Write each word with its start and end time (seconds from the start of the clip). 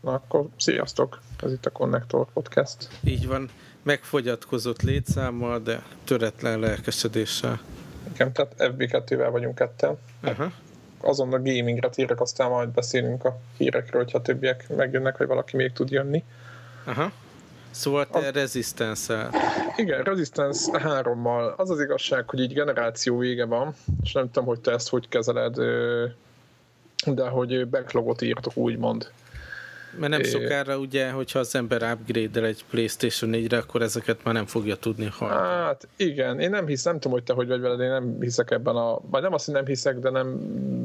Na 0.00 0.12
akkor 0.12 0.46
sziasztok! 0.56 1.20
Ez 1.42 1.52
itt 1.52 1.66
a 1.66 1.70
Connector 1.70 2.26
Podcast. 2.32 2.88
Így 3.04 3.26
van, 3.26 3.50
megfogyatkozott 3.82 4.82
létszámmal, 4.82 5.58
de 5.58 5.82
töretlen 6.04 6.60
lelkesedéssel. 6.60 7.60
Igen, 8.14 8.32
tehát 8.32 8.54
FB2-vel 8.58 9.28
vagyunk 9.30 9.54
ketten. 9.54 9.98
Uh-huh. 10.22 10.52
Azon 11.00 11.32
a 11.32 11.36
gamingre 11.36 11.88
térek, 11.88 12.20
aztán 12.20 12.50
majd 12.50 12.68
beszélünk 12.68 13.24
a 13.24 13.40
hírekről, 13.56 14.02
hogyha 14.02 14.22
többiek 14.22 14.76
megjönnek, 14.76 15.16
vagy 15.16 15.26
valaki 15.26 15.56
még 15.56 15.72
tud 15.72 15.90
jönni. 15.90 16.24
Aha. 16.84 17.12
Szóval 17.70 18.06
te 18.06 18.18
a... 18.18 18.30
resistance 18.30 19.30
Igen, 19.76 20.02
Resistance 20.02 20.70
3-mal. 20.72 21.56
Az 21.56 21.70
az 21.70 21.80
igazság, 21.80 22.28
hogy 22.28 22.40
így 22.40 22.52
generáció 22.52 23.18
vége 23.18 23.44
van, 23.44 23.74
és 24.02 24.12
nem 24.12 24.30
tudom, 24.30 24.48
hogy 24.48 24.60
te 24.60 24.72
ezt 24.72 24.88
hogy 24.88 25.08
kezeled, 25.08 25.54
de 27.06 27.28
hogy 27.28 27.68
backlogot 27.68 28.22
írtok, 28.22 28.56
úgymond. 28.56 29.10
Mert 29.98 30.12
nem 30.12 30.22
sokára 30.22 30.78
ugye, 30.78 31.10
hogyha 31.10 31.38
az 31.38 31.54
ember 31.54 31.92
upgrade-el 31.92 32.44
egy 32.44 32.64
Playstation 32.70 33.30
4-re, 33.34 33.56
akkor 33.56 33.82
ezeket 33.82 34.24
már 34.24 34.34
nem 34.34 34.46
fogja 34.46 34.76
tudni 34.76 35.08
hallani. 35.12 35.46
Hát 35.46 35.88
igen, 35.96 36.40
én 36.40 36.50
nem 36.50 36.66
hiszem, 36.66 36.92
nem 36.92 37.00
tudom, 37.00 37.16
hogy 37.16 37.26
te 37.26 37.32
hogy 37.32 37.48
vagy 37.48 37.60
veled, 37.60 37.80
én 37.80 37.88
nem 37.88 38.16
hiszek 38.20 38.50
ebben 38.50 38.76
a, 38.76 39.00
vagy 39.10 39.22
nem 39.22 39.32
azt, 39.32 39.44
hogy 39.44 39.54
nem 39.54 39.66
hiszek, 39.66 39.98
de 39.98 40.10
nem 40.10 40.40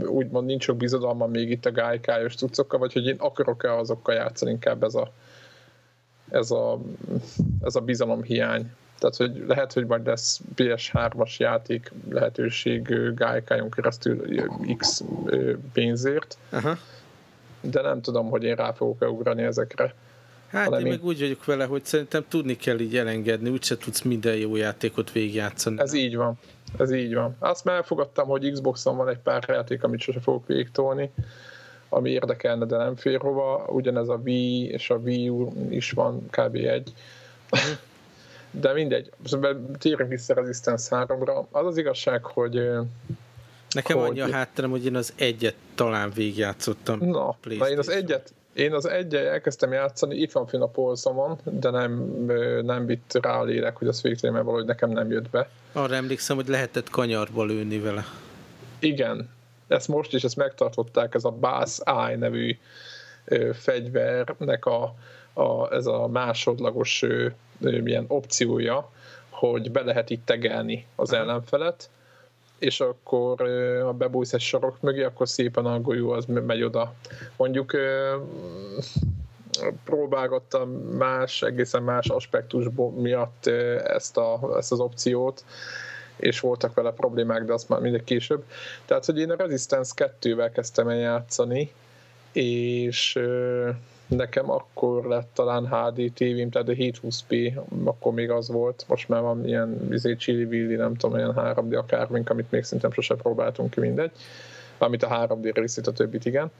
úgymond 0.05 0.45
nincs 0.45 0.63
sok 0.63 0.77
bizodalma 0.77 1.27
még 1.27 1.49
itt 1.49 1.65
a 1.65 1.71
gájkályos 1.71 2.35
cuccokkal, 2.35 2.79
vagy 2.79 2.93
hogy 2.93 3.05
én 3.07 3.17
akarok-e 3.19 3.75
azokkal 3.75 4.15
játszani, 4.15 4.51
inkább 4.51 4.83
ez 4.83 4.95
a, 4.95 5.11
ez 6.29 6.51
a, 6.51 6.79
ez 7.61 7.75
a 7.75 7.81
bizalomhiány. 7.81 8.71
Tehát, 8.99 9.15
hogy 9.15 9.43
lehet, 9.47 9.73
hogy 9.73 9.85
majd 9.85 10.05
lesz 10.05 10.41
PS3-as 10.55 11.37
játék 11.37 11.91
lehetőség 12.09 13.13
gájkájon 13.15 13.69
keresztül 13.69 14.45
X 14.77 15.03
pénzért, 15.73 16.37
uh-huh 16.51 16.77
de 17.71 17.81
nem 17.81 18.01
tudom, 18.01 18.29
hogy 18.29 18.43
én 18.43 18.55
rá 18.55 18.71
fogok-e 18.71 19.07
ugrani 19.07 19.43
ezekre. 19.43 19.93
Hát 20.47 20.79
én 20.79 20.87
meg 20.87 21.05
úgy 21.05 21.19
vagyok 21.19 21.45
vele, 21.45 21.65
hogy 21.65 21.85
szerintem 21.85 22.25
tudni 22.27 22.55
kell 22.55 22.79
így 22.79 22.97
elengedni, 22.97 23.49
úgyse 23.49 23.77
tudsz 23.77 24.01
minden 24.01 24.35
jó 24.35 24.55
játékot 24.55 25.11
végigjátszani. 25.11 25.79
Ez 25.79 25.93
így 25.93 26.15
van. 26.15 26.39
Ez 26.77 26.91
így 26.91 27.13
van. 27.13 27.35
Azt 27.39 27.63
már 27.63 27.75
elfogadtam, 27.75 28.27
hogy 28.27 28.51
Xboxon 28.51 28.97
van 28.97 29.09
egy 29.09 29.17
pár 29.17 29.43
játék, 29.47 29.83
amit 29.83 29.99
sose 29.99 30.19
fogok 30.19 30.47
végtolni, 30.47 31.11
ami 31.89 32.09
érdekelne, 32.09 32.65
de 32.65 32.77
nem 32.77 32.95
fér 32.95 33.19
hova. 33.19 33.65
Ugyanez 33.69 34.09
a 34.09 34.19
Wii 34.23 34.69
és 34.69 34.89
a 34.89 34.95
Wii 34.95 35.29
U 35.29 35.53
is 35.69 35.91
van 35.91 36.25
kb. 36.29 36.55
egy. 36.55 36.93
Mhm. 37.49 37.61
de 38.61 38.73
mindegy. 38.73 39.09
Szóval 39.25 39.65
térjünk 39.77 40.09
vissza 40.09 40.33
Resistance 40.33 41.05
3-ra. 41.07 41.45
Az 41.51 41.65
az 41.65 41.77
igazság, 41.77 42.23
hogy 42.23 42.69
Nekem 43.75 43.97
hogy... 43.97 44.07
annyi 44.09 44.19
a 44.19 44.31
hátterem, 44.35 44.69
hogy 44.69 44.85
én 44.85 44.95
az 44.95 45.13
egyet 45.15 45.55
talán 45.75 46.11
végigjátszottam. 46.15 46.99
Na, 46.99 47.37
na 47.57 47.69
én 47.69 47.77
az 47.77 47.89
egyet, 47.89 48.33
én 48.53 48.73
az 48.73 48.85
egyet 48.85 49.25
elkezdtem 49.25 49.71
játszani, 49.71 50.15
itt 50.15 50.31
van 50.31 50.47
finn 50.47 50.61
a 50.61 50.67
polszomon, 50.67 51.39
de 51.43 51.69
nem, 51.69 51.91
nem 52.63 52.85
vitt 52.85 53.17
rá 53.21 53.39
a 53.39 53.43
lélek, 53.43 53.77
hogy 53.77 53.87
az 53.87 54.01
végtelen, 54.01 54.33
mert 54.33 54.45
valahogy 54.45 54.67
nekem 54.67 54.89
nem 54.89 55.11
jött 55.11 55.29
be. 55.29 55.49
Arra 55.71 55.95
emlékszem, 55.95 56.35
hogy 56.35 56.47
lehetett 56.47 56.89
kanyarba 56.89 57.43
lőni 57.43 57.79
vele. 57.79 58.05
Igen, 58.79 59.29
ezt 59.67 59.87
most 59.87 60.13
is 60.13 60.23
ezt 60.23 60.35
megtartották, 60.35 61.13
ez 61.13 61.23
a 61.23 61.31
Bass 61.31 61.79
Eye 61.83 62.17
nevű 62.17 62.57
ö, 63.25 63.49
fegyvernek 63.53 64.65
a, 64.65 64.95
a, 65.33 65.73
ez 65.73 65.85
a 65.85 66.07
másodlagos 66.07 67.01
ö, 67.01 67.27
ö, 67.61 67.81
milyen 67.81 68.05
opciója, 68.07 68.91
hogy 69.29 69.71
be 69.71 69.81
lehet 69.81 70.09
itt 70.09 70.25
tegelni 70.25 70.85
az 70.95 71.13
ellenfelet, 71.13 71.89
és 72.65 72.79
akkor 72.79 73.37
ha 73.81 73.93
bebújsz 73.93 74.33
egy 74.33 74.41
sarok 74.41 74.81
mögé, 74.81 75.03
akkor 75.03 75.29
szépen 75.29 75.65
a 75.65 75.81
golyó 75.81 76.11
az 76.11 76.25
megy 76.25 76.63
oda. 76.63 76.93
Mondjuk 77.37 77.77
próbálgattam 79.83 80.69
más, 80.97 81.41
egészen 81.41 81.83
más 81.83 82.07
aspektusból 82.07 82.91
miatt 82.91 83.45
ezt, 83.83 84.17
a, 84.17 84.55
ezt 84.57 84.71
az 84.71 84.79
opciót, 84.79 85.45
és 86.15 86.39
voltak 86.39 86.73
vele 86.73 86.91
problémák, 86.91 87.43
de 87.43 87.53
azt 87.53 87.69
már 87.69 87.79
mindegy 87.79 88.03
később. 88.03 88.43
Tehát, 88.85 89.05
hogy 89.05 89.19
én 89.19 89.31
a 89.31 89.35
Resistance 89.35 90.11
2-vel 90.21 90.51
kezdtem 90.53 90.87
el 90.87 90.97
játszani, 90.97 91.71
és 92.31 93.19
nekem 94.07 94.51
akkor 94.51 95.05
lett 95.05 95.29
talán 95.33 95.67
HD 95.67 96.13
tévém, 96.13 96.49
tehát 96.49 96.67
a 96.67 96.71
720p, 96.71 97.53
akkor 97.83 98.13
még 98.13 98.29
az 98.29 98.49
volt, 98.49 98.85
most 98.87 99.09
már 99.09 99.21
van 99.21 99.47
ilyen 99.47 99.87
izé, 99.91 100.15
chili 100.15 100.75
nem 100.75 100.95
tudom, 100.95 101.17
ilyen 101.17 101.33
3D 101.35 101.77
akármink, 101.77 102.29
amit 102.29 102.51
még 102.51 102.63
szerintem 102.63 102.91
sose 102.91 103.15
próbáltunk 103.15 103.69
ki, 103.69 103.79
mindegy. 103.79 104.11
Amit 104.77 105.03
a 105.03 105.27
3D 105.27 105.51
részét, 105.53 105.87
a 105.87 105.91
többit 105.91 106.25
igen. 106.25 106.51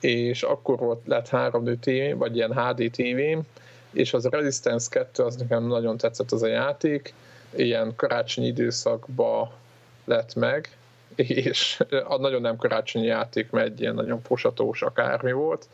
És 0.00 0.42
akkor 0.42 0.78
volt, 0.78 1.00
lett 1.06 1.28
3D 1.30 1.78
tévém, 1.78 2.18
vagy 2.18 2.36
ilyen 2.36 2.54
HD 2.54 2.90
tévém, 2.90 3.42
és 3.90 4.14
az 4.14 4.24
Resistance 4.24 4.86
2 4.90 5.22
az 5.22 5.36
nekem 5.36 5.66
nagyon 5.66 5.96
tetszett 5.96 6.32
az 6.32 6.42
a 6.42 6.46
játék, 6.46 7.14
ilyen 7.54 7.92
karácsonyi 7.96 8.46
időszakba 8.46 9.52
lett 10.04 10.34
meg, 10.34 10.76
és 11.16 11.82
a 12.14 12.18
nagyon 12.18 12.40
nem 12.40 12.56
karácsonyi 12.56 13.06
játék, 13.06 13.50
mert 13.50 13.66
egy 13.66 13.80
ilyen 13.80 13.94
nagyon 13.94 14.22
posatós 14.22 14.82
akármi 14.82 15.32
volt, 15.32 15.68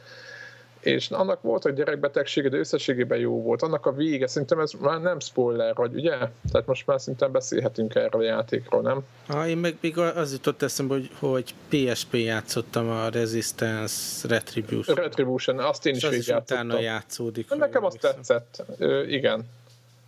és 0.81 1.11
annak 1.11 1.43
volt 1.43 1.67
egy 1.67 1.75
gyerekbetegsége, 1.75 2.49
de 2.49 2.57
összességében 2.57 3.19
jó 3.19 3.43
volt. 3.43 3.63
Annak 3.63 3.87
a 3.87 3.93
vége, 3.93 4.27
szerintem 4.27 4.59
ez 4.59 4.73
már 4.73 5.01
nem 5.01 5.21
spoiler, 5.21 5.75
vagy 5.75 5.95
ugye? 5.95 6.17
Tehát 6.51 6.67
most 6.67 6.87
már 6.87 7.01
szerintem 7.01 7.33
beszélhetünk 7.33 7.95
erről 7.95 8.21
a 8.21 8.25
játékról, 8.25 8.83
nem? 8.83 9.05
Ha, 9.27 9.47
én 9.47 9.57
meg 9.57 9.77
még 9.81 9.99
az 9.99 10.33
jutott 10.33 10.63
eszembe, 10.63 10.95
hogy, 10.95 11.11
hogy 11.19 11.55
PSP 11.69 12.15
játszottam 12.15 12.89
a 12.89 13.09
Resistance 13.09 14.29
Retribution. 14.29 14.97
Retribution, 14.97 15.59
azt 15.59 15.87
én 15.87 15.95
és 15.95 16.03
is 16.03 16.29
az 16.29 16.41
utána 16.43 16.81
játszódik. 16.81 17.55
Nekem 17.55 17.85
azt 17.85 18.01
tetszett, 18.01 18.65
Ö, 18.79 19.03
igen. 19.03 19.45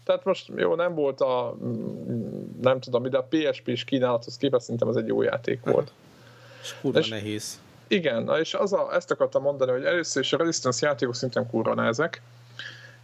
Tehát 0.05 0.25
most 0.25 0.51
jó, 0.57 0.75
nem 0.75 0.95
volt 0.95 1.21
a 1.21 1.57
nem 2.63 2.81
tudom, 2.81 3.11
de 3.11 3.17
a 3.17 3.29
PSP 3.31 3.69
is 3.69 3.85
kínálathoz 3.85 4.37
képest 4.37 4.63
szerintem 4.65 4.89
ez 4.89 4.97
egy 4.97 5.07
jó 5.07 5.23
játék 5.23 5.61
volt. 5.65 5.93
És 6.63 6.75
kurva 6.81 7.01
nehéz 7.09 7.61
igen, 7.91 8.31
és 8.41 8.55
az 8.55 8.73
a, 8.73 8.89
ezt 8.93 9.11
akartam 9.11 9.43
mondani, 9.43 9.71
hogy 9.71 9.85
először 9.85 10.23
is 10.23 10.33
a 10.33 10.37
Resistance 10.37 10.87
játékok 10.87 11.15
szintén 11.15 11.47
kurva 11.47 11.93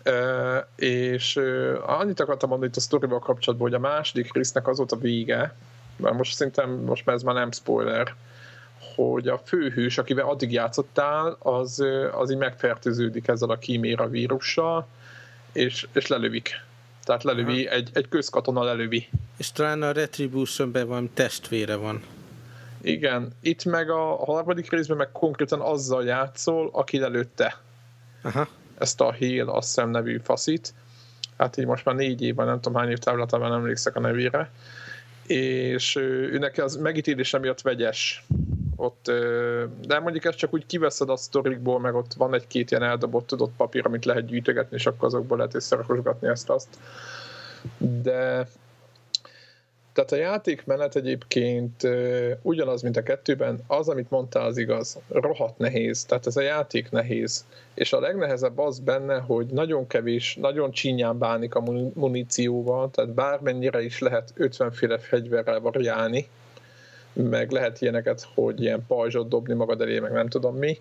Uh, 0.05 0.57
és 0.77 1.37
uh, 1.37 1.77
annyit 1.87 2.21
akartam 2.21 2.49
mondani 2.49 2.71
itt 2.71 2.77
a 2.77 2.81
sztorival 2.81 3.19
kapcsolatban, 3.19 3.69
hogy 3.69 3.77
a 3.77 3.89
második 3.89 4.33
résznek 4.33 4.69
az 4.69 4.77
volt 4.77 4.93
a 4.93 4.97
vége, 4.97 5.55
mert 5.97 6.15
most 6.15 6.35
szerintem 6.35 6.71
most 6.71 7.07
már 7.07 7.17
ez 7.17 7.23
már 7.23 7.35
nem 7.35 7.53
spoiler, 7.53 8.15
hogy 8.95 9.29
a 9.29 9.39
főhős, 9.45 9.99
akivel 9.99 10.29
addig 10.29 10.53
játszottál, 10.53 11.37
az, 11.39 11.85
az 12.13 12.31
így 12.31 12.37
megfertőződik 12.37 13.29
ezzel 13.29 13.51
a 13.51 13.59
kíméra 13.59 14.09
vírussal, 14.09 14.87
és, 15.53 15.87
és 15.93 16.07
lelövik. 16.07 16.51
Tehát 17.05 17.23
lelövi, 17.23 17.69
egy, 17.69 17.91
egy 17.93 18.09
közkatona 18.09 18.63
lelövi. 18.63 19.09
És 19.37 19.53
talán 19.53 19.83
a 19.83 19.93
Retribution-ben 19.93 20.87
van 20.87 21.11
testvére 21.15 21.77
van. 21.77 22.03
Igen, 22.87 23.33
itt 23.41 23.65
meg 23.65 23.91
a 23.91 24.17
harmadik 24.25 24.71
részben 24.71 24.97
meg 24.97 25.13
konkrétan 25.13 25.61
azzal 25.61 26.05
játszol, 26.05 26.71
aki 26.73 27.01
előtte. 27.01 27.57
Aha. 28.23 28.49
Ezt 28.79 29.01
a 29.01 29.15
Hale, 29.19 29.53
azt 29.53 29.67
hiszem 29.67 29.91
nevű 29.91 30.19
faszit. 30.19 30.75
Hát 31.39 31.57
így 31.57 31.67
most 31.67 31.85
már 31.85 31.95
négy 31.95 32.23
évben, 32.23 32.47
nem 32.47 32.61
tudom 32.61 32.79
hány 32.79 32.91
év 32.91 32.99
távlatában 32.99 33.53
emlékszek 33.53 33.97
a 33.97 34.01
nevére. 34.01 34.51
És 35.27 35.97
ő 35.97 36.39
neki 36.39 36.61
az 36.61 36.77
megítélése 36.77 37.39
miatt 37.39 37.61
vegyes 37.61 38.25
ott, 38.77 39.05
de 39.87 39.99
mondjuk 39.99 40.25
ezt 40.25 40.39
csak 40.39 40.55
úgy 40.55 40.67
kiveszed 40.67 41.11
a 41.11 41.17
sztorikból, 41.17 41.81
meg 41.81 41.95
ott 41.95 42.15
van 42.15 42.35
egy-két 42.35 42.71
ilyen 42.71 42.83
eldobott 42.83 43.27
tudott 43.27 43.53
papír, 43.57 43.87
amit 43.87 44.05
lehet 44.05 44.27
gyűjtögetni, 44.27 44.77
és 44.77 44.87
akkor 44.87 45.09
azokból 45.09 45.37
lehet 45.37 45.55
összerakosgatni 45.55 46.29
ezt-azt. 46.29 46.69
De 47.79 48.49
tehát 49.97 50.13
a 50.13 50.17
játékmenet 50.17 50.97
egyébként 50.97 51.89
ugyanaz, 52.43 52.83
mint 52.83 52.97
a 52.97 53.03
kettőben, 53.03 53.61
az, 53.67 53.89
amit 53.89 54.11
mondtál, 54.11 54.47
az 54.47 54.57
igaz. 54.57 54.99
Rohadt 55.09 55.59
nehéz. 55.59 56.05
Tehát 56.05 56.27
ez 56.27 56.37
a 56.37 56.41
játék 56.41 56.91
nehéz. 56.91 57.45
És 57.75 57.93
a 57.93 58.01
legnehezebb 58.01 58.59
az 58.59 58.79
benne, 58.79 59.19
hogy 59.19 59.47
nagyon 59.47 59.87
kevés, 59.87 60.37
nagyon 60.41 60.71
csínyán 60.71 61.19
bánik 61.19 61.55
a 61.55 61.61
munícióval, 61.95 62.91
tehát 62.91 63.11
bármennyire 63.11 63.83
is 63.83 63.99
lehet 63.99 64.33
50 64.35 64.71
féle 64.71 64.99
fegyverrel 64.99 65.61
variálni, 65.61 66.29
meg 67.13 67.51
lehet 67.51 67.81
ilyeneket, 67.81 68.27
hogy 68.35 68.63
ilyen 68.63 68.85
pajzsot 68.87 69.29
dobni 69.29 69.55
magad 69.55 69.81
elé, 69.81 69.99
meg 69.99 70.13
nem 70.13 70.29
tudom 70.29 70.57
mi, 70.57 70.79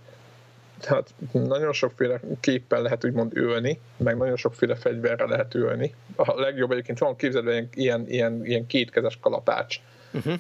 tehát 0.80 1.14
nagyon 1.32 1.74
sokféle 1.74 2.20
képpel 2.40 2.82
lehet 2.82 3.06
úgymond 3.06 3.38
ölni, 3.38 3.80
meg 3.98 4.18
nagyon 4.18 4.36
sokféle 4.36 4.76
fegyverre 4.76 5.26
lehet 5.26 5.56
ölni. 5.56 5.96
A 6.16 6.40
legjobb 6.40 6.72
egyébként 6.72 7.00
van 7.00 7.16
képzelve 7.16 7.68
ilyen, 7.74 8.06
ilyen, 8.08 8.46
ilyen, 8.46 8.68
kétkezes 8.68 9.18
kalapács. 9.22 9.80
Uh-huh. 10.14 10.34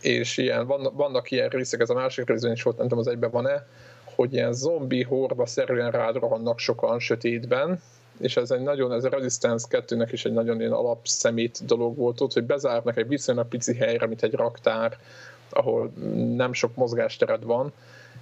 És 0.00 0.36
ilyen, 0.36 0.66
vannak, 0.66 0.94
vannak 0.94 1.30
ilyen 1.30 1.48
részek, 1.48 1.80
ez 1.80 1.90
a 1.90 1.94
másik 1.94 2.28
részben 2.28 2.52
is 2.52 2.62
volt, 2.62 2.76
nem 2.76 2.88
tudom 2.88 3.04
az 3.04 3.10
egyben 3.10 3.30
van-e, 3.30 3.66
hogy 4.04 4.32
ilyen 4.32 4.52
zombi 4.52 5.02
horba 5.02 5.46
szerűen 5.46 5.90
rád 5.90 6.16
rohannak 6.16 6.58
sokan 6.58 6.98
sötétben, 6.98 7.80
és 8.20 8.36
ez 8.36 8.50
egy 8.50 8.60
nagyon, 8.60 8.92
ez 8.92 9.04
a 9.04 9.08
Resistance 9.08 9.66
2-nek 9.70 10.08
is 10.10 10.24
egy 10.24 10.32
nagyon 10.32 10.60
ilyen 10.60 10.72
alapszemét 10.72 11.64
dolog 11.64 11.96
volt 11.96 12.20
ott, 12.20 12.32
hogy 12.32 12.44
bezárnak 12.44 12.96
egy 12.96 13.08
viszonylag 13.08 13.48
pici 13.48 13.74
helyre, 13.74 14.06
mint 14.06 14.22
egy 14.22 14.32
raktár, 14.32 14.98
ahol 15.48 15.92
nem 16.36 16.52
sok 16.52 16.76
mozgástered 16.76 17.44
van, 17.44 17.72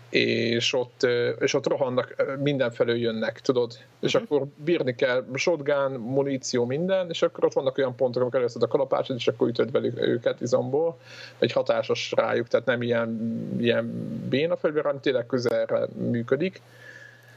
és 0.08 0.72
ott, 0.72 1.06
és 1.38 1.54
ott 1.54 1.66
rohannak, 1.66 2.24
mindenfelől 2.38 2.96
jönnek, 2.96 3.40
tudod, 3.40 3.78
és 4.00 4.14
uh-huh. 4.14 4.30
akkor 4.30 4.46
bírni 4.64 4.94
kell 4.94 5.24
shotgun, 5.34 5.92
muníció, 5.92 6.64
minden, 6.64 7.08
és 7.08 7.22
akkor 7.22 7.44
ott 7.44 7.52
vannak 7.52 7.78
olyan 7.78 7.96
pontok, 7.96 8.22
amikor 8.22 8.38
először 8.38 8.62
a 8.62 8.66
kalapácsot, 8.68 9.16
és 9.16 9.28
akkor 9.28 9.48
ütöd 9.48 9.70
velük 9.70 10.00
őket 10.00 10.40
izomból, 10.40 10.98
egy 11.38 11.52
hatásos 11.52 12.12
rájuk, 12.16 12.48
tehát 12.48 12.66
nem 12.66 12.82
ilyen, 12.82 13.18
ilyen 13.58 13.90
béna 14.28 14.56
fegyver, 14.56 14.84
hanem 14.84 15.00
tényleg 15.00 15.26
közelre 15.26 15.86
működik. 16.10 16.62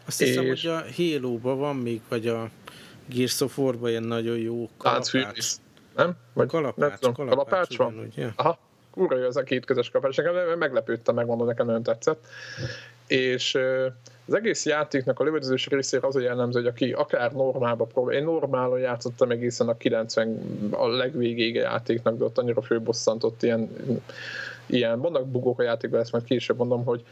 Azt 0.06 0.20
hiszem, 0.20 0.46
és... 0.46 0.66
hogy 0.66 0.72
a 0.72 0.84
halo 0.96 1.40
van 1.40 1.76
még, 1.76 2.02
vagy 2.10 2.28
a 2.28 2.50
Gears 3.06 3.42
of 3.42 3.58
War-ban 3.58 3.90
ilyen 3.90 4.04
nagyon 4.04 4.38
jó 4.38 4.70
kalapács. 4.78 5.56
Nem? 5.96 6.16
Vagy 6.34 6.48
kalapács, 6.48 6.90
nem 6.90 6.98
tudom, 7.00 7.14
kalapács, 7.14 7.48
kalapács 7.48 7.78
van? 7.78 7.94
Ugyanúgy, 7.94 8.18
ja. 8.18 8.34
Aha, 8.36 8.60
kurva 8.92 9.18
jó 9.18 9.26
ez 9.26 9.36
a 9.36 9.44
két 9.44 9.66
közös 9.66 9.90
kapás, 9.90 10.16
nekem 10.16 10.58
meglepődtem, 10.58 11.16
megmondom, 11.16 11.48
nekem 11.48 11.66
nagyon 11.66 11.84
tetszett. 11.84 12.26
És 13.08 13.58
az 14.28 14.34
egész 14.34 14.66
játéknak 14.66 15.20
a 15.20 15.24
lövöldözős 15.24 15.68
részére 15.68 16.08
az 16.08 16.16
a 16.16 16.20
jellemző, 16.20 16.60
hogy 16.60 16.70
aki 16.70 16.92
akár 16.92 17.32
normálba 17.32 17.86
próbál, 17.86 18.16
én 18.16 18.24
normálon 18.24 18.80
játszottam 18.80 19.32
egészen 19.32 19.68
a 19.68 19.78
90 19.78 20.70
a 20.72 20.88
legvégéig 20.88 21.58
a 21.58 21.62
játéknak, 21.62 22.18
de 22.18 22.24
ott 22.24 22.38
annyira 22.38 22.62
főbosszantott 22.62 23.44
ilyen, 23.44 23.70
ilyen 24.66 25.00
vannak 25.00 25.28
bugók 25.28 25.60
a 25.60 25.64
játékban, 25.64 26.00
ezt 26.00 26.12
majd 26.12 26.24
később 26.24 26.58
mondom, 26.58 26.84
hogy 26.84 27.04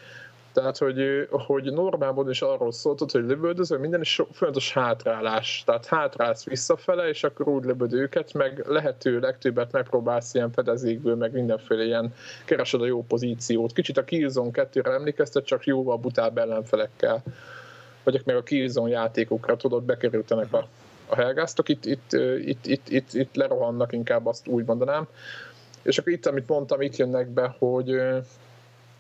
tehát, 0.57 0.77
hogy, 0.77 1.27
hogy 1.30 1.74
normálban 1.74 2.30
is 2.30 2.42
arról 2.42 2.71
szólt, 2.71 3.12
hogy 3.12 3.24
lövöldöző, 3.24 3.77
minden 3.77 4.01
is 4.01 4.21
fontos 4.31 4.74
hátrálás. 4.74 5.63
Tehát 5.65 5.86
hátrálsz 5.86 6.44
visszafele, 6.44 7.07
és 7.07 7.24
akkor 7.24 7.48
úgy 7.48 7.63
lövöd 7.63 7.94
őket, 7.94 8.33
meg 8.33 8.63
lehető 8.68 9.19
legtöbbet 9.19 9.71
megpróbálsz 9.71 10.33
ilyen 10.33 10.51
fedezékből, 10.51 11.15
meg 11.15 11.31
mindenféle 11.31 11.83
ilyen 11.83 12.13
keresed 12.45 12.81
a 12.81 12.86
jó 12.86 13.04
pozíciót. 13.04 13.74
Kicsit 13.74 13.98
a 13.98 14.04
Killzone 14.04 14.50
2-re 14.54 14.92
emlékeztet, 14.92 15.45
csak 15.45 15.65
jóval 15.65 15.98
butább 15.98 16.38
ellenfelekkel. 16.38 17.24
Vagy 18.03 18.21
meg 18.25 18.36
a 18.36 18.44
Killzone 18.44 18.89
játékokra 18.89 19.56
tudod, 19.56 19.83
bekerültenek 19.83 20.53
a, 20.53 20.68
a 21.07 21.15
helgáztok, 21.15 21.69
itt, 21.69 21.86
itt, 21.86 22.13
itt, 22.39 22.65
itt, 22.65 22.89
itt, 22.89 23.13
itt 23.13 23.36
lerohannak, 23.36 23.94
inkább 23.94 24.25
azt 24.25 24.48
úgy 24.48 24.65
mondanám. 24.65 25.07
És 25.81 25.98
akkor 25.98 26.12
itt, 26.12 26.25
amit 26.25 26.48
mondtam, 26.48 26.81
itt 26.81 26.95
jönnek 26.95 27.30
be, 27.30 27.56
hogy 27.60 28.00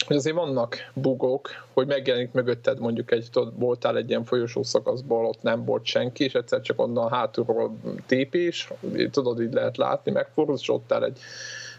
hogy 0.05 0.15
azért 0.15 0.35
vannak 0.35 0.77
bugók, 0.93 1.49
hogy 1.73 1.87
megjelenik 1.87 2.31
mögötted 2.31 2.79
mondjuk 2.79 3.11
egy, 3.11 3.27
tudod, 3.31 3.59
voltál 3.59 3.97
egy 3.97 4.09
ilyen 4.09 4.23
folyosó 4.23 4.63
szakaszból, 4.63 5.25
ott 5.25 5.41
nem 5.41 5.65
volt 5.65 5.85
senki, 5.85 6.23
és 6.23 6.33
egyszer 6.33 6.61
csak 6.61 6.81
onnan 6.81 7.09
hátulról 7.09 7.77
tépés, 8.05 8.69
tudod, 9.11 9.41
így 9.41 9.53
lehet 9.53 9.77
látni, 9.77 10.11
megfordulsz, 10.11 10.61
és 10.61 10.69
ott 10.69 10.91
áll 10.91 11.03
egy, 11.03 11.19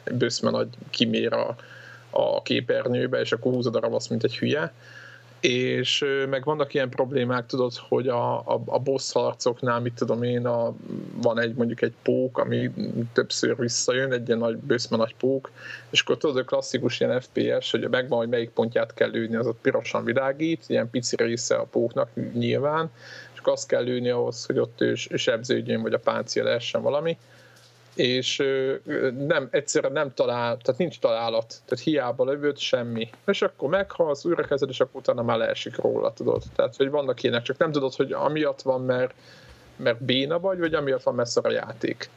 egy 0.05 0.15
bőszme 0.15 0.51
nagy 0.51 0.69
kimér 0.91 1.33
a, 1.33 1.57
a 2.11 2.43
képernyőbe, 2.43 3.21
és 3.21 3.33
akkor 3.33 3.53
húzod 3.53 3.77
a 3.77 3.81
ravasz, 3.81 4.09
mint 4.09 4.25
egy 4.25 4.39
hülye 4.39 4.73
és 5.41 6.05
meg 6.31 6.45
vannak 6.45 6.75
ilyen 6.75 6.89
problémák, 6.89 7.47
tudod, 7.47 7.73
hogy 7.89 8.09
a, 8.09 8.39
a, 8.39 8.63
a 8.67 8.79
boss 8.79 9.13
harcoknál, 9.13 9.81
mit 9.81 9.95
tudom 9.95 10.23
én, 10.23 10.47
a, 10.47 10.75
van 11.15 11.41
egy 11.41 11.55
mondjuk 11.55 11.83
egy 11.83 11.93
pók, 12.03 12.39
ami 12.39 12.71
többször 13.13 13.57
visszajön, 13.57 14.13
egy 14.13 14.27
ilyen 14.27 14.39
nagy, 14.39 14.57
bőszme 14.57 14.97
nagy 14.97 15.15
pók, 15.15 15.51
és 15.91 16.01
akkor 16.01 16.17
tudod, 16.17 16.37
a 16.37 16.45
klasszikus 16.45 17.01
ilyen 17.01 17.21
FPS, 17.21 17.71
hogy 17.71 17.89
megvan, 17.89 18.19
hogy 18.19 18.29
melyik 18.29 18.51
pontját 18.51 18.95
kell 18.95 19.11
lőni, 19.11 19.37
az 19.37 19.47
ott 19.47 19.61
pirosan 19.61 20.05
világít, 20.05 20.65
ilyen 20.67 20.91
pici 20.91 21.17
része 21.17 21.55
a 21.55 21.67
póknak 21.71 22.09
nyilván, 22.33 22.91
és 23.33 23.39
akkor 23.39 23.53
azt 23.53 23.69
kell 23.69 23.83
lőni 23.83 24.09
ahhoz, 24.09 24.47
hogy 24.47 24.59
ott 24.59 24.81
ő 24.81 24.95
sebződjön, 24.95 25.83
vagy 25.83 25.93
a 25.93 25.99
páncél 25.99 26.45
lehessen 26.45 26.83
valami, 26.83 27.19
és 27.99 28.43
nem, 29.27 29.49
egyszerűen 29.51 29.93
nem 29.93 30.15
talál, 30.15 30.57
tehát 30.57 30.81
nincs 30.81 30.99
találat, 30.99 31.55
tehát 31.65 31.85
hiába 31.85 32.25
lövőd, 32.25 32.59
semmi. 32.59 33.11
És 33.27 33.43
akkor 33.43 33.69
meghalsz, 33.69 34.25
újra 34.25 34.43
kezded, 34.43 34.69
és 34.69 34.81
akkor 34.81 35.01
utána 35.01 35.23
már 35.23 35.39
leesik 35.39 35.77
róla, 35.77 36.13
tudod. 36.13 36.43
Tehát, 36.57 36.77
hogy 36.77 36.91
vannak 36.91 37.23
ilyenek, 37.23 37.43
csak 37.43 37.59
nem 37.59 37.73
tudod, 37.73 37.95
hogy 37.95 38.13
amiatt 38.13 38.63
van, 38.63 38.81
mert, 38.81 39.15
mert 39.77 40.03
béna 40.03 40.41
vagy, 40.41 40.59
vagy 40.59 40.75
amiatt 40.75 41.03
van 41.03 41.15
messze 41.15 41.41
a 41.45 41.51
játék. 41.51 42.11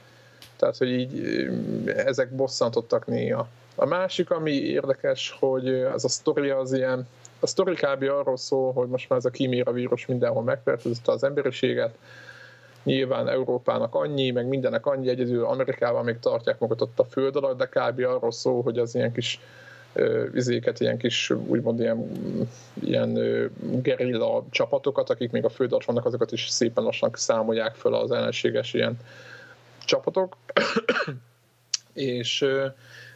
Tehát, 0.55 0.77
hogy 0.77 0.89
így 0.89 1.47
ezek 1.85 2.35
bosszantottak 2.35 3.07
néha. 3.07 3.47
A 3.75 3.85
másik, 3.85 4.29
ami 4.31 4.51
érdekes, 4.51 5.35
hogy 5.39 5.69
az 5.69 6.05
a 6.05 6.09
sztori 6.09 6.49
az 6.49 6.73
ilyen, 6.73 7.07
a 7.39 7.47
sztori 7.47 7.73
kb. 7.73 8.03
arról 8.03 8.37
szól, 8.37 8.73
hogy 8.73 8.87
most 8.87 9.09
már 9.09 9.19
ez 9.19 9.25
a 9.25 9.29
kíméra 9.29 9.71
vírus 9.71 10.05
mindenhol 10.05 10.43
megfertőzte 10.43 11.11
az 11.11 11.23
emberiséget, 11.23 11.95
nyilván 12.83 13.27
Európának 13.29 13.95
annyi, 13.95 14.31
meg 14.31 14.47
mindenek 14.47 14.85
annyi, 14.85 15.09
egyedül 15.09 15.45
Amerikában 15.45 16.03
még 16.03 16.19
tartják 16.19 16.59
magukat 16.59 16.81
ott 16.81 16.99
a 16.99 17.03
föld 17.03 17.35
alatt, 17.35 17.57
de 17.57 17.65
kb. 17.65 17.99
arról 17.99 18.31
szól, 18.31 18.61
hogy 18.61 18.77
az 18.77 18.95
ilyen 18.95 19.11
kis 19.11 19.39
vizéket, 20.31 20.79
ilyen 20.79 20.97
kis, 20.97 21.29
úgymond 21.29 21.79
ilyen, 21.79 22.11
ilyen 22.73 23.13
gerilla 23.81 24.45
csapatokat, 24.49 25.09
akik 25.09 25.31
még 25.31 25.45
a 25.45 25.49
föld 25.49 25.71
alatt 25.71 25.85
vannak, 25.85 26.05
azokat 26.05 26.31
is 26.31 26.47
szépen 26.49 26.83
lassan 26.83 27.11
számolják 27.13 27.75
föl 27.75 27.93
az 27.93 28.11
ellenséges 28.11 28.73
ilyen 28.73 28.99
csapatok. 29.85 30.37
és, 31.93 32.45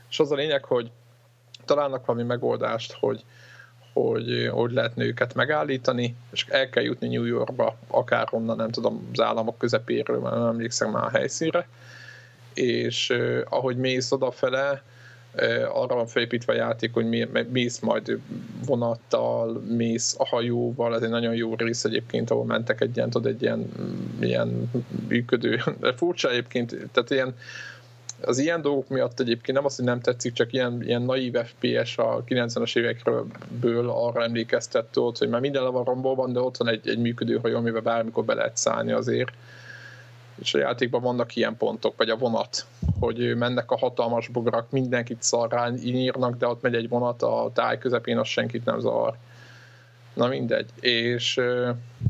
és 0.10 0.20
az 0.20 0.32
a 0.32 0.36
lényeg, 0.36 0.64
hogy 0.64 0.92
találnak 1.66 2.06
valami 2.06 2.26
megoldást, 2.26 2.94
hogy, 2.94 3.24
hogy 3.96 4.50
hogy 4.52 4.72
lehetne 4.72 5.04
őket 5.04 5.34
megállítani, 5.34 6.16
és 6.32 6.46
el 6.50 6.70
kell 6.70 6.84
jutni 6.84 7.08
New 7.08 7.24
Yorkba, 7.24 7.78
akár 7.88 8.28
onnan, 8.32 8.56
nem 8.56 8.72
tudom, 8.72 9.10
az 9.12 9.22
államok 9.22 9.58
közepéről, 9.58 10.20
mert 10.20 10.36
nem 10.36 10.48
emlékszem 10.48 10.92
már 10.92 11.04
a 11.04 11.18
helyszínre, 11.18 11.68
és 12.54 13.10
eh, 13.10 13.42
ahogy 13.50 13.78
mész 13.78 14.12
odafele, 14.12 14.84
eh, 15.36 15.78
arra 15.82 15.96
van 15.96 16.08
felépítve 16.08 16.54
a 16.54 16.56
játék, 16.56 16.94
hogy 16.94 17.28
mész 17.50 17.80
majd 17.80 18.20
vonattal, 18.66 19.62
mész 19.68 20.16
a 20.18 20.28
hajóval, 20.28 20.96
ez 20.96 21.02
egy 21.02 21.10
nagyon 21.10 21.36
jó 21.36 21.56
rész 21.56 21.84
egyébként, 21.84 22.30
ahol 22.30 22.46
mentek 22.46 22.82
egy 22.82 22.96
ilyen, 22.96 23.10
tudod, 23.10 23.32
egy 23.32 23.42
ilyen, 23.42 23.72
ilyen 24.20 24.72
működő, 25.08 25.62
de 25.82 25.94
furcsa 25.94 26.30
egyébként, 26.30 26.76
tehát 26.92 27.10
ilyen 27.10 27.36
az 28.26 28.38
ilyen 28.38 28.62
dolgok 28.62 28.88
miatt 28.88 29.20
egyébként 29.20 29.58
nem 29.58 29.66
azt, 29.66 29.76
hogy 29.76 29.86
nem 29.86 30.00
tetszik, 30.00 30.34
csak 30.34 30.54
ilyen, 30.54 30.84
ilyen 30.84 31.02
naív 31.02 31.36
FPS 31.36 31.98
a 31.98 32.24
90-es 32.28 32.78
évekből 32.78 33.90
arra 33.90 34.24
emlékeztet, 34.24 34.86
tudod, 34.86 35.18
hogy 35.18 35.30
már 35.30 35.42
minden 35.42 35.64
le 35.64 35.70
van 35.70 35.84
rombolban, 35.84 36.34
de 36.34 36.40
ott 36.40 36.58
van 36.58 36.68
egy, 36.68 36.90
egy 36.90 37.00
működő 37.00 37.38
hajó, 37.38 37.58
amivel 37.58 37.82
bármikor 37.82 38.26
be 38.26 38.34
lehet 38.34 38.58
szállni 38.58 38.92
azért. 38.92 39.32
És 40.42 40.54
a 40.54 40.58
játékban 40.58 41.02
vannak 41.02 41.36
ilyen 41.36 41.58
pontok, 41.58 41.94
vagy 41.98 42.10
a 42.10 42.18
vonat, 42.18 42.66
hogy 43.00 43.36
mennek 43.36 43.72
a 43.72 43.78
hatalmas 43.78 44.28
bogarak, 44.28 44.72
mindenkit 44.72 45.24
szarrá 45.24 45.72
írnak, 45.84 46.38
de 46.38 46.48
ott 46.48 46.62
megy 46.62 46.76
egy 46.76 46.90
vonat 46.90 47.22
a 47.22 47.52
táj 47.54 47.78
közepén, 47.78 48.18
az 48.18 48.28
senkit 48.28 48.66
nem 48.66 48.80
zavar. 48.80 49.18
Na 50.16 50.28
mindegy. 50.28 50.70
És 50.80 51.36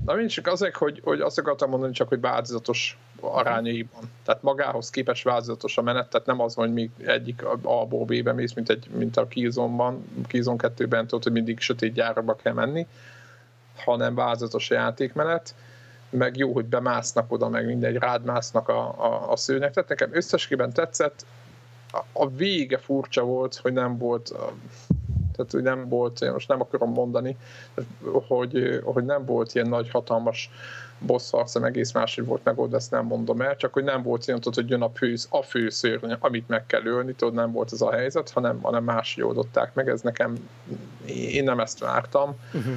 na 0.05 0.13
mindegy, 0.13 0.27
csak 0.27 0.47
azért, 0.47 0.75
hogy, 0.75 1.01
hogy 1.03 1.21
azt 1.21 1.37
akartam 1.37 1.69
mondani, 1.69 1.93
csak 1.93 2.07
hogy 2.07 2.19
változatos 2.19 2.97
arányaiban. 3.19 4.01
Tehát 4.24 4.41
magához 4.41 4.89
képes 4.89 5.24
változatos 5.24 5.77
a 5.77 5.81
menet, 5.81 6.09
tehát 6.09 6.27
nem 6.27 6.41
az 6.41 6.53
hogy 6.53 6.74
még 6.74 6.89
egyik 7.05 7.43
A-ból 7.62 8.05
B-be 8.05 8.33
mész, 8.33 8.53
mint, 8.53 8.69
egy, 8.69 8.88
mint 8.89 9.17
a 9.17 9.27
Killzone-ban, 9.27 10.05
Killzone 10.27 10.71
2-ben 10.75 11.07
tudod, 11.07 11.24
hogy 11.24 11.31
mindig 11.31 11.59
sötét 11.59 11.93
gyárba 11.93 12.35
kell 12.35 12.53
menni, 12.53 12.88
hanem 13.75 14.15
változatos 14.15 14.69
játékmenet, 14.69 15.55
meg 16.09 16.38
jó, 16.38 16.53
hogy 16.53 16.65
bemásznak 16.65 17.31
oda, 17.31 17.50
meg 17.50 17.65
mindegy, 17.65 17.95
rád 17.95 18.24
másznak 18.24 18.69
a, 18.69 18.79
a, 18.79 19.31
a 19.31 19.35
szőnek. 19.35 19.74
Tehát 19.74 19.89
nekem 19.89 20.09
összességében 20.12 20.74
tetszett, 20.74 21.25
a, 21.91 22.03
a 22.13 22.29
vége 22.29 22.77
furcsa 22.77 23.24
volt, 23.24 23.55
hogy 23.55 23.74
nem 23.74 23.97
volt 23.97 24.33
tehát 25.36 25.51
hogy 25.51 25.63
nem 25.63 25.89
volt, 25.89 26.22
én 26.22 26.32
most 26.32 26.48
nem 26.48 26.62
akarom 26.62 26.92
mondani, 26.92 27.38
hogy, 28.27 28.82
hogy 28.84 29.04
nem 29.04 29.25
volt 29.25 29.56
ilyen 29.56 29.70
nagy, 29.70 29.89
hatalmas 29.89 30.50
boss 31.00 31.32
harcom 31.32 31.63
egész 31.63 31.92
máshogy 31.92 32.25
volt 32.25 32.44
megoldva, 32.44 32.77
ezt 32.77 32.92
nem 32.92 33.06
mondom 33.06 33.42
el, 33.42 33.56
csak 33.56 33.74
hogy 33.74 33.84
nem 33.84 34.04
volt 34.04 34.27
ilyen, 34.27 34.39
tudod, 34.39 34.56
hogy 34.56 34.70
jön 34.70 34.82
a 34.82 34.89
fő, 34.89 35.15
a 35.30 35.42
fő 35.42 35.70
szörny, 35.70 36.12
amit 36.20 36.48
meg 36.48 36.65
kell 36.65 36.86
ölni, 36.86 37.13
tudod, 37.13 37.34
nem 37.34 37.51
volt 37.51 37.72
ez 37.72 37.82
a 37.82 37.92
helyzet, 37.92 38.30
hanem, 38.30 38.62
hanem 38.62 38.84
máshogy 38.84 39.24
oldották 39.24 39.74
meg, 39.74 39.89
ez 39.89 40.01
nekem, 40.01 40.50
én 41.06 41.44
nem 41.44 41.60
ezt 41.60 41.80
vártam. 41.80 42.36
Uh-huh. 42.54 42.74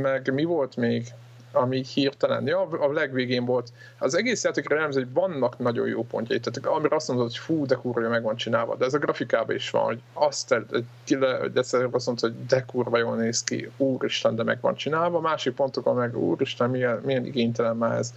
Meg 0.00 0.32
mi 0.32 0.44
volt 0.44 0.76
még? 0.76 1.14
Ami 1.56 1.84
hirtelen, 1.94 2.46
ja, 2.46 2.60
a 2.60 2.92
legvégén 2.92 3.44
volt. 3.44 3.72
Az 3.98 4.14
egész 4.14 4.44
játékra 4.44 4.74
jellemző, 4.74 5.00
hogy 5.00 5.12
vannak 5.12 5.58
nagyon 5.58 5.86
jó 5.86 6.04
pontjai, 6.04 6.40
tehát 6.40 6.76
amire 6.76 6.96
azt 6.96 7.08
mondod, 7.08 7.26
hogy 7.26 7.36
fú, 7.36 7.66
de 7.66 7.74
kurva 7.74 8.08
meg 8.08 8.22
van 8.22 8.36
csinálva, 8.36 8.76
de 8.76 8.84
ez 8.84 8.94
a 8.94 8.98
grafikában 8.98 9.54
is 9.54 9.70
van, 9.70 9.84
hogy 9.84 10.00
azt, 10.12 10.54
de 11.18 11.40
egyszer 11.54 11.88
azt 11.90 12.06
mondod, 12.06 12.30
hogy 12.30 12.46
de 12.46 12.64
kurva 12.64 12.98
jól 12.98 13.16
néz 13.16 13.44
ki, 13.44 13.70
úristen, 13.76 14.36
de 14.36 14.42
meg 14.42 14.58
van 14.60 14.74
csinálva, 14.74 15.20
másik 15.20 15.54
pontokon 15.54 15.94
meg 15.96 16.18
úristen, 16.18 16.70
milyen, 16.70 17.00
milyen 17.04 17.24
igénytelen 17.24 17.76
már 17.76 17.98
ez. 17.98 18.14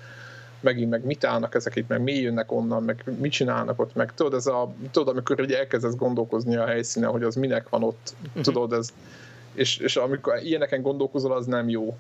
Megint 0.62 0.90
meg 0.90 1.06
mit 1.06 1.24
állnak 1.24 1.56
ezek 1.56 1.76
itt, 1.76 1.88
meg 1.88 2.02
mi 2.02 2.14
jönnek 2.14 2.52
onnan, 2.52 2.84
meg 2.84 3.04
mit 3.20 3.32
csinálnak 3.32 3.80
ott, 3.80 3.96
meg 3.96 4.14
tudod, 4.14 4.34
ez 4.34 4.46
a, 4.48 4.74
tudod, 4.92 5.08
amikor 5.08 5.40
ugye 5.40 5.58
elkezdesz 5.58 5.96
gondolkozni 5.96 6.56
a 6.56 6.66
helyszínen, 6.66 7.10
hogy 7.10 7.24
az 7.24 7.36
minek 7.36 7.70
van 7.70 7.84
ott, 7.84 8.14
uh-huh. 8.28 8.44
tudod, 8.44 8.74
ez, 8.74 8.90
és, 9.54 9.78
és 9.78 9.96
amikor 9.96 10.40
ilyeneken 10.44 10.82
gondolkozol, 10.82 11.32
az 11.32 11.46
nem 11.46 11.70
jó 11.70 11.98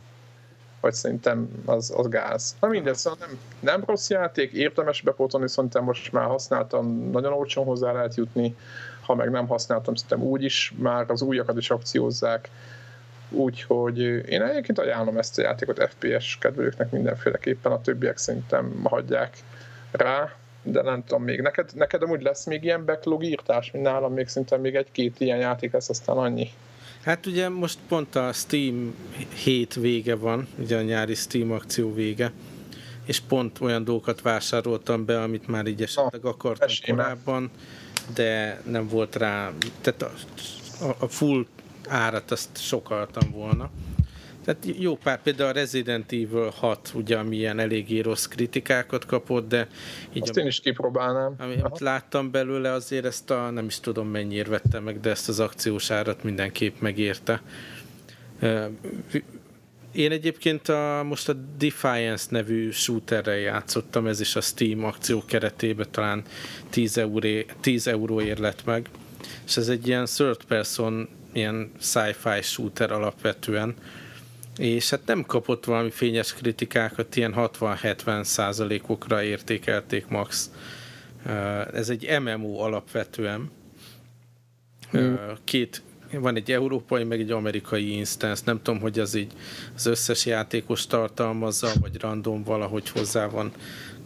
vagy 0.82 0.94
szerintem 0.94 1.64
az, 1.66 1.94
az 1.96 2.10
gáz. 2.10 2.56
Na 2.60 2.68
mindegy, 2.68 2.96
szóval 2.96 3.20
nem, 3.20 3.40
nem 3.60 3.84
rossz 3.86 4.10
játék, 4.10 4.52
érdemes 4.52 5.02
bepótolni, 5.02 5.50
szerintem 5.50 5.84
most 5.84 6.12
már 6.12 6.28
használtam, 6.28 7.10
nagyon 7.12 7.34
olcsón 7.34 7.66
hozzá 7.66 7.92
lehet 7.92 8.16
jutni, 8.16 8.56
ha 9.02 9.16
meg 9.16 9.30
nem 9.32 9.48
használtam, 9.48 9.96
szerintem 9.96 10.28
úgy 10.28 10.44
is, 10.44 10.74
már 10.78 11.06
az 11.08 11.22
újakat 11.22 11.58
is 11.58 11.70
akciózzák, 11.70 12.50
Úgyhogy 13.32 14.00
én 14.30 14.42
egyébként 14.42 14.80
ajánlom 14.80 15.18
ezt 15.18 15.40
a 15.40 15.42
játékot 15.42 15.90
FPS 15.90 16.38
kedvelőknek 16.38 16.92
mindenféleképpen, 16.92 17.72
a 17.72 17.82
többiek 17.82 18.18
szerintem 18.18 18.80
hagyják 18.84 19.38
rá, 19.92 20.36
de 20.64 20.82
nem 20.82 21.04
tudom 21.04 21.24
még. 21.24 21.42
Neked, 21.42 21.70
neked 21.76 22.02
amúgy 22.02 22.22
lesz 22.22 22.46
még 22.46 22.64
ilyen 22.64 22.86
backlog 22.86 23.24
írtás, 23.24 23.72
mint 23.72 23.86
nálam 23.86 24.14
még 24.14 24.28
szinte 24.28 24.58
még 24.58 24.76
egy-két 24.76 25.20
ilyen 25.20 25.38
játék 25.38 25.72
lesz, 25.72 25.90
aztán 25.90 26.18
annyi. 26.18 26.50
Hát 27.04 27.26
ugye 27.26 27.50
most 27.50 27.80
pont 27.88 28.16
a 28.16 28.34
Steam 28.34 28.96
hét 29.44 29.74
vége 29.74 30.16
van, 30.16 30.48
ugye 30.60 30.78
a 30.78 30.82
nyári 30.82 31.16
Steam 31.16 31.52
akció 31.52 31.94
vége, 31.94 32.32
és 33.06 33.20
pont 33.20 33.62
olyan 33.62 33.84
dolgokat 33.84 34.22
vásároltam 34.22 35.06
be, 35.06 35.22
amit 35.22 35.48
már 35.48 35.68
így 35.68 35.82
esetleg 35.82 36.26
akartam 36.26 36.70
korábban, 36.86 37.52
de 38.14 38.62
nem 38.66 38.88
volt 38.88 39.16
rá, 39.16 39.52
tehát 39.82 40.02
a, 40.02 40.96
a 41.00 41.08
full 41.08 41.46
árat 41.88 42.32
azt 42.32 42.50
sokaltam 42.58 43.32
volna. 43.32 43.70
Tehát 44.50 44.80
jó 44.80 44.96
pár, 44.96 45.22
például 45.22 45.50
a 45.50 45.54
Resident 45.54 46.12
Evil 46.12 46.52
6, 46.56 46.92
ugye, 46.94 47.18
ami 47.18 47.36
ilyen 47.36 47.60
eléggé 47.60 48.00
rossz 48.00 48.26
kritikákat 48.26 49.06
kapott, 49.06 49.48
de 49.48 49.68
így 50.14 50.22
Azt 50.22 50.38
a, 50.38 50.40
én 50.40 50.48
is 50.48 50.60
kipróbálnám. 50.60 51.36
Amit 51.38 51.80
láttam 51.80 52.32
belőle, 52.32 52.72
azért 52.72 53.06
ezt 53.06 53.30
a, 53.32 53.50
nem 53.50 53.66
is 53.66 53.80
tudom 53.80 54.08
mennyire 54.08 54.50
vettem 54.50 54.84
meg, 54.84 55.00
de 55.00 55.10
ezt 55.10 55.30
az 55.30 55.40
akciós 55.40 55.92
árat 55.92 56.24
mindenképp 56.24 56.80
megérte. 56.80 57.42
Én 59.92 60.12
egyébként 60.12 60.70
a, 60.70 61.04
most 61.04 61.30
a 61.30 61.34
Defiance 61.58 62.26
nevű 62.30 62.72
shooterrel 62.72 63.38
játszottam, 63.38 64.08
ez 64.08 64.20
is 64.20 64.36
a 64.36 64.42
Steam 64.42 64.84
akció 64.84 65.24
keretében 65.26 65.88
talán 65.92 66.24
10, 66.70 66.98
euré, 66.98 67.46
10 67.60 67.88
euróért 67.88 68.40
lett 68.40 68.66
meg, 68.66 68.90
és 69.46 69.58
ez 69.58 69.68
egy 69.68 69.88
ilyen 69.88 70.06
third 70.06 70.44
person, 70.44 71.10
ilyen 71.34 71.72
sci-fi 71.80 72.42
shooter 72.42 72.92
alapvetően, 72.92 73.76
és 74.60 74.90
hát 74.90 75.06
nem 75.06 75.26
kapott 75.26 75.66
valami 75.66 75.90
fényes 75.90 76.34
kritikákat, 76.34 77.16
ilyen 77.16 77.34
60-70 77.36 78.24
százalékokra 78.24 79.24
értékelték 79.24 80.08
max. 80.08 80.52
Ez 81.74 81.90
egy 81.90 82.20
MMO 82.22 82.60
alapvetően. 82.60 83.52
Mm. 84.98 85.14
Két, 85.44 85.82
van 86.12 86.36
egy 86.36 86.52
európai, 86.52 87.04
meg 87.04 87.20
egy 87.20 87.32
amerikai 87.32 87.96
instance. 87.96 88.42
Nem 88.46 88.62
tudom, 88.62 88.80
hogy 88.80 89.00
az 89.00 89.16
így 89.16 89.32
az 89.76 89.86
összes 89.86 90.26
játékos 90.26 90.88
tartalmazza, 90.88 91.72
vagy 91.80 92.00
random 92.00 92.44
valahogy 92.44 92.90
hozzá 92.90 93.28
van 93.28 93.52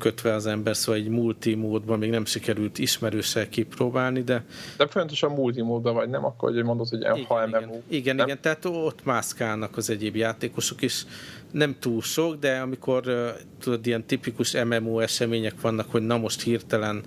kötve 0.03 0.33
az 0.33 0.45
ember, 0.45 0.75
szóval 0.75 1.01
egy 1.01 1.07
multimódban 1.07 1.99
még 1.99 2.09
nem 2.09 2.25
sikerült 2.25 2.77
ismerősel 2.79 3.49
kipróbálni, 3.49 4.21
de... 4.21 4.43
De 4.77 4.87
fontosan 4.87 5.31
multimódban 5.31 5.93
vagy, 5.93 6.09
nem? 6.09 6.25
Akkor, 6.25 6.51
hogy 6.53 6.63
mondod, 6.63 6.87
hogy 6.89 6.99
igen, 6.99 7.49
MMO. 7.49 7.57
Igen, 7.59 7.83
igen, 7.87 8.19
igen, 8.19 8.41
tehát 8.41 8.65
ott 8.65 9.05
mászkálnak 9.05 9.77
az 9.77 9.89
egyéb 9.89 10.15
játékosok 10.15 10.81
is, 10.81 11.05
nem 11.51 11.75
túl 11.79 12.01
sok, 12.01 12.35
de 12.35 12.59
amikor 12.59 13.03
tudod, 13.59 13.87
ilyen 13.87 14.05
tipikus 14.05 14.63
MMO 14.63 14.99
események 14.99 15.61
vannak, 15.61 15.91
hogy 15.91 16.05
na 16.05 16.17
most 16.17 16.41
hirtelen 16.41 17.03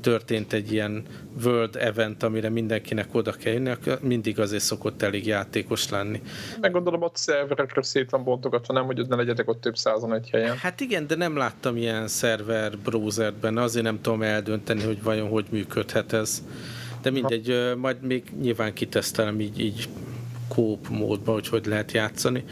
történt 0.00 0.52
egy 0.52 0.72
ilyen 0.72 1.02
world 1.44 1.76
event, 1.76 2.22
amire 2.22 2.48
mindenkinek 2.48 3.14
oda 3.14 3.32
kell 3.32 3.52
jönni, 3.52 3.70
mindig 4.00 4.40
azért 4.40 4.62
szokott 4.62 5.02
elég 5.02 5.26
játékos 5.26 5.90
lenni. 5.90 6.22
Meg 6.60 6.72
gondolom 6.72 7.02
ott 7.02 7.16
szerverekre 7.16 7.82
szét 7.82 8.10
van 8.10 8.24
bontogatva, 8.24 8.74
nem, 8.74 8.84
hogy 8.84 9.06
ne 9.08 9.16
legyetek 9.16 9.48
ott 9.48 9.60
több 9.60 9.76
százan 9.76 10.14
egy 10.14 10.30
helyen. 10.30 10.56
Hát 10.56 10.80
igen, 10.80 11.06
de 11.06 11.14
nem 11.14 11.36
láttam 11.36 11.76
ilyen 11.76 12.08
szerver 12.08 12.78
browserben, 12.78 13.56
azért 13.56 13.84
nem 13.84 14.00
tudom 14.00 14.22
eldönteni, 14.22 14.82
hogy 14.82 15.02
vajon 15.02 15.28
hogy 15.28 15.46
működhet 15.50 16.12
ez. 16.12 16.42
De 17.02 17.10
mindegy, 17.10 17.74
majd 17.76 18.02
még 18.02 18.24
nyilván 18.40 18.72
kitesztelem 18.72 19.40
így, 19.40 19.60
így 19.60 19.88
kóp 20.48 20.88
módban, 20.88 21.34
hogy 21.34 21.48
hogy 21.48 21.66
lehet 21.66 21.92
játszani. 21.92 22.44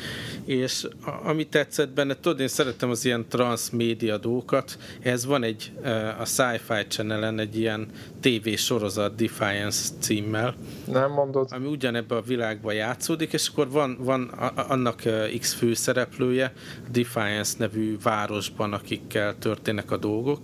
És 0.44 0.86
ami 1.24 1.46
tetszett 1.46 1.90
benne, 1.90 2.14
tudod, 2.14 2.40
én 2.40 2.48
szeretem 2.48 2.90
az 2.90 3.04
ilyen 3.04 3.26
transmédia 3.28 4.18
dolgokat, 4.18 4.78
ez 5.02 5.24
van 5.26 5.42
egy, 5.42 5.72
a 6.18 6.24
Sci-Fi 6.24 6.86
channel 6.88 7.40
egy 7.40 7.58
ilyen 7.58 7.88
TV 8.20 8.48
sorozat 8.48 9.14
Defiance 9.14 9.88
címmel. 9.98 10.54
Nem 10.84 11.10
mondod. 11.10 11.48
Ami 11.52 11.66
ugyanebben 11.66 12.18
a 12.18 12.22
világban 12.22 12.74
játszódik, 12.74 13.32
és 13.32 13.48
akkor 13.48 13.70
van, 13.70 13.96
van 14.00 14.22
annak 14.68 15.02
X 15.38 15.52
főszereplője, 15.52 16.52
Defiance 16.90 17.54
nevű 17.58 17.96
városban, 18.02 18.72
akikkel 18.72 19.38
történnek 19.38 19.90
a 19.90 19.96
dolgok, 19.96 20.40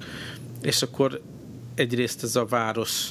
és 0.62 0.82
akkor 0.82 1.20
egyrészt 1.74 2.22
ez 2.22 2.36
a 2.36 2.44
város 2.44 3.10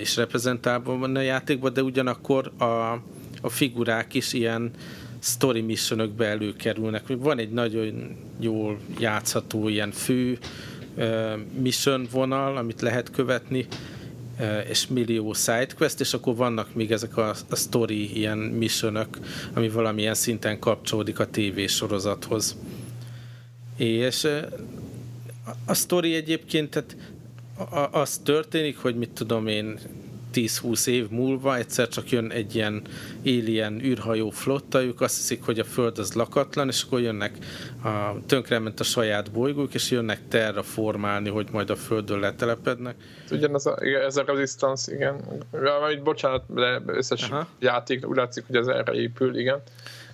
is 0.00 0.16
reprezentálva 0.16 0.98
van 0.98 1.16
a 1.16 1.20
játékban, 1.20 1.72
de 1.72 1.82
ugyanakkor 1.82 2.52
a, 2.58 2.98
a 3.44 3.48
figurák 3.48 4.14
is 4.14 4.32
ilyen 4.32 4.70
story 5.18 5.60
missionökbe 5.60 6.26
előkerülnek. 6.26 7.02
Van 7.06 7.38
egy 7.38 7.50
nagyon 7.50 8.16
jól 8.40 8.78
játszható 8.98 9.68
ilyen 9.68 9.90
fő 9.90 10.38
mission 11.60 12.06
vonal, 12.10 12.56
amit 12.56 12.80
lehet 12.80 13.10
követni, 13.10 13.66
és 14.68 14.86
millió 14.86 15.32
sidequest, 15.32 16.00
és 16.00 16.14
akkor 16.14 16.36
vannak 16.36 16.74
még 16.74 16.92
ezek 16.92 17.16
a, 17.16 17.34
a 17.48 17.56
story 17.56 18.16
ilyen 18.16 18.38
missionök, 18.38 19.18
ami 19.54 19.68
valamilyen 19.68 20.14
szinten 20.14 20.58
kapcsolódik 20.58 21.18
a 21.18 21.30
tévésorozathoz. 21.30 22.56
És 23.76 24.28
a 25.64 25.74
story 25.74 26.14
egyébként, 26.14 26.70
tehát 26.70 26.96
az 27.90 28.18
történik, 28.18 28.76
hogy 28.76 28.96
mit 28.96 29.10
tudom 29.10 29.46
én, 29.46 29.78
10-20 30.34 30.86
év 30.86 31.08
múlva 31.08 31.56
egyszer 31.56 31.88
csak 31.88 32.10
jön 32.10 32.30
egy 32.30 32.54
ilyen 32.54 32.82
alien 33.24 33.80
űrhajó 33.84 34.30
flotta, 34.30 34.82
ők 34.82 35.00
azt 35.00 35.16
hiszik, 35.16 35.42
hogy 35.42 35.58
a 35.58 35.64
Föld 35.64 35.98
az 35.98 36.12
lakatlan, 36.12 36.68
és 36.68 36.82
akkor 36.82 37.00
jönnek, 37.00 37.32
a, 37.84 38.16
tönkrement 38.26 38.80
a 38.80 38.84
saját 38.84 39.32
bolygók, 39.32 39.74
és 39.74 39.90
jönnek 39.90 40.20
terraformálni, 40.28 41.28
hogy 41.28 41.48
majd 41.52 41.70
a 41.70 41.76
Földön 41.76 42.18
letelepednek. 42.18 42.94
Ugyanez 43.30 43.66
a, 43.66 43.78
ez 43.82 44.16
a 44.16 44.24
Resistance, 44.26 44.94
igen. 44.94 45.20
Vagy 45.80 46.02
bocsánat, 46.02 46.54
de 46.54 46.82
összes 46.86 47.22
Aha. 47.22 47.46
játék 47.58 48.08
úgy 48.08 48.16
látszik, 48.16 48.46
hogy 48.46 48.56
ez 48.56 48.66
erre 48.66 48.92
épül, 48.92 49.38
igen. 49.38 49.62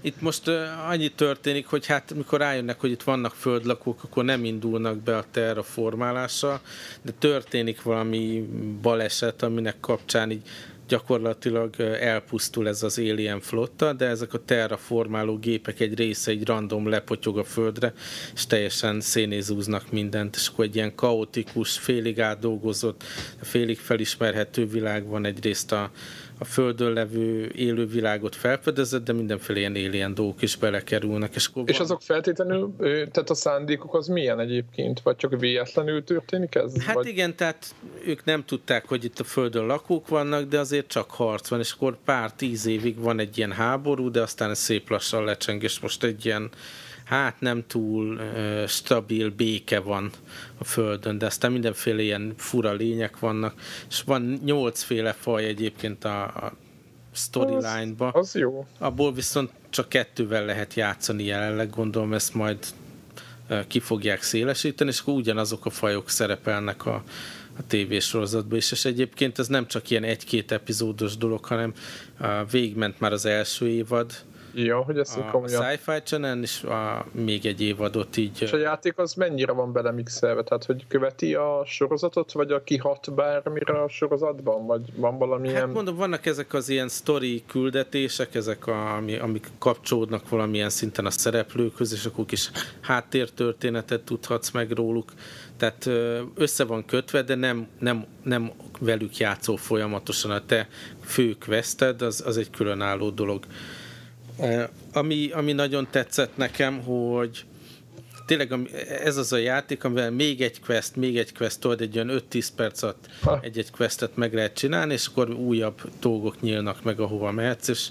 Itt 0.02 0.20
most 0.20 0.48
annyi 0.88 1.08
történik, 1.08 1.66
hogy 1.66 1.86
hát 1.86 2.14
mikor 2.14 2.38
rájönnek, 2.38 2.80
hogy 2.80 2.90
itt 2.90 3.02
vannak 3.02 3.34
földlakók, 3.34 4.04
akkor 4.04 4.24
nem 4.24 4.44
indulnak 4.44 4.96
be 4.96 5.16
a 5.16 5.24
terraformálásra, 5.30 6.60
de 7.02 7.12
történik 7.18 7.82
valami 7.82 8.48
baleset, 8.82 9.42
aminek 9.42 9.80
kapcsán 9.80 10.30
így 10.30 10.42
gyakorlatilag 10.88 11.80
elpusztul 11.80 12.68
ez 12.68 12.82
az 12.82 12.98
alien 12.98 13.40
flotta, 13.40 13.92
de 13.92 14.06
ezek 14.06 14.34
a 14.34 14.44
terraformáló 14.44 15.36
gépek 15.36 15.80
egy 15.80 15.94
része 15.94 16.30
egy 16.30 16.46
random 16.46 16.88
lepotyog 16.88 17.38
a 17.38 17.44
földre, 17.44 17.92
és 18.34 18.46
teljesen 18.46 19.00
szénézúznak 19.00 19.90
mindent, 19.90 20.36
és 20.36 20.48
akkor 20.48 20.64
egy 20.64 20.74
ilyen 20.74 20.94
kaotikus, 20.94 21.78
félig 21.78 22.20
átdolgozott, 22.20 23.02
félig 23.40 23.78
felismerhető 23.78 24.66
világ 24.66 25.06
van 25.06 25.24
egyrészt 25.24 25.72
a, 25.72 25.90
a 26.40 26.44
Földön 26.44 26.92
levő 26.92 27.52
élővilágot 27.54 28.36
felfedezett, 28.36 29.04
de 29.04 29.12
mindenféle 29.12 29.58
ilyen 29.58 29.74
alien 29.74 30.14
dolgok 30.14 30.42
is 30.42 30.56
belekerülnek. 30.56 31.34
És, 31.34 31.50
és 31.64 31.78
azok 31.78 32.02
feltétlenül, 32.02 32.74
tehát 32.78 33.30
a 33.30 33.34
szándékuk 33.34 33.94
az 33.94 34.06
milyen 34.06 34.40
egyébként? 34.40 35.00
Vagy 35.00 35.16
csak 35.16 35.40
véletlenül 35.40 36.04
történik 36.04 36.54
ez? 36.54 36.82
Hát 36.82 36.94
vagy? 36.94 37.06
igen, 37.06 37.36
tehát 37.36 37.74
ők 38.06 38.24
nem 38.24 38.44
tudták, 38.44 38.88
hogy 38.88 39.04
itt 39.04 39.18
a 39.18 39.24
Földön 39.24 39.66
lakók 39.66 40.08
vannak, 40.08 40.48
de 40.48 40.58
azért 40.58 40.88
csak 40.88 41.10
harc 41.10 41.48
van, 41.48 41.58
és 41.58 41.72
akkor 41.72 41.96
pár 42.04 42.32
tíz 42.32 42.66
évig 42.66 42.98
van 42.98 43.18
egy 43.18 43.38
ilyen 43.38 43.52
háború, 43.52 44.10
de 44.10 44.20
aztán 44.20 44.50
ez 44.50 44.58
szép 44.58 44.90
lassan 44.90 45.24
lecseng, 45.24 45.62
és 45.62 45.80
most 45.80 46.04
egy 46.04 46.26
ilyen 46.26 46.50
hát 47.10 47.40
nem 47.40 47.64
túl 47.66 48.14
uh, 48.14 48.66
stabil 48.66 49.30
béke 49.30 49.80
van 49.80 50.10
a 50.58 50.64
Földön, 50.64 51.18
de 51.18 51.26
aztán 51.26 51.52
mindenféle 51.52 52.02
ilyen 52.02 52.34
fura 52.36 52.72
lények 52.72 53.18
vannak, 53.18 53.60
és 53.88 54.02
van 54.02 54.40
nyolcféle 54.44 55.12
faj 55.12 55.44
egyébként 55.44 56.04
a, 56.04 56.22
a 56.22 56.52
storyline-ba. 57.12 58.08
Az, 58.08 58.26
az 58.26 58.40
jó. 58.40 58.66
Abból 58.78 59.12
viszont 59.12 59.50
csak 59.70 59.88
kettővel 59.88 60.44
lehet 60.44 60.74
játszani 60.74 61.24
jelenleg, 61.24 61.70
gondolom 61.70 62.12
ezt 62.12 62.34
majd 62.34 62.58
ki 63.66 63.80
fogják 63.80 64.22
szélesíteni, 64.22 64.90
és 64.90 65.00
akkor 65.00 65.14
ugyanazok 65.14 65.66
a 65.66 65.70
fajok 65.70 66.10
szerepelnek 66.10 66.86
a, 66.86 67.02
a 67.58 67.66
tévésorozatban 67.66 68.58
is, 68.58 68.72
és 68.72 68.84
egyébként 68.84 69.38
ez 69.38 69.46
nem 69.46 69.66
csak 69.66 69.90
ilyen 69.90 70.04
egy-két 70.04 70.52
epizódos 70.52 71.16
dolog, 71.16 71.44
hanem 71.44 71.74
végment 72.50 73.00
már 73.00 73.12
az 73.12 73.26
első 73.26 73.68
évad, 73.68 74.12
Ja, 74.54 74.82
hogy 74.82 74.98
ezt 74.98 75.16
a, 75.16 75.24
komolyan. 75.30 75.62
A 75.62 75.70
Sci-Fi 75.70 75.98
Channel 76.04 76.42
is 76.42 76.62
a, 76.62 77.06
még 77.12 77.46
egy 77.46 77.60
évadot 77.60 78.16
így... 78.16 78.42
És 78.42 78.52
a 78.52 78.56
játék 78.56 78.98
az 78.98 79.14
mennyire 79.14 79.52
van 79.52 79.72
belemixelve? 79.72 80.42
Tehát, 80.42 80.64
hogy 80.64 80.84
követi 80.88 81.34
a 81.34 81.62
sorozatot, 81.66 82.32
vagy 82.32 82.50
a 82.50 82.62
kihat 82.64 83.14
bármire 83.14 83.82
a 83.82 83.88
sorozatban? 83.88 84.66
Vagy 84.66 84.82
van 84.96 85.18
valamilyen... 85.18 85.60
Hát 85.60 85.72
mondom, 85.72 85.96
vannak 85.96 86.26
ezek 86.26 86.54
az 86.54 86.68
ilyen 86.68 86.88
story 86.88 87.42
küldetések, 87.46 88.34
ezek, 88.34 88.66
a, 88.66 88.94
ami, 88.94 89.16
amik 89.16 89.46
kapcsolódnak 89.58 90.28
valamilyen 90.28 90.70
szinten 90.70 91.06
a 91.06 91.10
szereplőkhöz, 91.10 91.92
és 91.92 92.04
akkor 92.04 92.24
kis 92.24 92.50
háttértörténetet 92.80 94.02
tudhatsz 94.02 94.50
meg 94.50 94.70
róluk. 94.70 95.12
Tehát 95.56 95.90
össze 96.34 96.64
van 96.64 96.84
kötve, 96.84 97.22
de 97.22 97.34
nem, 97.34 97.66
nem, 97.78 98.06
nem 98.22 98.50
velük 98.80 99.16
játszó 99.16 99.56
folyamatosan. 99.56 100.30
A 100.30 100.44
te 100.46 100.68
fő 101.04 101.36
quested, 101.46 102.02
az, 102.02 102.22
az 102.26 102.36
egy 102.36 102.50
különálló 102.50 103.10
dolog 103.10 103.44
Ami, 104.92 105.30
ami 105.30 105.52
nagyon 105.52 105.88
tetszett 105.90 106.36
nekem, 106.36 106.82
hogy 106.82 107.44
tényleg 108.26 108.70
ez 109.04 109.16
az 109.16 109.32
a 109.32 109.36
játék, 109.36 109.84
amivel 109.84 110.10
még 110.10 110.40
egy 110.40 110.60
quest, 110.60 110.96
még 110.96 111.18
egy 111.18 111.34
quest, 111.34 111.60
tudod, 111.60 111.80
egy 111.80 111.98
olyan 111.98 112.22
5-10 112.30 112.48
perc 112.56 112.82
alatt 112.82 113.08
egy-egy 113.40 113.70
questet 113.70 114.16
meg 114.16 114.34
lehet 114.34 114.54
csinálni, 114.54 114.92
és 114.92 115.06
akkor 115.06 115.30
újabb 115.30 115.80
dolgok 116.00 116.40
nyílnak 116.40 116.82
meg, 116.82 117.00
ahova 117.00 117.30
mehetsz, 117.30 117.68
és 117.68 117.88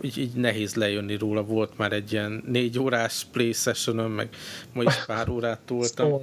így, 0.00 0.18
így 0.18 0.32
nehéz 0.32 0.74
lejönni 0.74 1.16
róla. 1.16 1.42
Volt 1.42 1.76
már 1.76 1.92
egy 1.92 2.12
ilyen 2.12 2.42
négy 2.46 2.78
órás 2.78 3.26
play 3.32 3.52
session 3.52 4.10
meg 4.10 4.28
ma 4.72 4.82
is 4.82 5.04
pár 5.06 5.28
órát 5.34 5.60
toltam. 5.60 6.20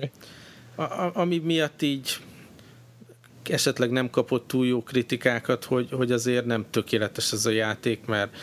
A, 0.76 0.82
a, 0.82 1.12
ami 1.14 1.38
miatt 1.38 1.82
így 1.82 2.18
esetleg 3.44 3.92
nem 3.92 4.10
kapott 4.10 4.48
túl 4.48 4.68
jó 4.68 4.84
kritikákat, 4.84 5.64
hogy, 5.64 5.90
hogy 5.92 6.12
azért 6.12 6.46
nem 6.46 6.66
tökéletes 6.70 7.32
ez 7.32 7.46
a 7.46 7.50
játék, 7.50 8.06
mert 8.06 8.36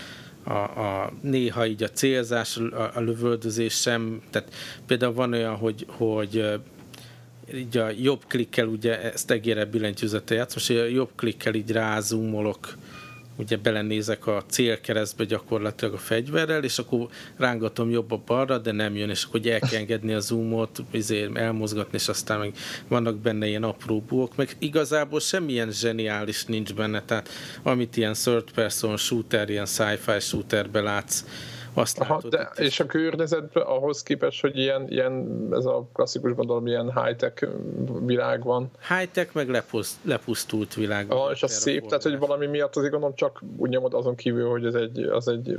a, 0.44 0.52
a, 0.52 1.12
néha 1.20 1.66
így 1.66 1.82
a 1.82 1.90
célzás, 1.90 2.56
a, 2.56 2.90
a 2.94 3.00
lövöldözés 3.00 3.74
sem, 3.74 4.22
tehát 4.30 4.54
például 4.86 5.12
van 5.12 5.32
olyan, 5.32 5.56
hogy, 5.56 5.86
hogy 5.88 6.60
így 7.54 7.76
a 7.76 7.90
jobb 8.00 8.24
klikkel, 8.28 8.66
ugye 8.66 9.12
ezt 9.12 9.30
egére 9.30 9.64
billentyűzete 9.64 10.34
játsz, 10.34 10.54
most 10.54 10.70
a 10.70 10.84
jobb 10.84 11.10
klikkel 11.16 11.54
így 11.54 11.70
rázumolok 11.70 12.76
ugye 13.36 13.56
belenézek 13.56 14.26
a 14.26 14.44
célkeresztbe 14.46 15.24
gyakorlatilag 15.24 15.94
a 15.94 15.98
fegyverrel, 15.98 16.64
és 16.64 16.78
akkor 16.78 17.08
rángatom 17.36 17.90
jobbra-balra, 17.90 18.58
de 18.58 18.72
nem 18.72 18.96
jön, 18.96 19.10
és 19.10 19.24
akkor 19.24 19.46
el 19.46 19.58
kell 19.58 19.80
engedni 19.80 20.12
a 20.12 20.20
zoomot, 20.20 20.82
azért 20.92 21.36
elmozgatni, 21.36 21.98
és 21.98 22.08
aztán 22.08 22.38
meg 22.38 22.54
vannak 22.88 23.16
benne 23.16 23.46
ilyen 23.46 23.62
apró 23.62 24.00
búok, 24.00 24.36
meg 24.36 24.56
igazából 24.58 25.20
semmilyen 25.20 25.70
zseniális 25.70 26.44
nincs 26.44 26.74
benne, 26.74 27.02
tehát 27.02 27.28
amit 27.62 27.96
ilyen 27.96 28.12
third 28.12 28.50
person 28.50 28.96
shooter, 28.96 29.50
ilyen 29.50 29.66
sci-fi 29.66 30.20
shooterbe 30.20 30.80
látsz, 30.80 31.24
azt 31.74 31.98
Aha, 31.98 32.14
látod, 32.14 32.30
de, 32.30 32.50
és 32.56 32.80
a 32.80 32.86
környezetben 32.86 33.62
ahhoz 33.62 34.02
képest, 34.02 34.40
hogy 34.40 34.58
ilyen, 34.58 34.86
ilyen 34.88 35.46
ez 35.52 35.64
a 35.64 35.88
klasszikus 35.92 36.34
gondolom, 36.34 36.66
ilyen 36.66 37.02
high-tech 37.02 37.48
világ 38.04 38.44
van. 38.44 38.70
High-tech 38.88 39.34
meg 39.34 39.48
lepuszt, 39.48 39.96
lepusztult 40.02 40.74
világ. 40.74 41.12
Ah, 41.12 41.30
és 41.32 41.42
az 41.42 41.52
szép, 41.52 41.86
tehát 41.86 42.02
hogy 42.02 42.18
valami 42.18 42.46
miatt 42.46 42.76
azért 42.76 42.92
gondolom 42.92 43.16
csak 43.16 43.42
úgy 43.56 43.68
nyomod 43.68 43.94
azon 43.94 44.14
kívül, 44.14 44.48
hogy 44.48 44.64
ez 44.64 44.74
egy, 44.74 44.98
az 44.98 45.28
egy 45.28 45.58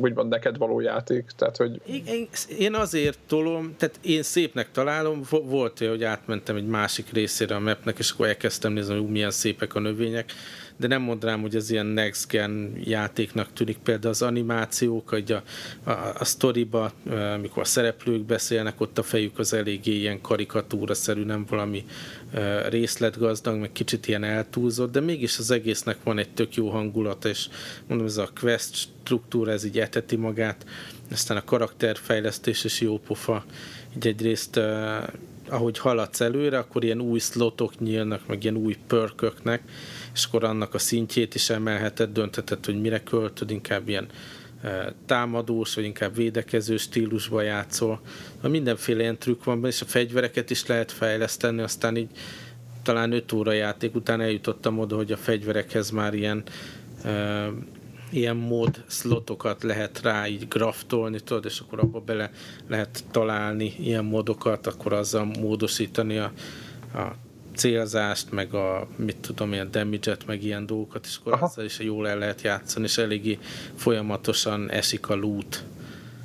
úgymond 0.00 0.28
neked 0.28 0.56
való 0.58 0.80
játék. 0.80 1.30
Tehát, 1.36 1.56
hogy... 1.56 1.80
Én, 1.86 2.28
én 2.58 2.74
azért 2.74 3.18
tolom, 3.26 3.74
tehát 3.78 3.98
én 4.02 4.22
szépnek 4.22 4.70
találom, 4.70 5.22
volt 5.30 5.80
olyan, 5.80 5.92
hogy 5.92 6.04
átmentem 6.04 6.56
egy 6.56 6.66
másik 6.66 7.12
részére 7.12 7.54
a 7.54 7.60
mapnek, 7.60 7.98
és 7.98 8.10
akkor 8.10 8.26
elkezdtem 8.26 8.72
nézni, 8.72 8.98
hogy 8.98 9.08
milyen 9.08 9.30
szépek 9.30 9.74
a 9.74 9.80
növények, 9.80 10.32
de 10.78 10.86
nem 10.86 11.02
mondanám, 11.02 11.40
hogy 11.40 11.56
ez 11.56 11.70
ilyen 11.70 11.86
next 11.86 12.28
gen 12.28 12.72
játéknak 12.84 13.52
tűnik. 13.52 13.78
Például 13.78 14.12
az 14.12 14.22
animációk, 14.22 15.08
hogy 15.08 15.32
a, 15.32 15.42
a, 15.90 16.14
a 16.18 16.24
sztoriba, 16.24 16.92
amikor 17.34 17.62
a 17.62 17.66
szereplők 17.66 18.22
beszélnek, 18.22 18.80
ott 18.80 18.98
a 18.98 19.02
fejük 19.02 19.38
az 19.38 19.52
eléggé 19.52 19.92
ilyen 19.92 20.20
karikatúra-szerű, 20.20 21.24
nem 21.24 21.44
valami 21.48 21.84
részletgazdag, 22.68 23.58
meg 23.58 23.72
kicsit 23.72 24.08
ilyen 24.08 24.24
eltúlzott, 24.24 24.92
de 24.92 25.00
mégis 25.00 25.38
az 25.38 25.50
egésznek 25.50 25.96
van 26.04 26.18
egy 26.18 26.30
tök 26.30 26.54
jó 26.54 26.68
hangulat, 26.68 27.24
és 27.24 27.48
mondom, 27.86 28.06
ez 28.06 28.16
a 28.16 28.30
quest 28.40 28.74
struktúra, 28.74 29.50
ez 29.50 29.64
így 29.64 29.78
eteti 29.78 30.16
magát, 30.16 30.66
aztán 31.10 31.36
a 31.36 31.44
karakterfejlesztés 31.44 32.64
is 32.64 32.80
jó 32.80 32.98
pofa, 32.98 33.44
így 33.96 34.06
egyrészt 34.06 34.60
ahogy 35.48 35.78
haladsz 35.78 36.20
előre, 36.20 36.58
akkor 36.58 36.84
ilyen 36.84 37.00
új 37.00 37.18
slotok 37.18 37.80
nyílnak, 37.80 38.26
meg 38.26 38.42
ilyen 38.42 38.56
új 38.56 38.76
pörköknek, 38.86 39.62
és 40.14 40.24
akkor 40.24 40.44
annak 40.44 40.74
a 40.74 40.78
szintjét 40.78 41.34
is 41.34 41.50
emelheted, 41.50 42.10
döntheted, 42.10 42.64
hogy 42.64 42.80
mire 42.80 43.02
költöd, 43.02 43.50
inkább 43.50 43.88
ilyen 43.88 44.06
támadós, 45.06 45.74
vagy 45.74 45.84
inkább 45.84 46.14
védekező 46.14 46.76
stílusba 46.76 47.42
játszol. 47.42 48.00
Mindenféle 48.42 49.00
ilyen 49.00 49.18
trükk 49.18 49.44
van 49.44 49.64
és 49.66 49.80
a 49.80 49.84
fegyvereket 49.84 50.50
is 50.50 50.66
lehet 50.66 50.92
fejleszteni, 50.92 51.62
aztán 51.62 51.96
így 51.96 52.08
talán 52.82 53.12
5 53.12 53.32
óra 53.32 53.52
játék 53.52 53.94
után 53.94 54.20
eljutottam 54.20 54.78
oda, 54.78 54.96
hogy 54.96 55.12
a 55.12 55.16
fegyverekhez 55.16 55.90
már 55.90 56.14
ilyen 56.14 56.42
ilyen 58.10 58.36
mód 58.36 58.84
szlotokat 58.86 59.62
lehet 59.62 60.00
rá 60.02 60.26
így 60.26 60.48
graftolni, 60.48 61.20
tudod, 61.20 61.44
és 61.44 61.60
akkor 61.60 61.78
abba 61.78 62.00
bele 62.00 62.30
lehet 62.68 63.04
találni 63.10 63.74
ilyen 63.78 64.04
módokat, 64.04 64.66
akkor 64.66 64.92
azzal 64.92 65.24
módosítani 65.24 66.18
a, 66.18 66.32
a 66.94 67.14
célzást, 67.56 68.30
meg 68.30 68.54
a, 68.54 68.86
mit 68.96 69.16
tudom, 69.16 69.52
ilyen 69.52 69.70
damage 69.70 70.16
meg 70.26 70.42
ilyen 70.42 70.66
dolgokat, 70.66 71.04
és 71.06 71.16
akkor 71.20 71.32
Aha. 71.32 71.62
is 71.62 71.78
jól 71.78 72.08
el 72.08 72.18
lehet 72.18 72.42
játszani, 72.42 72.84
és 72.84 72.98
eléggé 72.98 73.38
folyamatosan 73.74 74.70
esik 74.70 75.08
a 75.08 75.14
loot. 75.14 75.64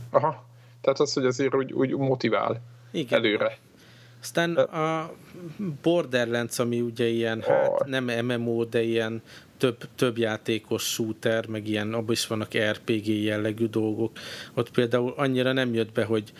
Aha, 0.09 0.45
tehát 0.81 0.99
az, 0.99 1.13
hogy 1.13 1.25
azért 1.25 1.55
úgy, 1.55 1.73
úgy 1.73 1.89
motivál 1.89 2.61
Igen. 2.91 3.19
előre. 3.19 3.57
Aztán 4.21 4.55
a 4.55 5.11
Borderlands, 5.81 6.59
ami 6.59 6.81
ugye 6.81 7.07
ilyen, 7.07 7.39
oh. 7.39 7.45
hát 7.45 7.85
nem 7.85 8.25
MMO, 8.25 8.63
de 8.63 8.81
ilyen 8.81 9.21
több, 9.63 9.87
több 9.95 10.17
játékos 10.17 10.83
shooter, 10.83 11.47
meg 11.47 11.67
ilyen, 11.67 11.93
abban 11.93 12.11
is 12.11 12.27
vannak 12.27 12.57
RPG 12.57 13.07
jellegű 13.07 13.65
dolgok. 13.67 14.11
Ott 14.53 14.71
például 14.71 15.13
annyira 15.17 15.51
nem 15.51 15.73
jött 15.73 15.91
be, 15.91 16.03
hogy 16.03 16.33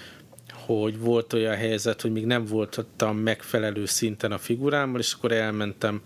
hogy 0.54 1.00
volt 1.00 1.34
olyan 1.34 1.56
helyzet, 1.56 2.02
hogy 2.02 2.12
még 2.12 2.26
nem 2.26 2.46
voltam 2.46 3.18
megfelelő 3.18 3.86
szinten 3.86 4.32
a 4.32 4.38
figurámmal, 4.38 5.00
és 5.00 5.14
akkor 5.14 5.32
elmentem 5.32 6.02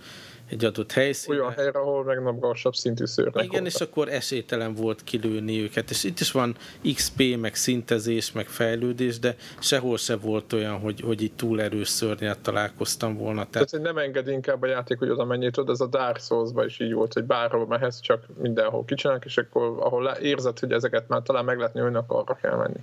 egy 0.49 0.65
adott 0.65 0.91
helyszínre. 0.91 1.41
Olyan 1.41 1.53
helyre, 1.53 1.79
ahol 1.79 2.03
meg 2.03 2.23
nem 2.23 2.33
magasabb 2.33 2.75
szintű 2.75 3.05
szőrnek 3.05 3.43
Igen, 3.43 3.49
voltak. 3.49 3.67
és 3.67 3.81
akkor 3.81 4.10
esélytelen 4.10 4.73
volt 4.73 5.03
kilőni 5.03 5.62
őket. 5.62 5.89
És 5.89 6.03
itt 6.03 6.19
is 6.19 6.31
van 6.31 6.55
XP, 6.93 7.38
meg 7.39 7.55
szintezés, 7.55 8.31
meg 8.31 8.47
fejlődés, 8.47 9.19
de 9.19 9.36
sehol 9.60 9.97
se 9.97 10.15
volt 10.15 10.53
olyan, 10.53 10.79
hogy, 10.79 11.01
hogy 11.01 11.21
itt 11.21 11.38
túl 11.38 11.62
erős 11.62 11.88
szörnyet 11.88 12.39
találkoztam 12.39 13.17
volna. 13.17 13.47
Tehát, 13.49 13.71
Tehát 13.71 13.86
nem 13.86 13.97
enged 13.97 14.27
inkább 14.27 14.62
a 14.62 14.67
játék, 14.67 14.97
hogy 14.97 15.10
oda 15.10 15.25
menjél, 15.25 15.51
tudod, 15.51 15.69
ez 15.69 15.81
a 15.81 15.88
Dark 15.88 16.19
souls 16.19 16.65
is 16.65 16.79
így 16.79 16.93
volt, 16.93 17.13
hogy 17.13 17.23
bárhol 17.23 17.67
mehetsz, 17.67 17.99
csak 17.99 18.25
mindenhol 18.41 18.86
kicsinálnak, 18.86 19.25
és 19.25 19.38
akkor 19.38 19.77
ahol 19.79 20.07
érzed, 20.07 20.60
hogy 20.60 20.71
ezeket 20.71 21.07
már 21.07 21.21
talán 21.21 21.45
meg 21.45 21.57
lehet 21.57 21.73
nőni, 21.73 21.95
akkor 21.95 22.19
arra 22.19 22.38
kell 22.41 22.55
menni. 22.55 22.79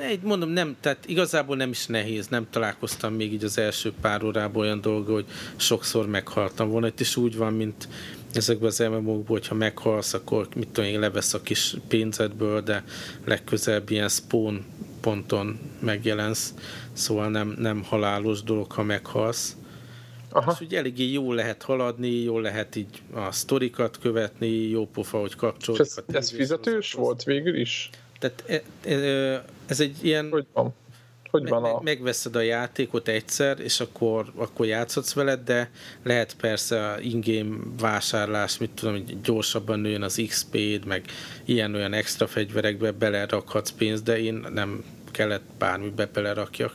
Egy, 0.00 0.22
mondom, 0.22 0.50
nem, 0.50 0.76
tehát 0.80 1.06
igazából 1.06 1.56
nem 1.56 1.70
is 1.70 1.86
nehéz, 1.86 2.28
nem 2.28 2.46
találkoztam 2.50 3.14
még 3.14 3.32
így 3.32 3.44
az 3.44 3.58
első 3.58 3.92
pár 4.00 4.24
órában 4.24 4.62
olyan 4.62 4.80
dolga, 4.80 5.12
hogy 5.12 5.26
sokszor 5.56 6.06
meghaltam 6.06 6.68
volna. 6.68 6.86
Itt 6.86 7.00
is 7.00 7.16
úgy 7.16 7.36
van, 7.36 7.52
mint 7.52 7.88
ezekben 8.34 8.68
az 8.68 8.78
mmo 8.78 9.22
hogyha 9.26 9.54
meghalsz, 9.54 10.14
akkor 10.14 10.48
mit 10.54 10.68
tudom 10.68 10.90
én, 10.90 11.00
levesz 11.00 11.34
a 11.34 11.42
kis 11.42 11.74
pénzedből, 11.88 12.60
de 12.60 12.84
legközelebb 13.24 13.90
ilyen 13.90 14.08
spawn 14.08 14.64
ponton 15.00 15.58
megjelensz, 15.80 16.54
szóval 16.92 17.28
nem, 17.28 17.54
nem 17.58 17.82
halálos 17.82 18.42
dolog, 18.42 18.72
ha 18.72 18.82
meghalsz. 18.82 19.56
Aha. 20.32 20.52
És 20.52 20.66
úgy 20.66 20.74
eléggé 20.74 21.12
jó 21.12 21.32
lehet 21.32 21.62
haladni, 21.62 22.10
jó 22.10 22.38
lehet 22.38 22.76
így 22.76 23.02
a 23.12 23.32
sztorikat 23.32 23.98
követni, 23.98 24.48
jó 24.48 24.86
pofa, 24.86 25.18
hogy 25.18 25.34
kapcsolódik. 25.34 25.86
ez, 25.86 26.02
ez 26.06 26.30
fizetős 26.30 26.92
volt 26.92 27.22
végül 27.22 27.56
is? 27.56 27.90
Tehát 28.20 28.44
e, 28.46 28.90
e, 28.90 29.44
ez 29.66 29.80
egy 29.80 30.04
ilyen... 30.04 30.30
Hogy 30.30 30.46
van? 30.52 30.74
Hogy 31.30 31.48
van 31.48 31.64
a... 31.64 31.80
Megveszed 31.80 32.36
a 32.36 32.40
játékot 32.40 33.08
egyszer, 33.08 33.60
és 33.60 33.80
akkor, 33.80 34.32
akkor 34.36 34.66
játszhatsz 34.66 35.12
veled, 35.12 35.40
de 35.40 35.70
lehet 36.02 36.36
persze 36.40 36.96
ingame 37.00 37.56
vásárlás, 37.80 38.58
mit 38.58 38.70
tudom, 38.70 38.94
hogy 38.94 39.20
gyorsabban 39.20 39.80
nőjön 39.80 40.02
az 40.02 40.22
XP-d, 40.26 40.84
meg 40.84 41.04
ilyen-olyan 41.44 41.92
extra 41.92 42.26
fegyverekbe 42.26 42.90
belerakhatsz 42.90 43.70
pénzt, 43.70 44.04
de 44.04 44.18
én 44.18 44.46
nem 44.52 44.84
kellett 45.10 45.44
bármibe 45.58 46.06
belerakjak. 46.06 46.72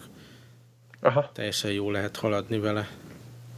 Aha. 1.00 1.32
Teljesen 1.34 1.72
jó 1.72 1.92
lehet 1.92 2.18
haladni 2.18 2.60
vele. 2.60 2.88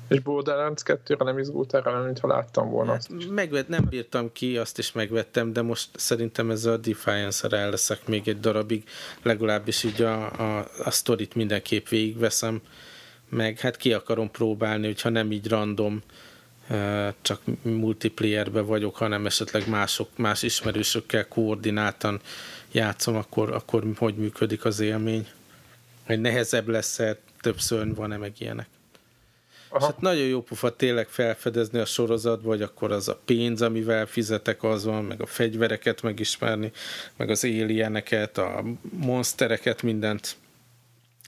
És 0.08 0.20
Borderlands 0.20 0.82
2-re 0.86 1.26
nem 1.26 1.38
izgult 1.38 1.74
erre, 1.74 2.00
mintha 2.00 2.28
láttam 2.28 2.70
volna 2.70 2.98
is. 2.98 3.28
Megvet, 3.30 3.68
nem 3.68 3.86
bírtam 3.90 4.32
ki, 4.32 4.58
azt 4.58 4.78
is 4.78 4.92
megvettem, 4.92 5.54
de 5.54 5.62
most 5.62 5.90
szerintem 5.96 6.52
ez 6.52 6.66
a 6.66 6.78
Defiance-re 6.78 7.58
el 7.58 7.70
leszek 7.70 8.08
még 8.08 8.28
egy 8.28 8.40
darabig, 8.40 8.84
legalábbis 9.22 9.84
így 9.84 10.02
a, 10.02 10.32
a, 10.32 10.68
a 10.84 10.92
sztorit 10.92 11.36
mindenképp 11.36 11.88
végigveszem, 11.88 12.62
meg 13.30 13.60
hát 13.60 13.78
ki 13.78 13.94
akarom 13.94 14.32
próbálni, 14.32 14.86
hogyha 14.86 15.10
nem 15.10 15.32
így 15.32 15.48
random, 15.48 16.02
csak 17.22 17.42
multiplayerbe 17.62 18.62
vagyok, 18.62 18.96
hanem 18.96 19.26
esetleg 19.26 19.70
mások, 19.70 20.10
más 20.18 20.44
ismerősökkel 20.44 21.28
koordináltan 21.28 22.20
játszom, 22.72 23.16
akkor, 23.16 23.54
akkor 23.54 23.84
hogy 23.98 24.16
működik 24.16 24.66
az 24.66 24.80
élmény. 24.80 25.28
Hogy 26.06 26.22
nehezebb 26.22 26.68
lesz-e, 26.68 27.18
több 27.42 27.60
szörny 27.60 27.92
van-e, 27.94 28.18
meg 28.18 28.34
ilyenek. 28.38 28.68
Aha. 29.70 29.80
És 29.80 29.86
hát 29.86 30.02
nagyon 30.02 30.26
jó 30.26 30.42
pufa 30.42 30.76
tényleg 30.76 31.08
felfedezni 31.08 31.80
a 31.80 31.86
sorozat, 31.86 32.42
vagy 32.42 32.62
akkor 32.62 32.92
az 32.92 33.08
a 33.08 33.20
pénz, 33.26 33.62
amivel 33.62 34.06
fizetek, 34.06 34.64
az 34.64 34.86
van, 34.86 35.04
meg 35.04 35.22
a 35.22 35.26
fegyvereket 35.26 36.02
megismerni, 36.02 36.72
meg 37.18 37.30
az 37.30 37.44
alieneket, 37.44 38.38
a 38.38 38.64
monstereket, 38.92 39.82
mindent. 39.82 40.36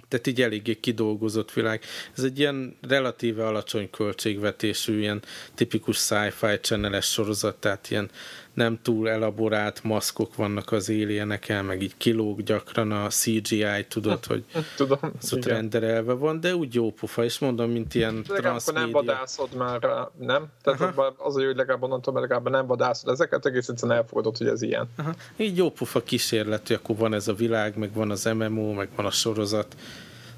Tehát 0.07 0.27
így 0.27 0.41
eléggé 0.41 0.79
kidolgozott 0.79 1.53
világ. 1.53 1.83
Ez 2.17 2.23
egy 2.23 2.39
ilyen 2.39 2.77
relatíve 2.87 3.47
alacsony 3.47 3.89
költségvetésű, 3.89 4.99
ilyen 4.99 5.21
tipikus 5.55 5.97
sci-fi 5.97 6.55
channel 6.61 7.01
sorozat, 7.01 7.55
tehát 7.55 7.91
ilyen 7.91 8.09
nem 8.53 8.79
túl 8.81 9.09
elaborált 9.09 9.83
maszkok 9.83 10.35
vannak 10.35 10.71
az 10.71 10.89
alieneken, 10.89 11.65
meg 11.65 11.81
így 11.81 11.97
kilóg 11.97 12.43
gyakran 12.43 12.91
a 12.91 13.07
CGI, 13.07 13.85
tudod, 13.87 14.25
hogy 14.25 14.43
Tudom, 14.77 14.99
az 15.21 15.33
ott 15.33 15.45
renderelve 15.45 16.13
van, 16.13 16.39
de 16.39 16.55
úgy 16.55 16.73
jó 16.73 16.91
pofa, 16.91 17.23
és 17.23 17.39
mondom, 17.39 17.71
mint 17.71 17.95
ilyen 17.95 18.23
transmédia. 18.23 18.81
nem 18.81 18.91
vadászod 18.91 19.55
már 19.55 19.81
rá, 19.81 20.09
nem? 20.17 20.47
Tehát 20.61 20.81
Aha. 20.81 21.15
az 21.17 21.35
a 21.35 21.39
jó, 21.39 21.45
hogy 21.45 21.55
legalább 21.55 21.83
onnantól, 21.83 22.13
mert 22.13 22.29
legalább 22.29 22.51
nem 22.51 22.67
vadászod 22.67 23.09
ezeket, 23.09 23.45
egész 23.45 23.67
egyszerűen 23.67 23.97
elfogadod, 23.97 24.37
hogy 24.37 24.47
ez 24.47 24.61
ilyen. 24.61 24.89
Aha. 24.97 25.13
Így 25.37 25.57
jó 25.57 25.71
pofa 25.71 26.03
kísérlet, 26.03 26.67
hogy 26.67 26.75
akkor 26.75 26.95
van 26.95 27.13
ez 27.13 27.27
a 27.27 27.33
világ, 27.33 27.77
meg 27.77 27.93
van 27.93 28.11
az 28.11 28.23
MMO, 28.23 28.73
meg 28.73 28.89
van 28.95 29.05
a 29.05 29.11
sorozat, 29.11 29.75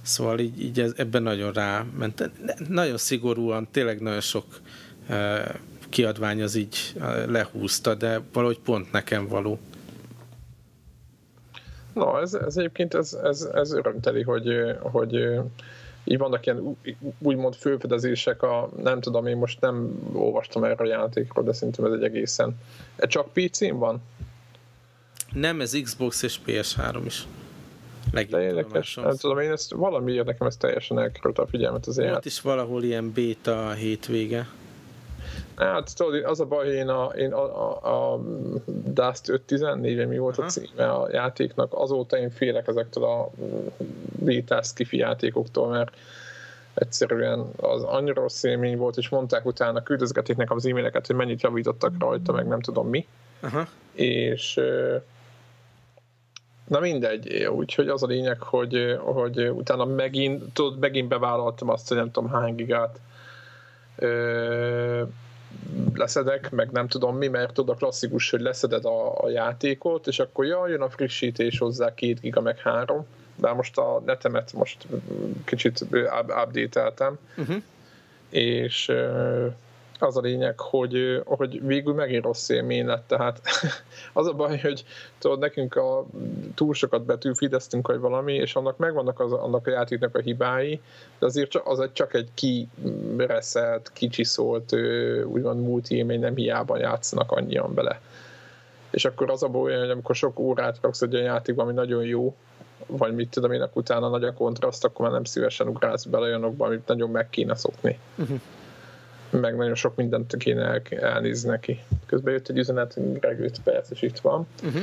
Szóval 0.02 0.40
így, 0.40 0.62
így 0.62 0.94
ebben 0.96 1.24
nagyon 1.24 1.52
ráment. 1.52 2.32
Nagyon 2.68 2.98
szigorúan, 2.98 3.68
tényleg 3.72 4.02
nagyon 4.02 4.22
sok 4.22 4.46
uh, 5.10 5.40
kiadvány 5.92 6.42
az 6.42 6.56
így 6.56 6.78
uh, 6.96 7.26
lehúzta, 7.26 7.96
de 7.96 8.22
valahogy 8.34 8.60
pont 8.60 8.92
nekem 8.92 9.28
való. 9.28 9.60
Na, 11.94 12.22
ez, 12.22 12.34
ez 12.34 12.58
egyébként 12.58 12.94
ez, 12.94 13.14
ez, 13.24 13.42
ez 13.54 13.72
örömteli, 13.72 14.22
hogy, 14.22 14.50
hogy 14.80 15.40
így 16.04 16.18
vannak 16.18 16.46
ilyen 16.46 16.78
úgymond 17.20 17.56
főfedezések, 17.56 18.44
a, 18.44 18.70
nem 18.82 19.02
tudom, 19.02 19.28
én 19.28 19.38
most 19.38 19.62
nem 19.62 20.00
olvastam 20.14 20.64
erre 20.64 20.84
a 20.84 20.88
játékról, 20.88 21.44
de 21.44 21.54
szerintem 21.54 21.86
ez 21.86 21.92
egy 21.92 22.04
egészen. 22.04 22.58
Ez 22.96 23.10
csak 23.10 23.34
PC-n 23.34 23.76
van? 23.76 24.02
Nem, 25.34 25.62
ez 25.62 25.82
Xbox 25.82 26.24
és 26.24 26.40
PS3 26.46 27.02
is. 27.06 27.28
De 28.30 28.42
érdekes, 28.42 28.96
nem 28.96 29.16
tudom, 29.16 29.40
én 29.40 29.52
ezt 29.52 29.72
valamiért 29.72 30.26
nekem 30.26 30.48
ez 30.48 30.58
teljesen 30.58 31.00
elkerült 31.00 31.38
a 31.40 31.48
figyelmet 31.48 31.86
az 31.86 31.98
Volt 31.98 32.26
is 32.26 32.42
valahol 32.42 32.84
ilyen 32.84 33.12
beta 33.14 33.72
hétvége. 33.72 34.48
Hát 35.62 35.96
tudod, 35.96 36.24
az 36.24 36.40
a 36.40 36.46
baj, 36.46 36.66
hogy 36.66 36.74
én 36.74 36.88
a, 36.88 37.06
én 37.06 37.34
a, 37.34 37.70
a, 37.84 38.14
a 38.14 38.20
Dust 38.66 39.30
514 39.30 40.08
mi 40.08 40.18
volt 40.18 40.38
Aha. 40.38 40.48
a 40.48 40.50
címe 40.50 40.90
a 40.90 41.10
játéknak, 41.12 41.74
azóta 41.74 42.18
én 42.18 42.30
félek 42.30 42.68
ezektől 42.68 43.04
a 43.04 43.30
beta 44.20 44.62
skifi 44.64 44.98
játékoktól, 44.98 45.68
mert 45.68 45.96
egyszerűen 46.74 47.50
az 47.58 47.84
annyira 47.84 48.22
rossz 48.22 48.44
élmény 48.44 48.78
volt, 48.78 48.98
és 48.98 49.10
mondták 49.10 49.46
utána, 49.46 49.84
küldözgetik 49.84 50.36
nekem 50.36 50.56
az 50.56 50.66
e-maileket, 50.66 51.08
hogy 51.08 51.16
mennyit 51.16 51.42
javítottak 51.42 51.94
rajta, 52.00 52.32
meg 52.32 52.48
nem 52.48 52.62
tudom 52.62 52.90
mi. 52.90 53.08
Aha. 53.42 53.68
És 53.94 54.60
Na 56.68 56.80
mindegy, 56.80 57.46
úgyhogy 57.46 57.88
az 57.88 58.04
a 58.04 58.08
lényeg, 58.08 58.42
hogy, 58.42 58.98
hogy 59.00 59.50
utána 59.50 59.86
megint, 59.86 60.54
tudod, 60.54 60.80
megint 60.80 61.08
bevállaltam 61.08 61.70
azt, 61.70 61.88
hogy 61.88 61.98
nem 61.98 62.12
tudom 62.12 62.30
hány 62.30 62.56
gigát 62.56 63.00
ö, 63.96 65.04
leszedek, 65.94 66.52
meg 66.52 66.72
nem 66.72 66.88
tudom 66.88 67.18
mi, 67.18 67.28
mert 67.28 67.54
tudod 67.54 67.76
a 67.76 67.78
klasszikus, 67.78 68.30
hogy 68.30 68.42
leszeded 68.42 68.86
a, 68.86 69.24
a 69.24 69.30
játékot, 69.30 70.08
és 70.08 70.20
akkor 70.20 70.46
jaj, 70.46 70.70
jön 70.72 70.82
a 70.82 70.90
frissítés 70.90 71.58
hozzá 71.58 71.94
két 71.94 72.20
giga, 72.20 72.42
meg 72.42 72.58
három, 72.58 73.06
bár 73.36 73.54
most 73.54 73.78
a 73.78 74.02
netemet 74.06 74.54
most 74.54 74.88
kicsit 75.46 75.86
update-eltem, 76.44 77.18
uh-huh. 77.38 77.62
és 78.30 78.92
az 80.02 80.18
a 80.18 80.22
lényeg, 80.22 80.60
hogy, 80.60 81.22
hogy 81.26 81.66
végül 81.66 81.94
megint 81.94 82.24
rossz 82.24 82.50
élmény 82.50 82.86
lett, 82.86 83.08
tehát 83.08 83.42
az 84.14 84.28
a 84.28 84.34
baj, 84.34 84.60
hogy 84.60 84.86
tudod, 85.18 85.40
nekünk 85.40 85.76
a 85.76 86.06
túl 86.56 86.74
sokat 86.74 87.06
betűfideztünk, 87.06 87.88
vagy 87.88 88.00
valami, 88.00 88.34
és 88.34 88.56
annak 88.56 88.78
megvannak 88.78 89.20
az, 89.20 89.32
annak 89.32 89.68
a 89.68 89.72
játéknak 89.72 90.16
a 90.16 90.20
hibái, 90.20 90.82
de 91.20 91.26
azért 91.26 91.50
csak, 91.50 91.68
az 91.68 91.80
egy, 91.80 91.94
csak 91.94 92.14
egy 92.14 92.30
kireszelt, 92.34 93.92
kicsiszólt, 93.94 94.76
úgymond 95.26 95.62
multi 95.62 95.96
élmény, 95.96 96.20
nem 96.20 96.36
hiába 96.36 96.78
játszanak 96.78 97.32
annyian 97.32 97.74
bele. 97.74 98.02
És 98.90 99.06
akkor 99.06 99.30
az 99.30 99.44
a 99.44 99.48
baj, 99.48 99.78
hogy 99.78 99.90
amikor 99.90 100.16
sok 100.16 100.40
órát 100.40 100.78
raksz 100.82 101.02
egy 101.02 101.14
olyan 101.14 101.26
játékban, 101.26 101.66
ami 101.66 101.74
nagyon 101.74 102.04
jó, 102.04 102.36
vagy 102.86 103.16
mit 103.16 103.30
tudom 103.30 103.52
én, 103.52 103.70
utána 103.74 104.10
nagy 104.10 104.24
a 104.24 104.34
kontraszt, 104.34 104.86
akkor 104.86 105.06
már 105.06 105.14
nem 105.14 105.24
szívesen 105.24 105.68
ugrálsz 105.68 106.06
bele 106.06 106.26
olyanokba, 106.26 106.66
amit 106.66 106.88
nagyon 106.88 107.10
meg 107.10 107.30
kéne 107.30 107.56
szokni. 107.56 108.00
Uh-huh 108.16 108.40
meg 109.32 109.56
nagyon 109.56 109.76
sok 109.76 109.96
mindent 109.96 110.38
kéne 110.38 110.64
el, 110.64 110.82
elnézni 111.00 111.50
neki. 111.50 111.80
Közben 112.06 112.34
jött 112.34 112.48
egy 112.48 112.58
üzenet, 112.58 113.20
Greg 113.20 113.40
5 113.40 113.60
perc, 113.64 113.90
és 113.90 114.02
itt 114.02 114.20
van. 114.20 114.48
Uh-huh. 114.64 114.82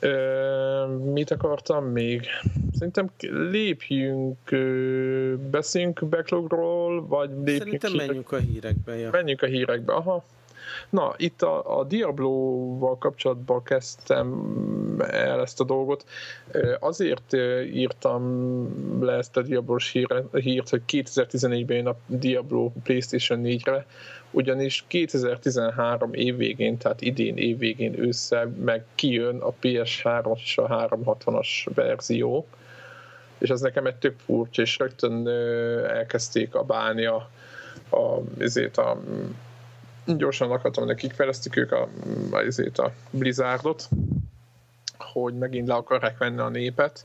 Ö, 0.00 0.86
mit 1.12 1.30
akartam 1.30 1.84
még? 1.84 2.26
Szerintem 2.72 3.10
lépjünk, 3.50 4.36
beszéljünk 5.50 6.04
backlogról, 6.04 7.06
vagy 7.06 7.30
lépjünk 7.30 7.58
Szerintem 7.58 7.90
hírek... 7.90 8.06
menjünk 8.06 8.32
a 8.32 8.36
hírekbe. 8.36 8.96
Ja. 8.96 9.08
Menjünk 9.12 9.42
a 9.42 9.46
hírekbe, 9.46 9.92
aha. 9.92 10.24
Na, 10.90 11.14
itt 11.16 11.42
a, 11.42 11.78
a 11.78 11.84
Diablo-val 11.84 12.98
kapcsolatban 12.98 13.62
kezdtem 13.62 14.28
el 15.00 15.40
ezt 15.40 15.60
a 15.60 15.64
dolgot. 15.64 16.04
Azért 16.80 17.32
írtam 17.72 19.04
le 19.04 19.12
ezt 19.12 19.36
a 19.36 19.42
diablo 19.42 19.76
hírt, 20.32 20.68
hogy 20.68 20.82
2014-ben 20.88 21.76
jön 21.76 21.86
a 21.86 21.96
Diablo 22.06 22.70
PlayStation 22.82 23.40
4-re, 23.44 23.86
ugyanis 24.30 24.84
2013 24.86 26.12
év 26.12 26.36
végén, 26.36 26.76
tehát 26.76 27.00
idén 27.00 27.36
év 27.36 27.76
össze 27.96 28.48
meg 28.64 28.84
kijön 28.94 29.38
a 29.40 29.52
PS3-as 29.62 30.40
és 30.42 30.58
a 30.58 30.88
360-as 30.88 31.66
verzió, 31.74 32.46
és 33.38 33.48
ez 33.48 33.60
nekem 33.60 33.86
egy 33.86 33.96
több 33.96 34.14
furcsa, 34.24 34.62
és 34.62 34.78
rögtön 34.78 35.28
elkezdték 35.88 36.54
a 36.54 36.62
bálni 36.62 37.04
a, 37.04 37.28
ezért 38.38 38.76
a 38.76 39.00
gyorsan 40.06 40.50
akartam, 40.50 40.84
hogy 40.84 40.94
kik 40.94 41.12
fejlesztik 41.12 41.56
ők 41.56 41.72
a, 41.72 41.88
a, 42.30 42.38
a 42.78 42.92
Blizzardot, 43.10 43.88
hogy 44.98 45.34
megint 45.34 45.68
le 45.68 45.74
akarják 45.74 46.18
venni 46.18 46.38
a 46.38 46.48
népet, 46.48 47.04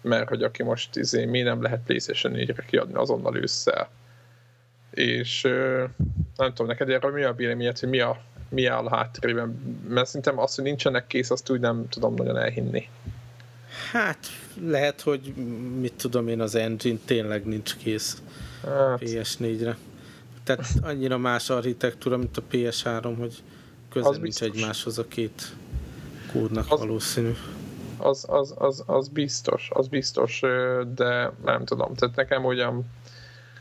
mert 0.00 0.28
hogy 0.28 0.42
aki 0.42 0.62
most 0.62 0.96
izé, 0.96 1.24
mi 1.24 1.40
nem 1.40 1.62
lehet 1.62 1.80
PlayStation 1.84 2.32
4-re 2.36 2.64
kiadni 2.66 2.94
azonnal 2.94 3.36
ősszel. 3.36 3.88
És 4.90 5.42
nem 6.36 6.48
tudom, 6.48 6.66
neked 6.66 6.90
erről 6.90 7.12
mi 7.12 7.22
a 7.22 7.32
véleményed, 7.32 7.78
hogy 7.78 7.88
mi 7.88 8.00
a, 8.00 8.20
mi 8.48 8.66
áll 8.66 8.86
a 8.86 8.96
háttérében? 8.96 9.78
Mert 9.88 10.06
szerintem 10.06 10.38
azt, 10.38 10.54
hogy 10.54 10.64
nincsenek 10.64 11.06
kész, 11.06 11.30
azt 11.30 11.50
úgy 11.50 11.60
nem 11.60 11.88
tudom 11.88 12.14
nagyon 12.14 12.36
elhinni. 12.36 12.88
Hát 13.92 14.18
lehet, 14.60 15.00
hogy 15.00 15.34
mit 15.80 15.94
tudom 15.94 16.28
én, 16.28 16.40
az 16.40 16.54
engine 16.54 16.98
tényleg 17.04 17.44
nincs 17.44 17.76
kész 17.76 18.22
hát. 18.64 18.98
PS4-re. 19.00 19.76
Tehát 20.44 20.64
annyira 20.82 21.18
más 21.18 21.50
architektúra, 21.50 22.16
mint 22.16 22.36
a 22.36 22.42
PS3, 22.50 23.14
hogy 23.18 23.42
közel 23.90 24.10
az 24.10 24.16
nincs 24.16 24.40
biztos. 24.40 24.48
egymáshoz 24.48 24.98
a 24.98 25.08
két 25.08 25.54
kódnak 26.34 26.64
az, 26.68 26.78
valószínű. 26.78 27.32
Az, 27.96 28.24
az, 28.28 28.54
az, 28.58 28.82
az 28.86 29.08
biztos, 29.08 29.70
az 29.72 29.88
biztos, 29.88 30.40
de 30.94 31.32
nem 31.44 31.64
tudom. 31.64 31.94
Tehát 31.94 32.16
nekem 32.16 32.44
ugyan 32.44 32.84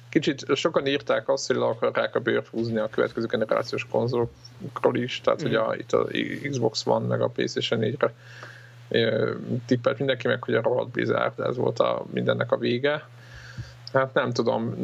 kicsit 0.09 0.55
sokan 0.55 0.87
írták 0.87 1.29
azt, 1.29 1.47
hogy 1.47 1.55
le 1.55 1.65
akarják 1.65 2.15
a 2.15 2.19
bőrt 2.19 2.47
húzni 2.47 2.77
a 2.77 2.89
következő 2.89 3.25
generációs 3.25 3.87
konzolokról 3.89 4.95
is, 4.95 5.21
tehát 5.21 5.43
mm. 5.43 5.47
ugye 5.47 5.59
a, 5.59 5.75
itt 5.75 5.91
a 5.91 6.07
Xbox 6.49 6.85
One 6.85 7.07
meg 7.07 7.21
a 7.21 7.27
PlayStation 7.27 7.79
4-re 7.83 8.13
tippelt 9.65 9.97
mindenki 9.97 10.27
meg, 10.27 10.43
hogy 10.43 10.53
a 10.53 10.61
rohadt 10.61 10.91
Blizzard, 10.91 11.39
ez 11.39 11.55
volt 11.55 11.79
a, 11.79 12.05
mindennek 12.11 12.51
a 12.51 12.57
vége 12.57 13.07
Hát 13.93 14.13
nem 14.13 14.31
tudom. 14.31 14.75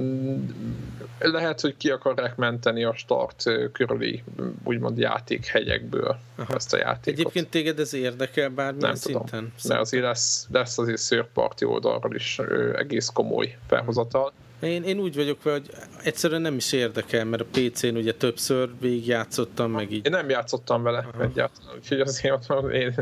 Lehet, 1.19 1.62
hogy 1.62 1.78
ki 1.78 1.89
akarják 1.89 2.36
menteni 2.36 2.84
a 2.84 2.93
start 2.93 3.43
körüli 3.72 4.24
úgymond 4.63 4.98
játékhegyekből 4.98 6.17
Aha. 6.36 6.56
ezt 6.56 6.74
a 6.74 6.78
játékot. 6.78 7.19
Egyébként 7.19 7.50
téged 7.50 7.80
ez 7.80 7.93
érdekel 7.93 8.50
bármilyen 8.50 8.88
nem 8.89 8.95
szinten? 8.95 9.26
Tudom. 9.26 9.52
Mert 9.67 9.80
azért 9.80 10.04
lesz, 10.04 10.48
lesz 10.52 10.78
azért 10.78 10.98
szőrparti 10.98 11.65
oldalról 11.65 12.15
is 12.15 12.39
egész 12.76 13.10
komoly 13.13 13.58
felhozatal. 13.67 14.34
Én, 14.60 14.84
én 14.84 15.00
úgy 15.00 15.15
vagyok 15.15 15.43
vele, 15.43 15.58
hogy 15.58 15.69
egyszerűen 16.04 16.41
nem 16.41 16.56
is 16.56 16.72
érdekel, 16.72 17.26
mert 17.26 17.41
a 17.41 17.45
PC-n 17.52 17.95
ugye 17.95 18.13
többször 18.13 18.69
végigjátszottam, 18.80 19.72
meg 19.72 19.91
így. 19.91 20.06
Én 20.06 20.12
nem 20.12 20.30
játszottam 20.30 20.84
vele 20.84 20.98
Aha. 20.98 21.24
egyáltalán, 21.24 21.76
úgyhogy 21.76 22.00
azért 22.00 22.48
mondom, 22.48 22.72
én, 22.72 22.93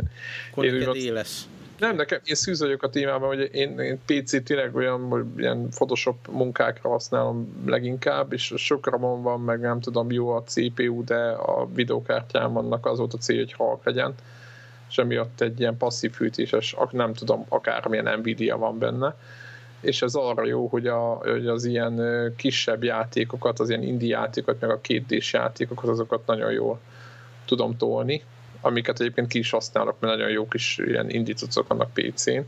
Akkor 0.51 0.65
én 0.65 0.89
éles. 0.93 1.41
Nem, 1.77 1.95
nekem 1.95 2.19
én 2.23 2.35
szűz 2.35 2.59
vagyok 2.59 2.83
a 2.83 2.89
témában, 2.89 3.27
hogy 3.27 3.49
én, 3.53 3.79
én 3.79 3.99
PC 4.05 4.43
tényleg 4.43 4.75
olyan, 4.75 5.07
hogy 5.07 5.25
ilyen 5.37 5.69
Photoshop 5.69 6.27
munkákra 6.31 6.89
használom 6.89 7.63
leginkább, 7.65 8.33
és 8.33 8.53
sok 8.55 8.89
ramon 8.89 9.21
van, 9.21 9.41
meg 9.41 9.59
nem 9.59 9.79
tudom, 9.79 10.11
jó 10.11 10.29
a 10.29 10.43
CPU, 10.43 11.03
de 11.03 11.29
a 11.29 11.67
videókártyám 11.73 12.53
vannak 12.53 12.85
az 12.85 12.97
volt 12.97 13.13
a 13.13 13.17
cél, 13.17 13.37
hogy 13.37 13.53
halk 13.53 13.85
legyen, 13.85 14.13
és 14.89 14.97
emiatt 14.97 15.41
egy 15.41 15.59
ilyen 15.59 15.77
passzív 15.77 16.11
fűtéses, 16.11 16.75
nem 16.91 17.13
tudom, 17.13 17.45
akármilyen 17.49 18.19
Nvidia 18.19 18.57
van 18.57 18.77
benne, 18.77 19.15
és 19.81 20.01
ez 20.01 20.15
arra 20.15 20.45
jó, 20.45 20.67
hogy, 20.67 20.87
a, 20.87 20.99
hogy 20.99 21.47
az 21.47 21.65
ilyen 21.65 22.01
kisebb 22.35 22.83
játékokat, 22.83 23.59
az 23.59 23.69
ilyen 23.69 23.83
indie 23.83 24.17
játékokat, 24.17 24.61
meg 24.61 24.69
a 24.69 24.81
kétdés 24.81 25.33
játékokat, 25.33 25.89
azokat 25.89 26.25
nagyon 26.25 26.51
jól 26.51 26.79
tudom 27.45 27.77
tolni, 27.77 28.23
amiket 28.61 28.99
egyébként 28.99 29.27
ki 29.27 29.39
is 29.39 29.49
használok, 29.49 29.99
mert 29.99 30.13
nagyon 30.13 30.29
jó 30.29 30.47
kis 30.47 30.77
ilyen 30.85 31.09
indítócok 31.09 31.67
vannak 31.67 31.93
PC-n. 31.93 32.39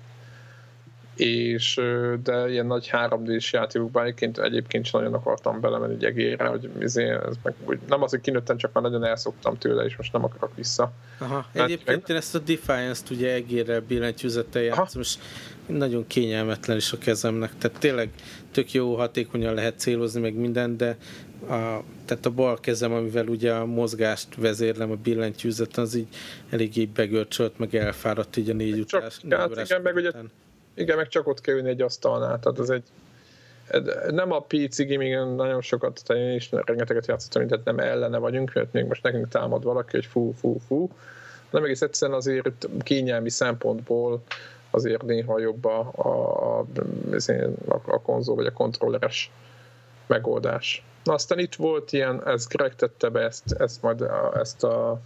és 1.15 1.82
de 2.24 2.50
ilyen 2.50 2.65
nagy 2.65 2.89
3D-s 2.91 3.54
játékokban 3.54 4.04
egyébként, 4.04 4.38
egyébként 4.38 4.86
sem 4.86 5.00
nagyon 5.00 5.15
akartam 5.15 5.60
belemenni 5.60 5.93
egy 5.93 6.04
egére, 6.06 6.45
hogy 6.45 6.69
izé, 6.80 7.10
ez 7.10 7.36
meg, 7.43 7.54
úgy, 7.65 7.80
nem 7.88 8.04
az, 8.04 8.10
hogy 8.10 8.22
kinőttem, 8.22 8.58
csak 8.58 8.74
már 8.74 8.84
nagyon 8.84 9.04
elszoktam 9.04 9.58
tőle, 9.58 9.84
és 9.84 9.95
most 9.95 10.13
nem 10.13 10.24
akarok 10.24 10.56
vissza. 10.56 10.91
Aha. 11.17 11.45
Egyébként 11.52 11.86
meg... 11.86 12.10
én 12.10 12.15
ezt 12.15 12.36
a 12.36 12.39
Defiance-t 12.39 13.10
ugye 13.10 13.34
egérrel 13.34 13.82
billentyűzettel 13.82 14.62
játszom, 14.62 15.02
és 15.02 15.15
nagyon 15.65 16.08
kényelmetlen 16.08 16.78
is 16.78 16.91
a 16.91 16.98
kezemnek, 16.98 17.58
tehát 17.58 17.80
tényleg 17.80 18.10
tök 18.52 18.72
jó, 18.72 18.95
hatékonyan 18.95 19.54
lehet 19.54 19.80
célozni, 19.80 20.22
meg 20.22 20.34
minden, 20.34 20.78
de 20.78 20.98
a, 21.47 21.84
tehát 22.06 22.25
a 22.25 22.30
bal 22.30 22.60
kezem, 22.60 22.93
amivel 22.93 23.28
ugye 23.28 23.54
a 23.54 23.65
mozgást 23.65 24.36
vezérlem 24.36 24.91
a 24.91 24.95
billentyűzet, 24.95 25.78
az 25.78 25.95
így 25.95 26.08
eléggé 26.49 26.86
begörcsölt, 26.86 27.60
meg 27.60 27.75
elfáradt 27.75 28.38
így 28.38 28.49
a 28.49 28.54
négy 28.54 28.80
utás. 28.80 29.19
Hát, 29.30 29.60
igen, 29.60 29.82
meg 29.82 29.95
ugye, 29.95 30.12
igen, 30.73 30.97
meg 30.97 31.08
csak 31.08 31.28
ott 31.28 31.41
kell 31.41 31.56
ülni 31.56 31.69
egy 31.69 31.82
asztalnál, 31.82 32.39
tehát 32.39 32.60
az 32.60 32.69
egy 32.69 32.84
nem 34.10 34.32
a 34.32 34.39
PC 34.39 34.88
gaming 34.88 35.36
nagyon 35.36 35.62
sokat, 35.62 36.02
tehát 36.06 36.23
én 36.23 36.36
is 36.36 36.52
rengeteget 36.52 37.08
játszottam, 37.08 37.47
tehát 37.47 37.65
nem 37.65 37.80
ellene 37.80 38.17
vagyunk, 38.17 38.54
mert 38.54 38.73
még 38.73 38.86
most 38.86 39.04
nekünk 39.04 39.28
támad 39.28 39.63
valaki, 39.63 39.89
hogy 39.91 40.06
fú, 40.06 40.34
fú, 40.39 40.58
fú, 40.67 40.89
nem 41.49 41.63
egész 41.63 41.82
egyszerűen 41.82 42.17
azért 42.17 42.67
kényelmi 42.80 43.30
szempontból 43.30 44.21
azért 44.69 45.04
néha 45.04 45.39
jobb 45.39 45.65
a, 45.65 45.91
a, 45.95 46.60
a, 47.67 47.82
a 47.86 48.02
konzol 48.02 48.36
vagy 48.36 48.45
a 48.45 48.54
kontrolleres 48.54 49.32
megoldás. 50.08 50.84
Na 51.10 51.15
aztán 51.15 51.39
itt 51.39 51.56
volt 51.56 51.91
ilyen, 51.91 52.28
ez 52.28 52.48
Greg 52.48 52.76
tette 52.76 53.10
be 53.10 53.19
ezt, 53.19 53.52
ezt 53.52 53.82
majd 53.82 54.06
ezt 54.34 54.63
a 54.63 55.00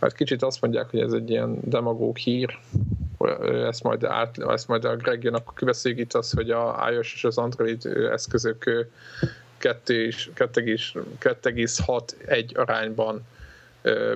hát 0.00 0.14
kicsit 0.14 0.42
azt 0.42 0.60
mondják, 0.60 0.90
hogy 0.90 1.00
ez 1.00 1.12
egy 1.12 1.30
ilyen 1.30 1.58
demagóg 1.62 2.16
hír, 2.16 2.58
ezt 3.66 3.82
majd, 3.82 4.04
át, 4.04 4.38
ezt 4.38 4.68
majd 4.68 4.84
a 4.84 4.96
Greg 4.96 5.22
jön, 5.22 5.34
akkor 5.34 5.54
kiveszélyít 5.54 6.14
az, 6.14 6.30
hogy 6.30 6.50
a 6.50 6.88
iOS 6.90 7.14
és 7.14 7.24
az 7.24 7.38
Android 7.38 7.86
eszközök 8.12 8.86
2,6-1 9.60 12.54
arányban 12.54 13.22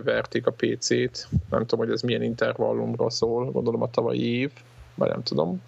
verték 0.05 0.47
a 0.47 0.55
PC-t. 0.57 1.29
Nem 1.51 1.67
tudom, 1.67 1.85
hogy 1.85 1.95
ez 1.95 2.03
milyen 2.03 2.23
intervallumról 2.23 3.11
szól, 3.11 3.51
gondolom 3.51 3.83
a 3.83 3.91
tavalyi 3.91 4.39
év, 4.39 4.51
vagy 4.95 5.09
nem 5.09 5.23
tudom. 5.23 5.63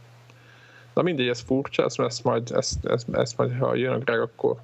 Na 0.95 1.03
mindegy, 1.03 1.29
ez 1.29 1.41
furcsa, 1.41 1.85
ezt, 1.85 2.01
ezt 2.01 2.25
majd, 2.25 2.51
ezt, 2.55 2.87
ezt, 2.87 3.07
ezt 3.13 3.37
majd 3.37 3.59
ha 3.59 3.75
jön 3.75 3.93
a 3.93 3.99
Greg, 3.99 4.21
akkor, 4.21 4.57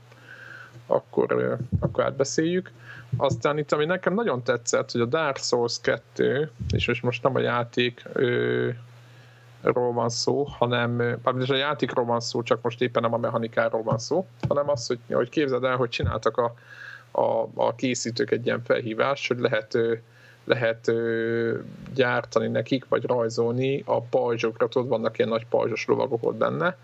akkor, 0.88 1.58
akkor 1.80 2.04
átbeszéljük. 2.04 2.70
Aztán 3.16 3.58
itt, 3.58 3.72
ami 3.72 3.84
nekem 3.84 4.14
nagyon 4.14 4.42
tetszett, 4.42 4.90
hogy 4.90 5.00
a 5.00 5.04
Dark 5.04 5.36
Souls 5.36 5.80
2, 5.80 6.50
és 6.70 7.00
most 7.00 7.22
nem 7.22 7.34
a 7.34 7.40
játék 7.40 8.02
ról 9.62 9.92
van 9.92 10.08
szó, 10.08 10.44
hanem 10.44 11.18
a 11.22 11.54
játékról 11.54 12.04
van 12.04 12.20
szó, 12.20 12.42
csak 12.42 12.62
most 12.62 12.80
éppen 12.80 13.02
nem 13.02 13.14
a 13.14 13.18
mechanikáról 13.18 13.82
van 13.82 13.98
szó, 13.98 14.26
hanem 14.48 14.68
az, 14.68 14.86
hogy, 14.86 14.98
hogy 15.12 15.28
képzeld 15.28 15.64
el, 15.64 15.76
hogy 15.76 15.88
csináltak 15.88 16.36
a, 16.36 16.54
a, 17.10 17.48
a 17.54 17.74
készítők 17.74 18.30
egy 18.30 18.46
ilyen 18.46 18.62
felhívást, 18.62 19.28
hogy 19.28 19.38
lehet, 19.38 19.78
lehet 20.44 20.92
gyártani 21.94 22.48
nekik, 22.48 22.88
vagy 22.88 23.04
rajzolni 23.04 23.82
a 23.86 24.00
pajzsokra, 24.00 24.68
tudod, 24.68 24.88
vannak 24.88 25.18
ilyen 25.18 25.30
nagy 25.30 25.46
pajzsos 25.46 25.86
lovagok 25.86 26.26
ott 26.26 26.36
benne, 26.36 26.76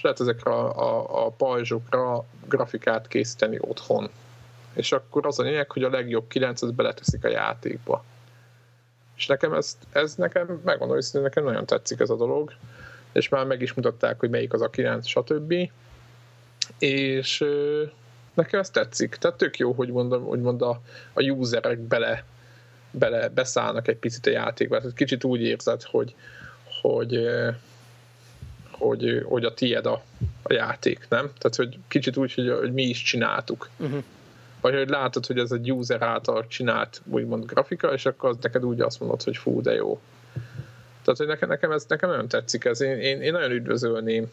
és 0.00 0.06
lehet 0.06 0.20
ezekre 0.20 0.50
a, 0.50 0.78
a, 0.78 1.26
a 1.26 1.30
pajzsokra 1.30 2.24
grafikát 2.48 3.08
készíteni 3.08 3.58
otthon. 3.60 4.10
És 4.72 4.92
akkor 4.92 5.26
az 5.26 5.38
a 5.38 5.42
lényeg, 5.42 5.70
hogy 5.70 5.82
a 5.82 5.90
legjobb 5.90 6.28
9 6.28 6.62
az 6.62 6.70
beleteszik 6.70 7.24
a 7.24 7.28
játékba. 7.28 8.04
És 9.16 9.26
nekem 9.26 9.52
ez, 9.52 9.78
ez 9.92 10.14
nekem, 10.14 10.60
megmondom 10.64 10.98
hogy 11.12 11.22
nekem 11.22 11.44
nagyon 11.44 11.66
tetszik 11.66 12.00
ez 12.00 12.10
a 12.10 12.16
dolog, 12.16 12.52
és 13.12 13.28
már 13.28 13.46
meg 13.46 13.62
is 13.62 13.72
mutatták, 13.72 14.20
hogy 14.20 14.30
melyik 14.30 14.52
az 14.52 14.60
a 14.60 14.70
9, 14.70 15.06
stb. 15.06 15.54
És 16.78 17.44
nekem 18.34 18.60
ez 18.60 18.70
tetszik. 18.70 19.14
Tehát 19.14 19.36
tök 19.36 19.58
jó, 19.58 19.72
hogy 19.72 19.88
mondom, 19.88 20.24
hogy 20.24 20.40
mond 20.40 20.62
a, 20.62 20.80
a 21.12 21.22
userek 21.22 21.78
bele, 21.78 22.24
bele 22.90 23.28
beszállnak 23.28 23.88
egy 23.88 23.98
picit 23.98 24.26
a 24.26 24.30
játékba. 24.30 24.78
Tehát 24.78 24.96
kicsit 24.96 25.24
úgy 25.24 25.42
érzed, 25.42 25.82
hogy, 25.82 26.14
hogy, 26.80 27.28
hogy, 28.80 29.24
hogy 29.24 29.44
a 29.44 29.54
tied 29.54 29.86
a, 29.86 30.02
a 30.42 30.52
játék, 30.52 31.06
nem? 31.08 31.30
Tehát, 31.38 31.56
hogy 31.56 31.78
kicsit 31.88 32.16
úgy, 32.16 32.34
hogy, 32.34 32.50
hogy 32.58 32.72
mi 32.72 32.82
is 32.82 33.02
csináltuk. 33.02 33.68
Uh-huh. 33.76 34.02
Vagy 34.60 34.74
hogy 34.74 34.88
látod, 34.88 35.26
hogy 35.26 35.38
ez 35.38 35.52
egy 35.52 35.72
user 35.72 36.02
által 36.02 36.46
csinált 36.46 37.02
úgymond 37.04 37.44
grafika, 37.44 37.92
és 37.92 38.06
akkor 38.06 38.28
az 38.28 38.36
neked 38.40 38.64
úgy 38.64 38.80
azt 38.80 39.00
mondod, 39.00 39.22
hogy 39.22 39.36
fú, 39.36 39.62
de 39.62 39.74
jó. 39.74 40.00
Tehát, 41.02 41.18
hogy 41.18 41.26
nekem, 41.26 41.48
nekem 41.48 41.70
ez 41.70 41.84
nekem 41.88 42.10
nagyon 42.10 42.28
tetszik 42.28 42.64
ez. 42.64 42.80
Én, 42.80 42.98
én, 42.98 43.20
én 43.22 43.32
nagyon 43.32 43.50
üdvözölném, 43.50 44.30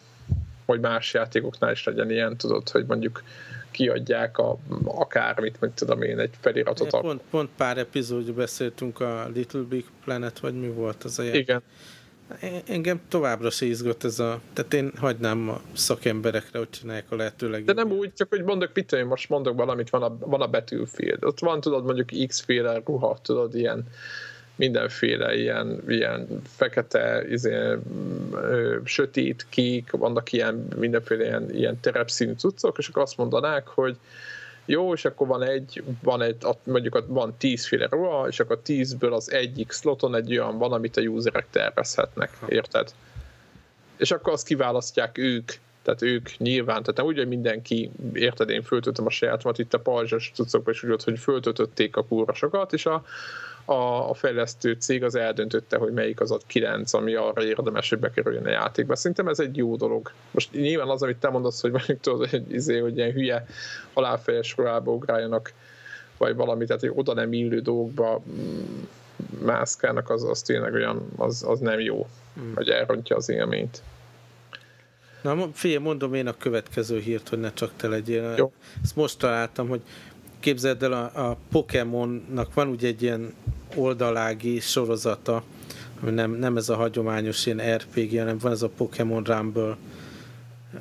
hogy 0.66 0.80
más 0.80 1.14
játékoknál 1.14 1.72
is 1.72 1.84
legyen 1.84 2.12
ilyen, 2.12 2.38
tudod, 2.38 2.70
hogy 2.70 2.86
mondjuk 2.86 3.24
kiadják 3.72 4.38
a, 4.38 4.58
akármit, 4.86 5.62
mint 5.62 5.74
tudom 5.74 6.02
én, 6.02 6.20
egy 6.20 6.34
feliratot. 6.40 6.90
Pont, 6.90 7.22
pont 7.30 7.50
pár 7.58 7.78
epizódja 7.78 8.34
beszéltünk 8.34 9.00
a 9.00 9.28
Little 9.34 9.62
Big 9.70 9.86
Planet, 10.04 10.40
vagy 10.40 10.60
mi 10.60 10.68
volt 10.68 11.04
az 11.04 11.20
a 11.20 11.24
játék. 11.24 11.42
Igen. 11.42 11.62
Engem 12.68 13.02
továbbra 13.08 13.50
se 13.50 13.66
izgott 13.66 14.04
ez 14.04 14.20
a... 14.20 14.40
Tehát 14.54 14.74
én 14.74 14.92
hagynám 14.98 15.50
a 15.50 15.62
szakemberekre, 15.74 16.60
hogy 16.60 16.70
csinálják 16.70 17.12
a 17.12 17.16
lehetőleg. 17.16 17.64
De 17.64 17.74
nem 17.74 17.92
úgy, 17.92 18.14
csak 18.14 18.30
hogy 18.30 18.44
mondok, 18.44 18.72
mit 18.74 18.92
én 18.92 19.06
most 19.06 19.30
mondok 19.30 19.56
valamit, 19.56 19.90
van 19.90 20.04
a, 20.04 20.18
van 20.20 20.42
a 20.42 20.48
Battlefield. 20.48 21.26
Ott 21.26 21.40
van, 21.40 21.62
tudod, 21.62 21.86
mondjuk 21.86 22.28
X-féle 22.28 22.82
ruha, 22.86 23.18
tudod, 23.22 23.56
ilyen 23.56 23.86
mindenféle 24.56 25.36
ilyen, 25.36 25.82
ilyen 25.88 26.42
fekete, 26.56 27.26
izé, 27.30 27.76
ö, 28.32 28.78
sötét, 28.84 29.46
kék, 29.50 29.92
vannak 29.92 30.32
ilyen 30.32 30.68
mindenféle 30.76 31.24
ilyen, 31.24 31.56
ilyen 31.56 31.80
terepszínű 31.80 32.34
cuccok, 32.34 32.78
és 32.78 32.88
akkor 32.88 33.02
azt 33.02 33.18
mondanák, 33.18 33.68
hogy 33.68 33.98
jó, 34.70 34.94
és 34.94 35.06
akkor 35.06 35.28
van 35.28 35.44
egy, 35.44 35.84
van 36.04 36.22
egy, 36.22 36.38
mondjuk 36.64 37.04
van 37.08 37.34
tízféle 37.38 37.88
ruha, 37.90 38.28
és 38.28 38.40
akkor 38.40 38.60
tízből 38.60 39.14
az 39.14 39.32
egyik 39.32 39.72
sloton 39.72 40.16
egy 40.16 40.32
olyan 40.32 40.58
van, 40.58 40.72
amit 40.72 40.98
a 40.98 41.02
userek 41.02 41.48
tervezhetnek, 41.50 42.38
érted? 42.48 42.94
És 43.98 44.12
akkor 44.12 44.34
azt 44.34 44.46
kiválasztják 44.46 45.18
ők, 45.18 45.52
tehát 45.82 46.02
ők 46.02 46.38
nyilván, 46.38 46.82
tehát 46.82 46.96
nem 46.96 47.06
úgy, 47.06 47.18
hogy 47.18 47.28
mindenki, 47.28 47.92
érted, 48.14 48.50
én 48.50 48.64
föltöltöm 48.64 49.06
a 49.06 49.10
sajátomat 49.10 49.60
itt 49.60 49.74
a 49.74 49.80
pajzsos 49.80 50.32
cuccokba, 50.34 50.72
és 50.72 50.84
úgy 50.84 50.90
volt, 50.90 51.04
hogy 51.04 51.20
föltöltötték 51.20 51.96
a 51.96 52.06
kúrasokat, 52.06 52.74
és 52.74 52.86
a, 52.86 53.06
a, 53.70 54.10
a 54.10 54.14
fejlesztő 54.14 54.74
cég 54.80 55.04
az 55.04 55.16
eldöntötte, 55.16 55.78
hogy 55.78 55.94
melyik 55.94 56.20
az 56.20 56.32
a 56.32 56.38
kilenc, 56.48 56.94
ami 56.94 57.16
arra 57.16 57.44
érdemes, 57.44 57.90
hogy 57.90 58.00
bekerüljön 58.00 58.46
a 58.46 58.50
játékba. 58.50 58.96
Szerintem 58.96 59.28
ez 59.28 59.40
egy 59.40 59.58
jó 59.58 59.76
dolog. 59.76 60.12
Most 60.32 60.52
nyilván 60.52 60.90
az, 60.90 61.04
amit 61.04 61.18
te 61.18 61.30
mondasz, 61.30 61.62
hogy 61.62 61.72
mondjuk 61.72 62.00
tudod, 62.02 62.30
hogy, 62.30 62.52
izé, 62.52 62.78
hogy 62.78 62.98
ilyen 62.98 63.12
hülye 63.12 63.46
halálfejes 63.94 64.56
ruhába 64.58 64.92
ugráljanak, 64.92 65.54
vagy 66.18 66.36
valami, 66.36 66.66
tehát 66.66 66.82
hogy 66.82 66.92
oda 66.96 67.14
nem 67.14 67.34
illő 67.34 67.60
dolgokba 67.60 68.22
mm, 68.30 68.84
mászkálnak, 69.46 70.10
az, 70.10 70.24
az 70.24 70.42
tényleg 70.42 70.74
olyan, 70.74 71.10
az, 71.16 71.44
az 71.48 71.60
nem 71.60 71.80
jó, 71.80 72.08
mm. 72.40 72.54
hogy 72.56 72.70
elrontja 72.70 73.16
az 73.16 73.30
élményt. 73.30 73.82
Na, 75.22 75.50
figyelj, 75.54 75.84
mondom 75.84 76.14
én 76.14 76.28
a 76.28 76.38
következő 76.38 77.00
hírt, 77.00 77.30
hogy 77.30 77.40
ne 77.40 77.54
csak 77.54 77.72
te 77.76 77.88
legyél. 77.88 78.34
Jó. 78.38 78.52
Ezt 78.84 78.96
most 78.96 79.20
találtam, 79.20 79.68
hogy 79.68 79.82
képzeld 80.48 80.84
el, 80.84 80.94
a, 80.94 81.30
a 81.30 81.38
Pokémonnak 81.52 82.54
van 82.54 82.68
ugye 82.68 82.88
egy 82.88 83.02
ilyen 83.02 83.34
oldalági 83.76 84.60
sorozata, 84.60 85.44
ami 86.02 86.12
nem, 86.12 86.32
nem 86.32 86.58
ez 86.58 86.70
a 86.70 86.76
hagyományos 86.76 87.46
ilyen 87.46 87.76
RPG, 87.76 88.18
hanem 88.18 88.38
van 88.38 88.52
ez 88.52 88.62
a 88.62 88.70
Pokémon 88.70 89.24
Rumble, 89.24 89.78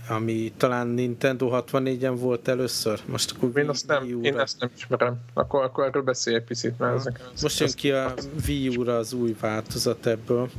ami 0.08 0.52
talán 0.56 0.86
Nintendo 0.86 1.48
64-en 1.52 2.14
volt 2.18 2.48
először. 2.48 3.00
Most 3.06 3.32
akkor 3.32 3.58
én, 3.58 3.68
azt 3.68 3.86
nem, 3.86 4.22
én 4.22 4.38
ezt 4.38 4.60
nem 4.60 4.70
ismerem. 4.76 5.20
Akkor, 5.34 5.64
akkor 5.64 5.84
erről 5.84 6.02
beszélj 6.02 6.36
egy 6.36 6.44
picit. 6.44 6.78
Mert 6.78 6.96
ezek, 6.96 7.20
ez, 7.34 7.42
Most 7.42 7.60
jön 7.60 7.70
ki 7.74 7.90
a 7.90 8.14
Wii 8.46 8.76
U-ra 8.76 8.96
az 8.96 9.12
új 9.12 9.36
változat 9.40 10.06
ebből. 10.06 10.50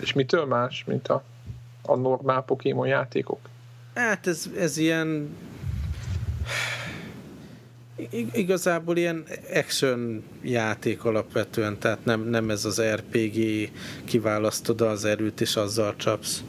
És 0.00 0.12
mitől 0.12 0.44
más, 0.44 0.84
mint 0.86 1.08
a, 1.08 1.22
a 1.82 1.96
normál 1.96 2.42
Pokémon 2.42 2.86
játékok? 2.86 3.38
Hát 3.94 4.26
ez, 4.26 4.50
ez 4.56 4.76
ilyen 4.76 5.36
igazából 8.32 8.96
ilyen 8.96 9.24
action 9.54 10.24
játék 10.42 11.04
alapvetően, 11.04 11.78
tehát 11.78 12.04
nem, 12.04 12.20
nem 12.20 12.50
ez 12.50 12.64
az 12.64 12.82
RPG, 12.82 13.68
kiválasztod 14.04 14.80
az 14.80 15.04
erőt 15.04 15.40
és 15.40 15.56
azzal 15.56 15.96
csapsz. 15.96 16.42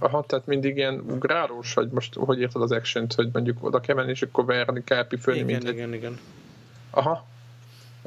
Aha, 0.00 0.24
tehát 0.26 0.46
mindig 0.46 0.76
ilyen 0.76 1.04
ugrálós, 1.10 1.74
vagy 1.74 1.90
most 1.90 2.14
hogy 2.14 2.40
érted 2.40 2.62
az 2.62 2.72
action 2.72 3.06
hogy 3.14 3.28
mondjuk 3.32 3.64
oda 3.64 3.80
kell 3.80 3.94
menni, 3.94 4.10
és 4.10 4.22
akkor 4.22 4.44
verni 4.44 4.84
kell, 4.84 5.06
pifölni, 5.06 5.40
igen, 5.40 5.52
mint 5.52 5.68
igen, 5.68 5.88
egy... 5.88 5.94
igen. 5.94 6.18
Aha, 6.90 7.26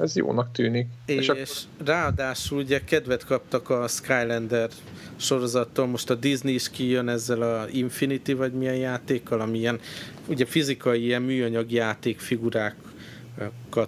ez 0.02 0.16
jónak 0.16 0.52
tűnik. 0.52 0.86
És, 1.06 1.16
és 1.16 1.28
akkor... 1.28 1.46
ráadásul 1.84 2.58
ugye 2.58 2.80
kedvet 2.84 3.24
kaptak 3.24 3.70
a 3.70 3.88
Skylander 3.88 4.70
sorozattól, 5.16 5.86
most 5.86 6.10
a 6.10 6.14
Disney 6.14 6.54
is 6.54 6.70
kijön 6.70 7.08
ezzel 7.08 7.42
a 7.42 7.66
Infinity, 7.70 8.32
vagy 8.32 8.52
milyen 8.52 8.76
játékkal, 8.76 9.40
ami 9.40 9.58
ilyen, 9.58 9.80
ugye 10.28 10.44
fizikai 10.44 11.04
ilyen 11.04 11.22
műanyag 11.22 11.72
játékfigurák 11.72 12.76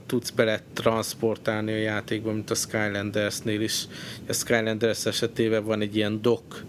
tudsz 0.07 0.31
bele 0.31 0.61
transportálni 0.73 1.73
a 1.73 1.77
játékba, 1.77 2.33
mint 2.33 2.51
a 2.51 2.55
Skylandersnél 2.55 3.61
is. 3.61 3.85
A 4.29 4.33
Skylanders 4.33 5.07
esetében 5.07 5.65
van 5.65 5.81
egy 5.81 5.97
ilyen 5.97 6.23
dock 6.23 6.65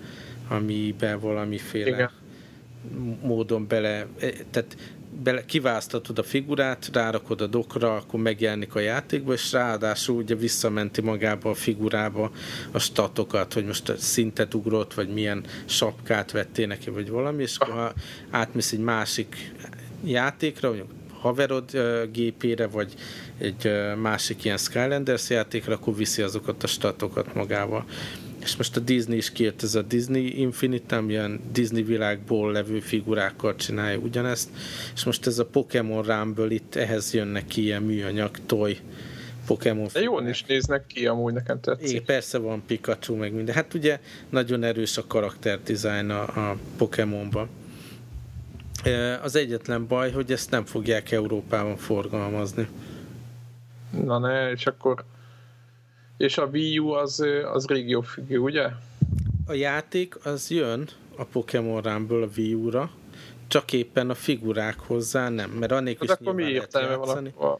amiben 0.48 1.20
valamiféle 1.20 1.90
Igen. 1.90 2.10
módon 3.22 3.68
bele, 3.68 4.08
e, 4.20 4.34
tehát 4.52 4.95
bele, 5.24 5.46
kiválasztatod 5.46 6.20
a 6.20 6.24
figurát, 6.24 6.90
rárakod 6.94 7.42
a 7.42 7.48
dokra, 7.48 7.96
akkor 7.96 8.20
megjelenik 8.20 8.76
a 8.76 8.80
játékba, 8.80 9.34
és 9.34 9.52
ráadásul 9.52 10.16
ugye 10.16 10.36
visszamenti 10.36 11.02
magába 11.02 11.50
a 11.50 11.54
figurába 11.54 12.32
a 12.72 12.80
statokat, 12.80 13.54
hogy 13.54 13.66
most 13.66 13.90
a 13.90 13.98
szintet 13.98 14.54
ugrott, 14.54 14.94
vagy 14.94 15.10
milyen 15.10 15.44
sapkát 15.66 16.32
vettél 16.32 16.68
neki, 16.68 16.90
vagy 16.90 17.10
valami, 17.10 17.44
és 17.44 17.58
akkor 17.58 17.74
ha 17.74 17.94
átmész 18.30 18.72
egy 18.72 18.80
másik 18.80 19.54
játékra, 20.04 20.68
mondjuk 20.68 20.92
haverod 21.20 21.72
gépére, 22.12 22.68
vagy 22.68 22.94
egy 23.38 23.72
másik 24.02 24.44
ilyen 24.44 24.58
Skylanders 24.58 25.30
játékra, 25.30 25.74
akkor 25.74 25.96
viszi 25.96 26.22
azokat 26.22 26.64
a 26.64 26.68
statokat 26.68 27.34
magával. 27.34 27.86
És 28.46 28.56
most 28.56 28.76
a 28.76 28.80
Disney 28.80 29.18
is 29.18 29.32
kért 29.32 29.64
ez 29.64 29.76
a 29.76 29.82
Disney 29.82 30.40
Infinite, 30.40 31.04
ilyen 31.08 31.40
Disney 31.52 31.84
világból 31.84 32.52
levő 32.52 32.80
figurákkal 32.80 33.56
csinálja 33.56 33.98
ugyanezt, 33.98 34.50
és 34.94 35.04
most 35.04 35.28
ez 35.28 35.40
a 35.40 35.46
Pokémon 35.46 36.04
Rumble 36.04 36.54
itt 36.54 36.76
ehhez 36.76 37.14
jönnek 37.14 37.46
ki 37.46 37.62
ilyen 37.62 37.84
műanyag 37.84 38.38
toy 38.46 38.78
Pokémon 39.46 39.88
De 39.94 40.02
jól 40.02 40.28
is 40.28 40.44
néznek 40.44 40.88
ki, 40.88 41.08
amúgy 41.08 41.34
nekem 41.34 41.60
tetszik. 41.60 41.90
Igen, 41.90 42.04
persze 42.04 42.38
van 42.38 42.64
Pikachu, 42.68 43.16
meg 43.16 43.34
minden. 43.34 43.56
Hát 43.56 43.74
ugye 43.74 44.00
nagyon 44.30 44.64
erős 44.64 44.98
a 44.98 45.08
karakter 45.08 45.60
design 45.64 46.10
a, 46.10 46.22
a 46.22 46.58
Pokémonban. 46.78 47.50
Az 49.22 49.36
egyetlen 49.36 49.88
baj, 49.88 50.12
hogy 50.12 50.32
ezt 50.32 50.52
nem 50.52 50.66
fogják 50.66 51.12
Európában 51.12 51.78
forgalmazni. 51.78 52.68
Na 54.04 54.20
ne, 54.20 54.52
és 54.52 54.66
akkor 54.66 55.06
és 56.18 56.38
a 56.38 56.46
Wii 56.46 56.80
U 56.80 56.90
az, 56.90 57.26
az 57.54 57.66
függő, 58.04 58.38
ugye? 58.38 58.70
A 59.48 59.54
játék 59.54 60.26
az 60.26 60.50
jön 60.50 60.88
a 61.18 61.24
Pokémon 61.24 61.82
Rumble 61.82 62.24
a 62.24 62.30
Wii 62.38 62.54
U-ra, 62.54 62.92
csak 63.48 63.74
éppen 63.74 64.10
a 64.10 64.14
figurák 64.14 64.80
hozzá 64.80 65.30
nem, 65.30 65.50
mert 65.50 65.72
annélkül 65.72 66.08
hát 66.08 66.20
is 66.20 66.28
akkor 66.28 66.40
mi 66.40 66.52
értelme 66.52 66.96
van 66.96 67.28
a... 67.28 67.60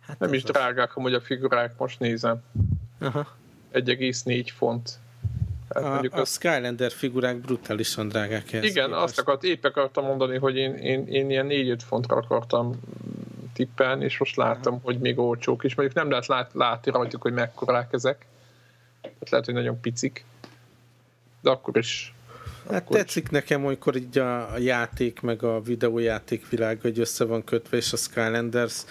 Hát 0.00 0.18
nem 0.18 0.32
is 0.32 0.42
drágák, 0.42 0.90
hogy 0.90 1.14
a 1.14 1.20
figurák, 1.20 1.78
most 1.78 2.00
nézem. 2.00 2.42
Aha. 3.00 3.36
1,4 3.72 4.48
font. 4.56 4.98
Hát 5.74 6.04
a, 6.04 6.20
a 6.20 6.24
Skylander 6.24 6.90
figurák 6.90 7.40
brutálisan 7.40 8.08
drágák. 8.08 8.52
Igen, 8.52 8.62
képest. 8.62 8.92
azt 8.92 9.18
akart, 9.18 9.44
épp 9.44 9.64
akartam 9.64 10.04
mondani, 10.04 10.38
hogy 10.38 10.56
én, 10.56 10.74
én, 10.74 11.06
én 11.06 11.30
ilyen 11.30 11.46
4-5 11.50 11.78
fontra 11.86 12.16
akartam 12.16 12.80
tippelni, 13.52 14.04
és 14.04 14.18
most 14.18 14.36
látom, 14.36 14.80
hogy 14.82 14.98
még 14.98 15.18
olcsók 15.18 15.64
is. 15.64 15.74
Mondjuk 15.74 15.98
nem 15.98 16.10
lehet 16.10 16.26
lát, 16.26 16.50
látni 16.54 16.90
rajtuk, 16.92 17.22
hogy 17.22 17.32
mekkorák 17.32 17.92
ezek. 17.92 18.26
Tehát 19.00 19.30
lehet, 19.30 19.44
hogy 19.44 19.54
nagyon 19.54 19.80
picik. 19.80 20.24
De 21.40 21.50
akkor 21.50 21.76
is 21.76 22.14
Hát 22.68 22.80
akkor 22.80 22.96
tetszik 22.96 23.22
is. 23.22 23.30
nekem, 23.30 23.64
amikor 23.64 23.96
így 23.96 24.18
a, 24.18 24.52
a 24.52 24.58
játék, 24.58 25.20
meg 25.20 25.42
a 25.42 25.60
videójáték 25.60 26.48
világ, 26.48 26.80
hogy 26.80 26.98
össze 26.98 27.24
van 27.24 27.44
kötve, 27.44 27.76
és 27.76 27.92
a 27.92 27.96
Skylanders 27.96 28.84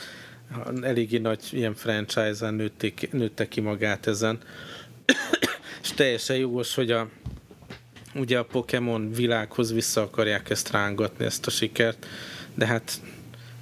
eléggé 0.82 1.18
nagy 1.18 1.48
ilyen 1.52 1.76
franchise-en 1.76 2.54
nőtték, 2.54 3.12
nőtte 3.12 3.48
ki 3.48 3.62
magát 3.62 4.08
ezen. 4.08 4.40
és 5.82 5.92
teljesen 5.92 6.36
jogos, 6.36 6.76
hogy 6.76 6.92
a 6.92 7.08
ugye 8.16 8.40
a 8.40 8.44
Pokémon 8.44 9.12
világhoz 9.12 9.74
vissza 9.74 10.02
akarják 10.02 10.50
ezt 10.50 10.72
rángatni, 10.72 11.26
ezt 11.26 11.48
a 11.48 11.50
sikert, 11.50 12.06
de 12.54 12.66
hát 12.66 13.02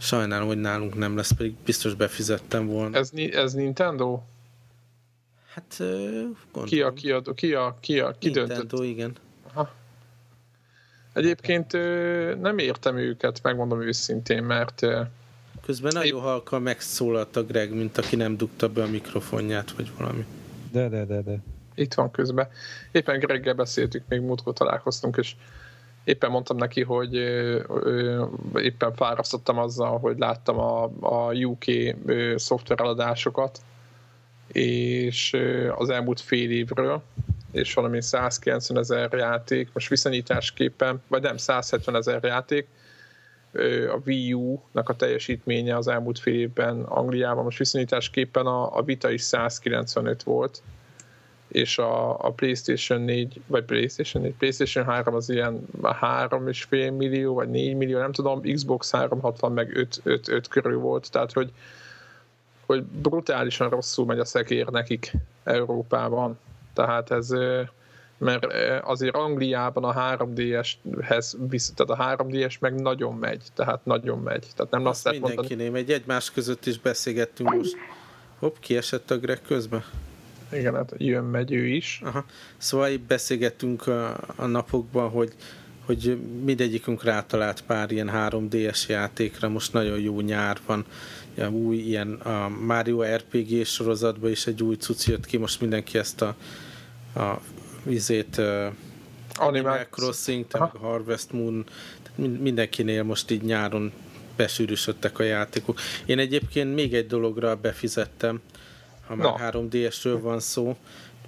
Sajnálom, 0.01 0.47
hogy 0.47 0.57
nálunk 0.57 0.95
nem 0.95 1.15
lesz, 1.15 1.31
pedig 1.31 1.53
biztos 1.65 1.93
befizettem 1.93 2.67
volna. 2.67 2.97
Ez, 2.97 3.11
ez 3.31 3.53
Nintendo? 3.53 4.21
Hát 5.53 5.75
gondolom. 6.51 6.65
Ki 6.65 6.81
a 6.81 6.93
kiadó? 6.93 7.33
Ki 7.33 7.53
a, 7.53 7.77
ki 7.79 7.99
a 7.99 8.15
ki 8.19 8.29
Nintendo, 8.29 8.53
döntött? 8.53 8.83
igen. 8.83 9.15
Aha. 9.53 9.71
Egyébként 11.13 11.71
nem 12.41 12.57
értem 12.57 12.97
őket, 12.97 13.39
megmondom 13.43 13.81
őszintén, 13.81 14.43
mert 14.43 14.85
Közben 15.65 15.91
nagyon 15.93 16.21
halkan 16.21 16.61
megszólalt 16.61 17.35
a 17.35 17.43
Greg, 17.43 17.73
mint 17.73 17.97
aki 17.97 18.15
nem 18.15 18.37
dugta 18.37 18.69
be 18.69 18.83
a 18.83 18.87
mikrofonját, 18.87 19.71
vagy 19.71 19.91
valami. 19.97 20.25
De, 20.71 20.89
de, 20.89 21.05
de, 21.05 21.21
de. 21.21 21.39
Itt 21.75 21.93
van 21.93 22.11
közben. 22.11 22.47
Éppen 22.91 23.19
Greggel 23.19 23.53
beszéltük, 23.53 24.03
még 24.07 24.19
múltkor 24.21 24.53
találkoztunk, 24.53 25.17
és 25.17 25.35
éppen 26.09 26.31
mondtam 26.31 26.57
neki, 26.57 26.83
hogy 26.83 27.13
éppen 28.55 28.93
fárasztottam 28.95 29.57
azzal, 29.57 29.99
hogy 29.99 30.17
láttam 30.17 30.59
a, 30.59 30.83
a 30.99 31.33
UK 31.33 31.63
szoftvereladásokat, 32.35 33.59
és 34.51 35.37
az 35.75 35.89
elmúlt 35.89 36.19
fél 36.19 36.51
évről, 36.51 37.01
és 37.51 37.73
valami 37.73 38.01
190 38.01 38.77
ezer 38.77 39.13
játék, 39.13 39.69
most 39.73 39.89
viszonyításképpen, 39.89 41.01
vagy 41.07 41.21
nem, 41.21 41.37
170 41.37 41.95
ezer 41.95 42.23
játék, 42.23 42.67
a 43.93 43.99
Wii 44.05 44.33
U-nak 44.33 44.89
a 44.89 44.95
teljesítménye 44.95 45.77
az 45.77 45.87
elmúlt 45.87 46.19
fél 46.19 46.39
évben 46.39 46.81
Angliában, 46.81 47.43
most 47.43 47.57
viszonyításképpen 47.57 48.45
a, 48.45 48.77
a 48.77 48.83
Vita 48.83 49.09
is 49.09 49.21
195 49.21 50.23
volt, 50.23 50.61
és 51.51 51.77
a, 51.77 52.19
a 52.25 52.31
PlayStation 52.31 53.01
4, 53.01 53.41
vagy 53.47 53.63
PlayStation 53.63 54.23
4, 54.23 54.33
PlayStation 54.33 54.85
3 54.85 55.15
az 55.15 55.29
ilyen 55.29 55.65
3,5 55.81 56.97
millió, 56.97 57.33
vagy 57.33 57.49
4 57.49 57.75
millió, 57.75 57.99
nem 57.99 58.11
tudom, 58.11 58.41
Xbox 58.41 58.91
360 58.91 59.51
meg 59.51 59.77
5, 59.77 59.99
5, 60.03 60.27
5 60.27 60.47
körül 60.47 60.77
volt, 60.77 61.11
tehát 61.11 61.31
hogy, 61.31 61.51
hogy 62.65 62.83
brutálisan 62.83 63.69
rosszul 63.69 64.05
megy 64.05 64.19
a 64.19 64.25
szekér 64.25 64.67
nekik 64.67 65.11
Európában. 65.43 66.39
Tehát 66.73 67.11
ez, 67.11 67.29
mert 68.17 68.45
azért 68.83 69.15
Angliában 69.15 69.83
a 69.83 69.93
3DS-hez, 69.93 71.33
tehát 71.75 72.17
a 72.19 72.23
3DS 72.25 72.59
meg 72.59 72.81
nagyon 72.81 73.15
megy, 73.15 73.43
tehát 73.53 73.85
nagyon 73.85 74.19
megy. 74.19 74.47
Tehát 74.55 74.71
nem 74.71 74.85
azt, 74.85 75.07
azt 75.07 75.19
mindenkiné 75.19 75.63
mondani... 75.63 75.69
megy, 75.69 75.91
egymás 75.91 76.31
között 76.31 76.65
is 76.65 76.79
beszélgettünk 76.79 77.53
most. 77.53 77.75
Hopp, 78.39 78.55
kiesett 78.59 79.11
a 79.11 79.17
Greg 79.17 79.41
közben. 79.41 79.83
Igen, 80.51 80.75
hát 80.75 80.93
jön, 80.97 81.23
megy 81.23 81.51
ő 81.51 81.67
is. 81.67 82.01
Aha. 82.03 82.25
Szóval 82.57 82.89
így 82.89 83.01
beszélgettünk 83.01 83.87
a, 83.87 84.19
a 84.35 84.45
napokban, 84.45 85.09
hogy 85.09 85.33
hogy 85.89 86.17
mindegyikünk 86.43 87.03
rátalált 87.03 87.61
pár 87.61 87.91
ilyen 87.91 88.11
3DS 88.13 88.87
játékra, 88.87 89.49
most 89.49 89.73
nagyon 89.73 89.99
jó 89.99 90.21
nyár 90.21 90.57
van, 90.65 90.85
ja, 91.35 91.49
új 91.49 91.77
ilyen 91.77 92.13
a 92.13 92.49
Mario 92.49 93.03
RPG 93.03 93.65
sorozatban 93.65 94.31
is 94.31 94.47
egy 94.47 94.63
új 94.63 94.75
cucc 94.75 95.07
jött 95.07 95.25
ki, 95.25 95.37
most 95.37 95.61
mindenki 95.61 95.97
ezt 95.97 96.21
a, 96.21 96.35
a 97.15 97.41
vizét 97.83 98.37
uh, 98.37 98.65
Animal 99.35 99.87
Crossing, 99.89 100.45
a 100.49 100.77
Harvest 100.77 101.31
Moon, 101.31 101.65
tehát 102.03 102.39
mindenkinél 102.39 103.03
most 103.03 103.31
így 103.31 103.41
nyáron 103.41 103.91
besűrűsödtek 104.35 105.19
a 105.19 105.23
játékok. 105.23 105.79
Én 106.05 106.19
egyébként 106.19 106.75
még 106.75 106.93
egy 106.93 107.07
dologra 107.07 107.55
befizettem, 107.55 108.41
ha 109.09 109.15
már 109.15 109.51
no. 109.51 109.67
3DS-ről 109.69 110.17
van 110.21 110.39
szó. 110.39 110.77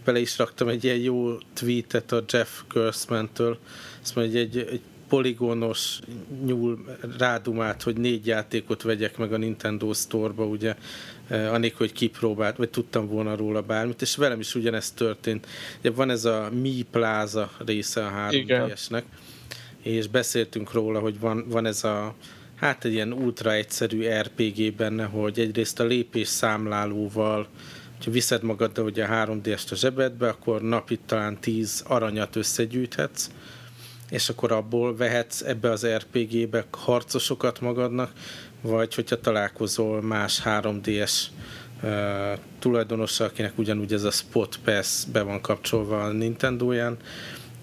Bele 0.04 0.20
is 0.20 0.38
raktam 0.38 0.67
egy 0.67 0.84
ilyen 0.84 0.98
jó 0.98 1.38
tweetet 1.54 2.12
a 2.12 2.24
Jeff 2.28 2.50
Gersman-től. 2.74 3.58
Azt 4.02 4.15
mondja, 4.15 4.39
egy, 4.39 4.58
egy 4.58 4.82
poligonos 5.08 6.00
nyúl 6.46 6.98
rádumát, 7.17 7.82
hogy 7.82 7.98
négy 7.98 8.28
játékot 8.28 8.82
vegyek 8.82 9.17
meg 9.17 9.34
a 9.34 9.38
Nintendo 9.38 9.94
Store-ba, 9.94 10.46
ugye, 10.46 10.76
eh, 11.28 11.54
anélkül, 11.54 11.78
hogy 11.78 11.91
kipróbált, 11.91 12.58
vagy 12.58 12.70
tudtam 12.70 13.08
volna 13.08 13.36
róla 13.36 13.62
bármit, 13.62 14.02
és 14.02 14.15
velem 14.15 14.39
is 14.39 14.56
ugyanezt 14.56 14.96
történt. 14.96 15.48
Ugye 15.80 15.91
van 15.91 16.10
ez 16.10 16.26
a 16.26 16.50
Mi 16.62 16.86
Plaza 16.91 17.52
része 17.65 18.06
a 18.06 18.12
3DS-nek, 18.12 19.04
és 19.82 20.08
beszéltünk 20.08 20.74
róla, 20.74 21.00
hogy 21.00 21.20
van, 21.20 21.46
van 21.48 21.65
ez 21.65 21.84
a 21.84 22.15
hát 22.62 22.86
egy 22.86 22.93
ilyen 22.93 23.13
ultra 23.13 23.54
egyszerű 23.54 24.08
RPG 24.08 24.76
benne, 24.76 25.04
hogy 25.04 25.39
egyrészt 25.39 25.80
a 25.80 25.84
lépés 25.84 26.28
számlálóval, 26.28 27.47
ha 28.06 28.12
viszed 28.12 28.43
magaddal 28.43 28.86
ugye 28.86 29.06
a 29.06 29.26
3D-est 29.26 29.71
a 29.71 29.76
zsebedbe, 29.76 30.28
akkor 30.28 30.62
napi 30.62 31.00
talán 31.06 31.39
10 31.39 31.84
aranyat 31.88 32.36
összegyűjthetsz, 32.36 33.30
és 34.10 34.30
akkor 34.30 34.52
abból 34.52 34.95
vehetsz 34.95 35.41
ebbe 35.41 35.69
az 35.69 35.88
RPG-be 35.88 36.65
harcosokat 36.71 37.62
magadnak, 37.62 38.12
vagy 38.62 38.95
hogyha 38.95 39.19
találkozol 39.19 40.01
más 40.01 40.41
3D-es 40.45 41.14
uh, 41.84 41.91
tulajdonossal, 42.59 43.28
akinek 43.28 43.57
ugyanúgy 43.57 43.93
ez 43.93 44.03
a 44.03 44.12
Spot 44.12 44.59
Pass 44.64 45.05
be 45.05 45.22
van 45.22 45.41
kapcsolva 45.41 46.03
a 46.03 46.12
Nintendo-ján, 46.12 46.97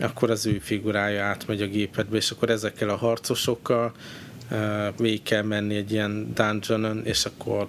akkor 0.00 0.30
az 0.30 0.46
ő 0.46 0.58
figurája 0.58 1.24
átmegy 1.24 1.62
a 1.62 1.66
gépedbe, 1.66 2.16
és 2.16 2.30
akkor 2.30 2.50
ezekkel 2.50 2.88
a 2.88 2.96
harcosokkal 2.96 3.92
végig 4.96 5.22
kell 5.22 5.42
menni 5.42 5.76
egy 5.76 5.92
ilyen 5.92 6.32
dungeonon, 6.34 7.04
és 7.04 7.24
akkor 7.24 7.66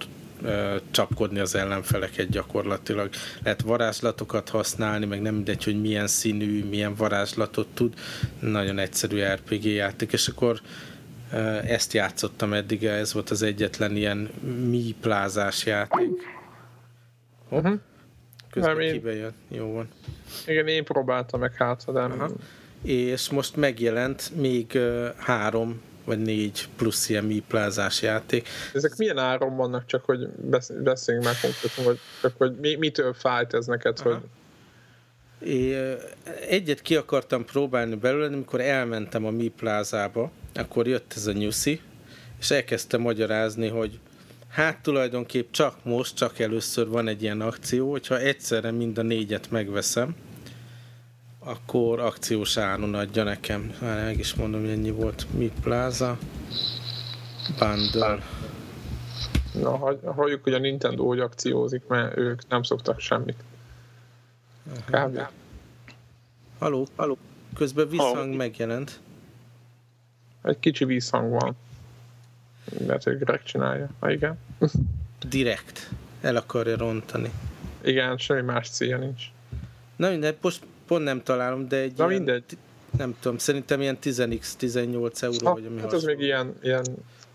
csapkodni 0.90 1.38
az 1.38 1.54
ellenfeleket 1.54 2.28
gyakorlatilag. 2.28 3.10
Lehet 3.42 3.60
varázslatokat 3.60 4.48
használni, 4.48 5.06
meg 5.06 5.22
nem 5.22 5.34
mindegy, 5.34 5.64
hogy 5.64 5.80
milyen 5.80 6.06
színű, 6.06 6.64
milyen 6.64 6.94
varázslatot 6.94 7.66
tud. 7.74 7.94
Nagyon 8.38 8.78
egyszerű 8.78 9.22
RPG 9.22 9.64
játék, 9.64 10.12
és 10.12 10.28
akkor 10.28 10.60
ezt 11.66 11.92
játszottam 11.92 12.52
eddig, 12.52 12.84
ez 12.84 13.12
volt 13.12 13.30
az 13.30 13.42
egyetlen 13.42 13.96
ilyen 13.96 14.30
mi 14.68 14.94
plázás 15.00 15.66
játék. 15.66 16.10
Uh-huh. 17.48 17.78
közben 18.50 18.76
nem, 18.76 18.92
kibejön. 18.92 19.32
Jó 19.48 19.72
van. 19.72 19.88
Igen, 20.46 20.66
én 20.66 20.84
próbáltam 20.84 21.40
meg 21.40 21.54
hát, 21.54 21.92
de 21.92 22.06
nem... 22.06 22.34
És 22.82 23.30
most 23.30 23.56
megjelent 23.56 24.30
még 24.36 24.78
három 25.16 25.80
vagy 26.04 26.18
négy 26.18 26.68
plusz 26.76 27.08
ilyen 27.08 27.24
mi 27.24 27.42
plázás 27.48 28.02
játék. 28.02 28.48
Ezek 28.74 28.96
milyen 28.96 29.18
áron 29.18 29.56
vannak, 29.56 29.86
csak 29.86 30.04
hogy 30.04 30.28
beszéljünk 30.82 31.26
már 31.26 31.40
konkrétan, 31.40 31.84
hogy, 31.84 31.98
csak 32.20 32.32
hogy 32.36 32.54
mi, 32.60 32.74
mitől 32.74 33.14
fájt 33.14 33.54
ez 33.54 33.66
neked, 33.66 33.98
Aha. 33.98 34.08
hogy 34.08 34.20
É, 35.42 35.94
egyet 36.48 36.82
ki 36.82 36.96
akartam 36.96 37.44
próbálni 37.44 37.94
belőle, 37.94 38.26
amikor 38.26 38.60
elmentem 38.60 39.24
a 39.24 39.30
Mi 39.30 39.48
plázába, 39.48 40.30
akkor 40.54 40.86
jött 40.86 41.12
ez 41.16 41.26
a 41.26 41.32
nyuszi, 41.32 41.80
és 42.40 42.50
elkezdte 42.50 42.96
magyarázni, 42.96 43.68
hogy 43.68 43.98
hát 44.48 44.82
tulajdonképp 44.82 45.50
csak 45.50 45.84
most, 45.84 46.16
csak 46.16 46.38
először 46.38 46.88
van 46.88 47.08
egy 47.08 47.22
ilyen 47.22 47.40
akció, 47.40 47.90
hogyha 47.90 48.18
egyszerre 48.18 48.70
mind 48.70 48.98
a 48.98 49.02
négyet 49.02 49.50
megveszem, 49.50 50.16
akkor 51.44 52.00
akciós 52.00 52.56
áron 52.56 52.94
adja 52.94 53.22
nekem. 53.22 53.74
Már 53.80 54.04
meg 54.04 54.18
is 54.18 54.34
mondom, 54.34 54.60
hogy 54.60 54.70
ennyi 54.70 54.90
volt. 54.90 55.26
Mi 55.34 55.52
pláza? 55.62 56.18
Bundle. 57.58 58.18
Na, 59.54 59.76
halljuk, 60.12 60.42
hogy 60.42 60.54
a 60.54 60.58
Nintendo 60.58 61.06
hogy 61.06 61.20
akciózik, 61.20 61.86
mert 61.86 62.16
ők 62.16 62.48
nem 62.48 62.62
szoktak 62.62 63.00
semmit. 63.00 63.42
Kb. 64.86 65.20
Haló, 66.58 66.86
haló. 66.96 67.18
Közben 67.54 67.88
visszhang 67.88 68.16
haló. 68.16 68.34
megjelent. 68.34 69.00
Egy 70.42 70.58
kicsi 70.58 70.84
visszhang 70.84 71.30
van. 71.30 71.56
Mert 72.86 73.02
hogy 73.02 73.18
Greg 73.18 73.42
csinálja. 73.42 73.88
Ha 73.98 74.10
igen. 74.10 74.38
Direkt. 75.28 75.90
El 76.20 76.36
akarja 76.36 76.76
rontani. 76.76 77.30
Igen, 77.82 78.18
semmi 78.18 78.40
más 78.40 78.70
célja 78.70 78.98
nincs. 78.98 79.24
Na 79.96 80.10
minden, 80.10 80.36
most 80.40 80.62
pont 80.90 81.04
nem 81.04 81.22
találom, 81.22 81.68
de 81.68 81.76
egy 81.76 81.92
Na 81.96 82.10
ilyen, 82.10 82.22
mindegy. 82.22 82.44
Nem 82.98 83.16
tudom, 83.20 83.38
szerintem 83.38 83.80
ilyen 83.80 83.98
10x, 84.02 84.52
18 84.56 85.22
euró, 85.22 85.46
ha, 85.46 85.52
vagy 85.52 85.66
ami 85.66 85.80
Hát 85.80 85.92
az 85.92 86.04
még 86.04 86.20
ilyen, 86.20 86.54
ilyen 86.62 86.84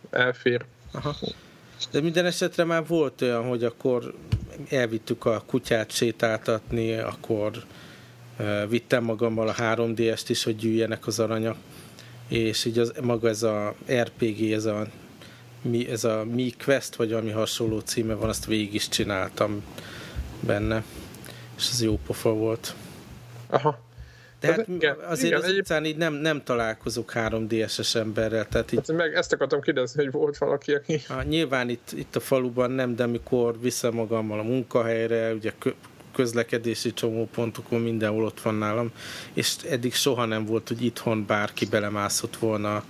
elfér. 0.09 0.65
Aha. 0.91 1.15
De 1.91 2.01
minden 2.01 2.25
esetre 2.25 2.63
már 2.63 2.87
volt 2.87 3.21
olyan, 3.21 3.47
hogy 3.47 3.63
akkor 3.63 4.13
elvittük 4.69 5.25
a 5.25 5.43
kutyát 5.45 5.91
sétáltatni, 5.91 6.93
akkor 6.93 7.63
vittem 8.69 9.03
magammal 9.03 9.47
a 9.47 9.53
3DS-t 9.53 10.25
is, 10.27 10.43
hogy 10.43 10.55
gyűjjenek 10.55 11.07
az 11.07 11.19
aranyak, 11.19 11.57
és 12.27 12.65
így 12.65 12.79
az, 12.79 12.93
maga 13.01 13.29
ez 13.29 13.43
a 13.43 13.75
RPG, 13.91 14.51
ez 14.51 14.65
a 14.65 14.87
mi, 15.61 15.89
ez 15.89 16.03
a 16.03 16.23
Mi 16.23 16.53
Quest, 16.65 16.95
vagy 16.95 17.13
ami 17.13 17.29
hasonló 17.31 17.79
címe 17.79 18.13
van, 18.13 18.29
azt 18.29 18.45
végig 18.45 18.73
is 18.73 18.89
csináltam 18.89 19.63
benne, 20.39 20.83
és 21.57 21.69
ez 21.71 21.81
jó 21.81 21.99
pofa 22.05 22.33
volt. 22.33 22.75
Aha. 23.49 23.79
Tehát 24.39 24.67
igen, 24.67 24.95
azért 25.07 25.31
igen, 25.31 25.39
az 25.39 25.45
egyéb... 25.45 25.59
utcán 25.59 25.85
így 25.85 25.97
nem, 25.97 26.13
nem 26.13 26.43
találkozok 26.43 27.11
3DS-es 27.15 27.95
emberrel. 27.95 28.47
Tehát 28.47 28.71
így... 28.71 28.79
Hát, 28.87 28.97
meg 28.97 29.13
ezt 29.13 29.33
akartam 29.33 29.61
kérdezni, 29.61 30.03
hogy 30.03 30.11
volt 30.11 30.37
valaki, 30.37 30.73
aki... 30.73 31.01
Ha, 31.07 31.23
nyilván 31.23 31.69
itt, 31.69 31.91
itt 31.91 32.15
a 32.15 32.19
faluban 32.19 32.71
nem, 32.71 32.95
de 32.95 33.03
amikor 33.03 33.59
vissza 33.61 33.91
magammal 33.91 34.39
a 34.39 34.43
munkahelyre, 34.43 35.33
ugye 35.33 35.51
közlekedési 36.15 36.93
csomópontokon 36.93 37.81
mindenhol 37.81 38.23
ott 38.23 38.41
van 38.41 38.55
nálam, 38.55 38.91
és 39.33 39.55
eddig 39.69 39.93
soha 39.93 40.25
nem 40.25 40.45
volt, 40.45 40.67
hogy 40.67 40.83
itthon 40.83 41.25
bárki 41.25 41.65
belemászott 41.65 42.37
volna 42.37 42.83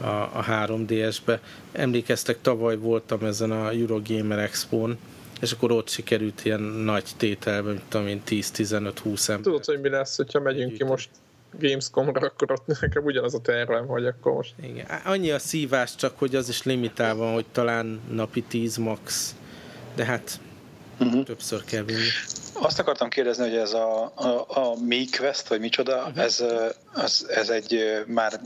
a, 0.00 0.06
a 0.06 0.44
3DS-be. 0.48 1.40
Emlékeztek, 1.72 2.40
tavaly 2.40 2.76
voltam 2.76 3.24
ezen 3.24 3.50
a 3.50 3.70
Eurogamer 3.70 4.38
Expo-n, 4.38 4.98
és 5.40 5.52
akkor 5.52 5.72
ott 5.72 5.88
sikerült 5.88 6.44
ilyen 6.44 6.60
nagy 6.60 7.04
tételben, 7.16 7.72
mint 7.72 7.84
tudom 7.88 8.06
én, 8.06 8.22
10-15-20 8.26 9.28
ember. 9.28 9.44
Tudod, 9.44 9.64
hogy 9.64 9.80
mi 9.80 9.88
lesz, 9.88 10.16
hogyha 10.16 10.40
megyünk 10.40 10.72
ki 10.72 10.84
most 10.84 11.08
Gamescom-ra, 11.58 12.26
akkor 12.26 12.52
ott 12.52 12.80
nekem 12.80 13.04
ugyanaz 13.04 13.34
a 13.34 13.40
tervem, 13.40 13.86
hogy 13.86 14.06
akkor 14.06 14.32
most... 14.32 14.54
Igen. 14.62 14.86
Annyi 15.04 15.30
a 15.30 15.38
szívás 15.38 15.94
csak, 15.94 16.18
hogy 16.18 16.34
az 16.34 16.48
is 16.48 16.62
limitálva, 16.62 17.32
hogy 17.32 17.44
talán 17.52 18.00
napi 18.10 18.42
10 18.42 18.76
max, 18.76 19.34
de 19.94 20.04
hát 20.04 20.40
uh-huh. 20.98 21.24
többször 21.24 21.64
kell 21.64 21.82
vinni. 21.82 22.08
Azt 22.52 22.78
akartam 22.78 23.08
kérdezni, 23.08 23.48
hogy 23.48 23.56
ez 23.56 23.72
a, 23.72 24.12
a, 24.14 24.44
a 24.48 24.74
Mi 24.86 25.06
Quest, 25.18 25.48
vagy 25.48 25.60
micsoda, 25.60 25.96
uh-huh. 25.96 26.22
ez, 26.24 26.44
ez, 26.96 27.26
ez 27.28 27.48
egy 27.48 28.04
már 28.06 28.40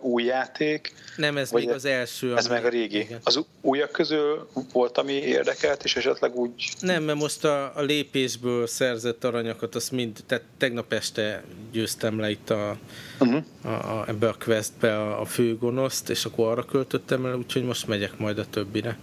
új 0.00 0.24
játék? 0.24 0.92
Nem, 1.16 1.36
ez 1.36 1.50
még 1.50 1.70
az 1.70 1.84
első. 1.84 2.36
Ez 2.36 2.46
meg 2.46 2.64
a 2.64 2.68
régi. 2.68 2.98
Igen. 2.98 3.20
Az 3.24 3.40
újak 3.60 3.90
közül 3.90 4.48
volt, 4.72 4.98
ami 4.98 5.12
érdekelt, 5.12 5.84
és 5.84 5.96
esetleg 5.96 6.36
úgy... 6.36 6.72
Nem, 6.80 7.02
mert 7.02 7.18
most 7.18 7.44
a, 7.44 7.76
a 7.76 7.80
lépésből 7.80 8.66
szerzett 8.66 9.24
aranyakat, 9.24 9.74
azt 9.74 9.92
mind, 9.92 10.18
tehát 10.26 10.44
tegnap 10.58 10.92
este 10.92 11.42
győztem 11.72 12.20
le 12.20 12.30
itt 12.30 12.50
a, 12.50 12.76
uh-huh. 13.20 13.42
a, 13.62 13.68
a, 13.68 14.04
ebbe 14.08 14.28
a 14.28 14.36
questbe 14.44 14.96
a, 14.98 15.20
a 15.20 15.24
főgonoszt, 15.24 16.10
és 16.10 16.24
akkor 16.24 16.48
arra 16.48 16.64
költöttem 16.64 17.26
el, 17.26 17.34
úgyhogy 17.34 17.64
most 17.64 17.86
megyek 17.86 18.18
majd 18.18 18.38
a 18.38 18.46
többire. 18.50 18.98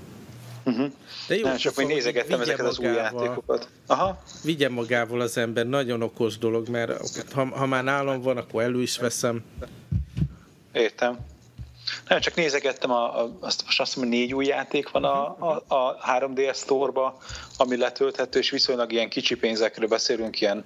Uh-huh. 0.65 0.91
De 1.27 1.35
jó, 1.35 1.47
Nem, 1.47 1.57
csak 1.57 1.75
még 1.75 1.87
nézegettem 1.87 2.41
ezeket 2.41 2.65
az 2.65 2.79
új 2.79 2.85
játékokat. 2.85 3.67
Aha. 3.87 4.23
Vigye 4.43 4.69
magával 4.69 5.21
az 5.21 5.37
ember, 5.37 5.67
nagyon 5.67 6.01
okos 6.01 6.37
dolog, 6.37 6.69
mert 6.69 7.31
ha, 7.33 7.45
ha 7.45 7.65
már 7.65 7.83
nálam 7.83 8.21
van, 8.21 8.37
akkor 8.37 8.63
elő 8.63 8.81
is 8.81 8.97
veszem. 8.97 9.43
Értem. 10.73 11.17
Nem, 12.07 12.19
csak 12.19 12.35
nézegettem, 12.35 12.91
a, 12.91 13.21
a, 13.23 13.37
azt 13.39 13.63
most 13.65 13.79
azt 13.79 13.95
mondom, 13.95 14.19
négy 14.19 14.33
új 14.33 14.45
játék 14.45 14.89
van 14.89 15.03
a, 15.03 15.35
a, 15.39 15.63
a 15.67 15.97
3DS 16.19 16.55
Store-ba, 16.55 17.17
ami 17.57 17.77
letölthető, 17.77 18.39
és 18.39 18.49
viszonylag 18.49 18.91
ilyen 18.91 19.09
kicsi 19.09 19.35
pénzekről 19.35 19.87
beszélünk, 19.87 20.41
ilyen 20.41 20.63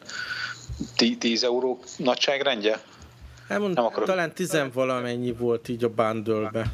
10 1.20 1.43
euró 1.43 1.80
nagyságrendje? 1.97 2.82
Elmond, 3.47 3.76
Nem 3.76 3.86
akarok. 3.86 4.08
talán 4.08 4.34
10 4.34 4.58
valamennyi 4.74 5.32
volt 5.32 5.68
így 5.68 5.84
a 5.84 5.89
bundle-be. 5.89 6.72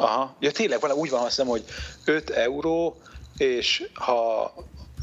Aha, 0.00 0.36
ja 0.40 0.50
tényleg 0.50 0.80
van, 0.80 0.92
úgy 0.92 1.10
van, 1.10 1.20
azt 1.20 1.28
hiszem, 1.28 1.46
hogy 1.46 1.64
5 2.04 2.30
euró, 2.30 2.96
és 3.36 3.88
ha 3.94 4.52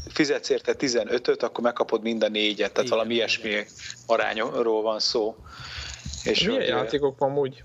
fizetsz 0.08 0.48
érte 0.48 0.74
15-öt, 0.78 1.42
akkor 1.42 1.64
megkapod 1.64 2.02
mind 2.02 2.22
a 2.22 2.28
négyet, 2.28 2.72
tehát 2.72 2.86
Igen. 2.86 2.98
valami 2.98 3.14
ilyesmi 3.14 3.66
arányról 4.06 4.82
van 4.82 5.00
szó. 5.00 5.36
És 6.24 6.42
milyen 6.42 6.60
hogy, 6.60 6.68
játékok 6.68 7.18
van 7.18 7.38
úgy? 7.38 7.62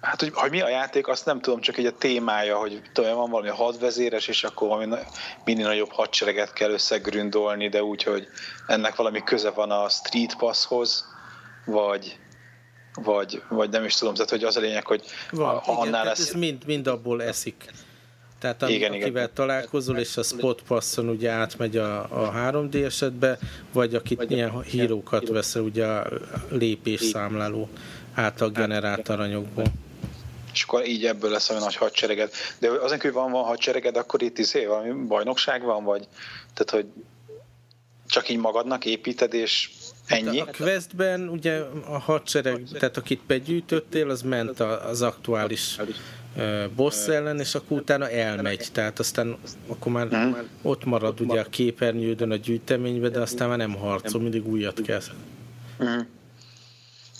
Hát, 0.00 0.20
hogy, 0.20 0.30
hogy 0.34 0.50
mi 0.50 0.60
a 0.60 0.68
játék, 0.68 1.08
azt 1.08 1.26
nem 1.26 1.40
tudom, 1.40 1.60
csak 1.60 1.76
egy 1.76 1.86
a 1.86 1.96
témája, 1.96 2.58
hogy 2.58 2.82
tudom, 2.92 3.14
van 3.14 3.30
valami 3.30 3.48
hadvezéres, 3.48 4.28
és 4.28 4.44
akkor 4.44 4.68
valami 4.68 4.94
minél 5.44 5.66
nagyobb 5.66 5.92
hadsereget 5.92 6.52
kell 6.52 6.70
összegründolni, 6.70 7.68
de 7.68 7.82
úgy, 7.82 8.02
hogy 8.02 8.28
ennek 8.66 8.96
valami 8.96 9.22
köze 9.22 9.50
van 9.50 9.70
a 9.70 9.88
Street 9.88 10.36
Passhoz, 10.36 11.04
vagy, 11.64 12.18
vagy, 12.94 13.42
vagy 13.48 13.70
nem 13.70 13.84
is 13.84 13.94
tudom, 13.94 14.14
tehát 14.14 14.30
hogy 14.30 14.44
az 14.44 14.56
a 14.56 14.60
lényeg, 14.60 14.86
hogy 14.86 15.02
van, 15.30 15.58
ha 15.58 15.72
igen, 15.72 15.86
annál 15.86 16.04
lesz... 16.04 16.18
ez 16.18 16.32
mind, 16.32 16.66
mind 16.66 16.86
abból 16.86 17.22
eszik. 17.22 17.72
Tehát 18.38 18.62
ami, 18.62 18.72
igen, 18.72 18.92
akivel 18.92 19.10
igen. 19.10 19.34
találkozol, 19.34 19.98
és 19.98 20.16
a 20.16 20.22
spot 20.22 20.62
passon 20.62 21.08
ugye 21.08 21.30
átmegy 21.30 21.76
a, 21.76 22.00
a 22.02 22.32
3D 22.32 22.84
esetbe, 22.84 23.38
vagy 23.72 23.94
akit 23.94 24.18
vagy 24.18 24.30
ilyen 24.30 24.62
hírókat 24.62 25.28
veszel 25.28 25.62
ugye 25.62 25.86
a 25.86 26.06
lépésszámláló 26.48 27.68
által 28.14 28.50
generált 28.50 29.08
aranyokból 29.08 29.64
és 30.54 30.62
akkor 30.62 30.86
így 30.86 31.06
ebből 31.06 31.30
lesz 31.30 31.50
a 31.50 31.58
nagy 31.58 31.76
hadsereged. 31.76 32.32
De 32.58 32.70
azon 32.70 33.00
hogy 33.00 33.12
van, 33.12 33.30
van 33.30 33.44
hadsereged, 33.44 33.96
akkor 33.96 34.22
itt 34.22 34.38
izé, 34.38 34.64
valami 34.64 35.06
bajnokság 35.06 35.62
van, 35.62 35.84
vagy 35.84 36.08
tehát, 36.54 36.70
hogy 36.70 36.86
csak 38.06 38.28
így 38.28 38.38
magadnak 38.38 38.84
építed, 38.84 39.34
és 39.34 39.70
ennyi? 40.06 40.40
A 40.40 40.50
questben 40.56 41.28
ugye 41.28 41.60
a 41.88 41.98
hadsereg, 41.98 42.62
tehát 42.72 42.96
akit 42.96 43.20
begyűjtöttél, 43.26 44.10
az 44.10 44.22
ment 44.22 44.60
az 44.60 45.02
aktuális 45.02 45.78
boss 46.76 47.06
ellen, 47.06 47.40
és 47.40 47.54
akkor 47.54 47.78
utána 47.78 48.10
elmegy, 48.10 48.68
tehát 48.72 48.98
aztán 48.98 49.36
akkor 49.68 49.92
már 49.92 50.06
uh-huh. 50.06 50.36
ott 50.62 50.84
marad 50.84 51.20
ugye 51.20 51.40
a 51.40 51.44
képernyődön 51.44 52.30
a 52.30 52.36
gyűjteménybe, 52.36 53.08
de 53.08 53.20
aztán 53.20 53.48
már 53.48 53.58
nem 53.58 53.74
harcol, 53.74 54.20
mindig 54.20 54.48
újat 54.48 54.80
kell. 54.80 55.00
Uh-huh. 55.78 56.06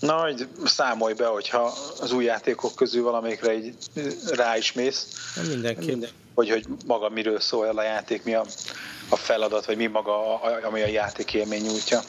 Na, 0.01 0.13
hogy 0.13 0.49
számolj 0.65 1.15
be, 1.15 1.27
hogyha 1.27 1.73
az 2.01 2.13
új 2.13 2.25
játékok 2.25 2.75
közül 2.75 3.03
valamelyikre 3.03 3.57
így 3.57 3.75
rá 4.31 4.57
is 4.57 4.73
mész. 4.73 5.09
Mindenképp. 5.49 6.05
Hogy, 6.35 6.51
hogy 6.51 6.67
maga 6.87 7.09
miről 7.09 7.41
szól 7.41 7.67
el 7.67 7.79
a 7.79 7.83
játék, 7.83 8.25
mi 8.25 8.35
a, 8.35 8.45
a 9.09 9.17
feladat, 9.17 9.65
vagy 9.67 9.77
mi 9.77 9.87
maga, 9.87 10.41
ami 10.41 10.83
a 10.83 10.87
játék 10.87 11.35
élmény 11.35 11.63
nyújtja. 11.63 12.01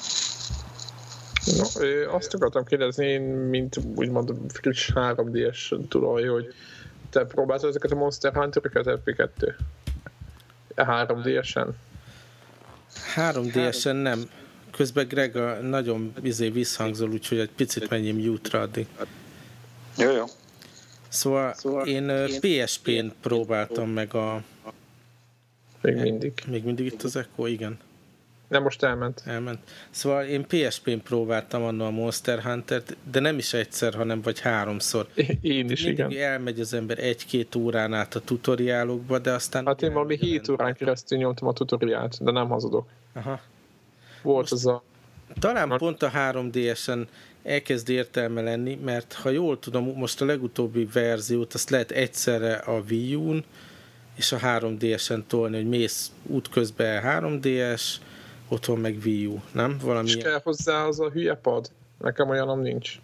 No, 1.46 2.16
azt 2.16 2.34
akartam 2.34 2.66
kérdezni, 2.66 3.06
én, 3.06 3.22
mint 3.22 3.78
úgymond 3.96 4.34
friss 4.48 4.92
3D-es 4.94 5.88
tulaj, 5.88 6.24
hogy 6.24 6.54
te 7.10 7.26
próbáltad 7.26 7.70
ezeket 7.70 7.92
a 7.92 7.96
Monster 7.96 8.34
Hunter-öket 8.34 9.00
FP2? 9.06 9.54
3D-esen? 10.76 11.68
3D-esen 13.16 14.02
nem 14.02 14.30
közben 14.72 15.08
Greg 15.08 15.36
a 15.36 15.62
nagyon 15.62 16.14
izé 16.22 16.50
visszhangzol, 16.50 17.10
úgyhogy 17.12 17.40
egy 17.40 17.52
picit 17.56 17.90
menjünk 17.90 18.24
mute-ra 18.26 18.62
addig. 18.62 18.88
Jó, 19.98 20.12
jó. 20.12 20.24
Szóval, 21.08 21.54
szóval 21.54 21.88
én, 21.88 22.10
én 22.10 22.40
PSP-n 22.40 23.06
próbáltam 23.22 23.90
meg 23.90 24.14
a... 24.14 24.44
Még 25.82 25.96
mindig. 25.96 26.34
Még 26.48 26.64
mindig 26.64 26.86
itt 26.86 27.04
az 27.04 27.16
Echo, 27.16 27.46
igen. 27.46 27.80
Nem, 28.48 28.64
most 28.64 28.84
elment. 28.84 29.22
Elment. 29.26 29.60
Szóval 29.90 30.24
én 30.24 30.46
PSP-n 30.48 30.98
próbáltam 31.04 31.64
annól 31.64 31.88
a 31.88 31.90
Monster 31.90 32.42
Hunter-t, 32.42 32.98
de 33.12 33.20
nem 33.20 33.38
is 33.38 33.54
egyszer, 33.54 33.94
hanem 33.94 34.22
vagy 34.22 34.40
háromszor. 34.40 35.08
Én 35.42 35.70
is, 35.70 35.84
Mindig 35.84 36.06
igen. 36.06 36.32
elmegy 36.32 36.60
az 36.60 36.74
ember 36.74 37.00
egy-két 37.00 37.56
órán 37.56 37.94
át 37.94 38.16
a 38.16 38.20
tutoriálokba, 38.20 39.20
de 39.20 39.32
aztán... 39.32 39.66
Hát 39.66 39.82
én 39.82 39.94
valami 39.94 40.18
7 40.18 40.50
órán 40.50 40.74
keresztül 40.74 41.18
nyomtam 41.18 41.48
a 41.48 41.54
tutoriált, 41.54 42.24
de 42.24 42.32
nem 42.32 42.48
hazudok. 42.48 42.88
Aha. 43.14 43.40
Volt 44.22 44.40
most 44.40 44.52
az 44.52 44.66
a... 44.66 44.84
Talán 45.40 45.78
pont 45.78 46.04
a 46.04 46.12
3DS-en 46.12 47.08
elkezd 47.44 47.90
értelme 47.90 48.42
lenni, 48.42 48.80
mert 48.84 49.14
ha 49.14 49.30
jól 49.30 49.60
tudom, 49.60 49.94
most 49.96 50.22
a 50.22 50.26
legutóbbi 50.26 50.88
verziót 50.94 51.54
azt 51.54 51.70
lehet 51.70 51.92
egyszerre 51.92 52.54
a 52.54 52.84
Wii 52.90 53.16
U-n 53.16 53.44
és 54.16 54.32
a 54.32 54.38
3DS-en 54.38 55.24
tolni, 55.28 55.56
hogy 55.56 55.68
mész 55.68 56.12
útközben 56.24 57.04
3DS, 57.06 57.84
otthon 58.48 58.80
meg 58.80 58.98
Wii 59.06 59.26
U, 59.26 59.42
nem? 59.52 59.78
Valami 59.84 60.08
és 60.08 60.18
kell 60.18 60.40
hozzá 60.44 60.84
az 60.86 61.00
a 61.00 61.10
hülye 61.10 61.36
pad? 61.36 61.72
Nekem 61.98 62.30
olyanom 62.30 62.62
nincs. 62.62 63.00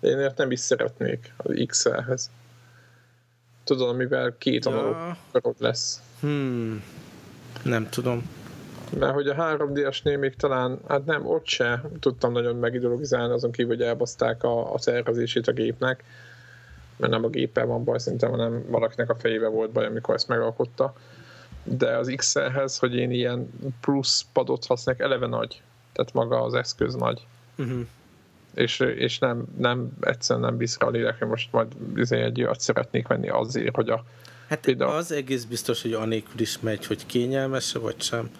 Én 0.00 0.18
ért 0.18 0.36
nem 0.36 0.50
is 0.50 0.60
szeretnék 0.60 1.32
az 1.36 1.64
XL-hez. 1.66 2.30
Tudod, 3.64 3.88
amivel 3.88 4.34
két 4.38 4.64
ja. 4.64 4.70
analóg 4.70 5.54
lesz. 5.58 6.00
Hmm. 6.20 6.84
Nem 7.62 7.88
tudom. 7.88 8.28
Mert 8.98 9.14
hogy 9.14 9.28
a 9.28 9.34
3D-esnél 9.34 10.18
még 10.18 10.34
talán, 10.36 10.78
hát 10.88 11.04
nem, 11.04 11.26
ott 11.26 11.46
se 11.46 11.82
tudtam 12.00 12.32
nagyon 12.32 12.56
megideologizálni, 12.56 13.32
azon 13.32 13.50
kívül, 13.50 13.76
hogy 13.76 13.84
elbaszták 13.84 14.42
a, 14.42 14.72
a 14.72 14.78
szervezését 14.78 15.48
a 15.48 15.52
gépnek, 15.52 16.04
mert 16.96 17.12
nem 17.12 17.24
a 17.24 17.28
géppel 17.28 17.66
van 17.66 17.84
baj, 17.84 17.98
szerintem, 17.98 18.30
hanem 18.30 18.64
valakinek 18.68 19.10
a 19.10 19.14
fejébe 19.14 19.48
volt 19.48 19.70
baj, 19.70 19.86
amikor 19.86 20.14
ezt 20.14 20.28
megalkotta. 20.28 20.94
De 21.62 21.96
az 21.96 22.12
XL-hez, 22.16 22.78
hogy 22.78 22.94
én 22.94 23.10
ilyen 23.10 23.50
plusz 23.80 24.26
padot 24.32 24.66
használok, 24.66 25.00
eleve 25.00 25.26
nagy. 25.26 25.62
Tehát 25.92 26.12
maga 26.12 26.42
az 26.42 26.54
eszköz 26.54 26.94
nagy. 26.94 27.26
Uh-huh. 27.58 27.86
És, 28.54 28.80
és 28.80 29.18
nem, 29.18 29.44
nem, 29.58 29.90
egyszerűen 30.00 30.46
nem 30.46 30.56
bíz 30.56 30.76
rá 30.78 30.86
a 30.86 30.90
lélek, 30.90 31.18
hogy 31.18 31.28
most 31.28 31.52
majd 31.52 31.72
izé 31.96 32.22
egy 32.22 32.42
olyat 32.42 32.60
szeretnék 32.60 33.06
venni 33.06 33.28
azért, 33.28 33.74
hogy 33.74 33.88
a 33.88 34.04
Hát 34.48 34.60
például... 34.60 34.90
az 34.90 35.12
egész 35.12 35.44
biztos, 35.44 35.82
hogy 35.82 35.92
anélkül 35.92 36.40
is 36.40 36.60
megy, 36.60 36.86
hogy 36.86 37.06
kényelmes 37.06 37.72
vagy 37.72 38.00
sem. 38.00 38.30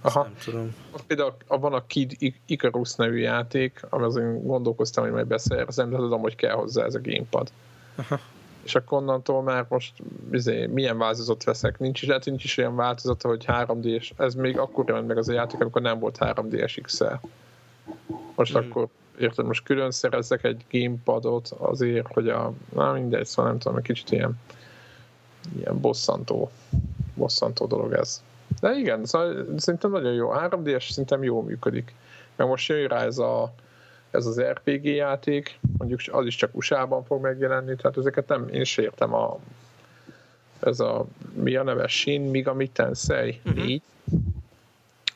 Aha. 0.00 0.22
Nem 0.22 0.34
tudom. 0.44 0.74
Például 1.06 1.34
van 1.46 1.72
a 1.72 1.86
Kid 1.86 2.16
Icarus 2.46 2.94
nevű 2.94 3.18
játék, 3.18 3.80
azon 3.88 4.42
gondolkoztam, 4.42 5.04
hogy 5.04 5.12
majd 5.12 5.26
beszerzem, 5.26 5.90
de 5.90 5.96
tudom, 5.96 6.20
hogy 6.20 6.34
kell 6.34 6.54
hozzá 6.54 6.84
ez 6.84 6.94
a 6.94 7.00
gamepad. 7.00 7.50
Aha. 7.94 8.20
És 8.68 8.74
akkor 8.74 8.98
onnantól 8.98 9.42
már 9.42 9.66
most 9.68 9.92
izé, 10.32 10.66
milyen 10.66 10.98
változat 10.98 11.44
veszek? 11.44 11.78
Nincs 11.78 12.02
is, 12.02 12.08
lehet, 12.08 12.24
nincs 12.24 12.44
is 12.44 12.58
olyan 12.58 12.76
változat, 12.76 13.22
hogy 13.22 13.44
3D-s. 13.46 14.12
Ez 14.16 14.34
még 14.34 14.58
akkor 14.58 14.84
jelent 14.88 15.06
meg 15.06 15.16
az 15.16 15.28
a 15.28 15.32
játék, 15.32 15.60
amikor 15.60 15.82
nem 15.82 15.98
volt 15.98 16.16
3D-es 16.20 16.78
XL. 16.82 17.04
Most 18.34 18.58
mm. 18.58 18.60
akkor 18.60 18.88
érted, 19.18 19.46
most 19.46 19.64
külön 19.64 19.90
szerezzek 19.90 20.44
egy 20.44 20.64
gamepadot 20.70 21.48
azért, 21.58 22.12
hogy 22.12 22.28
a, 22.28 22.52
na 22.74 22.92
mindegy, 22.92 23.26
szóval 23.26 23.50
nem 23.50 23.60
tudom, 23.60 23.76
egy 23.76 23.84
kicsit 23.84 24.10
ilyen, 24.10 24.40
ilyen 25.56 25.80
bosszantó, 25.80 26.50
bosszantó 27.14 27.66
dolog 27.66 27.92
ez. 27.92 28.22
De 28.60 28.72
igen, 28.72 29.04
szóval 29.04 29.46
szerintem 29.56 29.90
nagyon 29.90 30.12
jó. 30.12 30.30
3D-es 30.34 30.90
szerintem 30.90 31.22
jól 31.22 31.42
működik. 31.42 31.94
Meg 32.36 32.46
most 32.46 32.68
jön 32.68 32.88
rá 32.88 33.04
ez, 33.04 33.18
a, 33.18 33.52
ez 34.10 34.26
az 34.26 34.40
RPG 34.40 34.84
játék, 34.84 35.58
mondjuk 35.78 36.00
az 36.10 36.26
is 36.26 36.36
csak 36.36 36.56
USA-ban 36.56 37.04
fog 37.04 37.22
megjelenni, 37.22 37.76
tehát 37.76 37.96
ezeket 37.96 38.28
nem, 38.28 38.48
én 38.48 38.60
is 38.60 38.76
értem 38.76 39.14
a 39.14 39.38
ez 40.60 40.80
a, 40.80 41.06
mi 41.34 41.56
a 41.56 41.62
neve, 41.62 41.86
Shin 41.86 42.20
Megami 42.20 42.68
Tensei 42.68 43.40
uh-huh. 43.44 43.64
4. 43.64 43.82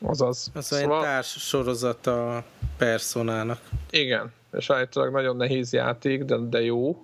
Azaz. 0.01 0.51
Az 0.53 0.65
szóval, 0.65 0.97
egy 0.97 1.03
társ 1.03 1.27
sorozat 1.27 2.07
a 2.07 2.43
personának. 2.77 3.59
Igen, 3.89 4.31
és 4.51 4.69
állítólag 4.69 5.11
nagyon 5.11 5.35
nehéz 5.35 5.73
játék, 5.73 6.23
de, 6.23 6.37
de 6.37 6.61
jó 6.61 7.01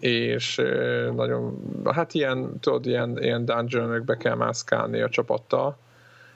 és 0.00 0.62
nagyon, 1.14 1.58
hát 1.92 2.14
ilyen, 2.14 2.58
tudod, 2.60 2.86
ilyen, 2.86 3.22
ilyen 3.22 3.44
dungeonökbe 3.44 4.16
kell 4.16 4.34
mászkálni 4.34 5.00
a 5.00 5.08
csapattal. 5.08 5.76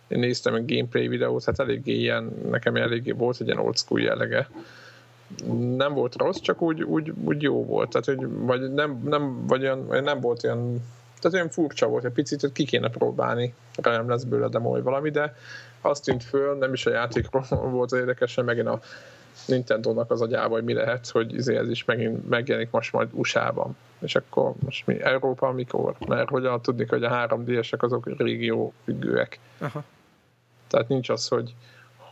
Én 0.09 0.19
néztem 0.19 0.55
egy 0.55 0.67
gameplay 0.67 1.09
videót, 1.09 1.45
hát 1.45 1.59
eléggé 1.59 1.93
ilyen, 1.93 2.33
nekem 2.51 2.77
eléggé 2.77 3.11
volt 3.11 3.41
egy 3.41 3.47
ilyen 3.47 3.59
old 3.59 3.77
school 3.77 4.01
jellege. 4.01 4.49
Nem 5.77 5.95
volt 5.95 6.17
rossz, 6.17 6.41
csak 6.41 6.63
úgy, 6.63 6.83
úgy, 6.83 7.13
úgy 7.25 7.43
jó 7.43 7.65
volt. 7.65 7.91
Tehát, 7.91 8.07
hogy 8.07 8.29
vagy 8.31 8.73
nem, 8.73 9.01
nem, 9.05 9.47
vagy 9.47 9.63
olyan, 9.63 10.03
nem 10.03 10.21
volt 10.21 10.45
olyan 10.45 10.83
tehát 11.25 11.39
olyan 11.39 11.51
furcsa 11.51 11.87
volt, 11.87 12.05
egy 12.05 12.13
picit, 12.13 12.41
hogy 12.41 12.53
ki 12.53 12.65
kéne 12.65 12.89
próbálni, 12.89 13.55
nem 13.83 14.09
lesz 14.09 14.23
bőle 14.23 14.49
demo 14.49 14.83
valami, 14.83 15.11
de 15.11 15.37
azt 15.81 16.05
tűnt 16.05 16.23
föl, 16.23 16.57
nem 16.59 16.73
is 16.73 16.87
a 16.87 16.91
játékról 16.91 17.45
volt 17.71 17.93
az 17.93 17.99
érdekes, 17.99 18.35
megint 18.35 18.69
a 18.69 18.81
Nintendo-nak 19.47 20.11
az 20.11 20.21
agyába, 20.21 20.55
hogy 20.55 20.65
mi 20.65 20.73
lehet, 20.73 21.09
hogy 21.09 21.35
izé 21.35 21.57
ez 21.57 21.71
is 21.71 21.85
megint 21.85 22.29
megjelenik 22.29 22.71
most 22.71 22.93
majd 22.93 23.09
USA-ban. 23.13 23.77
És 24.01 24.15
akkor 24.15 24.53
most 24.65 24.87
mi 24.87 25.03
Európa 25.03 25.53
mikor? 25.53 25.97
Mert 26.09 26.29
hogyan 26.29 26.63
tudni, 26.63 26.87
hogy 26.87 27.05
a 27.05 27.27
3D-esek 27.29 27.79
azok 27.79 28.19
régió 28.19 28.73
függőek. 28.85 29.39
Aha. 29.59 29.85
Tehát 30.69 30.89
nincs 30.89 31.09
az, 31.09 31.29
hogy 31.29 31.55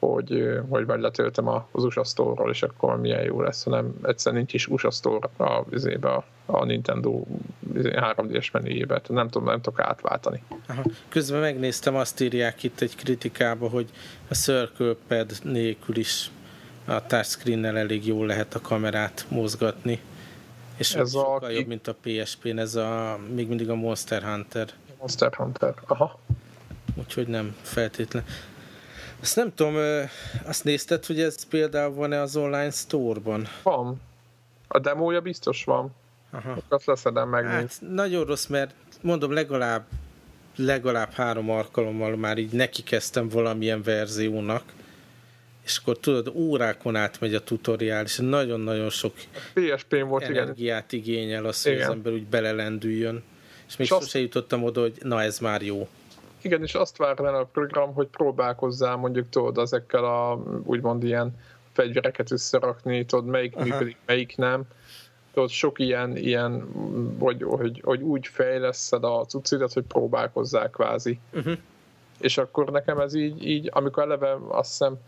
hogy, 0.06 0.60
hogy 0.68 0.86
majd 0.86 1.00
letöltem 1.00 1.48
az 1.48 1.84
USA 1.84 2.04
Store-ról, 2.04 2.50
és 2.50 2.62
akkor 2.62 3.00
milyen 3.00 3.22
jó 3.22 3.40
lesz, 3.40 3.64
hanem 3.64 3.94
egyszerűen 4.02 4.40
nincs 4.40 4.54
is 4.54 4.66
USA 4.66 4.90
Store 4.90 5.28
a, 5.36 5.64
izébe, 5.70 6.08
a, 6.08 6.24
a 6.46 6.64
Nintendo 6.64 7.24
3D-es 7.74 8.52
menüjébe, 8.52 9.00
nem 9.08 9.28
tudom, 9.28 9.48
nem 9.48 9.60
tudok 9.60 9.80
átváltani. 9.80 10.42
Aha. 10.66 10.82
Közben 11.08 11.40
megnéztem, 11.40 11.96
azt 11.96 12.20
írják 12.20 12.62
itt 12.62 12.80
egy 12.80 12.96
kritikába, 12.96 13.68
hogy 13.68 13.90
a 14.28 14.34
Circle 14.34 14.94
Pad 15.08 15.32
nélkül 15.42 15.96
is 15.96 16.30
a 16.84 17.06
touchscreen-nel 17.06 17.78
elég 17.78 18.06
jól 18.06 18.26
lehet 18.26 18.54
a 18.54 18.60
kamerát 18.60 19.26
mozgatni. 19.28 20.00
És 20.76 20.94
ez 20.94 21.12
sokkal 21.12 21.48
a... 21.48 21.50
jobb, 21.50 21.66
mint 21.66 21.88
a 21.88 21.94
PSP-n, 22.02 22.58
ez 22.58 22.74
a, 22.74 23.18
még 23.34 23.48
mindig 23.48 23.70
a 23.70 23.74
Monster 23.74 24.22
Hunter. 24.22 24.68
Monster 24.98 25.34
Hunter, 25.34 25.74
aha. 25.86 26.18
Úgyhogy 26.94 27.26
nem 27.26 27.56
feltétlen. 27.62 28.24
Azt 29.20 29.36
nem 29.36 29.54
tudom, 29.54 29.74
azt 30.44 30.64
nézted, 30.64 31.06
hogy 31.06 31.20
ez 31.20 31.44
például 31.44 31.94
van-e 31.94 32.20
az 32.20 32.36
online 32.36 32.70
store-ban? 32.70 33.48
Van. 33.62 34.00
A 34.68 34.78
demója 34.78 35.20
biztos 35.20 35.64
van. 35.64 35.94
Aha. 36.30 36.56
Azt 36.68 36.86
leszedem 36.86 37.28
meg. 37.28 37.44
Hát, 37.44 37.78
nagyon 37.88 38.24
rossz, 38.24 38.46
mert 38.46 38.74
mondom, 39.00 39.32
legalább 39.32 39.84
legalább 40.56 41.12
három 41.12 41.50
alkalommal 41.50 42.16
már 42.16 42.38
így 42.38 42.52
neki 42.52 42.82
kezdtem 42.82 43.28
valamilyen 43.28 43.82
verziónak, 43.82 44.62
és 45.64 45.76
akkor 45.76 45.98
tudod, 45.98 46.32
órákon 46.34 46.96
át 46.96 47.20
megy 47.20 47.34
a 47.34 47.40
tutoriál, 47.40 48.04
és 48.04 48.16
nagyon-nagyon 48.16 48.90
sok 48.90 49.14
PSP 49.54 50.00
volt, 50.00 50.22
energiát 50.22 50.92
igen. 50.92 51.04
igényel 51.04 51.44
az, 51.44 51.62
hogy 51.62 51.72
igen. 51.72 51.88
az 51.88 51.94
ember 51.94 52.12
úgy 52.12 52.26
belelendüljön. 52.26 53.22
És 53.68 53.76
még 53.76 53.86
és 53.86 53.92
sose 53.92 54.04
azt... 54.04 54.14
jutottam 54.14 54.62
oda, 54.62 54.80
hogy 54.80 54.94
na 55.02 55.22
ez 55.22 55.38
már 55.38 55.62
jó. 55.62 55.88
Igen, 56.42 56.62
és 56.62 56.74
azt 56.74 56.96
várnál 56.96 57.34
a 57.34 57.44
program, 57.44 57.94
hogy 57.94 58.06
próbálkozzál 58.06 58.96
mondjuk 58.96 59.28
tudod 59.28 59.58
ezekkel 59.58 60.04
a 60.04 60.42
úgymond 60.64 61.04
ilyen 61.04 61.34
fegyvereket 61.72 62.30
összerakni, 62.30 63.04
tudod 63.04 63.24
melyik 63.24 63.56
Aha. 63.56 63.64
működik, 63.64 63.96
melyik 64.06 64.36
nem. 64.36 64.62
Tudod, 65.34 65.50
sok 65.50 65.78
ilyen, 65.78 66.16
ilyen 66.16 66.68
hogy, 67.18 67.42
hogy, 67.42 67.80
hogy 67.84 68.02
úgy 68.02 68.26
fejleszed 68.26 69.04
a 69.04 69.24
cucidat, 69.28 69.72
hogy 69.72 69.84
próbálkozzál 69.84 70.70
kvázi. 70.70 71.18
Uh-huh. 71.32 71.58
És 72.20 72.38
akkor 72.38 72.70
nekem 72.70 72.98
ez 72.98 73.14
így, 73.14 73.46
így 73.46 73.68
amikor 73.72 74.02
eleve 74.02 74.36
azt 74.48 74.68
hiszem 74.68 74.98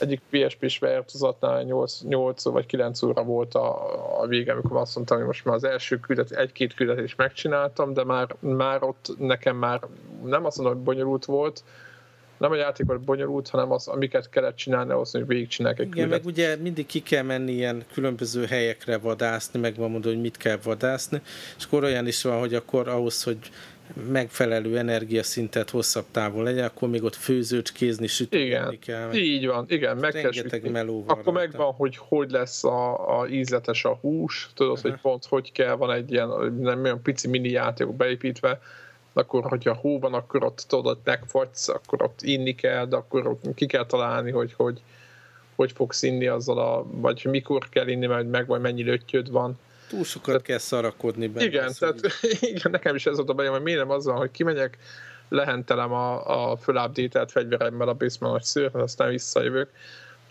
egyik 0.00 0.20
PSP-s 0.30 0.78
változatnál 0.78 1.62
8, 1.62 2.00
8 2.00 2.42
vagy 2.42 2.66
9 2.66 3.02
óra 3.02 3.22
volt 3.22 3.54
a, 3.54 4.20
a 4.20 4.26
vége, 4.26 4.52
amikor 4.52 4.76
azt 4.76 4.94
mondtam, 4.94 5.16
hogy 5.16 5.26
most 5.26 5.44
már 5.44 5.54
az 5.54 5.64
első 5.64 6.00
küldet, 6.00 6.30
egy-két 6.30 6.74
küldetést 6.74 7.16
megcsináltam, 7.16 7.92
de 7.92 8.04
már, 8.04 8.36
már 8.38 8.82
ott 8.82 9.14
nekem 9.18 9.56
már 9.56 9.80
nem 10.24 10.44
azt 10.44 10.56
mondom, 10.56 10.74
hogy 10.76 10.84
bonyolult 10.84 11.24
volt, 11.24 11.64
nem 12.38 12.50
a 12.50 12.54
játék 12.54 12.86
volt 12.86 13.00
bonyolult, 13.00 13.48
hanem 13.48 13.72
az, 13.72 13.88
amiket 13.88 14.30
kellett 14.30 14.56
csinálni 14.56 14.92
ahhoz, 14.92 15.10
hogy 15.10 15.26
végigcsinálják 15.26 15.80
egy 15.80 15.86
Igen, 15.86 16.02
küldet. 16.02 16.24
meg 16.24 16.32
ugye 16.32 16.56
mindig 16.56 16.86
ki 16.86 17.02
kell 17.02 17.22
menni 17.22 17.52
ilyen 17.52 17.84
különböző 17.92 18.44
helyekre 18.44 18.98
vadászni, 18.98 19.60
meg 19.60 19.76
van 19.76 19.90
mondani, 19.90 20.14
hogy 20.14 20.22
mit 20.22 20.36
kell 20.36 20.58
vadászni, 20.62 21.20
és 21.58 21.64
akkor 21.64 21.84
olyan 21.84 22.06
is 22.06 22.22
van, 22.22 22.38
hogy 22.38 22.54
akkor 22.54 22.88
ahhoz, 22.88 23.22
hogy 23.22 23.38
megfelelő 24.10 24.78
energiaszintet 24.78 25.70
hosszabb 25.70 26.04
távon 26.10 26.42
legyen, 26.42 26.64
akkor 26.64 26.88
még 26.88 27.02
ott 27.02 27.14
főzőcskézni, 27.14 28.06
sütni 28.06 28.38
igen, 28.38 28.78
kell. 28.78 29.06
Meg 29.06 29.16
így 29.16 29.46
van, 29.46 29.64
igen, 29.68 29.96
meg 29.96 30.12
kell 30.12 30.32
sütni. 30.32 30.68
Meló 30.68 31.04
van 31.04 31.18
akkor 31.18 31.34
rajta. 31.34 31.48
megvan, 31.48 31.72
hogy 31.72 31.96
hogy 31.96 32.30
lesz 32.30 32.64
a, 32.64 33.18
a 33.20 33.28
ízletes 33.28 33.84
a 33.84 33.98
hús, 34.00 34.50
tudod, 34.54 34.76
uh-huh. 34.76 34.90
hogy 34.90 35.00
pont 35.00 35.24
hogy 35.24 35.52
kell, 35.52 35.74
van 35.74 35.92
egy 35.92 36.12
ilyen 36.12 36.28
nem 36.60 36.82
olyan 36.82 37.02
pici 37.02 37.28
mini 37.28 37.48
játék 37.48 37.88
beépítve, 37.88 38.60
akkor, 39.12 39.44
hogyha 39.44 39.74
hó 39.74 39.98
van, 39.98 40.14
akkor 40.14 40.44
ott 40.44 40.64
tudod, 40.68 40.86
ott 40.86 41.04
megfagysz, 41.04 41.68
akkor 41.68 42.02
ott 42.02 42.22
inni 42.22 42.54
kell, 42.54 42.86
de 42.86 42.96
akkor 42.96 43.26
ott 43.26 43.54
ki 43.54 43.66
kell 43.66 43.86
találni, 43.86 44.30
hogy 44.30 44.52
hogy, 44.52 44.80
hogy 45.54 45.72
fogsz 45.72 46.02
inni 46.02 46.26
azzal 46.26 46.58
a, 46.58 46.86
vagy 46.90 47.26
mikor 47.30 47.68
kell 47.68 47.88
inni, 47.88 48.06
mert 48.06 48.30
meg 48.30 48.46
vagy 48.46 48.60
mennyi 48.60 48.82
löttyöd 48.82 49.30
van 49.30 49.58
Túl 49.88 50.04
sokat 50.04 50.26
tehát, 50.26 50.42
kell 50.42 50.58
szarakodni 50.58 51.28
benne. 51.28 51.46
Igen, 51.46 51.64
az, 51.64 51.76
tehát, 51.76 52.00
hogy... 52.00 52.38
igen, 52.52 52.70
nekem 52.70 52.94
is 52.94 53.06
ez 53.06 53.16
volt 53.16 53.28
a 53.28 53.32
bajom, 53.32 53.52
hogy 53.52 53.62
miért 53.62 53.78
nem 53.78 53.90
az 53.90 54.04
van, 54.04 54.16
hogy 54.16 54.30
kimegyek, 54.30 54.78
lehentelem 55.28 55.92
a, 55.92 56.50
a 56.50 56.56
fölupdatelt 56.56 57.30
fegyveremmel 57.30 57.88
a 57.88 57.92
Bismarck 57.92 58.32
nagy 58.32 58.42
szőr, 58.42 58.70
aztán 58.72 59.08
visszajövök 59.08 59.70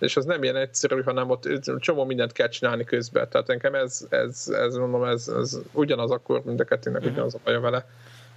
és 0.03 0.17
az 0.17 0.25
nem 0.25 0.43
ilyen 0.43 0.55
egyszerű, 0.55 1.01
hanem 1.01 1.29
ott 1.29 1.49
csomó 1.79 2.05
mindent 2.05 2.31
kell 2.31 2.47
csinálni 2.47 2.83
közben. 2.83 3.29
Tehát 3.29 3.47
nekem 3.47 3.73
ez, 3.73 4.05
ez, 4.09 4.47
ez 4.47 4.75
mondom, 4.75 5.03
ez, 5.03 5.27
ez 5.27 5.59
ugyanaz 5.71 6.11
akkor, 6.11 6.43
mind 6.43 6.59
a 6.59 6.63
kettőnek 6.63 6.99
uh-huh. 6.99 7.13
ugyanaz 7.13 7.33
a 7.33 7.39
baja 7.43 7.59
vele. 7.59 7.85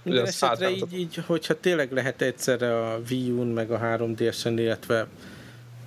Minden 0.03 0.25
esetre 0.25 0.69
így, 0.69 0.93
így, 0.93 1.15
hogyha 1.25 1.59
tényleg 1.59 1.91
lehet 1.91 2.21
egyszerre 2.21 2.87
a 2.87 2.99
Wii 3.09 3.31
U-n, 3.31 3.47
meg 3.47 3.71
a 3.71 3.79
3DS-en, 3.79 4.53
illetve 4.55 5.07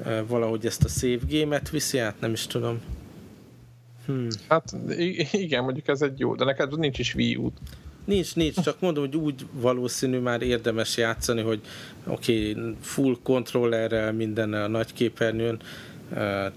e, 0.05 0.23
valahogy 0.23 0.67
ezt 0.67 0.85
a 0.85 0.89
save 0.89 1.19
game-et 1.29 1.71
viszi 1.71 1.99
át, 1.99 2.21
nem 2.21 2.33
is 2.33 2.47
tudom. 2.47 2.83
Hmm. 4.11 4.29
Hát 4.49 4.77
igen, 5.33 5.65
mondjuk 5.65 5.89
ez 5.89 6.03
egy 6.03 6.19
jó, 6.19 6.35
de 6.35 6.45
neked 6.45 6.79
nincs 6.79 6.99
is 6.99 7.15
Wii 7.15 7.37
U. 7.37 7.53
Nincs, 8.05 8.35
nincs, 8.35 8.61
csak 8.61 8.81
mondom, 8.81 9.05
hogy 9.05 9.17
úgy 9.17 9.47
valószínű 9.53 10.19
már 10.19 10.43
érdemes 10.43 10.97
játszani, 10.97 11.41
hogy 11.41 11.61
oké, 12.07 12.51
okay, 12.51 12.77
full 12.81 13.17
kontrollerrel 13.23 14.13
minden 14.13 14.53
a 14.53 14.67
nagy 14.67 14.93
képernyőn, 14.93 15.61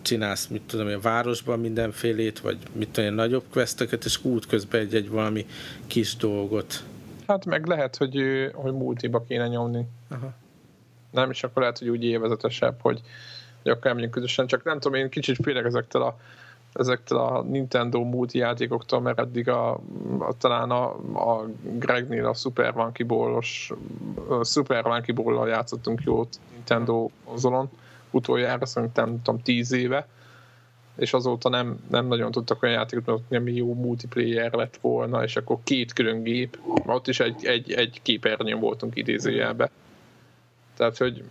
csinálsz, 0.01 0.47
mit 0.47 0.61
tudom, 0.61 0.87
a 0.87 0.99
városban 0.99 1.59
mindenfélét, 1.59 2.39
vagy 2.39 2.57
mit 2.71 2.89
tudom, 2.89 3.13
nagyobb 3.13 3.43
questeket, 3.51 4.05
és 4.05 4.23
út 4.23 4.45
közben 4.45 4.81
egy-egy 4.81 5.09
valami 5.09 5.45
kis 5.87 6.15
dolgot. 6.15 6.83
Hát 7.27 7.45
meg 7.45 7.65
lehet, 7.65 7.95
hogy, 7.95 8.21
hogy 8.53 8.73
multiba 8.73 9.23
kéne 9.27 9.47
nyomni. 9.47 9.87
Aha. 10.09 10.33
Nem, 11.11 11.29
és 11.29 11.43
akkor 11.43 11.61
lehet, 11.61 11.77
hogy 11.77 11.89
úgy 11.89 12.03
élvezetesebb, 12.03 12.75
hogy, 12.81 13.01
hogy 13.61 13.71
akkor 13.71 13.95
nem 13.95 14.09
közösen, 14.09 14.47
csak 14.47 14.63
nem 14.63 14.79
tudom, 14.79 14.99
én 14.99 15.09
kicsit 15.09 15.37
félek 15.41 15.65
ezektől 15.65 16.01
a 16.01 16.17
ezektől 16.73 17.19
a 17.19 17.41
Nintendo 17.41 18.03
multi 18.03 18.37
játékoktól, 18.37 19.01
mert 19.01 19.19
eddig 19.19 19.49
a, 19.49 19.71
a 20.19 20.37
talán 20.37 20.71
a, 20.71 20.83
a 21.13 21.45
Gregnél 21.61 22.25
a 22.25 22.33
Super 22.33 22.73
Monkey 22.73 23.05
Ball-os 23.05 23.71
Super 24.43 24.83
Monkey 24.83 25.15
Ball-al 25.15 25.47
játszottunk 25.47 26.01
jót 26.03 26.39
Nintendo 26.53 27.09
konzolon 27.25 27.69
utoljára, 28.11 28.65
szerintem 28.65 29.09
nem 29.09 29.21
tudom, 29.21 29.41
tíz 29.41 29.71
éve 29.71 30.07
és 30.95 31.13
azóta 31.13 31.49
nem, 31.49 31.79
nem 31.89 32.07
nagyon 32.07 32.31
tudtak 32.31 32.63
olyan 32.63 32.75
játékot, 32.75 33.07
ott 33.07 33.29
nem 33.29 33.47
jó 33.47 33.73
multiplayer 33.73 34.53
lett 34.53 34.77
volna, 34.81 35.23
és 35.23 35.35
akkor 35.35 35.57
két 35.63 35.93
külön 35.93 36.23
gép, 36.23 36.59
ott 36.85 37.07
is 37.07 37.19
egy, 37.19 37.45
egy, 37.45 37.71
egy 37.71 37.99
képernyőn 38.01 38.59
voltunk 38.59 38.95
idézőjelbe. 38.95 39.69
Tehát, 40.77 40.97
hogy 40.97 41.23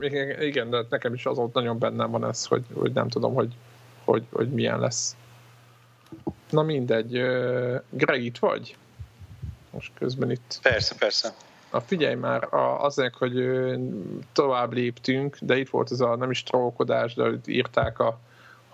igen, 0.40 0.70
de 0.70 0.84
nekem 0.90 1.14
is 1.14 1.26
azóta 1.26 1.60
nagyon 1.60 1.78
bennem 1.78 2.10
van 2.10 2.24
ez, 2.24 2.44
hogy, 2.44 2.64
hogy 2.72 2.92
nem 2.92 3.08
tudom, 3.08 3.34
hogy 3.34 3.54
hogy, 4.06 4.26
hogy 4.32 4.50
milyen 4.50 4.78
lesz. 4.78 5.16
Na 6.50 6.62
mindegy. 6.62 7.12
Greg, 7.90 8.24
itt 8.24 8.38
vagy? 8.38 8.76
Most 9.70 9.92
közben 9.98 10.30
itt. 10.30 10.58
Persze, 10.62 10.94
persze. 10.98 11.34
Na 11.72 11.80
figyelj 11.80 12.14
már, 12.14 12.48
azért, 12.80 13.14
hogy 13.14 13.50
tovább 14.32 14.72
léptünk, 14.72 15.36
de 15.40 15.58
itt 15.58 15.68
volt 15.68 15.90
ez 15.90 16.00
a 16.00 16.16
nem 16.16 16.30
is 16.30 16.42
trollkodás, 16.42 17.14
de 17.14 17.30
írták 17.46 17.98
a 17.98 18.18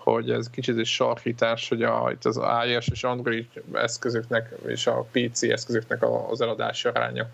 hogy 0.03 0.31
ez 0.31 0.49
kicsit 0.49 0.77
egy 0.77 0.85
sarkítás, 0.85 1.69
hogy 1.69 1.83
a, 1.83 2.09
itt 2.11 2.25
az 2.25 2.39
iOS 2.67 2.87
és 2.87 3.03
Android 3.03 3.47
eszközöknek 3.73 4.55
és 4.65 4.87
a 4.87 5.05
PC 5.11 5.43
eszközöknek 5.43 6.03
az 6.29 6.41
eladási 6.41 6.87
aránya 6.87 7.27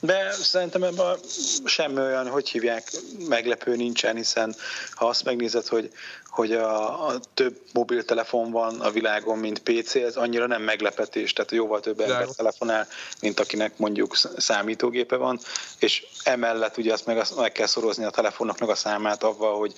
de 0.00 0.32
szerintem 0.32 0.82
ebben 0.82 1.16
semmi 1.64 2.00
olyan, 2.00 2.28
hogy 2.28 2.48
hívják, 2.48 2.90
meglepő 3.28 3.76
nincsen, 3.76 4.16
hiszen 4.16 4.54
ha 4.90 5.06
azt 5.06 5.24
megnézed, 5.24 5.66
hogy, 5.66 5.92
hogy 6.26 6.52
a, 6.52 7.06
a 7.06 7.20
több 7.34 7.60
mobiltelefon 7.72 8.50
van 8.50 8.80
a 8.80 8.90
világon, 8.90 9.38
mint 9.38 9.58
PC, 9.58 9.94
ez 9.94 10.16
annyira 10.16 10.46
nem 10.46 10.62
meglepetés, 10.62 11.32
tehát 11.32 11.50
jóval 11.50 11.80
több 11.80 12.00
ember 12.00 12.28
telefonál, 12.36 12.86
mint 13.20 13.40
akinek 13.40 13.78
mondjuk 13.78 14.16
számítógépe 14.36 15.16
van, 15.16 15.40
és 15.78 16.06
emellett 16.24 16.76
ugye 16.76 16.92
azt 16.92 17.06
meg, 17.06 17.18
azt 17.18 17.36
meg 17.36 17.52
kell 17.52 17.66
szorozni 17.66 18.04
a 18.04 18.10
telefonoknak 18.10 18.68
a 18.68 18.74
számát 18.74 19.22
avval, 19.22 19.58
hogy 19.58 19.74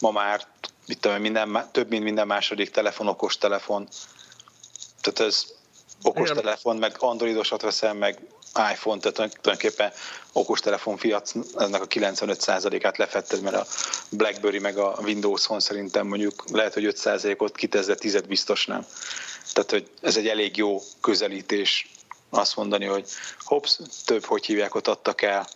ma 0.00 0.10
már 0.10 0.46
mit 0.86 1.00
tudom, 1.00 1.20
minden, 1.20 1.68
több 1.70 1.88
mint 1.88 2.04
minden 2.04 2.26
második 2.26 2.70
telefon 2.70 3.08
okos 3.08 3.38
telefon. 3.38 3.88
Tehát 5.00 5.32
ez 5.32 5.44
okos 6.02 6.30
telefon, 6.30 6.76
meg 6.76 6.94
androidosat 6.98 7.62
veszel, 7.62 7.94
meg 7.94 8.18
iPhone, 8.72 9.00
tehát 9.00 9.38
tulajdonképpen 9.40 9.92
okostelefon 10.32 10.96
piac, 10.96 11.32
ennek 11.56 11.82
a 11.82 11.86
95%-át 11.86 12.96
lefetted, 12.96 13.40
mert 13.40 13.56
a 13.56 13.66
BlackBerry 14.10 14.58
meg 14.58 14.78
a 14.78 14.98
Windows 15.02 15.44
Phone 15.44 15.60
szerintem 15.60 16.06
mondjuk 16.06 16.44
lehet, 16.50 16.74
hogy 16.74 16.94
5%-ot 17.02 17.56
kitesz, 17.56 17.86
de 17.86 17.94
10 17.94 18.20
biztos 18.20 18.66
nem. 18.66 18.86
Tehát, 19.52 19.70
hogy 19.70 19.90
ez 20.00 20.16
egy 20.16 20.28
elég 20.28 20.56
jó 20.56 20.82
közelítés 21.00 21.90
azt 22.30 22.56
mondani, 22.56 22.84
hogy 22.84 23.08
hops, 23.38 23.78
több, 24.04 24.24
hogy 24.24 24.46
hívják, 24.46 24.74
ott 24.74 24.88
adtak 24.88 25.22
el 25.22 25.48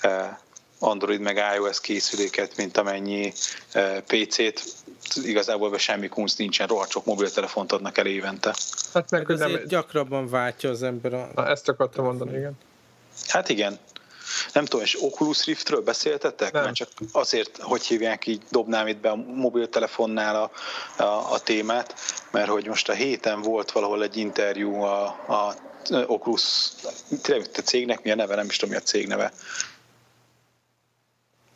eh, 0.00 0.36
Android 0.84 1.20
meg 1.20 1.42
iOS 1.56 1.80
készüléket, 1.80 2.56
mint 2.56 2.76
amennyi 2.76 3.32
eh, 3.72 4.00
PC-t. 4.06 4.62
Igazából 5.24 5.70
be 5.70 5.78
semmi 5.78 6.08
kunst 6.08 6.38
nincsen, 6.38 6.66
rohadt 6.66 6.90
sok 6.90 7.04
mobiltelefont 7.04 7.72
adnak 7.72 7.98
el 7.98 8.06
évente. 8.06 8.54
Hát 8.94 9.10
meg 9.10 9.30
azért 9.30 9.52
nem... 9.52 9.66
gyakrabban 9.66 10.28
váltja 10.28 10.70
az 10.70 10.82
ember 10.82 11.14
a... 11.14 11.30
Na, 11.34 11.46
ezt 11.48 11.68
akartam 11.68 12.04
mondani, 12.04 12.36
igen. 12.36 12.58
Hát 13.28 13.48
igen. 13.48 13.78
Nem 14.52 14.64
tudom, 14.64 14.84
és 14.84 15.02
Oculus 15.02 15.44
Riftről 15.44 15.80
beszéltetek? 15.80 16.52
Nem. 16.52 16.62
Mert 16.62 16.74
csak 16.74 16.88
azért, 17.12 17.58
hogy 17.60 17.84
hívják, 17.84 18.26
így 18.26 18.42
dobnám 18.50 18.86
itt 18.86 19.00
be 19.00 19.10
a 19.10 19.16
mobiltelefonnál 19.16 20.42
a, 20.42 20.50
a, 21.02 21.32
a 21.32 21.38
témát, 21.38 21.94
mert 22.30 22.48
hogy 22.48 22.66
most 22.66 22.88
a 22.88 22.92
héten 22.92 23.42
volt 23.42 23.70
valahol 23.70 24.02
egy 24.02 24.16
interjú 24.16 24.82
a, 24.82 25.04
a 25.06 25.54
Oculus, 26.06 26.68
tényleg 27.22 27.50
a 27.56 27.60
cégnek 27.60 28.02
mi 28.02 28.10
a 28.10 28.14
neve, 28.14 28.34
nem 28.34 28.46
is 28.46 28.56
tudom 28.56 28.74
mi 28.74 28.80
a 28.80 28.84
cég 28.84 29.06
neve, 29.06 29.32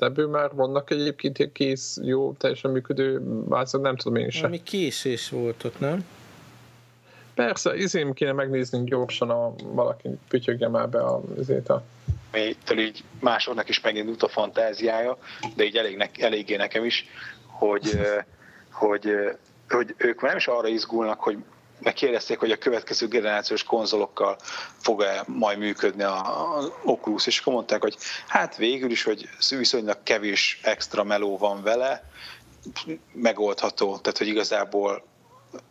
ebből 0.03 0.29
már 0.29 0.51
vannak 0.55 0.91
egyébként 0.91 1.53
kész, 1.53 1.99
jó, 2.03 2.33
teljesen 2.33 2.71
működő 2.71 3.23
változat, 3.45 3.81
nem 3.81 3.97
tudom 3.97 4.19
én 4.19 4.31
sem. 4.31 4.45
Ami 4.45 4.63
késés 4.63 5.31
volt 5.31 5.65
ott, 5.65 5.81
nem? 5.81 6.05
Persze, 7.35 7.77
izém 7.77 8.13
kéne 8.13 8.33
megnézni 8.33 8.85
gyorsan, 8.85 9.31
a, 9.31 9.55
valaki 9.63 10.09
pütyögje 10.29 10.69
már 10.69 10.89
be 10.89 11.01
a, 11.01 11.21
azért 11.39 11.69
a 11.69 11.83
Mélytől 12.33 12.79
így 12.79 13.05
másoknak 13.21 13.69
is 13.69 13.81
megindult 13.81 14.23
a 14.23 14.29
fantáziája, 14.29 15.19
de 15.55 15.65
így 15.65 15.77
elég 15.77 15.97
ne, 15.97 16.07
eléggé 16.19 16.57
nekem 16.57 16.85
is, 16.85 17.07
hogy, 17.47 18.01
hogy, 18.71 19.11
hogy 19.69 19.95
ők 19.97 20.23
nem 20.23 20.37
is 20.37 20.47
arra 20.47 20.69
izgulnak, 20.69 21.21
hogy 21.21 21.39
megkérdezték, 21.79 22.39
hogy 22.39 22.51
a 22.51 22.57
következő 22.57 23.09
generációs 23.09 23.63
konzolokkal 23.63 24.37
fog-e 24.81 25.25
majd 25.27 25.59
működni 25.59 26.03
az 26.03 26.73
Oculus, 26.83 27.27
és 27.27 27.39
akkor 27.39 27.53
mondták, 27.53 27.83
hogy 27.83 27.97
hát 28.27 28.57
végül 28.57 28.91
is, 28.91 29.03
hogy 29.03 29.29
viszonylag 29.49 30.03
kevés 30.03 30.61
extra 30.63 31.05
meló 31.05 31.39
van 31.39 31.63
vele, 31.63 32.11
megoldható, 33.13 33.99
tehát 33.99 34.19
hogy 34.19 34.27
igazából 34.27 35.03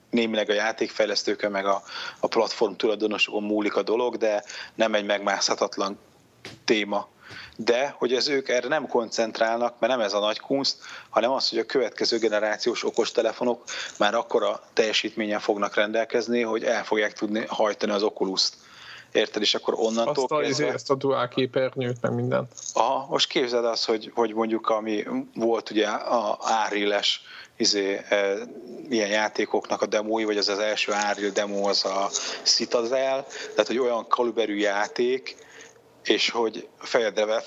némileg 0.10 0.50
a 0.50 0.54
játékfejlesztőkön, 0.54 1.52
meg 1.52 1.66
a, 1.66 1.84
a 2.20 2.28
platform 2.28 2.74
tulajdonosokon 2.74 3.44
múlik 3.44 3.76
a 3.76 3.84
dolog, 3.84 4.18
de 4.18 4.44
nem 4.76 4.94
egy 4.94 5.06
megmászhatatlan 5.06 6.00
téma 6.66 7.08
de 7.60 7.96
hogy 7.98 8.14
az 8.14 8.28
ők 8.28 8.50
erre 8.50 8.68
nem 8.68 8.88
koncentrálnak, 8.88 9.80
mert 9.80 9.94
nem 9.94 10.02
ez 10.02 10.14
a 10.14 10.20
nagy 10.20 10.40
kunst, 10.40 10.76
hanem 11.10 11.32
az, 11.32 11.50
hogy 11.50 11.60
a 11.60 11.66
következő 11.66 12.18
generációs 12.18 12.86
okostelefonok 12.86 13.64
már 13.98 14.16
akkora 14.16 14.62
teljesítményen 14.74 15.40
fognak 15.40 15.76
rendelkezni, 15.76 16.42
hogy 16.42 16.64
el 16.64 16.84
fogják 16.84 17.14
tudni 17.14 17.46
hajtani 17.48 17.92
az 17.92 18.04
Oculus-t. 18.04 18.54
Érted? 19.12 19.42
És 19.42 19.56
akkor 19.56 19.74
onnantól 19.78 20.24
azt 20.24 20.32
a, 20.32 20.38
kezdve... 20.38 20.74
Ezt 20.74 20.90
a 20.90 20.96
dual 20.96 21.28
képernyőt, 21.28 22.02
meg 22.02 22.14
mindent. 22.14 22.52
Aha, 22.74 23.08
most 23.10 23.28
képzeld 23.28 23.66
azt, 23.66 23.86
hogy, 23.86 24.12
hogy 24.16 24.34
mondjuk 24.34 24.70
ami 24.70 25.04
volt 25.36 25.70
ugye 25.70 25.88
a 25.88 26.38
áriles 26.42 27.22
izé, 27.56 28.02
e, 28.10 28.34
ilyen 28.90 29.10
játékoknak 29.10 29.82
a 29.82 29.86
demói, 29.86 30.24
vagy 30.24 30.38
az 30.38 30.50
az 30.50 30.60
első 30.60 30.92
áril 30.92 31.30
demo 31.32 31.70
az 31.70 31.86
a 31.86 32.10
Citadel, 32.44 33.26
tehát 33.52 33.68
hogy 33.68 33.78
olyan 33.78 34.08
kaliberű 34.08 34.56
játék, 34.56 35.47
és 36.10 36.30
hogy 36.30 36.68
fejedre 36.80 37.42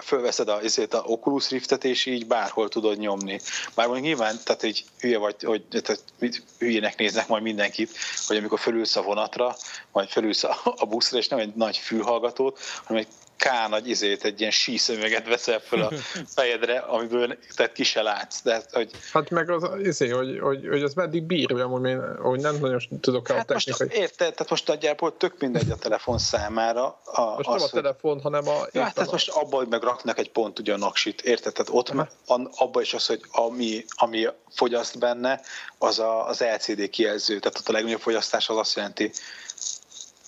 fölveszed 0.00 0.48
a, 0.48 0.60
a 0.90 1.02
Oculus 1.04 1.50
Riftet, 1.50 1.84
és 1.84 2.06
így 2.06 2.26
bárhol 2.26 2.68
tudod 2.68 2.98
nyomni. 2.98 3.40
Bár 3.74 3.86
mondjuk 3.86 4.06
nyilván, 4.06 4.36
tehát 4.44 4.62
egy 4.62 4.84
hülye 5.00 5.18
vagy, 5.18 5.42
hogy 5.42 5.62
tehát 5.68 6.02
hülyének 6.58 6.96
néznek 6.96 7.28
majd 7.28 7.42
mindenkit, 7.42 7.90
hogy 8.26 8.36
amikor 8.36 8.58
fölülsz 8.58 8.96
a 8.96 9.02
vonatra, 9.02 9.56
vagy 9.92 10.10
fölülsz 10.10 10.44
a, 10.44 10.58
a 10.76 10.86
buszra, 10.86 11.18
és 11.18 11.28
nem 11.28 11.38
egy 11.38 11.54
nagy 11.54 11.76
fülhallgatót, 11.76 12.58
hanem 12.84 13.02
egy 13.02 13.08
K 13.36 13.68
nagy 13.68 13.88
izét, 13.88 14.24
egy 14.24 14.40
ilyen 14.40 14.52
síszöveget 14.52 15.28
veszel 15.28 15.60
fel 15.60 15.80
a 15.80 15.90
fejedre, 16.36 16.78
amiből 16.78 17.38
tehát 17.54 17.72
ki 17.72 17.82
se 17.82 18.02
látsz. 18.02 18.42
De, 18.42 18.62
hogy... 18.72 18.90
Hát 19.12 19.30
meg 19.30 19.50
az 19.50 19.68
izé, 19.82 20.08
hogy, 20.08 20.38
hogy, 20.40 20.66
hogy 20.68 20.82
az 20.82 20.94
meddig 20.94 21.22
bír, 21.22 21.52
amúgy 21.52 21.88
én, 21.88 22.16
hogy 22.16 22.40
nem 22.40 22.56
nagyon 22.60 22.80
tudok 23.00 23.28
hát 23.28 23.38
a 23.38 23.44
technikai. 23.44 23.86
Most, 23.86 23.98
érted, 23.98 24.32
tehát 24.32 24.50
most 24.50 24.66
nagyjából 24.66 25.16
tök 25.16 25.38
mindegy 25.38 25.70
a 25.70 25.76
telefon 25.76 26.18
számára. 26.18 27.00
A, 27.04 27.34
most 27.36 27.48
az, 27.48 27.60
nem 27.60 27.68
a 27.72 27.82
telefon, 27.82 28.20
hanem 28.20 28.48
a... 28.48 28.66
Ja, 28.72 28.82
hát 28.82 29.10
most 29.10 29.28
abban, 29.28 29.58
hogy 29.58 29.68
meg 29.68 29.82
raknak 29.82 30.18
egy 30.18 30.30
pont 30.30 30.58
ugye 30.58 30.72
a 30.72 30.76
naksit, 30.76 31.20
érted? 31.20 31.52
Tehát 31.52 31.70
ott 31.72 32.08
abban 32.56 32.82
is 32.82 32.94
az, 32.94 33.06
hogy 33.06 33.20
ami, 33.30 33.84
ami 33.88 34.26
fogyaszt 34.54 34.98
benne, 34.98 35.40
az 35.78 35.98
a, 35.98 36.28
az 36.28 36.40
LCD 36.40 36.90
kijelző. 36.90 37.38
Tehát 37.38 37.58
ott 37.58 37.68
a 37.68 37.72
legnagyobb 37.72 38.00
fogyasztás 38.00 38.48
az 38.48 38.56
azt 38.56 38.76
jelenti, 38.76 39.12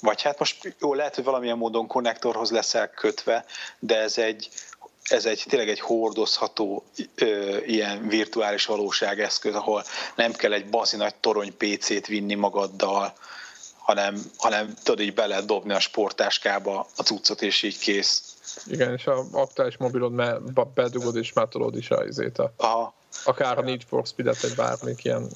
vagy 0.00 0.22
hát 0.22 0.38
most 0.38 0.74
jó, 0.80 0.94
lehet, 0.94 1.14
hogy 1.14 1.24
valamilyen 1.24 1.56
módon 1.56 1.86
konnektorhoz 1.86 2.50
leszel 2.50 2.90
kötve, 2.90 3.44
de 3.78 3.98
ez 3.98 4.18
egy, 4.18 4.48
ez 5.02 5.26
egy 5.26 5.44
tényleg 5.48 5.68
egy 5.68 5.80
hordozható 5.80 6.84
ö, 7.14 7.56
ilyen 7.64 8.08
virtuális 8.08 8.66
valóságeszköz, 8.66 9.54
ahol 9.54 9.84
nem 10.14 10.32
kell 10.32 10.52
egy 10.52 10.68
bazi 10.68 10.96
nagy 10.96 11.14
torony 11.14 11.56
PC-t 11.56 12.06
vinni 12.06 12.34
magaddal, 12.34 13.14
hanem, 13.76 14.22
hanem 14.36 14.74
tudod 14.82 15.00
így 15.00 15.14
bele 15.14 15.40
dobni 15.40 15.72
a 15.72 15.80
sportáskába 15.80 16.86
a 16.96 17.02
cuccot, 17.02 17.42
és 17.42 17.62
így 17.62 17.78
kész. 17.78 18.36
Igen, 18.66 18.92
és 18.92 19.06
a 19.06 19.24
aktuális 19.32 19.76
mobilod 19.76 20.12
bedugod, 20.74 21.16
és 21.16 21.32
már 21.32 21.48
tudod 21.48 21.76
is 21.76 21.90
a 21.90 22.04
izét 22.04 22.38
a... 22.38 22.52
Aha. 22.56 22.94
Akár 23.24 23.58
a 23.58 23.60
Need 23.60 23.82
for 23.88 24.06
Speed-et, 24.06 24.44
egy 24.44 24.54
bármik 24.54 25.04
ilyen 25.04 25.28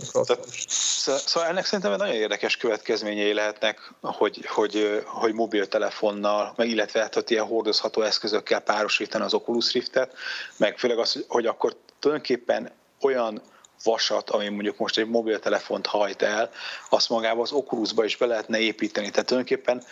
Szóval 1.06 1.48
ennek 1.48 1.64
szerintem 1.64 1.96
nagyon 1.96 2.14
érdekes 2.14 2.56
következményei 2.56 3.32
lehetnek, 3.32 3.92
hogy, 4.00 4.46
hogy, 4.46 5.02
hogy 5.04 5.32
mobiltelefonnal, 5.32 6.52
meg 6.56 6.68
illetve 6.68 7.00
hát, 7.00 7.30
ilyen 7.30 7.44
hordozható 7.44 8.02
eszközökkel 8.02 8.60
párosítani 8.60 9.24
az 9.24 9.34
Oculus 9.34 9.72
Riftet, 9.72 10.16
meg 10.56 10.78
főleg 10.78 10.98
az, 10.98 11.24
hogy 11.28 11.46
akkor 11.46 11.76
tulajdonképpen 11.98 12.70
olyan 13.00 13.42
vasat, 13.84 14.30
ami 14.30 14.48
mondjuk 14.48 14.78
most 14.78 14.98
egy 14.98 15.08
mobiltelefont 15.08 15.86
hajt 15.86 16.22
el, 16.22 16.50
azt 16.88 17.08
magába 17.08 17.42
az 17.42 17.52
Oculusba 17.52 18.04
is 18.04 18.16
be 18.16 18.26
lehetne 18.26 18.58
építeni. 18.58 19.10
Tehát 19.10 19.26
tulajdonképpen 19.26 19.82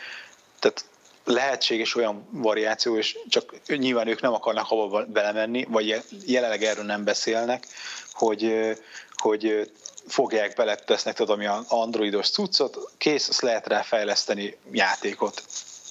tehát 0.59 0.85
lehetséges 1.29 1.95
olyan 1.95 2.29
variáció, 2.31 2.97
és 2.97 3.19
csak 3.29 3.55
nyilván 3.67 4.07
ők 4.07 4.21
nem 4.21 4.33
akarnak 4.33 4.71
abba 4.71 5.05
belemenni, 5.05 5.65
vagy 5.69 6.03
jelenleg 6.27 6.63
erről 6.63 6.85
nem 6.85 7.05
beszélnek, 7.05 7.67
hogy, 8.13 8.73
hogy 9.17 9.71
fogják 10.07 10.55
bele, 10.57 10.75
tesznek, 10.75 11.15
tudod, 11.15 11.37
ami 11.37 11.47
a 11.47 11.65
androidos 11.69 12.31
cuccot, 12.31 12.91
kész, 12.99 13.29
azt 13.29 13.41
lehet 13.41 13.67
rá 13.67 13.83
fejleszteni 13.83 14.57
játékot. 14.73 15.43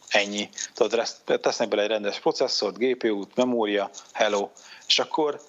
Ennyi. 0.08 0.50
Tudod, 0.74 1.08
tesznek 1.26 1.68
bele 1.68 1.82
egy 1.82 1.88
rendes 1.88 2.20
processzort, 2.20 2.78
GPU-t, 2.78 3.36
memória, 3.36 3.90
hello, 4.14 4.50
és 4.88 5.00
akkor 5.00 5.42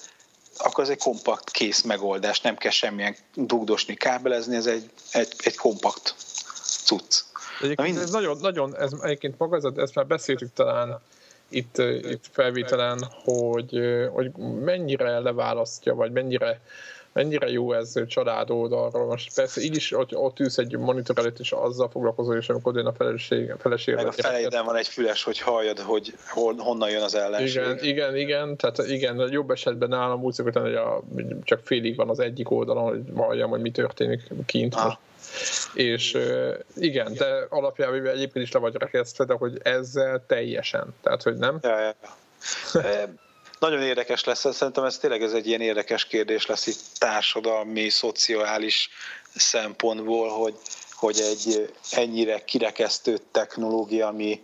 akkor 0.59 0.85
ez 0.85 0.91
egy 0.91 0.99
kompakt 0.99 1.51
kész 1.51 1.83
megoldás, 1.83 2.41
nem 2.41 2.57
kell 2.57 2.71
semmilyen 2.71 3.17
dugdosni, 3.35 3.95
kábelezni, 3.95 4.57
ez 4.57 4.67
egy, 4.67 4.91
egy, 5.13 5.33
egy 5.39 5.57
kompakt 5.57 6.15
cucc. 6.85 7.21
Egyébként 7.63 7.99
ez 7.99 8.11
nagyon, 8.11 8.39
nagyon, 8.41 8.77
ez 8.77 8.93
egyébként 9.03 9.39
maga, 9.39 9.57
ez, 9.57 9.65
ezt 9.77 9.95
már 9.95 10.07
beszéltük 10.07 10.53
talán 10.53 11.01
itt, 11.49 11.79
itt 12.03 12.25
felvételen, 12.31 12.99
hogy, 13.25 13.81
hogy 14.13 14.31
mennyire 14.65 15.19
leválasztja, 15.19 15.95
vagy 15.95 16.13
mennyire 16.13 16.61
mennyire 17.13 17.51
jó 17.51 17.73
ez 17.73 17.93
család 18.07 18.51
oldalról. 18.51 19.07
Most 19.07 19.35
persze 19.35 19.61
így 19.61 19.77
is, 19.77 19.91
hogy 19.91 20.11
ott 20.13 20.41
ülsz 20.41 20.59
egy 20.59 20.77
monitor 20.77 21.19
előtt, 21.19 21.39
és 21.39 21.53
azzal 21.53 21.89
foglalkozol, 21.91 22.37
és 22.37 22.49
amikor 22.49 22.77
jön 22.77 22.87
a 22.87 22.93
felelősség, 22.93 23.55
feleség. 23.59 23.95
Meg 23.95 24.07
a 24.07 24.13
felejeden 24.13 24.65
van 24.65 24.77
egy 24.77 24.87
füles, 24.87 25.23
hogy 25.23 25.39
halljad, 25.39 25.79
hogy 25.79 26.15
hol, 26.29 26.55
honnan 26.57 26.91
jön 26.91 27.03
az 27.03 27.15
ellenség. 27.15 27.63
Igen, 27.63 27.79
igen, 27.83 28.17
igen, 28.17 28.57
tehát 28.57 28.79
igen, 28.79 29.29
jobb 29.31 29.51
esetben 29.51 29.89
nálam 29.89 30.23
úgy 30.23 30.35
szokott 30.35 30.59
hogy 30.59 30.75
a, 30.75 31.03
csak 31.43 31.61
félig 31.65 31.97
van 31.97 32.09
az 32.09 32.19
egyik 32.19 32.51
oldalon, 32.51 32.89
hogy 32.89 33.01
halljam, 33.15 33.51
hogy 33.51 33.61
mi 33.61 33.71
történik 33.71 34.23
kint. 34.47 34.75
Ah. 34.75 34.85
Most 34.85 34.99
és 35.75 36.19
igen, 36.77 37.15
de 37.15 37.47
alapjában 37.49 38.07
egyébként 38.07 38.45
is 38.45 38.53
le 38.53 38.61
vagy 38.61 38.75
rekesztve, 38.75 39.25
de 39.25 39.35
hogy 39.35 39.59
ezzel 39.63 40.25
teljesen, 40.27 40.95
tehát 41.03 41.23
hogy 41.23 41.37
nem? 41.37 41.59
Ja, 41.63 41.79
ja. 41.79 41.95
Nagyon 43.59 43.83
érdekes 43.83 44.25
lesz, 44.25 44.55
szerintem 44.55 44.85
ez 44.85 44.99
tényleg 44.99 45.23
ez 45.23 45.33
egy 45.33 45.47
ilyen 45.47 45.61
érdekes 45.61 46.05
kérdés 46.05 46.47
lesz 46.47 46.67
itt 46.67 46.81
társadalmi, 46.99 47.89
szociális 47.89 48.91
szempontból, 49.35 50.29
hogy, 50.29 50.55
hogy 50.93 51.21
egy 51.21 51.73
ennyire 51.91 52.45
kirekesztő 52.45 53.19
technológia, 53.31 54.07
ami 54.07 54.41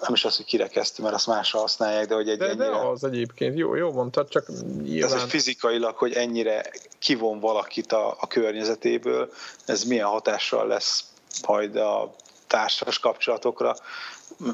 nem 0.00 0.12
is 0.12 0.24
az, 0.24 0.36
hogy 0.36 0.44
kirekesztő, 0.44 1.02
mert 1.02 1.14
azt 1.14 1.26
másra 1.26 1.58
használják, 1.58 2.06
de 2.06 2.14
hogy 2.14 2.28
egy 2.28 2.38
de, 2.38 2.44
ennyire... 2.44 2.64
De 2.64 2.76
az 2.76 3.04
egyébként, 3.04 3.58
jó, 3.58 3.74
jó 3.74 3.92
mondtad, 3.92 4.28
csak 4.28 4.46
nyilván... 4.82 5.16
Ez 5.16 5.22
egy 5.22 5.28
fizikailag, 5.28 5.96
hogy 5.96 6.12
ennyire 6.12 6.70
kivon 6.98 7.40
valakit 7.40 7.92
a, 7.92 8.16
a 8.20 8.26
környezetéből, 8.26 9.32
ez 9.66 9.84
milyen 9.84 10.06
hatással 10.06 10.66
lesz 10.66 11.04
majd 11.46 11.76
a 11.76 12.14
társas 12.46 12.98
kapcsolatokra, 12.98 13.74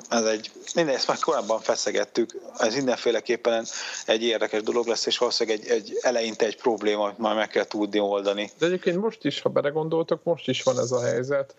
ez 0.09 0.25
egy, 0.25 0.51
minden 0.75 0.95
ezt 0.95 1.09
már 1.09 1.19
korábban 1.19 1.61
feszegettük, 1.61 2.41
ez 2.59 2.75
mindenféleképpen 2.75 3.65
egy 4.07 4.23
érdekes 4.23 4.63
dolog 4.63 4.87
lesz, 4.87 5.07
és 5.07 5.19
valószínűleg 5.19 5.61
egy, 5.61 5.71
egy 5.71 5.99
eleinte 6.01 6.47
egy 6.47 6.57
probléma, 6.57 7.03
amit 7.05 7.19
már 7.19 7.35
meg 7.35 7.49
kell 7.49 7.65
tudni 7.65 7.99
oldani. 7.99 8.51
De 8.59 8.67
egyébként 8.67 9.01
most 9.01 9.25
is, 9.25 9.41
ha 9.41 9.49
belegondoltok, 9.49 10.25
most 10.25 10.49
is 10.49 10.63
van 10.63 10.79
ez 10.79 10.91
a 10.91 11.03
helyzet, 11.03 11.55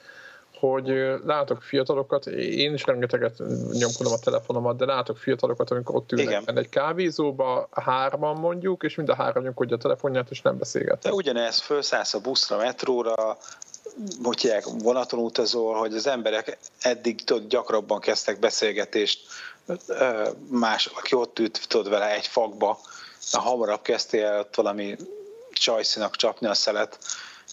hogy 0.61 1.13
látok 1.25 1.61
fiatalokat, 1.61 2.25
én 2.25 2.73
is 2.73 2.85
rengeteget 2.85 3.37
nyomkodom 3.71 4.13
a 4.13 4.17
telefonomat, 4.17 4.77
de 4.77 4.85
látok 4.85 5.17
fiatalokat, 5.17 5.71
amikor 5.71 5.95
ott 5.95 6.11
ülnek 6.11 6.41
Igen. 6.41 6.57
egy 6.57 6.69
kávézóba, 6.69 7.67
hárman 7.71 8.39
mondjuk, 8.39 8.83
és 8.83 8.95
mind 8.95 9.09
a 9.09 9.15
három 9.15 9.43
nyomkodja 9.43 9.75
a 9.75 9.79
telefonját, 9.79 10.29
és 10.29 10.41
nem 10.41 10.57
beszélget. 10.57 11.01
De 11.01 11.11
ugyanez, 11.11 11.59
felszállsz 11.59 12.13
a 12.13 12.19
buszra, 12.19 12.57
metróra, 12.57 13.37
hogy 14.23 14.51
vonaton 14.83 15.19
utazol, 15.19 15.75
hogy 15.75 15.95
az 15.95 16.07
emberek 16.07 16.57
eddig 16.81 17.23
tudod, 17.23 17.47
gyakrabban 17.47 17.99
kezdtek 17.99 18.39
beszélgetést, 18.39 19.19
más, 20.49 20.85
aki 20.85 21.15
ott 21.15 21.39
ült, 21.39 21.67
tudod 21.67 21.89
vele 21.89 22.13
egy 22.15 22.27
fakba, 22.27 22.79
hamarabb 23.31 23.81
kezdtél 23.81 24.25
el 24.25 24.39
ott 24.39 24.55
valami 24.55 24.95
csajszinak 25.51 26.15
csapni 26.15 26.47
a 26.47 26.53
szelet, 26.53 26.97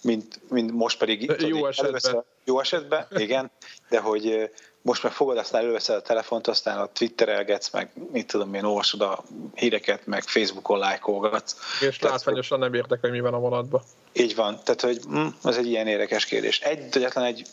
mint, 0.03 0.41
mint 0.49 0.73
most 0.73 0.99
pedig... 0.99 1.35
Jó 1.39 1.67
esetben. 1.67 1.79
Előveszed, 1.79 2.25
jó 2.49 2.61
esetben, 2.61 3.07
igen, 3.17 3.51
de 3.89 4.01
hogy 4.01 4.51
most 4.83 5.03
meg 5.03 5.13
fogod, 5.13 5.39
aztán 5.39 5.63
előveszed 5.63 5.97
a 5.97 6.03
telefont, 6.03 6.47
aztán 6.47 6.79
a 6.79 6.87
Twitterelgetsz, 6.87 7.71
meg 7.71 7.91
mit 8.13 8.27
tudom 8.27 8.55
én, 8.55 8.65
olvasod 8.65 9.01
a 9.01 9.25
híreket, 9.55 10.07
meg 10.07 10.23
Facebookon 10.23 10.79
lájkolgatsz. 10.79 11.57
És 11.81 12.01
látványosan 12.01 12.59
nem 12.59 12.75
értek, 12.75 13.01
hogy 13.01 13.11
mi 13.11 13.21
van 13.21 13.35
a 13.35 13.39
vonatban. 13.39 13.83
Így 14.13 14.35
van, 14.35 14.61
tehát 14.65 14.81
hogy 14.81 15.01
hm, 15.09 15.27
ez 15.45 15.57
egy 15.57 15.67
ilyen 15.67 15.87
érdekes 15.87 16.25
kérdés. 16.25 16.61
Egy, 16.61 16.97
egyetlen 16.97 17.25
egy 17.25 17.47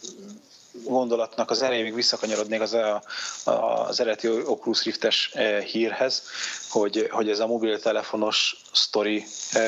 gondolatnak 0.86 1.50
az 1.50 1.62
erejéig 1.62 1.94
visszakanyarodnék 1.94 2.62
az, 2.62 2.74
a, 2.74 3.02
az 3.88 4.00
eredeti 4.00 4.28
Oculus 4.28 4.84
Riftes 4.84 5.32
e, 5.34 5.60
hírhez, 5.60 6.24
hogy, 6.70 7.08
hogy 7.12 7.30
ez 7.30 7.40
a 7.40 7.48
mobiltelefonos 7.48 8.62
sztori 8.72 9.26
e, 9.52 9.62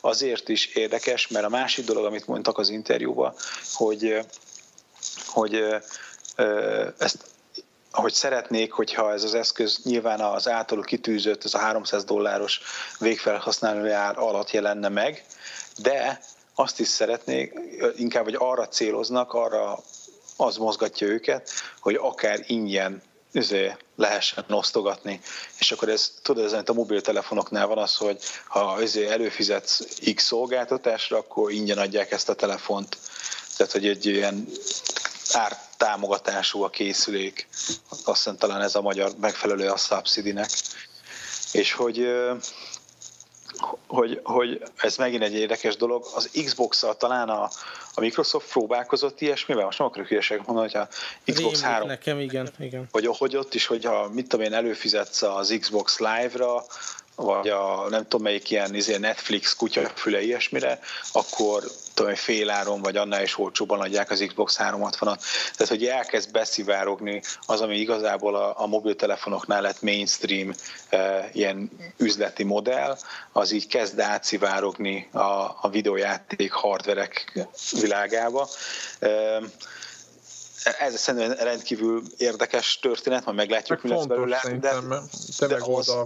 azért 0.00 0.48
is 0.48 0.66
érdekes, 0.66 1.28
mert 1.28 1.44
a 1.44 1.48
másik 1.48 1.84
dolog, 1.84 2.04
amit 2.04 2.26
mondtak 2.26 2.58
az 2.58 2.68
interjúban, 2.68 3.34
hogy, 3.72 4.18
hogy 5.26 5.54
e, 5.54 5.82
ezt 6.98 7.28
hogy 7.90 8.12
szeretnék, 8.12 8.72
hogyha 8.72 9.12
ez 9.12 9.24
az 9.24 9.34
eszköz 9.34 9.80
nyilván 9.82 10.20
az 10.20 10.48
általuk 10.48 10.84
kitűzött, 10.84 11.44
ez 11.44 11.54
a 11.54 11.58
300 11.58 12.04
dolláros 12.04 12.60
végfelhasználói 12.98 13.90
ár 13.90 14.18
alatt 14.18 14.50
jelenne 14.50 14.88
meg, 14.88 15.24
de 15.78 16.20
azt 16.54 16.80
is 16.80 16.88
szeretnék, 16.88 17.52
inkább, 17.96 18.24
hogy 18.24 18.36
arra 18.38 18.68
céloznak, 18.68 19.32
arra 19.32 19.78
az 20.40 20.56
mozgatja 20.56 21.06
őket, 21.06 21.50
hogy 21.80 21.94
akár 21.94 22.44
ingyen 22.46 23.02
üzé, 23.32 23.76
lehessen 23.96 24.44
osztogatni. 24.48 25.20
És 25.58 25.72
akkor 25.72 25.88
ez, 25.88 26.12
tudod, 26.22 26.44
ez 26.44 26.62
a 26.66 26.72
mobiltelefonoknál 26.72 27.66
van 27.66 27.78
az, 27.78 27.96
hogy 27.96 28.18
ha 28.46 28.82
üzé 28.82 29.06
előfizetsz 29.06 29.80
X 30.14 30.24
szolgáltatásra, 30.24 31.16
akkor 31.16 31.52
ingyen 31.52 31.78
adják 31.78 32.10
ezt 32.10 32.28
a 32.28 32.34
telefont. 32.34 32.96
Tehát, 33.56 33.72
hogy 33.72 33.86
egy 33.86 34.06
ilyen 34.06 34.48
ártámogatású 35.32 36.62
a 36.62 36.70
készülék. 36.70 37.48
Azt 37.88 38.04
hiszem 38.04 38.36
talán 38.36 38.60
ez 38.60 38.74
a 38.74 38.80
magyar 38.80 39.12
megfelelő 39.20 39.68
a 39.68 39.76
Subsidy-nek. 39.76 40.50
És 41.52 41.72
hogy 41.72 42.08
hogy, 43.86 44.20
hogy 44.24 44.62
ez 44.76 44.96
megint 44.96 45.22
egy 45.22 45.34
érdekes 45.34 45.76
dolog. 45.76 46.04
Az 46.14 46.30
Xbox-szal 46.44 46.96
talán 46.96 47.28
a, 47.28 47.42
a 47.94 48.00
Microsoft 48.00 48.50
próbálkozott 48.50 49.20
ilyesmivel, 49.20 49.64
most 49.64 49.78
nem 49.78 49.86
akarok 49.86 50.08
hülyeséget 50.08 50.46
mondani, 50.46 50.70
hogy 50.70 50.80
a 50.80 50.88
Xbox 51.32 51.60
Rém, 51.60 51.70
3... 51.70 51.88
Nekem 51.88 52.18
igen, 52.18 52.48
igen. 52.58 52.88
Hogy, 52.92 53.06
hogy 53.06 53.36
ott 53.36 53.54
is, 53.54 53.66
hogyha 53.66 54.08
mit 54.08 54.28
tudom 54.28 54.46
én, 54.46 54.52
előfizetsz 54.52 55.22
az 55.22 55.56
Xbox 55.60 55.98
Live-ra, 55.98 56.64
vagy 57.24 57.48
a 57.48 57.86
nem 57.88 58.02
tudom 58.02 58.22
melyik 58.22 58.50
ilyen 58.50 58.74
izé 58.74 58.96
Netflix 58.96 59.56
kutyafüle 59.56 60.22
ilyesmire, 60.22 60.78
akkor 61.12 61.62
tudom, 61.94 62.14
fél 62.14 62.50
áron, 62.50 62.82
vagy 62.82 62.96
annál 62.96 63.22
is 63.22 63.38
olcsóban 63.38 63.80
adják 63.80 64.10
az 64.10 64.24
Xbox 64.26 64.56
360-at. 64.58 65.20
Tehát, 65.56 65.68
hogy 65.68 65.86
elkezd 65.86 66.30
beszivárogni 66.30 67.22
az, 67.46 67.60
ami 67.60 67.76
igazából 67.76 68.36
a, 68.36 68.62
a 68.62 68.66
mobiltelefonoknál 68.66 69.62
lett 69.62 69.82
mainstream 69.82 70.54
e, 70.88 71.30
ilyen 71.32 71.70
üzleti 71.96 72.44
modell, 72.44 72.96
az 73.32 73.50
így 73.50 73.66
kezd 73.66 74.00
átszivárogni 74.00 75.08
a, 75.12 75.18
a 75.60 75.68
videójáték 75.70 76.52
hardverek 76.52 77.46
világába. 77.80 78.48
E, 78.98 79.40
ez 80.78 81.00
szerintem 81.00 81.46
rendkívül 81.46 82.02
érdekes 82.16 82.78
történet, 82.78 83.24
majd 83.24 83.36
meglátjuk, 83.36 83.82
mi 83.82 83.88
lesz 83.88 84.04
belőle. 84.04 84.40
De, 84.60 84.74
de 85.46 85.56
az, 85.60 85.96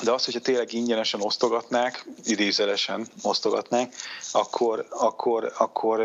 de 0.00 0.10
az, 0.10 0.24
hogyha 0.24 0.40
tényleg 0.40 0.72
ingyenesen 0.72 1.20
osztogatnák, 1.20 2.04
idézelesen 2.24 3.06
osztogatnák, 3.22 3.94
akkor, 4.32 4.86
akkor, 4.90 5.52
akkor 5.58 6.02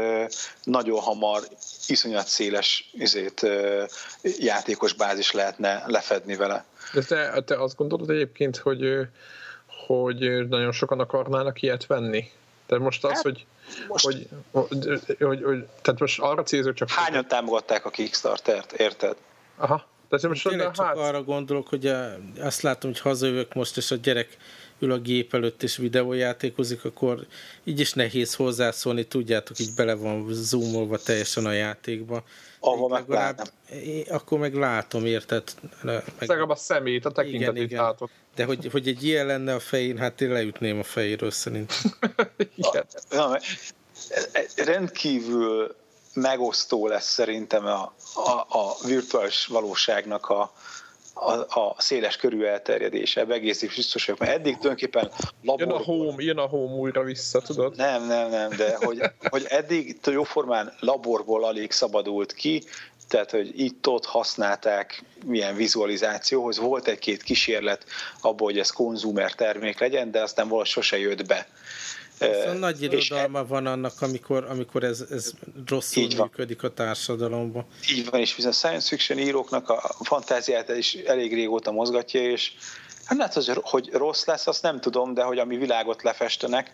nagyon 0.63 0.99
hamar 0.99 1.41
iszonyat 1.87 2.27
széles 2.27 2.89
izét, 2.93 3.47
játékos 4.21 4.93
bázis 4.93 5.31
lehetne 5.31 5.83
lefedni 5.85 6.35
vele. 6.35 6.65
De 6.93 7.01
te, 7.01 7.41
te 7.41 7.61
azt 7.61 7.75
gondolod 7.75 8.09
egyébként, 8.09 8.57
hogy, 8.57 9.07
hogy 9.87 10.47
nagyon 10.47 10.71
sokan 10.71 10.99
akarnának 10.99 11.61
ilyet 11.61 11.85
venni? 11.85 12.31
De 12.67 12.77
most 12.77 13.03
az, 13.03 13.11
hát, 13.11 13.21
hogy, 13.21 13.45
most... 13.87 14.05
Hogy, 14.05 14.27
hogy, 14.51 15.01
hogy, 15.19 15.43
hogy, 15.43 15.65
tehát 15.81 15.99
most 15.99 16.19
arra 16.19 16.43
célzok 16.43 16.73
csak... 16.73 16.89
Hányan 16.89 17.27
támogatták 17.27 17.85
a 17.85 17.89
Kickstarter-t, 17.89 18.71
érted? 18.71 19.15
Aha. 19.57 19.85
De 20.09 20.27
most 20.27 20.47
Tényleg 20.47 20.71
csak 20.71 20.85
hát... 20.85 20.97
arra 20.97 21.23
gondolok, 21.23 21.67
hogy 21.67 21.87
a, 21.87 22.17
azt 22.39 22.61
látom, 22.61 22.91
hogy 22.91 22.99
hazajövök 22.99 23.53
most, 23.53 23.77
és 23.77 23.91
a 23.91 23.95
gyerek 23.95 24.37
ül 24.79 24.91
a 24.91 24.97
gép 24.97 25.33
előtt 25.33 25.63
és 25.63 25.77
videójátékozik, 25.77 26.85
akkor 26.85 27.25
így 27.63 27.79
is 27.79 27.93
nehéz 27.93 28.35
hozzászólni, 28.35 29.03
tudjátok, 29.03 29.59
így 29.59 29.73
bele 29.75 29.93
van 29.93 30.25
zoomolva 30.29 30.97
teljesen 30.97 31.45
a 31.45 31.51
játékba. 31.51 32.23
Ahol 32.59 32.89
meg 32.89 33.03
legalább, 33.07 33.39
Akkor 34.09 34.39
meg 34.39 34.53
látom, 34.53 35.05
érted? 35.05 35.43
Meg, 35.81 36.03
Legalább 36.19 36.49
a 36.49 36.55
szemét, 36.55 37.05
a 37.05 37.11
tekintetét 37.11 37.63
igen, 37.63 37.63
igen. 37.63 38.09
De 38.35 38.45
hogy, 38.45 38.69
hogy 38.71 38.87
egy 38.87 39.03
ilyen 39.03 39.25
lenne 39.25 39.53
a 39.53 39.59
fején, 39.59 39.97
hát 39.97 40.21
én 40.21 40.31
leütném 40.31 40.79
a 40.79 40.83
fejéről 40.83 41.31
szerintem. 41.31 41.91
igen. 42.55 42.85
Na, 43.09 43.39
rendkívül 44.55 45.75
megosztó 46.21 46.87
lesz 46.87 47.09
szerintem 47.09 47.65
a, 47.65 47.93
a, 48.13 48.45
a 48.49 48.75
virtuális 48.85 49.45
valóságnak 49.45 50.29
a, 50.29 50.51
a, 51.13 51.59
a 51.59 51.75
széles 51.77 52.15
körű 52.15 52.43
elterjedése, 52.43 53.21
ebbe 53.21 53.33
egész 53.33 53.61
biztos 53.75 54.05
vagyok, 54.05 54.19
mert 54.19 54.31
eddig 54.31 54.57
tulajdonképpen 54.57 55.11
laborból... 55.41 55.77
Jön 55.77 55.81
a 55.81 55.83
home, 55.83 56.23
jön 56.23 56.37
a 56.37 56.47
home 56.47 56.73
újra 56.73 57.03
vissza, 57.03 57.41
tudod? 57.41 57.75
Nem, 57.75 58.05
nem, 58.05 58.29
nem, 58.29 58.49
de 58.49 58.77
hogy, 58.79 59.01
hogy 59.29 59.45
eddig 59.47 59.99
jóformán 60.03 60.73
laborból 60.79 61.43
alig 61.43 61.71
szabadult 61.71 62.33
ki, 62.33 62.63
tehát, 63.07 63.31
hogy 63.31 63.59
itt-ott 63.59 64.05
használták 64.05 65.03
milyen 65.25 65.55
vizualizációhoz. 65.55 66.57
Volt 66.57 66.87
egy-két 66.87 67.23
kísérlet 67.23 67.85
abból, 68.21 68.47
hogy 68.47 68.59
ez 68.59 68.69
konzumer 68.69 69.31
termék 69.31 69.79
legyen, 69.79 70.11
de 70.11 70.21
aztán 70.21 70.47
valahogy 70.47 70.67
sose 70.67 70.99
jött 70.99 71.25
be. 71.25 71.47
Szóval 72.19 72.53
nagy 72.53 72.81
irodalma 72.81 73.45
van 73.45 73.65
annak, 73.65 73.93
amikor, 74.01 74.45
amikor 74.49 74.83
ez, 74.83 75.05
ez 75.11 75.31
rosszul 75.65 76.03
így 76.03 76.17
működik 76.17 76.63
a 76.63 76.73
társadalomban. 76.73 77.65
Így 77.91 78.09
van, 78.09 78.19
és 78.19 78.35
viszont 78.35 78.53
science 78.53 78.87
fiction 78.87 79.19
íróknak 79.19 79.69
a 79.69 79.95
fantáziát 80.03 80.69
is 80.69 80.93
elég 80.93 81.33
régóta 81.33 81.71
mozgatja, 81.71 82.31
és 82.31 82.51
hát 83.05 83.17
lehet, 83.17 83.33
hogy, 83.33 83.51
hogy 83.61 83.89
rossz 83.91 84.25
lesz, 84.25 84.47
azt 84.47 84.61
nem 84.61 84.79
tudom, 84.79 85.13
de 85.13 85.23
hogy 85.23 85.39
ami 85.39 85.57
világot 85.57 86.03
lefestenek, 86.03 86.71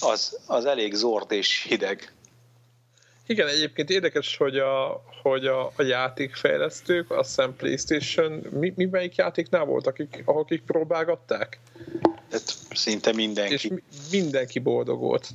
az, 0.00 0.38
az 0.46 0.64
elég 0.64 0.94
zord 0.94 1.32
és 1.32 1.62
hideg. 1.62 2.12
Igen, 3.26 3.48
egyébként 3.48 3.90
érdekes, 3.90 4.36
hogy 4.36 4.58
a, 4.58 5.02
hogy 5.22 5.46
a, 5.46 5.66
a 5.76 5.82
játékfejlesztők, 5.82 7.10
a 7.10 7.22
hiszem 7.22 7.56
Playstation, 7.56 8.32
mi, 8.32 8.72
mi 8.76 8.84
melyik 8.84 9.14
játéknál 9.14 9.64
voltak, 9.64 9.98
akik, 9.98 10.22
akik 10.24 10.62
próbálgatták? 10.62 11.58
Tehát 12.36 12.54
szinte 12.74 13.12
mindenki. 13.12 13.52
És 13.52 13.68
mindenki 14.10 14.58
boldog 14.58 15.00
volt. 15.00 15.28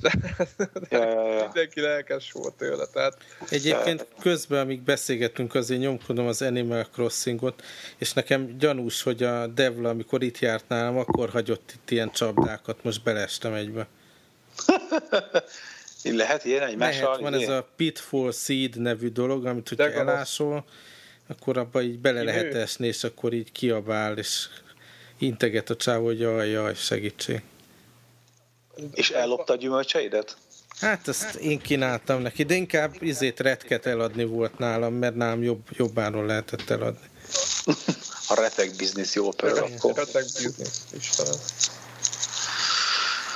Ja, 0.90 1.04
ja, 1.04 1.32
ja. 1.32 1.42
mindenki 1.42 1.80
lelkes 1.80 2.32
volt 2.32 2.54
tőle. 2.54 2.86
Tehát... 2.86 3.16
Egyébként 3.48 4.06
közben, 4.20 4.60
amíg 4.60 4.80
beszélgetünk, 4.80 5.54
azért 5.54 5.80
nyomkodom 5.80 6.26
az 6.26 6.42
Animal 6.42 6.84
Crossingot, 6.92 7.62
és 7.98 8.12
nekem 8.12 8.58
gyanús, 8.58 9.02
hogy 9.02 9.22
a 9.22 9.46
Devla, 9.46 9.88
amikor 9.88 10.22
itt 10.22 10.38
járt 10.38 10.68
nálam, 10.68 10.98
akkor 10.98 11.30
hagyott 11.30 11.72
itt 11.74 11.90
ilyen 11.90 12.10
csapdákat, 12.10 12.84
most 12.84 13.02
belestem 13.02 13.54
egybe. 13.54 13.88
Lehet 16.02 16.44
ilyen 16.44 16.62
egymással? 16.62 17.04
Lehet, 17.04 17.20
van 17.20 17.34
ilyen? 17.34 17.50
ez 17.50 17.56
a 17.56 17.68
Pitfall 17.76 18.32
Seed 18.32 18.80
nevű 18.80 19.08
dolog, 19.08 19.46
amit 19.46 19.68
hogyha 19.68 19.90
elásol, 19.92 20.64
akkor 21.26 21.58
abba 21.58 21.82
így 21.82 21.98
bele 21.98 22.22
lehet 22.22 22.54
esni, 22.54 22.86
és 22.86 23.04
akkor 23.04 23.32
így 23.32 23.52
kiabál, 23.52 24.18
és 24.18 24.48
integet 25.22 25.70
a 25.70 25.76
csávó, 25.76 26.04
hogy 26.04 26.20
jaj, 26.20 26.48
jaj, 26.48 26.74
segítség. 26.74 27.42
És 28.92 29.10
ellopta 29.10 29.52
a 29.52 29.56
gyümölcseidet? 29.56 30.36
Hát 30.80 31.08
ezt 31.08 31.34
én 31.34 31.58
kínáltam 31.58 32.22
neki, 32.22 32.42
de 32.42 32.54
inkább 32.54 32.94
izét 33.00 33.40
retket 33.40 33.86
eladni 33.86 34.24
volt 34.24 34.58
nálam, 34.58 34.94
mert 34.94 35.14
nálam 35.14 35.42
jobb, 35.42 35.62
jobbáról 35.70 36.26
lehetett 36.26 36.70
eladni. 36.70 37.08
a 38.28 38.34
retek 38.34 38.76
biznisz 38.76 39.14
jó 39.14 39.30
pörög 39.30 39.56
akkor. 39.56 39.94
Retek 39.94 40.24
biznisz, 40.24 40.86
Istenem. 40.98 41.40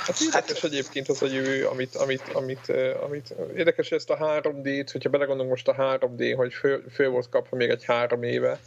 Hát 0.07 0.20
érdekes 0.20 0.61
hát, 0.61 0.64
egyébként 0.64 1.09
az 1.09 1.22
a 1.22 1.26
jövő, 1.26 1.66
amit, 1.66 1.95
amit, 1.95 2.22
amit, 2.32 2.72
amit 3.03 3.34
érdekes 3.57 3.91
ezt 3.91 4.11
a 4.11 4.16
3D-t, 4.16 4.89
hogyha 4.93 5.11
belegondolunk 5.11 5.51
most 5.51 5.68
a 5.68 5.74
3D, 5.74 6.32
hogy 6.37 6.53
föl, 6.53 6.84
föl 6.95 7.09
volt 7.09 7.28
kapva 7.28 7.57
még 7.57 7.70
egy 7.70 7.84
három 7.84 8.22
éve, 8.22 8.61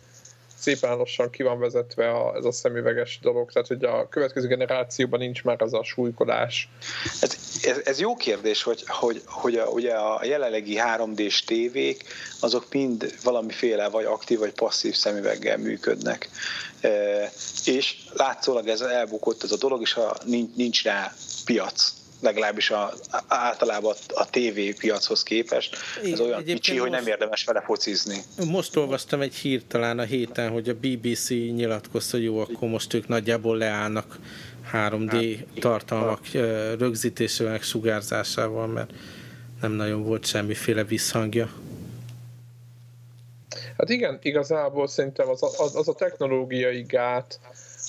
szépen 0.60 0.98
lassan 0.98 1.30
ki 1.30 1.44
van 1.44 1.60
vezetve 1.60 2.10
a, 2.10 2.36
ez 2.36 2.46
a 2.46 2.52
szemüveges 2.52 3.20
dolog, 3.22 3.52
tehát 3.52 3.68
hogy 3.68 3.84
a 3.84 4.10
következő 4.10 4.48
generációban 4.48 5.20
nincs 5.20 5.44
már 5.44 5.62
az 5.62 5.74
a 5.74 5.84
súlykolás. 5.84 6.70
Ez, 7.22 7.38
ez, 7.62 7.82
ez 7.84 8.00
jó 8.00 8.16
kérdés, 8.16 8.64
hogy, 8.64 8.84
hogy, 8.88 9.22
hogy 9.26 9.56
a, 9.56 9.66
ugye 9.66 9.94
a 9.94 10.26
jelenlegi 10.26 10.80
3D-s 10.82 11.44
tévék, 11.44 12.04
azok 12.40 12.66
mind 12.72 13.16
valamiféle 13.24 13.90
vagy 13.90 14.06
aktív 14.06 14.40
vagy 14.40 14.54
passzív 14.54 14.96
szemüveggel 14.96 15.58
működnek. 15.58 16.30
E, 16.82 16.90
és 17.66 17.96
látszólag 18.14 18.68
ez 18.68 18.82
elbukott 18.82 19.44
ez 19.44 19.52
a 19.52 19.58
dolog, 19.58 19.82
és 19.82 19.94
ha 19.94 20.18
nincs, 20.26 20.56
nincs 20.56 20.84
rá 20.84 21.14
piac 21.46 21.99
legalábbis 22.20 22.70
a, 22.70 22.94
általában 23.28 23.96
a 24.08 24.30
TV 24.30 24.80
piachoz 24.80 25.24
képest. 25.24 25.76
Ez 26.04 26.20
olyan 26.20 26.34
Egyébként 26.34 26.60
kicsi, 26.60 26.72
most, 26.72 26.82
hogy 26.82 26.92
nem 26.92 27.08
érdemes 27.08 27.44
vele 27.44 27.62
focizni. 27.62 28.18
Most 28.46 28.76
olvastam 28.76 29.22
egy 29.22 29.36
hírt 29.36 29.66
talán 29.66 30.00
a 30.00 30.04
héten, 30.04 30.50
hogy 30.50 30.70
a 30.70 30.74
BBC 30.74 31.30
nyilatkozta, 31.30 32.18
hogy 32.18 32.26
jó, 32.26 32.40
akkor 32.40 32.70
most 32.70 32.94
ők 32.94 33.08
nagyjából 33.08 33.58
leállnak 33.58 34.20
3D 34.74 35.38
hát, 35.38 35.60
tartalmak 35.60 36.20
rögzítésével, 36.78 37.60
sugárzásával, 37.60 38.68
mert 38.68 38.92
nem 39.62 39.72
nagyon 39.72 40.04
volt 40.04 40.26
semmiféle 40.26 40.84
visszhangja. 40.84 41.50
Hát 43.78 43.90
igen, 43.90 44.20
igazából 44.22 44.88
szerintem 44.88 45.30
az 45.30 45.44
a, 45.44 45.50
az, 45.58 45.76
az 45.76 45.88
a 45.88 45.94
technológiai 45.94 46.82
gát, 46.82 47.40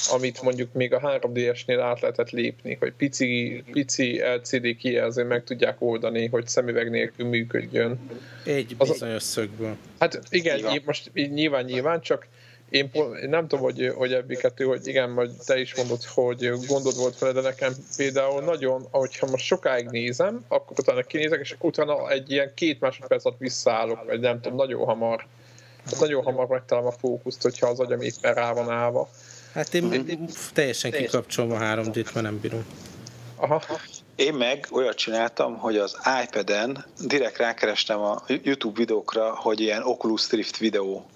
amit 0.08 0.42
mondjuk 0.42 0.72
még 0.72 0.94
a 0.94 1.00
3DS-nél 1.00 1.78
át 1.80 2.00
lehetett 2.00 2.30
lépni, 2.30 2.76
hogy 2.80 2.92
pici, 2.92 3.62
pici 3.72 4.20
LCD 4.36 4.76
kijelző 4.76 5.24
meg 5.24 5.44
tudják 5.44 5.76
oldani, 5.78 6.26
hogy 6.26 6.48
szemüveg 6.48 6.90
nélkül 6.90 7.26
működjön. 7.26 8.10
Egy 8.44 8.76
bizonyos 8.76 9.22
szögből. 9.22 9.76
Hát 9.98 10.20
igen, 10.30 10.58
igen. 10.58 10.82
most 10.84 11.10
nyilván 11.14 11.64
nyilván, 11.64 12.00
csak 12.00 12.26
én 12.70 12.90
nem 13.28 13.48
tudom, 13.48 13.64
hogy, 13.64 13.92
hogy 13.96 14.12
ebbi 14.12 14.36
kettő, 14.36 14.64
hogy 14.64 14.86
igen, 14.86 15.10
majd 15.10 15.30
te 15.46 15.60
is 15.60 15.74
mondod, 15.74 16.04
hogy 16.04 16.52
gondod 16.66 16.96
volt 16.96 17.18
vele, 17.18 17.32
de 17.32 17.40
nekem 17.40 17.72
például 17.96 18.42
nagyon, 18.42 18.86
hogyha 18.90 19.26
most 19.26 19.44
sokáig 19.44 19.86
nézem, 19.86 20.44
akkor 20.48 20.78
utána 20.78 21.02
kinézek, 21.02 21.40
és 21.40 21.56
utána 21.58 22.10
egy 22.10 22.30
ilyen 22.30 22.52
két 22.54 22.80
másodperc 22.80 23.24
alatt 23.24 23.38
visszaállok, 23.38 24.04
vagy 24.04 24.20
nem 24.20 24.40
tudom, 24.40 24.58
nagyon 24.58 24.84
hamar. 24.84 25.26
Nagyon 26.00 26.22
hamar 26.22 26.46
megtalálom 26.46 26.88
a 26.88 26.98
fókuszt, 26.98 27.42
hogyha 27.42 27.66
az 27.66 27.80
agyam 27.80 28.00
éppen 28.00 28.34
rá 28.34 28.52
van 28.52 28.70
állva. 28.70 29.08
Hát 29.52 29.74
én 29.74 30.28
teljesen 30.52 30.90
kikapcsolom 30.90 31.52
a 31.52 31.58
3D-t, 31.58 32.12
mert 32.12 32.22
nem 32.22 32.40
bírom. 32.40 32.64
Aha. 33.36 33.62
Én 34.14 34.34
meg 34.34 34.66
olyat 34.70 34.96
csináltam, 34.96 35.56
hogy 35.58 35.76
az 35.76 35.96
iPad-en 36.24 36.84
direkt 37.00 37.38
rákerestem 37.38 38.00
a 38.00 38.22
YouTube 38.26 38.78
videókra, 38.78 39.34
hogy 39.34 39.60
ilyen 39.60 39.82
Oculus 39.82 40.30
Rift 40.30 40.56
videó. 40.56 41.06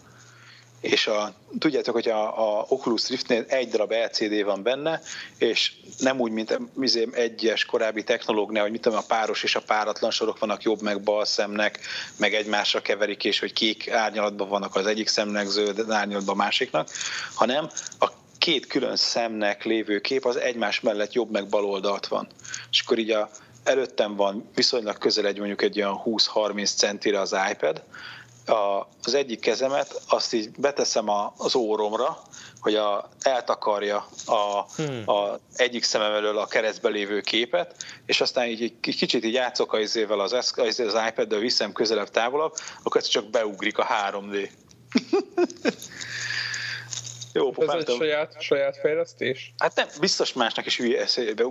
És 0.81 1.07
a, 1.07 1.33
tudjátok, 1.59 1.95
hogy 1.95 2.09
a, 2.09 2.59
a 2.59 2.67
Oculus 2.69 3.09
Riftnél 3.09 3.45
egy 3.49 3.69
darab 3.69 3.93
LCD 3.93 4.45
van 4.45 4.63
benne, 4.63 5.01
és 5.39 5.73
nem 5.99 6.21
úgy, 6.21 6.31
mint 6.31 6.61
egyes 7.13 7.65
korábbi 7.65 8.03
technológnál, 8.03 8.63
hogy 8.63 8.71
mit 8.71 8.81
tudom, 8.81 8.99
a 8.99 9.05
páros 9.09 9.43
és 9.43 9.55
a 9.55 9.61
páratlan 9.61 10.11
sorok 10.11 10.39
vannak 10.39 10.63
jobb 10.63 10.83
meg 10.83 11.03
bal 11.03 11.25
szemnek, 11.25 11.79
meg 12.17 12.35
egymásra 12.35 12.81
keverik, 12.81 13.25
és 13.25 13.39
hogy 13.41 13.53
kék 13.53 13.91
árnyalatban 13.91 14.49
vannak 14.49 14.77
az 14.77 14.87
egyik 14.87 15.09
szemnek, 15.09 15.47
zöld 15.47 15.91
árnyalatban 15.91 16.35
a 16.35 16.43
másiknak, 16.43 16.89
hanem 17.35 17.71
a 17.99 18.11
két 18.39 18.67
külön 18.67 18.97
szemnek 18.97 19.65
lévő 19.65 20.01
kép 20.01 20.25
az 20.25 20.37
egymás 20.37 20.81
mellett 20.81 21.13
jobb 21.13 21.31
meg 21.31 21.49
bal 21.49 21.65
oldalt 21.65 22.07
van. 22.07 22.27
És 22.71 22.81
akkor 22.81 22.99
így 22.99 23.11
a, 23.11 23.31
előttem 23.65 24.17
van 24.17 24.49
viszonylag 24.55 24.99
közel 24.99 25.27
egy 25.27 25.39
mondjuk 25.39 25.63
egy 25.63 25.81
olyan 25.81 26.03
20-30 26.05 26.77
centire 26.77 27.21
az 27.21 27.37
iPad, 27.51 27.83
a, 28.47 28.89
az 29.03 29.15
egyik 29.15 29.41
kezemet 29.41 30.03
azt 30.09 30.33
így 30.33 30.51
beteszem 30.51 31.09
a, 31.09 31.33
az 31.37 31.55
óromra, 31.55 32.23
hogy 32.61 32.75
a, 32.75 33.09
eltakarja 33.21 34.09
a, 34.27 34.63
hmm. 34.77 35.03
a 35.09 35.39
egyik 35.55 35.83
szemem 35.83 36.13
elől 36.13 36.39
a 36.39 36.47
keresztbe 36.47 36.89
lévő 36.89 37.21
képet, 37.21 37.75
és 38.07 38.21
aztán 38.21 38.47
így 38.47 38.63
egy 38.63 38.75
kicsit 38.81 39.25
így 39.25 39.33
játszok 39.33 39.73
az, 39.73 39.81
izével 39.81 40.21
az, 40.21 40.33
az, 40.33 40.53
az 40.57 41.01
iPad-del, 41.09 41.39
viszem 41.39 41.73
közelebb, 41.73 42.11
távolabb, 42.11 42.55
akkor 42.83 43.01
ez 43.01 43.07
csak 43.07 43.31
beugrik 43.31 43.79
a 43.79 43.87
3D. 43.87 44.51
Jó, 47.35 47.53
ez 47.59 47.69
egy 47.69 47.95
saját, 47.97 48.37
saját 48.41 48.77
fejlesztés? 48.77 49.55
Hát 49.59 49.77
nem, 49.77 49.89
biztos 50.01 50.33
másnak 50.33 50.67
is 50.67 50.77
hülye 50.77 51.01
eszébe 51.01 51.45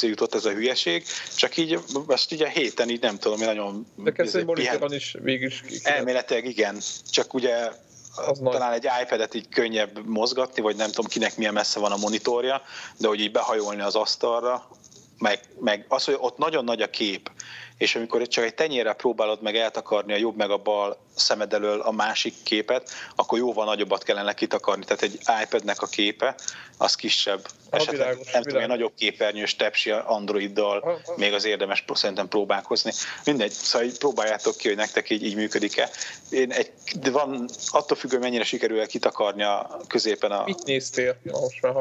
jutott 0.00 0.34
ez 0.34 0.44
a 0.44 0.50
hülyeség, 0.50 1.04
csak 1.36 1.56
így 1.56 1.78
most 2.06 2.32
így 2.32 2.42
a 2.42 2.46
héten 2.46 2.88
így 2.88 3.00
nem 3.00 3.18
tudom, 3.18 3.38
mi 3.38 3.44
nagyon... 3.44 3.86
De 3.94 4.12
kezd 4.12 4.36
egy 4.36 4.44
monitoron 4.44 4.92
is 4.92 5.16
végig 5.22 5.42
is 5.42 5.82
Elméletileg 5.82 6.44
igen, 6.44 6.78
csak 7.10 7.34
ugye 7.34 7.70
az 8.26 8.38
talán 8.38 8.70
nagy. 8.70 8.84
egy 8.84 9.02
iPad-et 9.02 9.34
így 9.34 9.48
könnyebb 9.48 10.06
mozgatni, 10.06 10.62
vagy 10.62 10.76
nem 10.76 10.90
tudom 10.90 11.06
kinek 11.06 11.36
milyen 11.36 11.52
messze 11.52 11.80
van 11.80 11.92
a 11.92 11.96
monitorja, 11.96 12.62
de 12.96 13.08
hogy 13.08 13.20
így 13.20 13.32
behajolni 13.32 13.82
az 13.82 13.94
asztalra, 13.94 14.68
meg, 15.18 15.40
meg 15.60 15.84
az, 15.88 16.04
hogy 16.04 16.16
ott 16.18 16.38
nagyon 16.38 16.64
nagy 16.64 16.82
a 16.82 16.90
kép, 16.90 17.30
és 17.78 17.94
amikor 17.94 18.28
csak 18.28 18.44
egy 18.44 18.54
tenyérrel 18.54 18.94
próbálod 18.94 19.42
meg 19.42 19.56
eltakarni 19.56 20.12
a 20.12 20.16
jobb 20.16 20.36
meg 20.36 20.50
a 20.50 20.56
bal 20.56 20.98
szemed 21.14 21.52
elől 21.52 21.80
a 21.80 21.90
másik 21.90 22.34
képet, 22.42 22.90
akkor 23.16 23.38
jóval 23.38 23.64
nagyobbat 23.64 24.02
kellene 24.02 24.34
kitakarni. 24.34 24.84
Tehát 24.84 25.02
egy 25.02 25.18
iPad-nek 25.42 25.82
a 25.82 25.86
képe, 25.86 26.34
az 26.76 26.94
kisebb. 26.94 27.46
A 27.70 27.76
Esetleg 27.76 27.96
világos, 27.96 28.32
nem 28.32 28.42
tudom, 28.42 28.66
nagyobb 28.66 28.92
képernyős 28.96 29.56
tepsi 29.56 29.90
Androiddal 29.90 30.80
ha, 30.80 30.90
ha. 31.04 31.14
még 31.16 31.32
az 31.32 31.44
érdemes 31.44 31.84
szerintem 31.92 32.28
próbálkozni. 32.28 32.92
Mindegy, 33.24 33.50
szóval 33.50 33.86
így 33.86 33.98
próbáljátok 33.98 34.56
ki, 34.56 34.68
hogy 34.68 34.76
nektek 34.76 35.10
így, 35.10 35.24
így 35.24 35.34
működik-e. 35.34 35.90
Én 36.30 36.52
egy, 36.52 36.70
de 37.00 37.10
van, 37.10 37.48
attól 37.70 37.96
függő, 37.96 38.18
mennyire 38.18 38.44
sikerül 38.44 38.86
kitakarni 38.86 39.42
a 39.42 39.80
középen 39.86 40.30
a... 40.30 40.44
Mit 40.44 40.64
néztél? 40.64 41.18
Most 41.22 41.62
már 41.62 41.72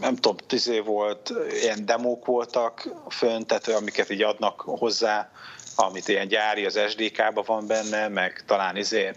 nem 0.00 0.14
tudom, 0.14 0.36
tizé 0.46 0.78
volt, 0.78 1.32
ilyen 1.62 1.86
demók 1.86 2.26
voltak 2.26 2.88
fönt, 3.08 3.46
tehát 3.46 3.68
amiket 3.68 4.10
így 4.10 4.22
adnak 4.22 4.60
hozzá, 4.60 5.30
amit 5.76 6.08
ilyen 6.08 6.28
gyári 6.28 6.64
az 6.64 6.80
SDK-ban 6.88 7.44
van 7.46 7.66
benne, 7.66 8.08
meg 8.08 8.42
talán 8.46 8.76
izé 8.76 9.12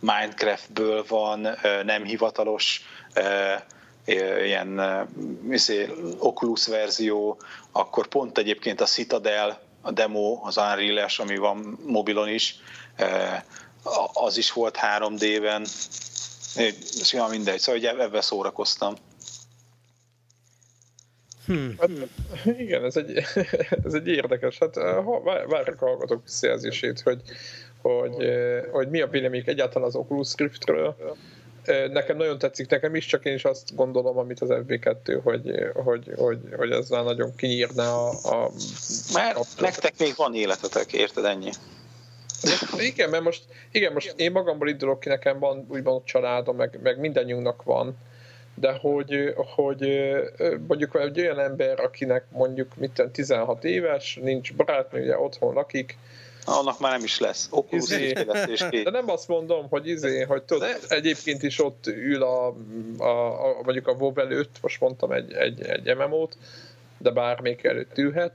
Minecraftből 0.00 1.04
van 1.08 1.48
nem 1.84 2.04
hivatalos 2.04 2.82
ilyen 4.44 4.80
izé, 5.50 5.90
Oculus 6.18 6.66
verzió, 6.66 7.40
akkor 7.72 8.06
pont 8.06 8.38
egyébként 8.38 8.80
a 8.80 8.84
Citadel, 8.84 9.60
a 9.82 9.90
demo, 9.90 10.40
az 10.42 10.56
unreal 10.56 11.08
ami 11.16 11.36
van 11.36 11.78
mobilon 11.86 12.28
is, 12.28 12.56
az 14.12 14.36
is 14.36 14.52
volt 14.52 14.78
3D-ben, 14.98 15.66
Ja, 17.10 17.26
mindegy, 17.26 17.58
szóval 17.58 18.00
ebben 18.00 18.20
szórakoztam. 18.20 18.94
Hmm. 21.46 21.74
Hát, 21.78 21.90
igen, 22.58 22.84
ez 22.84 22.96
egy, 22.96 23.22
ez 23.86 23.94
egy 23.94 24.08
érdekes. 24.08 24.58
Hát 24.58 24.76
ha, 24.76 25.20
várjuk 25.48 25.82
a 25.82 25.86
hallgatók 25.86 26.22
visszajelzését, 26.24 27.00
hogy, 27.00 27.22
hogy, 27.82 28.14
hogy 28.70 28.88
mi 28.88 29.00
a 29.00 29.06
vélemény 29.06 29.42
egyáltalán 29.46 29.88
az 29.88 29.94
Oculus 29.94 30.34
Riftről. 30.36 30.96
Nekem 31.92 32.16
nagyon 32.16 32.38
tetszik, 32.38 32.68
nekem 32.68 32.94
is, 32.94 33.06
csak 33.06 33.24
én 33.24 33.34
is 33.34 33.44
azt 33.44 33.74
gondolom, 33.74 34.18
amit 34.18 34.40
az 34.40 34.48
FB2, 34.50 35.20
hogy, 35.22 35.70
hogy, 35.74 36.12
hogy, 36.16 36.38
hogy 36.56 36.70
ezzel 36.70 37.02
nagyon 37.02 37.34
kinyírna 37.36 38.08
a, 38.08 38.10
a... 38.10 38.50
Mert 39.12 39.36
a 39.36 39.44
nektek 39.58 39.94
még 39.98 40.12
van 40.16 40.34
életetek, 40.34 40.92
érted 40.92 41.24
ennyi? 41.24 41.50
Igen, 42.78 43.10
mert 43.10 43.22
most, 43.22 43.44
igen, 43.70 43.92
most 43.92 44.14
én 44.16 44.32
magamból 44.32 44.68
indulok 44.68 45.00
ki, 45.00 45.08
nekem 45.08 45.38
van 45.38 45.66
úgymond 45.68 46.04
családom, 46.04 46.56
meg, 46.56 46.78
meg 46.82 46.98
mindannyiunknak 46.98 47.62
van, 47.62 47.96
de 48.54 48.72
hogy, 48.72 49.34
hogy 49.36 50.12
mondjuk 50.66 50.94
egy 51.00 51.20
olyan 51.20 51.38
ember, 51.38 51.80
akinek 51.80 52.24
mondjuk 52.30 52.76
mit 52.76 53.02
16 53.12 53.64
éves, 53.64 54.18
nincs 54.22 54.54
barátnője, 54.54 55.18
otthon 55.18 55.54
lakik, 55.54 55.98
annak 56.46 56.78
már 56.78 56.92
nem 56.92 57.04
is 57.04 57.18
lesz. 57.18 57.48
Oculus 57.50 57.90
izé. 57.90 58.12
De 58.82 58.90
nem 58.90 59.10
azt 59.10 59.28
mondom, 59.28 59.68
hogy 59.68 59.88
izé, 59.88 60.22
hogy 60.22 60.42
tudod, 60.42 60.78
egyébként 60.88 61.42
is 61.42 61.60
ott 61.60 61.86
ül 61.86 62.22
a, 62.22 62.54
a, 62.98 63.48
a 63.48 63.62
mondjuk 63.62 63.86
a 63.86 63.92
WoW 63.92 64.20
előtt, 64.20 64.56
most 64.60 64.80
mondtam 64.80 65.12
egy, 65.12 65.32
egy, 65.32 65.62
egy 65.62 65.96
MMO-t, 65.96 66.36
de 66.98 67.10
bármelyik 67.10 67.64
előtt 67.64 67.98
ülhet, 67.98 68.34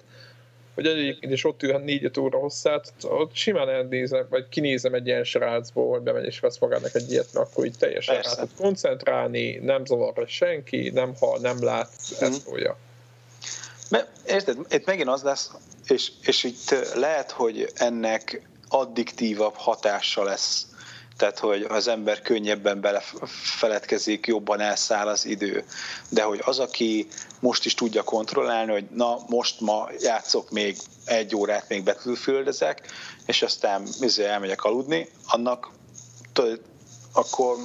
hogy 0.74 0.86
egyébként 0.88 1.34
is 1.34 1.46
ott 1.46 1.64
ülhet 1.64 1.84
4 1.84 2.20
óra 2.20 2.38
hosszát, 2.38 2.94
ott 3.02 3.36
simán 3.36 3.70
elnézem, 3.70 4.26
vagy 4.30 4.50
kinézem 4.50 4.94
egy 4.94 5.08
ilyen 5.08 5.24
srácból, 5.24 5.90
hogy 5.90 6.02
bemegy 6.02 6.26
és 6.26 6.40
vesz 6.40 6.58
magának 6.58 6.96
egy 6.96 7.12
ilyet, 7.12 7.28
mert 7.34 7.52
akkor 7.52 7.66
így 7.66 7.78
teljesen 7.78 8.22
rá 8.22 8.34
tud 8.34 8.50
koncentrálni, 8.58 9.56
nem 9.56 9.86
zavar 9.86 10.24
senki, 10.28 10.90
nem 10.90 11.14
hal, 11.20 11.40
nem 11.40 11.64
lát, 11.64 11.90
mm. 11.90 12.28
ezt 12.28 12.46
tolja. 12.46 12.78
Mert, 13.90 14.08
érted, 14.28 14.58
itt 14.70 14.86
megint 14.86 15.08
az 15.08 15.24
lesz, 15.24 15.52
és, 15.88 16.12
és 16.22 16.44
itt 16.44 16.96
lehet, 16.96 17.32
hogy 17.32 17.70
ennek 17.76 18.48
addiktívabb 18.68 19.56
hatása 19.56 20.24
lesz 20.24 20.68
tehát 21.20 21.40
hogy 21.40 21.66
az 21.70 21.88
ember 21.88 22.22
könnyebben 22.22 22.82
belefeledkezik, 22.82 24.28
jobban 24.28 24.60
elszáll 24.60 25.08
az 25.08 25.26
idő. 25.26 25.66
De 26.10 26.24
hogy 26.24 26.42
az, 26.46 26.60
aki 26.60 27.08
most 27.40 27.66
is 27.66 27.74
tudja 27.74 28.04
kontrollálni, 28.04 28.72
hogy 28.72 28.86
na, 28.94 29.18
most 29.28 29.60
ma 29.60 29.90
játszok 30.00 30.50
még 30.50 30.78
egy 31.06 31.36
órát, 31.36 31.70
még 31.70 31.84
betülfüldezek, 31.84 32.88
és 33.26 33.42
aztán 33.42 33.88
izé 34.00 34.26
elmegyek 34.26 34.64
aludni, 34.64 35.10
annak 35.28 35.72
akkor 37.14 37.58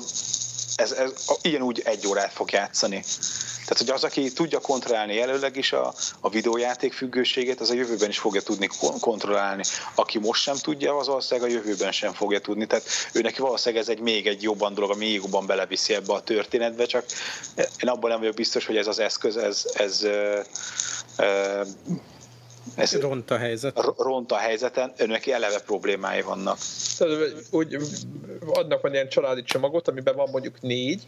ez, 0.76 0.92
ez 0.92 1.10
ilyen 1.42 1.62
úgy 1.62 1.82
egy 1.84 2.06
órát 2.06 2.32
fog 2.32 2.50
játszani. 2.50 3.04
Tehát, 3.66 3.78
hogy 3.78 3.90
az, 3.90 4.04
aki 4.04 4.32
tudja 4.32 4.60
kontrollálni 4.60 5.20
előleg 5.20 5.56
is 5.56 5.72
a, 5.72 5.94
a 6.20 6.28
videójáték 6.28 6.92
függőségét, 6.92 7.60
az 7.60 7.70
a 7.70 7.74
jövőben 7.74 8.08
is 8.08 8.18
fogja 8.18 8.42
tudni 8.42 8.68
kontrollálni. 9.00 9.62
Aki 9.94 10.18
most 10.18 10.42
sem 10.42 10.56
tudja, 10.56 10.96
az 10.96 11.06
valószínűleg 11.06 11.50
a 11.50 11.52
jövőben 11.52 11.92
sem 11.92 12.12
fogja 12.12 12.40
tudni. 12.40 12.66
Tehát 12.66 12.84
ő 13.12 13.20
neki 13.20 13.40
valószínűleg 13.40 13.82
ez 13.82 13.88
egy 13.88 14.00
még 14.00 14.26
egy 14.26 14.42
jobban 14.42 14.74
dolog, 14.74 14.90
ami 14.90 15.04
még 15.04 15.14
jobban 15.14 15.46
beleviszi 15.46 15.94
ebbe 15.94 16.12
a 16.12 16.22
történetbe, 16.22 16.86
csak 16.86 17.04
én 17.56 17.88
abban 17.88 18.10
nem 18.10 18.18
vagyok 18.18 18.34
biztos, 18.34 18.66
hogy 18.66 18.76
ez 18.76 18.86
az 18.86 18.98
eszköz, 18.98 19.36
ez, 19.36 19.66
ez, 19.74 20.06
ez 21.16 21.44
ez 22.74 23.00
ront 23.00 23.30
a 23.30 23.36
helyzet. 23.36 23.92
Ront 23.96 24.32
a 24.32 24.36
helyzeten, 24.36 24.92
önnek 24.96 25.26
eleve 25.26 25.60
problémái 25.60 26.22
vannak. 26.22 26.58
Úgy 27.50 27.76
adnak 28.46 28.80
van 28.80 28.92
ilyen 28.92 29.08
családi 29.08 29.42
csomagot, 29.42 29.88
amiben 29.88 30.14
van 30.14 30.28
mondjuk 30.30 30.60
négy, 30.60 31.06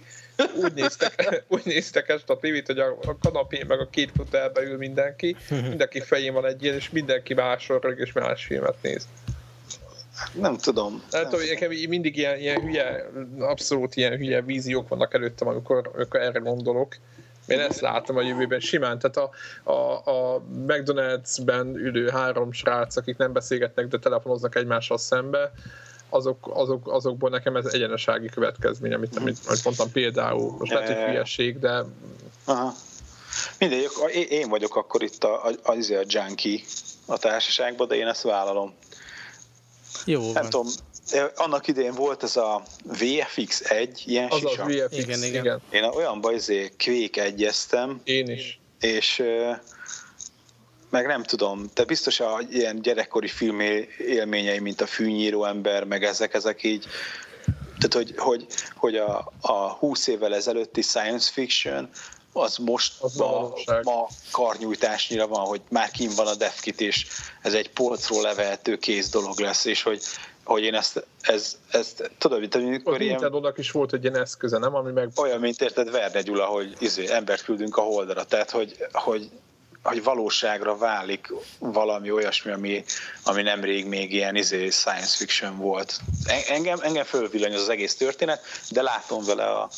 úgy 0.63 0.73
néztek, 0.75 1.15
úgy 1.49 1.65
néztek 1.65 2.09
ezt 2.09 2.31
a 2.31 2.39
tévét, 2.39 2.67
hogy 2.67 2.79
a, 2.79 2.99
a 3.03 3.19
kanapé 3.19 3.63
meg 3.69 3.81
a 3.81 3.89
két 3.91 4.11
fotelbe 4.17 4.63
ül 4.63 4.77
mindenki, 4.77 5.37
mindenki 5.69 6.01
fején 6.01 6.33
van 6.33 6.47
egy 6.47 6.63
ilyen, 6.63 6.75
és 6.75 6.91
mindenki 6.91 7.35
máshol 7.35 7.93
és 7.97 8.13
más 8.13 8.45
filmet 8.45 8.83
néz. 8.83 9.09
Nem 10.33 10.57
tudom. 10.57 11.03
Nem, 11.11 11.21
nem 11.21 11.31
tudom, 11.31 11.47
nekem 11.47 11.71
mindig 11.89 12.17
ilyen, 12.17 12.39
ilyen 12.39 12.61
hülye, 12.61 13.11
abszolút 13.39 13.97
ilyen 13.97 14.17
hülye 14.17 14.43
víziók 14.43 14.89
vannak 14.89 15.15
előttem, 15.15 15.49
amikor, 15.49 15.91
amikor 15.95 16.21
erre 16.21 16.39
gondolok. 16.39 16.97
Én 17.47 17.61
ezt 17.61 17.81
látom 17.81 18.17
a 18.17 18.23
jövőben 18.23 18.61
simán. 18.61 18.99
Tehát 18.99 19.17
a, 19.17 19.31
a, 19.71 20.11
a 20.11 20.43
McDonald's-ben 20.67 21.67
ülő 21.77 22.09
három 22.09 22.53
srác, 22.53 22.97
akik 22.97 23.17
nem 23.17 23.33
beszélgetnek, 23.33 23.89
de 23.89 23.99
telefonoznak 23.99 24.55
egymással 24.55 24.99
szembe, 24.99 25.53
azok, 26.09 26.51
azok, 26.55 26.93
azokból 26.93 27.31
nekem 27.31 27.57
ez 27.57 27.65
egyenesági 27.65 28.29
következmény, 28.29 28.93
amit, 28.93 29.17
amit, 29.17 29.39
amit 29.47 29.65
mondtam 29.65 29.93
például. 29.93 30.57
Most 30.59 30.73
lehet, 30.73 30.89
hogy 30.89 31.07
hülyeség, 31.07 31.59
de... 31.59 31.85
Aha. 32.45 32.73
Mindegy, 33.59 33.89
én 34.29 34.49
vagyok 34.49 34.77
akkor 34.77 35.03
itt 35.03 35.25
a, 35.25 35.47
a, 35.47 35.49
a, 35.63 35.73
a 35.73 36.05
junkie 36.07 36.61
a 37.07 37.19
társaságban, 37.19 37.89
de 37.89 37.95
én 37.95 38.07
ezt 38.07 38.23
vállalom. 38.23 38.75
Jó 40.05 40.23
Nem 40.23 40.33
van. 40.33 40.51
tudom, 40.51 40.67
annak 41.35 41.67
idején 41.67 41.95
volt 41.95 42.23
ez 42.23 42.37
a 42.37 42.63
VFX 42.83 43.61
1, 43.61 44.03
ilyen 44.07 44.31
az 44.31 44.39
sisa. 44.39 44.63
Az 44.63 44.75
VFX, 44.75 44.97
igen, 44.97 45.23
igen. 45.23 45.45
igen. 45.45 45.61
Én 45.71 45.85
olyan 45.85 46.21
bajzé 46.21 46.73
kvék 46.77 47.17
egyeztem. 47.17 48.01
Én 48.05 48.29
is. 48.29 48.61
És 48.81 49.23
meg 50.91 51.07
nem 51.07 51.23
tudom, 51.23 51.71
te 51.73 51.85
biztos 51.85 52.21
a 52.21 52.41
ilyen 52.51 52.83
gyerekkori 52.83 53.29
film 53.29 53.61
élményei, 53.99 54.59
mint 54.59 54.81
a 54.81 54.87
fűnyíró 54.87 55.45
ember, 55.45 55.85
meg 55.85 56.05
ezek, 56.05 56.35
ezek 56.35 56.63
így, 56.63 56.87
tehát 57.79 57.93
hogy, 57.93 58.15
hogy, 58.17 58.47
hogy 58.77 58.97
a, 58.97 59.33
a 59.41 59.73
20 59.73 60.07
évvel 60.07 60.35
ezelőtti 60.35 60.83
science 60.83 61.31
fiction, 61.33 61.89
az 62.33 62.57
most 62.57 62.93
az 63.01 63.15
ma, 63.15 63.53
ma 63.83 64.09
karnyújtásnyira 64.31 65.27
van, 65.27 65.47
hogy 65.47 65.61
már 65.69 65.91
kim 65.91 66.11
van 66.17 66.27
a 66.27 66.35
defkit, 66.35 66.81
és 66.81 67.07
ez 67.43 67.55
egy 67.55 67.71
polcról 67.71 68.23
levehető 68.23 68.77
kész 68.77 69.09
dolog 69.09 69.39
lesz, 69.39 69.65
és 69.65 69.83
hogy 69.83 70.03
hogy 70.47 70.63
én 70.63 70.75
ezt, 70.75 71.07
ez, 71.21 71.59
ezt 71.71 72.11
tudod, 72.19 72.41
mint 72.41 72.55
amikor 72.55 73.01
ilyen... 73.01 73.13
Nintendo-nak 73.13 73.59
is 73.59 73.71
volt 73.71 73.93
egy 73.93 74.03
ilyen 74.03 74.17
eszköze, 74.17 74.59
nem? 74.59 74.75
Ami 74.75 74.93
meg... 74.93 75.09
Olyan, 75.17 75.41
mint 75.41 75.61
érted 75.61 75.91
Verne 75.91 76.21
Gyula, 76.21 76.45
hogy 76.45 76.77
izé, 76.79 77.11
embert 77.11 77.43
küldünk 77.43 77.77
a 77.77 77.81
holdra, 77.81 78.25
tehát 78.25 78.51
hogy, 78.51 78.87
hogy, 78.93 79.31
hogy 79.83 80.03
valóságra 80.03 80.77
válik 80.77 81.33
valami 81.59 82.11
olyasmi, 82.11 82.51
ami, 82.51 82.85
ami 83.25 83.43
nemrég 83.43 83.87
még 83.87 84.13
ilyen 84.13 84.37
izé, 84.37 84.69
science 84.71 85.17
fiction 85.17 85.59
volt. 85.59 86.01
Engem, 86.49 86.79
engem 86.83 87.05
fölvillanyoz 87.05 87.61
az 87.61 87.69
egész 87.69 87.97
történet, 87.97 88.41
de 88.71 88.83
látom 88.83 89.25
vele 89.25 89.45
a, 89.45 89.69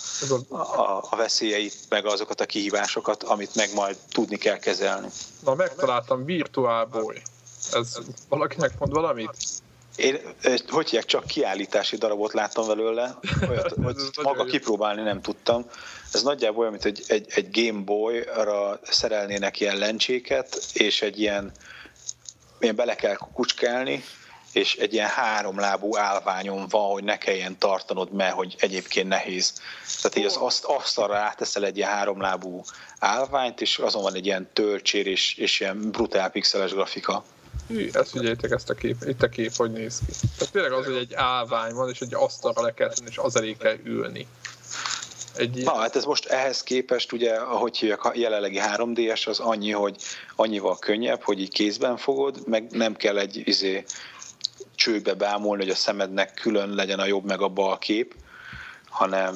a, 0.49 1.07
a 1.11 1.17
veszélyeit, 1.17 1.75
meg 1.89 2.07
azokat 2.07 2.41
a 2.41 2.47
kihívásokat, 2.47 3.23
amit 3.23 3.55
meg 3.55 3.75
majd 3.75 3.97
tudni 4.13 4.37
kell 4.37 4.59
kezelni. 4.59 5.09
Na, 5.45 5.55
megtaláltam 5.55 6.25
Virtual 6.25 6.85
Boy. 6.85 7.23
Ez 7.73 7.99
valakinek 8.29 8.79
mond 8.79 8.93
valamit? 8.93 9.31
Én, 9.99 10.19
hogy 10.69 10.85
hívják, 10.85 11.05
csak 11.05 11.27
kiállítási 11.27 11.97
darabot 11.97 12.33
láttam 12.33 12.67
belőle, 12.67 13.19
olyat, 13.49 13.75
hogy 13.85 13.97
maga 14.23 14.45
kipróbálni 14.45 15.03
nem 15.03 15.21
tudtam. 15.21 15.65
Ez 16.13 16.23
nagyjából 16.23 16.59
olyan, 16.59 16.73
mint 16.73 16.85
egy, 16.85 17.03
egy, 17.07 17.27
egy 17.35 17.49
Game 17.51 17.83
Boy-ra 17.85 18.81
szerelnének 18.83 19.61
ilyen 19.61 19.77
lencséket, 19.77 20.59
és 20.73 21.03
egy 21.03 21.21
ilyen, 21.21 21.53
ilyen 22.61 22.77
bele 22.77 22.95
kell 22.95 23.17
kucskálni, 23.17 24.05
és 24.53 24.77
egy 24.77 24.93
ilyen 24.93 25.09
háromlábú 25.09 25.97
állványon 25.97 26.67
van, 26.69 26.91
hogy 26.91 27.05
ne 27.05 27.19
kelljen 27.19 27.59
tartanod, 27.59 28.13
mert 28.13 28.35
hogy 28.35 28.55
egyébként 28.59 29.09
nehéz. 29.09 29.53
Tehát 29.97 30.17
így 30.17 30.25
az 30.25 30.37
azt, 30.41 30.65
asztalra 30.65 31.17
áteszel 31.17 31.65
egy 31.65 31.77
ilyen 31.77 31.91
háromlábú 31.91 32.63
állványt, 32.99 33.61
és 33.61 33.79
azon 33.79 34.03
van 34.03 34.15
egy 34.15 34.27
ilyen 34.27 34.51
töltsér 34.53 35.07
és, 35.07 35.35
és 35.35 35.61
ilyen 35.61 35.91
brutál 35.91 36.31
pixeles 36.31 36.73
grafika. 36.73 37.25
Hű, 37.69 37.89
ezt 37.93 38.11
figyeljétek 38.11 38.51
ezt 38.51 38.71
a 38.71 38.75
kép, 38.75 38.97
itt 39.07 39.23
a 39.23 39.29
kép, 39.29 39.55
hogy 39.57 39.73
néz 39.73 39.99
ki. 40.07 40.13
Tehát 40.39 40.53
tényleg 40.53 40.73
az, 40.73 40.85
hogy 40.85 40.97
egy 40.97 41.15
állvány 41.15 41.75
van, 41.75 41.89
és 41.89 42.01
egy 42.01 42.15
asztalra 42.15 42.63
le 42.63 42.75
kell 42.75 42.89
tenni, 42.89 43.11
és 43.11 43.19
az 43.19 43.37
elég 43.37 43.57
kell 43.57 43.77
ülni. 43.85 44.27
Egy 45.37 45.65
Na, 45.65 45.75
hát 45.75 45.97
ez 45.97 46.05
most 46.05 46.27
ehhez 46.27 46.63
képest, 46.63 47.13
ugye, 47.13 47.35
ahogy 47.35 47.77
hívják, 47.77 48.05
a 48.05 48.13
jelenlegi 48.15 48.61
3D-es, 48.63 49.29
az 49.29 49.39
annyi, 49.39 49.71
hogy 49.71 49.97
annyival 50.37 50.79
könnyebb, 50.79 51.23
hogy 51.23 51.41
így 51.41 51.53
kézben 51.53 51.97
fogod, 51.97 52.43
meg 52.47 52.71
nem 52.71 52.97
kell 52.97 53.19
egy 53.19 53.43
izé, 53.45 53.85
csőbe 54.75 55.15
bámulni, 55.15 55.63
hogy 55.63 55.73
a 55.73 55.77
szemednek 55.77 56.35
külön 56.35 56.75
legyen 56.75 56.99
a 56.99 57.07
jobb 57.07 57.25
meg 57.25 57.41
a 57.41 57.49
bal 57.49 57.79
kép, 57.79 58.15
hanem 58.89 59.35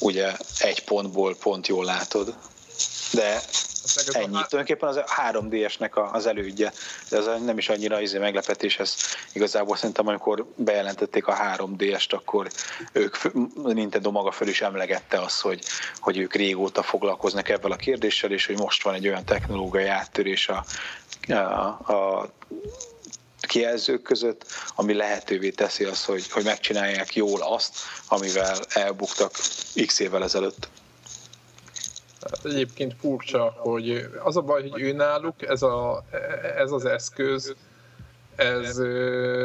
ugye 0.00 0.32
egy 0.58 0.84
pontból 0.84 1.36
pont 1.36 1.66
jól 1.66 1.84
látod. 1.84 2.34
De 3.12 3.40
ennyi. 4.12 4.26
Tulajdonképpen 4.26 4.88
az 4.88 5.00
3DS-nek 5.30 6.12
az 6.12 6.26
elődje, 6.26 6.72
de 7.08 7.18
az 7.18 7.30
nem 7.44 7.58
is 7.58 7.68
annyira 7.68 8.00
izé 8.00 8.18
meglepetés, 8.18 8.78
ez 8.78 8.94
igazából 9.32 9.76
szerintem 9.76 10.06
amikor 10.06 10.46
bejelentették 10.56 11.26
a 11.26 11.36
3DS-t, 11.36 12.10
akkor 12.10 12.48
ők, 12.92 13.32
Nintendo 13.54 14.10
maga 14.10 14.30
föl 14.30 14.48
is 14.48 14.60
emlegette 14.60 15.20
azt, 15.20 15.40
hogy, 15.40 15.64
hogy 16.00 16.18
ők 16.18 16.34
régóta 16.34 16.82
foglalkoznak 16.82 17.48
ebben 17.48 17.70
a 17.70 17.76
kérdéssel, 17.76 18.30
és 18.30 18.46
hogy 18.46 18.58
most 18.58 18.82
van 18.82 18.94
egy 18.94 19.08
olyan 19.08 19.24
technológiai 19.24 19.86
áttörés 19.86 20.48
a, 20.48 20.64
a, 21.32 21.92
a 21.92 22.28
kijelzők 23.40 24.02
között, 24.02 24.44
ami 24.74 24.94
lehetővé 24.94 25.50
teszi 25.50 25.84
azt, 25.84 26.04
hogy, 26.04 26.30
hogy 26.30 26.44
megcsinálják 26.44 27.14
jól 27.14 27.42
azt, 27.42 27.76
amivel 28.08 28.58
elbuktak 28.68 29.30
x 29.86 29.98
évvel 29.98 30.22
ezelőtt. 30.22 30.68
Egyébként 32.44 32.94
furcsa, 33.00 33.54
hogy 33.56 34.08
az 34.24 34.36
a 34.36 34.40
baj, 34.40 34.68
hogy 34.68 34.80
ő 34.80 34.92
náluk 34.92 35.48
ez, 35.48 35.62
a, 35.62 36.04
ez 36.56 36.72
az 36.72 36.84
eszköz, 36.84 37.54
ez 38.36 38.74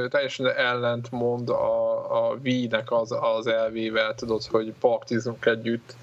teljesen 0.10 0.48
ellentmond 0.48 1.50
a, 1.50 2.28
a 2.28 2.38
Wii-nek 2.44 2.92
az, 2.92 3.16
az 3.22 3.48
elvével, 3.48 4.16
tudod, 4.16 4.44
hogy 4.44 4.74
partizunk 4.80 5.46
együtt, 5.46 5.96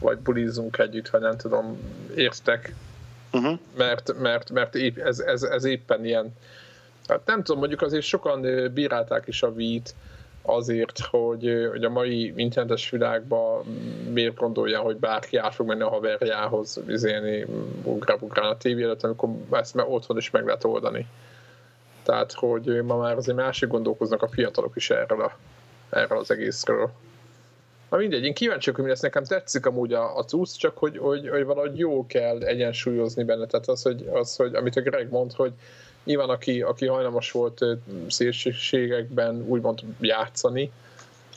vagy 0.00 0.18
bulizunk 0.18 0.78
együtt, 0.78 1.08
vagy 1.08 1.20
nem 1.20 1.36
tudom, 1.36 1.78
értek. 2.14 2.74
Uh-huh. 3.32 3.58
Mert, 3.76 4.18
mert, 4.18 4.50
mert 4.50 4.74
épp, 4.74 4.98
ez, 4.98 5.18
ez, 5.18 5.42
ez 5.42 5.64
éppen 5.64 6.04
ilyen 6.04 6.34
Hát 7.08 7.26
nem 7.26 7.42
tudom, 7.42 7.58
mondjuk 7.58 7.82
azért 7.82 8.04
sokan 8.04 8.70
bírálták 8.74 9.26
is 9.26 9.42
a 9.42 9.52
vít 9.52 9.94
azért, 10.48 10.98
hogy, 10.98 11.68
hogy 11.70 11.84
a 11.84 11.90
mai 11.90 12.32
internetes 12.36 12.90
világban 12.90 13.64
miért 14.12 14.34
gondolja, 14.34 14.80
hogy 14.80 14.96
bárki 14.96 15.36
át 15.36 15.54
fog 15.54 15.66
menni 15.66 15.82
a 15.82 15.88
haverjához 15.88 16.80
izélni, 16.88 17.46
ugrál 17.84 18.48
a 18.48 18.56
tévé 18.56 18.82
előtt, 18.82 19.02
amikor 19.02 19.28
ezt 19.50 19.74
már 19.74 19.86
otthon 19.88 20.16
is 20.16 20.30
meg 20.30 20.44
lehet 20.44 20.64
oldani. 20.64 21.06
Tehát, 22.02 22.32
hogy 22.32 22.82
ma 22.82 22.96
már 22.96 23.16
azért 23.16 23.36
másik 23.36 23.68
gondolkoznak 23.68 24.22
a 24.22 24.28
fiatalok 24.28 24.76
is 24.76 24.90
erről, 24.90 25.20
a, 25.20 25.36
erről 25.90 26.18
az 26.18 26.30
egészről. 26.30 26.90
Na 27.90 27.96
mindegy, 27.96 28.24
én 28.24 28.34
kíváncsi 28.34 28.70
hogy 28.70 28.84
mi 28.84 28.90
lesz, 28.90 29.00
nekem 29.00 29.24
tetszik 29.24 29.66
amúgy 29.66 29.92
a, 29.92 30.16
a 30.16 30.24
cucc, 30.24 30.56
csak 30.56 30.78
hogy, 30.78 30.98
hogy, 30.98 31.28
hogy 31.28 31.44
valahogy 31.44 31.78
jó 31.78 32.06
kell 32.06 32.38
egyensúlyozni 32.42 33.24
benne. 33.24 33.46
Tehát 33.46 33.68
az, 33.68 33.82
hogy, 33.82 34.08
az, 34.12 34.36
hogy 34.36 34.54
amit 34.54 34.76
a 34.76 34.80
Greg 34.80 35.10
mond, 35.10 35.32
hogy, 35.32 35.52
Nyilván, 36.04 36.28
aki, 36.28 36.62
aki 36.62 36.86
hajlamos 36.86 37.30
volt 37.30 37.64
szélsőségekben 38.08 39.44
úgymond 39.46 39.80
játszani, 40.00 40.72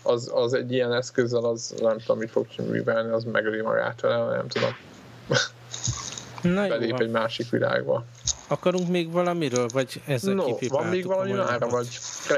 az, 0.03 0.31
az 0.33 0.53
egy 0.53 0.71
ilyen 0.71 0.93
eszközzel, 0.93 1.43
az 1.43 1.73
nem 1.81 1.97
tudom, 1.97 2.17
mit 2.17 2.31
fog 2.31 2.45
művelni, 2.69 3.11
az 3.11 3.23
megöli 3.23 3.61
magát 3.61 4.01
vele, 4.01 4.35
nem 4.35 4.47
tudom. 4.47 4.75
Na 6.41 6.67
Belép 6.67 6.99
egy 6.99 7.09
másik 7.09 7.49
világba. 7.49 8.05
Akarunk 8.47 8.87
még 8.87 9.11
valamiről, 9.11 9.67
vagy 9.73 10.01
ezzel 10.05 10.33
no, 10.33 10.57
van 10.67 10.85
még 10.85 11.05
valami 11.05 11.31
mára, 11.31 11.67
vagy 11.67 11.87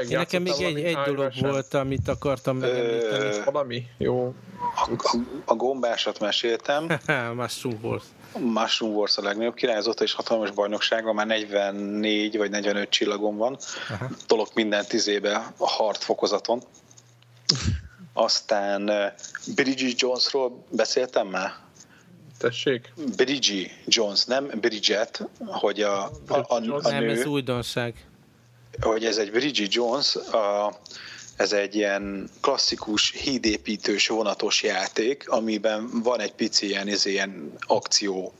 Én 0.08 0.16
nekem 0.18 0.42
még 0.42 0.52
egy, 0.60 0.78
egy 0.78 0.98
dolog 1.04 1.32
sem. 1.32 1.50
volt, 1.50 1.74
amit 1.74 2.08
akartam 2.08 2.56
megemlíteni. 2.56 3.44
Valami? 3.44 3.86
Jó. 3.98 4.34
A, 4.76 5.16
a 5.44 5.54
gombásat 5.54 6.20
meséltem. 6.20 6.86
Mushroom 7.36 7.78
Wars. 7.82 8.04
Mushroom 8.38 8.94
Wars 8.94 9.16
a 9.18 9.22
legnagyobb 9.22 9.54
király, 9.54 9.76
azóta 9.76 10.04
is 10.04 10.12
hatalmas 10.12 10.50
bajnoksága, 10.50 11.12
már 11.12 11.26
44 11.26 12.36
vagy 12.36 12.50
45 12.50 12.88
csillagom 12.88 13.36
van. 13.36 13.56
Aha. 13.90 14.08
Tolok 14.26 14.54
minden 14.54 14.84
tizébe 14.88 15.52
a 15.56 15.68
hard 15.68 16.00
fokozaton. 16.00 16.62
Aztán 18.12 19.12
Bridget 19.54 20.00
Jonesról 20.00 20.64
beszéltem 20.70 21.26
már? 21.26 21.63
Tessék? 22.38 22.92
Bridget 23.16 23.70
Jones, 23.86 24.24
nem 24.24 24.46
Bridget, 24.46 25.28
hogy 25.38 25.82
a, 25.82 26.04
a, 26.04 26.12
a, 26.28 26.44
a 26.48 26.58
nő... 26.58 26.76
Nem, 26.82 27.08
ez 27.08 27.26
újdonság. 27.26 28.06
Hogy 28.80 29.04
ez 29.04 29.16
egy 29.16 29.30
Bridget 29.30 29.74
Jones, 29.74 30.16
a, 30.16 30.78
ez 31.36 31.52
egy 31.52 31.74
ilyen 31.74 32.30
klasszikus 32.40 33.10
hídépítős 33.10 34.08
vonatos 34.08 34.62
játék, 34.62 35.28
amiben 35.28 36.02
van 36.02 36.20
egy 36.20 36.32
pici 36.32 36.66
ilyen, 36.66 36.88
ez 36.88 37.06
ilyen 37.06 37.52
akció 37.60 38.32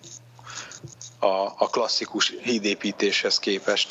a, 1.18 1.26
a 1.56 1.68
klasszikus 1.70 2.34
hídépítéshez 2.42 3.38
képest. 3.38 3.88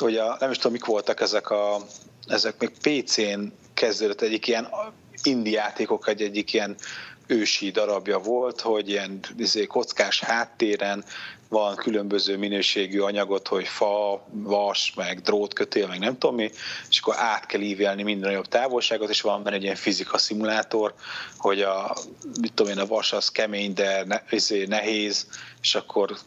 Ugye 0.00 0.22
nem 0.38 0.50
is 0.50 0.56
tudom, 0.56 0.72
mik 0.72 0.84
voltak 0.84 1.20
ezek 1.20 1.50
a 1.50 1.86
ezek 2.26 2.58
még 2.58 2.70
PC-n 2.70 3.40
kezdődött 3.74 4.20
egyik 4.20 4.46
ilyen 4.46 4.68
indie 5.22 5.60
játékok, 5.60 6.08
egy 6.08 6.22
egyik 6.22 6.52
ilyen 6.52 6.76
ősi 7.26 7.70
darabja 7.70 8.18
volt, 8.18 8.60
hogy 8.60 8.88
ilyen 8.88 9.20
izé, 9.36 9.66
kockás 9.66 10.20
háttéren 10.20 11.04
van 11.52 11.76
különböző 11.76 12.36
minőségű 12.36 13.00
anyagot, 13.00 13.48
hogy 13.48 13.66
fa, 13.66 14.24
vas, 14.30 14.92
meg 14.96 15.20
drótkötél, 15.20 15.86
meg 15.86 15.98
nem 15.98 16.18
tudom 16.18 16.36
mi, 16.36 16.50
és 16.88 17.00
akkor 17.00 17.14
át 17.18 17.46
kell 17.46 17.60
ívelni 17.60 18.02
minden 18.02 18.28
nagyobb 18.28 18.46
távolságot, 18.46 19.10
és 19.10 19.20
van 19.20 19.42
benne 19.42 19.56
egy 19.56 19.62
ilyen 19.62 19.74
fizika 19.74 20.18
szimulátor, 20.18 20.94
hogy 21.36 21.60
a, 21.60 21.96
mit 22.40 22.52
tudom 22.52 22.72
én, 22.72 22.78
a 22.78 22.86
vas 22.86 23.12
az 23.12 23.28
kemény, 23.28 23.72
de 23.72 24.04
ne, 24.04 24.22
izé, 24.30 24.64
nehéz, 24.64 25.26
és 25.62 25.74
akkor 25.74 26.18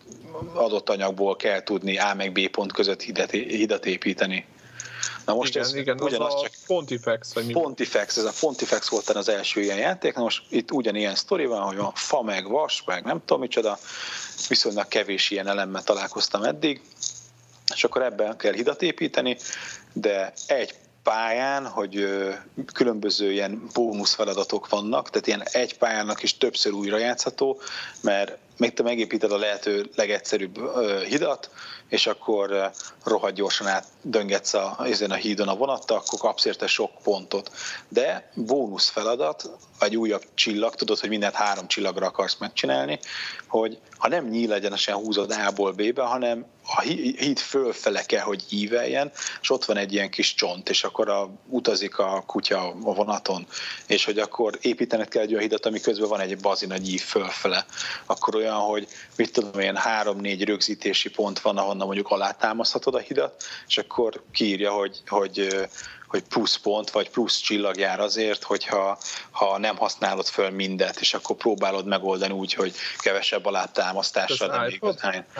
adott 0.54 0.90
anyagból 0.90 1.36
kell 1.36 1.64
tudni 1.64 1.98
A 1.98 2.14
meg 2.14 2.32
B 2.32 2.48
pont 2.48 2.72
között 2.72 3.02
hidat, 3.02 3.86
építeni. 3.86 4.46
Na 5.26 5.34
most 5.34 5.50
igen, 5.50 5.64
ez 5.64 5.74
igen, 5.74 6.02
ugyanaz 6.02 6.34
az 6.34 6.42
csak... 6.42 6.52
Pontifex, 6.68 7.34
vagy 7.34 7.46
mi? 7.46 7.54
Pontifex, 7.54 8.18
ez 8.18 8.24
a 8.24 8.34
Pontifex 8.40 8.90
volt 8.90 9.10
az 9.10 9.30
első 9.30 9.62
ilyen 9.62 9.78
játék, 9.78 10.14
na 10.14 10.22
most 10.22 10.44
itt 10.50 10.72
ugyanilyen 10.72 11.16
sztori 11.16 11.46
van, 11.46 11.62
hogy 11.62 11.78
a 11.78 11.92
fa 11.96 12.22
meg 12.22 12.50
vas, 12.50 12.84
meg 12.86 13.04
nem 13.04 13.20
tudom 13.20 13.40
micsoda, 13.40 13.78
viszonylag 14.48 14.88
kevés 14.88 15.30
ilyen 15.30 15.48
elemmel 15.48 15.84
találkoztam 15.84 16.44
eddig, 16.44 16.82
és 17.74 17.84
akkor 17.84 18.02
ebben 18.02 18.38
kell 18.38 18.54
hidat 18.54 18.82
építeni, 18.82 19.38
de 19.94 20.34
egy 20.48 20.74
pályán, 21.04 21.68
hogy 21.68 22.08
különböző 22.74 23.32
ilyen 23.32 23.70
bónusz 23.74 24.14
feladatok 24.14 24.70
vannak, 24.70 25.10
tehát 25.10 25.28
ilyen 25.28 25.44
egy 25.52 25.78
pályának 25.78 26.24
is 26.24 26.38
többször 26.38 26.72
újra 26.72 26.98
játszható, 26.98 27.62
mert 28.02 28.38
még 28.58 28.74
te 28.74 28.84
megépíted 28.84 29.32
a 29.32 29.38
lehető 29.38 29.90
legegyszerűbb 29.96 30.60
hidat, 31.08 31.50
és 31.90 32.08
akkor 32.08 32.72
rohadt 33.04 33.36
gyorsan 33.36 33.68
átdöngetsz 33.68 34.54
a, 34.54 34.78
ezen 34.84 35.12
a 35.12 35.16
hídon 35.16 35.48
a 35.48 35.56
vonattal, 35.56 35.98
akkor 35.98 36.20
kapsz 36.20 36.46
érte 36.46 36.68
sok 36.68 36.92
pontot. 37.04 37.52
De 37.90 38.32
bónusz 38.34 38.90
feladat, 38.90 39.50
egy 39.80 39.98
újabb 39.98 40.24
csillag, 40.34 40.76
tudod, 40.76 41.00
hogy 41.00 41.10
mindent 41.10 41.34
három 41.34 41.68
csillagra 41.68 42.06
akarsz 42.06 42.38
megcsinálni, 42.40 43.00
hogy 43.48 43.80
ha 43.98 44.08
nem 44.08 44.28
nyíl 44.28 44.54
egyenesen 44.54 44.96
húzod 44.96 45.32
A-ból 45.32 45.72
B-be, 45.72 46.04
hanem 46.04 46.46
a 46.76 46.82
híd 46.82 47.40
fölfele 47.40 48.02
kell, 48.02 48.24
hogy 48.24 48.44
íveljen, 48.50 49.12
és 49.42 49.50
ott 49.50 49.66
van 49.66 49.78
egy 49.78 49.94
ilyen 49.94 50.10
kis 50.10 50.34
csont, 50.34 50.70
és 50.70 50.84
akkor 50.84 51.10
a, 51.10 51.30
utazik 51.48 51.98
a 51.98 52.24
kutya 52.28 52.68
a 52.68 52.94
vonaton, 52.94 53.48
és 53.88 54.06
hogy 54.06 54.20
akkor 54.20 54.58
építened 54.62 55.08
kell 55.08 55.22
egy 55.22 55.30
olyan 55.30 55.42
hidat, 55.42 55.66
ami 55.66 55.80
közben 55.80 56.10
van 56.10 56.20
egy 56.20 56.38
bazin 56.38 56.68
nagy 56.68 56.90
ív 56.90 57.02
fölfele, 57.02 57.66
akkor 58.06 58.36
olyan, 58.46 58.60
hogy 58.60 58.88
mit 59.16 59.32
tudom, 59.32 59.60
ilyen 59.60 59.76
három-négy 59.76 60.44
rögzítési 60.44 61.10
pont 61.10 61.40
van, 61.40 61.58
ahonnan 61.58 61.86
mondjuk 61.86 62.12
alátámaszthatod 62.12 62.96
a 62.96 63.00
hidat, 63.00 63.44
és 63.68 63.78
akkor 63.78 64.22
kiírja, 64.32 64.72
hogy, 64.72 65.02
hogy 65.08 65.68
hogy 66.16 66.24
plusz 66.24 66.58
pont, 66.58 66.90
vagy 66.90 67.10
plusz 67.10 67.40
csillag 67.40 67.78
jár 67.78 68.00
azért, 68.00 68.44
hogyha 68.44 68.98
ha 69.32 69.58
nem 69.58 69.78
használod 69.78 70.26
föl 70.26 70.50
mindet, 70.50 71.00
és 71.00 71.14
akkor 71.14 71.36
próbálod 71.36 71.86
megoldani 71.86 72.34
úgy, 72.34 72.54
hogy 72.54 72.74
kevesebb 72.98 73.46
alátámasztással. 73.46 74.48
nem 74.48 74.70
iPod? 74.70 75.00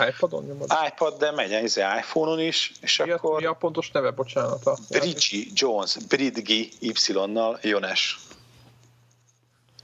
iPodon 0.10 0.44
nyomod? 0.46 0.74
iPod, 0.88 1.18
de 1.18 1.32
megy 1.32 1.54
ez 1.54 1.78
iPhone-on 1.78 2.40
is, 2.40 2.72
és 2.82 3.02
mi 3.04 3.12
akkor... 3.12 3.40
Mi 3.40 3.46
a 3.46 3.54
pontos 3.54 3.92
neve, 3.92 4.12
bocsánat? 4.12 4.66
A 4.66 4.78
Bridgie 4.90 5.46
Jones, 5.54 5.98
Bridgi 6.08 6.72
Y-nal 6.80 7.60
Jones. 7.62 8.18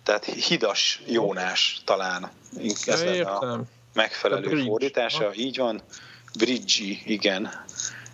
Tehát 0.03 0.25
hidas 0.25 1.01
Jónás 1.05 1.81
talán. 1.85 2.31
Ez 2.85 3.01
a 3.01 3.61
megfelelő 3.93 4.63
fordítása, 4.63 5.23
ha. 5.23 5.33
így 5.33 5.57
van. 5.57 5.81
Bridgie, 6.37 6.97
igen. 7.05 7.65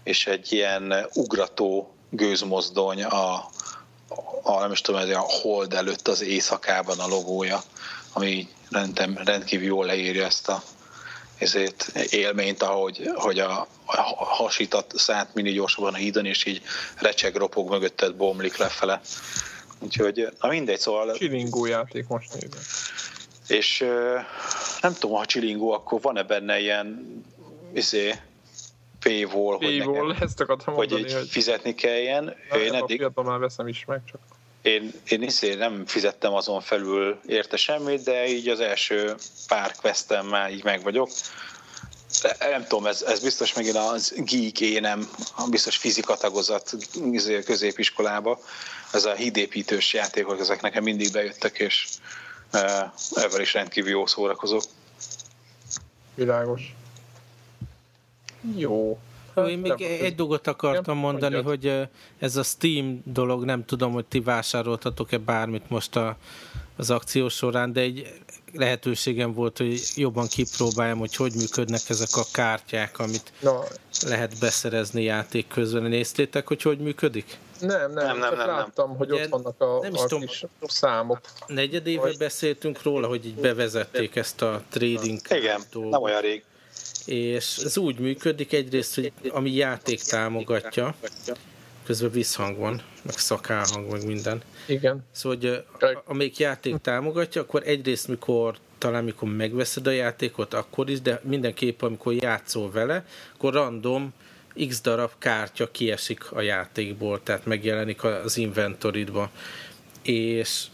És 0.04 0.28
egy 0.28 0.52
ilyen 0.54 1.08
ugrató 1.14 1.96
gőzmozdony 2.10 3.04
a, 3.04 3.50
a 4.44 4.60
nem 4.60 4.72
is 4.72 4.82
tudom, 4.82 5.02
ez 5.02 5.10
a 5.10 5.20
hold 5.20 5.74
előtt 5.74 6.08
az 6.08 6.22
éjszakában 6.22 7.00
a 7.00 7.08
logója, 7.08 7.64
ami 8.14 8.48
rendem, 8.70 9.18
rendkívül 9.18 9.68
jól 9.68 9.86
leírja 9.86 10.26
ezt 10.26 10.50
a 10.50 10.64
ezért 11.38 11.92
élményt, 12.10 12.64
ahogy 12.64 13.12
hogy 13.16 13.40
a, 13.40 13.68
a 13.86 14.26
hasitat 14.26 14.94
szállt 14.96 15.34
mini 15.34 15.52
gyorsabban 15.52 15.94
a 15.94 15.98
hídon, 15.98 16.26
és 16.26 16.46
így 16.46 16.62
recseg, 16.96 17.36
ropog 17.36 17.70
mögötted, 17.70 18.16
bomlik 18.16 18.58
lefele. 18.58 19.02
Úgyhogy, 19.80 20.28
na 20.42 20.50
mindegy, 20.50 20.80
szóval... 20.80 21.14
Csilingó 21.14 21.66
játék 21.66 22.08
most 22.08 22.34
nézem. 22.34 22.62
És 23.48 23.80
nem 24.82 24.94
tudom, 24.94 25.16
ha 25.16 25.26
csilingó, 25.26 25.72
akkor 25.72 26.02
van-e 26.02 26.24
benne 26.24 26.60
ilyen 26.60 27.22
izé, 27.74 28.16
paywall, 29.00 29.58
hogy, 29.58 29.78
nekem, 29.78 30.16
ezt 30.22 30.40
akartam 30.40 30.74
hogy, 30.74 30.92
mondani, 30.92 31.14
hogy 31.14 31.30
fizetni 31.30 31.76
kelljen. 31.76 32.36
Na, 32.50 32.60
én 32.60 32.74
eddig, 32.74 33.10
már 33.16 33.40
veszem 33.40 33.68
is 33.68 33.86
meg, 33.86 34.02
csak 34.12 34.20
én, 34.68 34.94
én 35.08 35.22
iszé 35.22 35.54
nem 35.54 35.86
fizettem 35.86 36.34
azon 36.34 36.62
felül 36.62 37.20
érte 37.26 37.58
semmit, 37.58 38.04
de 38.04 38.28
így 38.28 38.48
az 38.48 38.60
első 38.60 39.16
pár 39.48 39.76
questem 39.76 40.28
már 40.28 40.52
így 40.52 40.64
meg 40.64 40.84
vagyok. 40.84 41.10
De 42.22 42.50
nem 42.50 42.62
tudom, 42.68 42.86
ez, 42.86 43.02
ez 43.02 43.20
biztos 43.20 43.54
megint 43.54 43.76
az 43.76 44.14
geek 44.18 44.62
énem, 44.62 45.10
biztos 45.50 45.78
fizika 45.78 46.18
tagozat 46.18 46.76
izé, 47.12 47.44
középiskolába. 47.44 48.40
Ez 48.92 49.06
a 49.06 49.14
hídépítős 49.14 49.94
játékok, 49.94 50.40
ezek 50.40 50.62
nekem 50.62 50.84
mindig 50.84 51.12
bejöttek, 51.12 51.60
és 51.60 51.88
uh, 52.54 53.24
ebben 53.24 53.42
is 53.42 53.54
rendkívül 53.54 53.92
jó 53.92 54.06
szórakozok. 54.06 54.64
Világos. 56.16 56.76
Jó. 58.56 59.00
Jó, 59.36 59.46
én 59.46 59.60
még 59.60 59.82
egy 59.82 60.16
dolgot 60.16 60.48
akartam 60.48 60.98
mondani, 60.98 61.42
hogy 61.42 61.88
ez 62.20 62.36
a 62.36 62.44
Steam 62.44 63.02
dolog, 63.06 63.44
nem 63.44 63.66
tudom, 63.66 63.92
hogy 63.92 64.06
ti 64.06 64.20
vásároltatok-e 64.20 65.18
bármit 65.18 65.70
most 65.70 65.96
a, 65.96 66.18
az 66.76 66.90
akció 66.90 67.30
során, 67.30 67.74
de 67.74 67.82
egy 67.82 68.14
lehetőségem 68.54 69.34
volt, 69.34 69.58
hogy 69.58 69.82
jobban 69.96 70.28
kipróbáljam, 70.28 70.98
hogy 70.98 71.16
hogy 71.16 71.34
működnek 71.36 71.82
ezek 71.88 72.16
a 72.16 72.24
kártyák, 72.32 73.00
amit 73.00 73.34
no. 73.40 73.60
Lehet 74.06 74.40
beszerezni 74.40 75.04
játék 75.04 75.48
közben. 75.48 75.84
Néztétek, 75.84 76.48
hogy 76.48 76.62
hogy 76.62 76.80
működik? 76.80 77.38
Nem, 77.60 77.70
nem, 77.70 77.92
nem, 77.94 78.18
nem, 78.18 78.36
nem 78.36 78.48
láttam, 78.48 78.88
nem. 78.88 78.98
hogy 78.98 79.12
Ugye, 79.12 79.24
ott 79.24 79.30
vannak 79.30 79.62
a, 79.62 79.80
nem 79.82 79.94
a 79.94 80.06
tudom, 80.06 80.26
kis 80.26 80.46
számok. 80.62 81.20
Negyed 81.48 81.88
éve 81.88 82.02
vagy... 82.02 82.18
beszéltünk 82.18 82.84
róla, 82.84 83.08
hogy 83.08 83.26
így 83.26 83.36
bevezették 83.36 84.16
ezt 84.16 84.42
a 84.42 84.62
trading 84.70 85.20
Igen, 85.30 85.62
dolgot. 85.72 85.92
nem 85.92 86.02
olyan 86.02 86.22
rég 86.22 86.44
és 87.08 87.58
ez 87.58 87.78
úgy 87.78 88.00
működik 88.00 88.54
egyrészt, 88.54 88.96
hogy 88.96 89.12
ami 89.30 89.52
játék 89.52 90.02
támogatja, 90.02 90.96
közben 91.86 92.12
visszhang 92.12 92.58
van, 92.58 92.82
meg 93.02 93.18
szakálhang, 93.18 93.92
meg 93.92 94.06
minden. 94.06 94.42
Igen. 94.66 95.06
Szóval, 95.12 95.38
hogy 95.38 95.64
amelyik 96.06 96.38
játék 96.38 96.78
támogatja, 96.78 97.42
akkor 97.42 97.62
egyrészt, 97.66 98.08
mikor 98.08 98.58
talán 98.78 99.04
mikor 99.04 99.30
megveszed 99.30 99.88
a 99.88 99.92
játékot, 99.92 100.54
akkor 100.54 100.90
is, 100.90 101.02
de 101.02 101.22
mindenképp, 101.24 101.82
amikor 101.82 102.14
játszol 102.14 102.72
vele, 102.72 103.06
akkor 103.36 103.54
random 103.54 104.14
x 104.68 104.82
darab 104.82 105.12
kártya 105.18 105.72
kiesik 105.72 106.32
a 106.32 106.42
játékból, 106.42 107.24
tehát 107.24 107.46
megjelenik 107.46 108.04
az 108.04 108.38
inventoridba. 108.38 109.30
És 110.02 110.66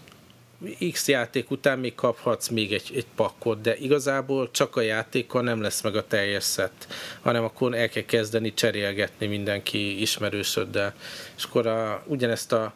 X 0.91 1.07
játék 1.07 1.51
után 1.51 1.79
még 1.79 1.95
kaphatsz 1.95 2.47
még 2.47 2.73
egy, 2.73 2.91
egy 2.95 3.05
pakkot, 3.15 3.61
de 3.61 3.77
igazából 3.77 4.51
csak 4.51 4.75
a 4.75 4.81
játékkal 4.81 5.41
nem 5.41 5.61
lesz 5.61 5.81
meg 5.81 5.95
a 5.95 6.07
teljes 6.07 6.43
szett, 6.43 6.87
hanem 7.21 7.43
akkor 7.43 7.75
el 7.75 7.89
kell 7.89 8.03
kezdeni 8.03 8.53
cserélgetni 8.53 9.27
mindenki 9.27 10.01
ismerősöddel. 10.01 10.93
És 11.37 11.43
akkor 11.43 11.67
a, 11.67 12.03
ugyanezt 12.07 12.51
a 12.51 12.73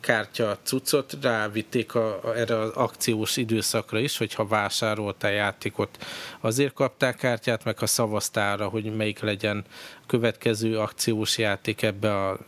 kártya 0.00 0.58
cuccot 0.62 1.16
rávitték 1.22 1.94
a, 1.94 2.20
a, 2.24 2.36
erre 2.36 2.58
az 2.58 2.70
akciós 2.70 3.36
időszakra 3.36 3.98
is, 3.98 4.16
hogyha 4.18 4.46
vásároltál 4.46 5.32
játékot, 5.32 6.06
azért 6.40 6.72
kapták 6.72 7.16
kártyát, 7.16 7.64
meg 7.64 7.78
ha 7.78 7.86
szavaztál 7.86 8.58
hogy 8.58 8.96
melyik 8.96 9.20
legyen 9.20 9.64
a 10.02 10.06
következő 10.06 10.78
akciós 10.78 11.38
játék 11.38 11.82
ebbe 11.82 12.28
a 12.28 12.38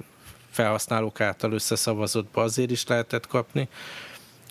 felhasználók 0.50 1.20
által 1.20 1.52
összeszavazottba, 1.52 2.42
azért 2.42 2.70
is 2.70 2.86
lehetett 2.86 3.26
kapni. 3.26 3.68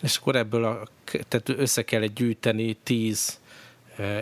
És 0.02 0.16
akkor 0.16 0.36
ebből 0.36 0.64
a, 0.64 0.82
tehát 1.28 1.48
össze 1.48 1.82
kell 1.82 2.04
gyűjteni 2.04 2.74
tíz 2.82 3.40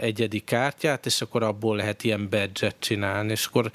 egyedi 0.00 0.40
kártyát, 0.40 1.06
és 1.06 1.20
akkor 1.20 1.42
abból 1.42 1.76
lehet 1.76 2.04
ilyen 2.04 2.28
badge 2.28 2.72
csinálni, 2.78 3.30
és 3.30 3.46
akkor 3.46 3.70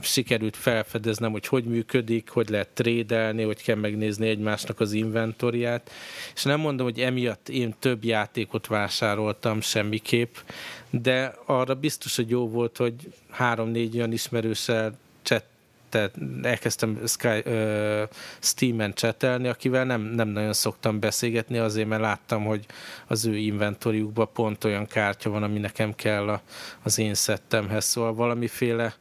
sikerült 0.00 0.56
felfedeznem, 0.56 1.32
hogy 1.32 1.46
hogy 1.46 1.64
működik, 1.64 2.28
hogy 2.28 2.48
lehet 2.48 2.68
trédelni, 2.68 3.42
hogy 3.42 3.62
kell 3.62 3.76
megnézni 3.76 4.28
egymásnak 4.28 4.80
az 4.80 4.92
inventoriát, 4.92 5.90
és 6.34 6.42
nem 6.42 6.60
mondom, 6.60 6.86
hogy 6.86 7.00
emiatt 7.00 7.48
én 7.48 7.74
több 7.78 8.04
játékot 8.04 8.66
vásároltam 8.66 9.60
semmiképp, 9.60 10.34
de 10.90 11.34
arra 11.46 11.74
biztos, 11.74 12.16
hogy 12.16 12.30
jó 12.30 12.48
volt, 12.48 12.76
hogy 12.76 12.94
három-négy 13.30 13.96
olyan 13.96 14.12
ismerőssel 14.12 14.98
chat 15.22 15.44
tehát 15.94 16.14
elkezdtem 16.42 17.00
Sky, 17.06 17.42
uh, 17.46 18.02
Steam-en 18.40 18.94
csetelni, 18.94 19.48
akivel 19.48 19.84
nem, 19.84 20.00
nem 20.00 20.28
nagyon 20.28 20.52
szoktam 20.52 21.00
beszélgetni, 21.00 21.58
azért 21.58 21.88
mert 21.88 22.00
láttam, 22.00 22.44
hogy 22.44 22.66
az 23.06 23.26
ő 23.26 23.36
inventoriukban 23.36 24.28
pont 24.32 24.64
olyan 24.64 24.86
kártya 24.86 25.30
van, 25.30 25.42
ami 25.42 25.58
nekem 25.58 25.94
kell 25.94 26.28
a, 26.28 26.40
az 26.82 26.98
én 26.98 27.14
szettemhez, 27.14 27.84
szóval 27.84 28.14
valamiféle 28.14 28.94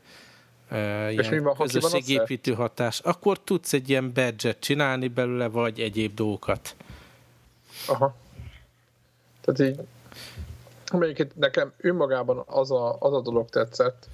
uh, 0.72 1.14
És 1.14 1.30
ilyen 1.30 1.44
van, 1.44 1.56
közösségépítő 1.56 2.54
hatás. 2.54 3.00
Akkor 3.00 3.40
tudsz 3.40 3.74
egy 3.74 3.90
ilyen 3.90 4.14
badge 4.14 4.56
csinálni 4.60 5.08
belőle, 5.08 5.48
vagy 5.48 5.80
egyéb 5.80 6.14
dolgokat. 6.14 6.76
Aha. 7.88 8.16
Tehát 9.42 9.72
így 9.72 9.86
melyiket 11.00 11.36
nekem 11.36 11.74
önmagában 11.78 12.44
az 12.46 12.72
a, 12.72 12.98
az 13.00 13.14
a 13.14 13.22
dolog 13.22 13.50
tetszett, 13.50 14.08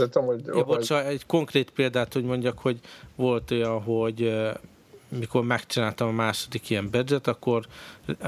ez 0.00 0.08
tudom, 0.10 0.26
hogy... 0.26 0.42
Ja, 0.46 0.64
bocsánat, 0.64 1.06
egy 1.06 1.26
konkrét 1.26 1.70
példát, 1.70 2.12
hogy 2.12 2.24
mondjak, 2.24 2.58
hogy 2.58 2.80
volt 3.14 3.50
olyan, 3.50 3.82
hogy 3.82 4.34
mikor 5.18 5.44
megcsináltam 5.44 6.08
a 6.08 6.12
második 6.12 6.70
ilyen 6.70 6.90
badge 6.90 7.18
akkor 7.24 7.66
uh, 8.06 8.26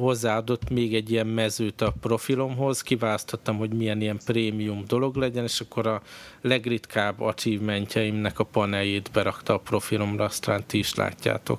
hozzáadott 0.00 0.70
még 0.70 0.94
egy 0.94 1.10
ilyen 1.10 1.26
mezőt 1.26 1.80
a 1.80 1.92
profilomhoz, 2.00 2.82
kiválasztottam, 2.82 3.56
hogy 3.56 3.72
milyen 3.72 4.00
ilyen 4.00 4.18
prémium 4.24 4.84
dolog 4.86 5.16
legyen, 5.16 5.44
és 5.44 5.60
akkor 5.60 5.86
a 5.86 6.02
legritkább 6.40 7.20
achievementjeimnek 7.20 8.38
a 8.38 8.44
paneljét 8.44 9.10
berakta 9.12 9.54
a 9.54 9.58
profilomra, 9.58 10.24
aztán 10.24 10.64
ti 10.66 10.78
is 10.78 10.94
látjátok. 10.94 11.58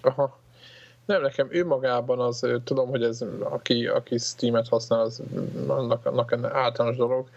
Aha. 0.00 0.42
Nem, 1.06 1.22
nekem 1.22 1.48
ő 1.50 1.66
magában 1.66 2.20
az, 2.20 2.46
tudom, 2.64 2.88
hogy 2.88 3.02
ez, 3.02 3.24
aki, 3.40 3.86
aki 3.86 4.18
Steam-et 4.18 4.68
használ, 4.68 5.00
az 5.00 5.22
annak, 5.66 6.06
annak 6.06 6.32
általános 6.42 6.96
dolog, 6.96 7.28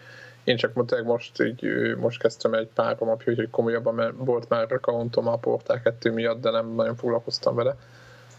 én 0.48 0.56
csak 0.56 0.74
mondták 0.74 1.04
most, 1.04 1.42
így, 1.42 1.94
most 1.96 2.20
kezdtem 2.20 2.54
egy 2.54 2.68
pár 2.74 2.98
napja, 2.98 3.34
hogy 3.34 3.50
komolyabban, 3.50 3.94
mert 3.94 4.12
volt 4.16 4.48
már 4.48 4.72
accountom 4.72 5.28
a 5.28 5.36
Portál 5.36 5.82
2 5.82 6.12
miatt, 6.12 6.40
de 6.40 6.50
nem 6.50 6.74
nagyon 6.74 6.96
foglalkoztam 6.96 7.54
vele. 7.54 7.76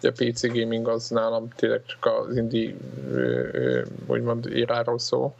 A 0.02 0.12
PC 0.16 0.48
gaming 0.48 0.88
az 0.88 1.10
nálam 1.10 1.50
tényleg 1.56 1.82
csak 1.86 2.06
az 2.06 2.38
indie 2.38 2.74
úgymond 4.08 4.56
íráról 4.56 5.00
szó. 5.00 5.36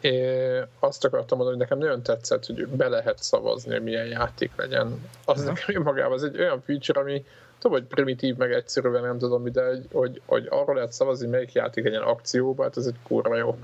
É, 0.00 0.60
azt 0.78 1.04
akartam 1.04 1.38
mondani, 1.38 1.58
hogy 1.58 1.68
nekem 1.68 1.78
nagyon 1.78 2.02
tetszett, 2.02 2.46
hogy 2.46 2.66
be 2.66 2.88
lehet 2.88 3.22
szavazni, 3.22 3.72
hogy 3.72 3.82
milyen 3.82 4.06
játék 4.06 4.50
legyen. 4.56 5.08
Az 5.24 5.44
ja. 5.44 5.52
nekem 5.52 5.82
magában 5.82 6.12
az 6.12 6.24
egy 6.24 6.40
olyan 6.40 6.60
feature, 6.60 7.00
ami 7.00 7.24
tudom, 7.58 7.78
hogy 7.78 7.86
primitív, 7.86 8.36
meg 8.36 8.52
egyszerűen 8.52 9.02
nem 9.02 9.18
tudom, 9.18 9.52
de 9.52 9.66
hogy, 9.66 9.86
hogy, 9.92 10.20
hogy 10.26 10.46
arról 10.50 10.74
lehet 10.74 10.92
szavazni, 10.92 11.26
melyik 11.26 11.52
játék 11.52 11.84
legyen 11.84 12.02
akcióban, 12.02 12.66
hát 12.66 12.76
ez 12.76 12.86
egy 12.86 12.98
kurva 13.02 13.36
jó 13.36 13.56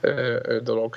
ö, 0.00 0.38
ö, 0.42 0.60
dolog. 0.60 0.96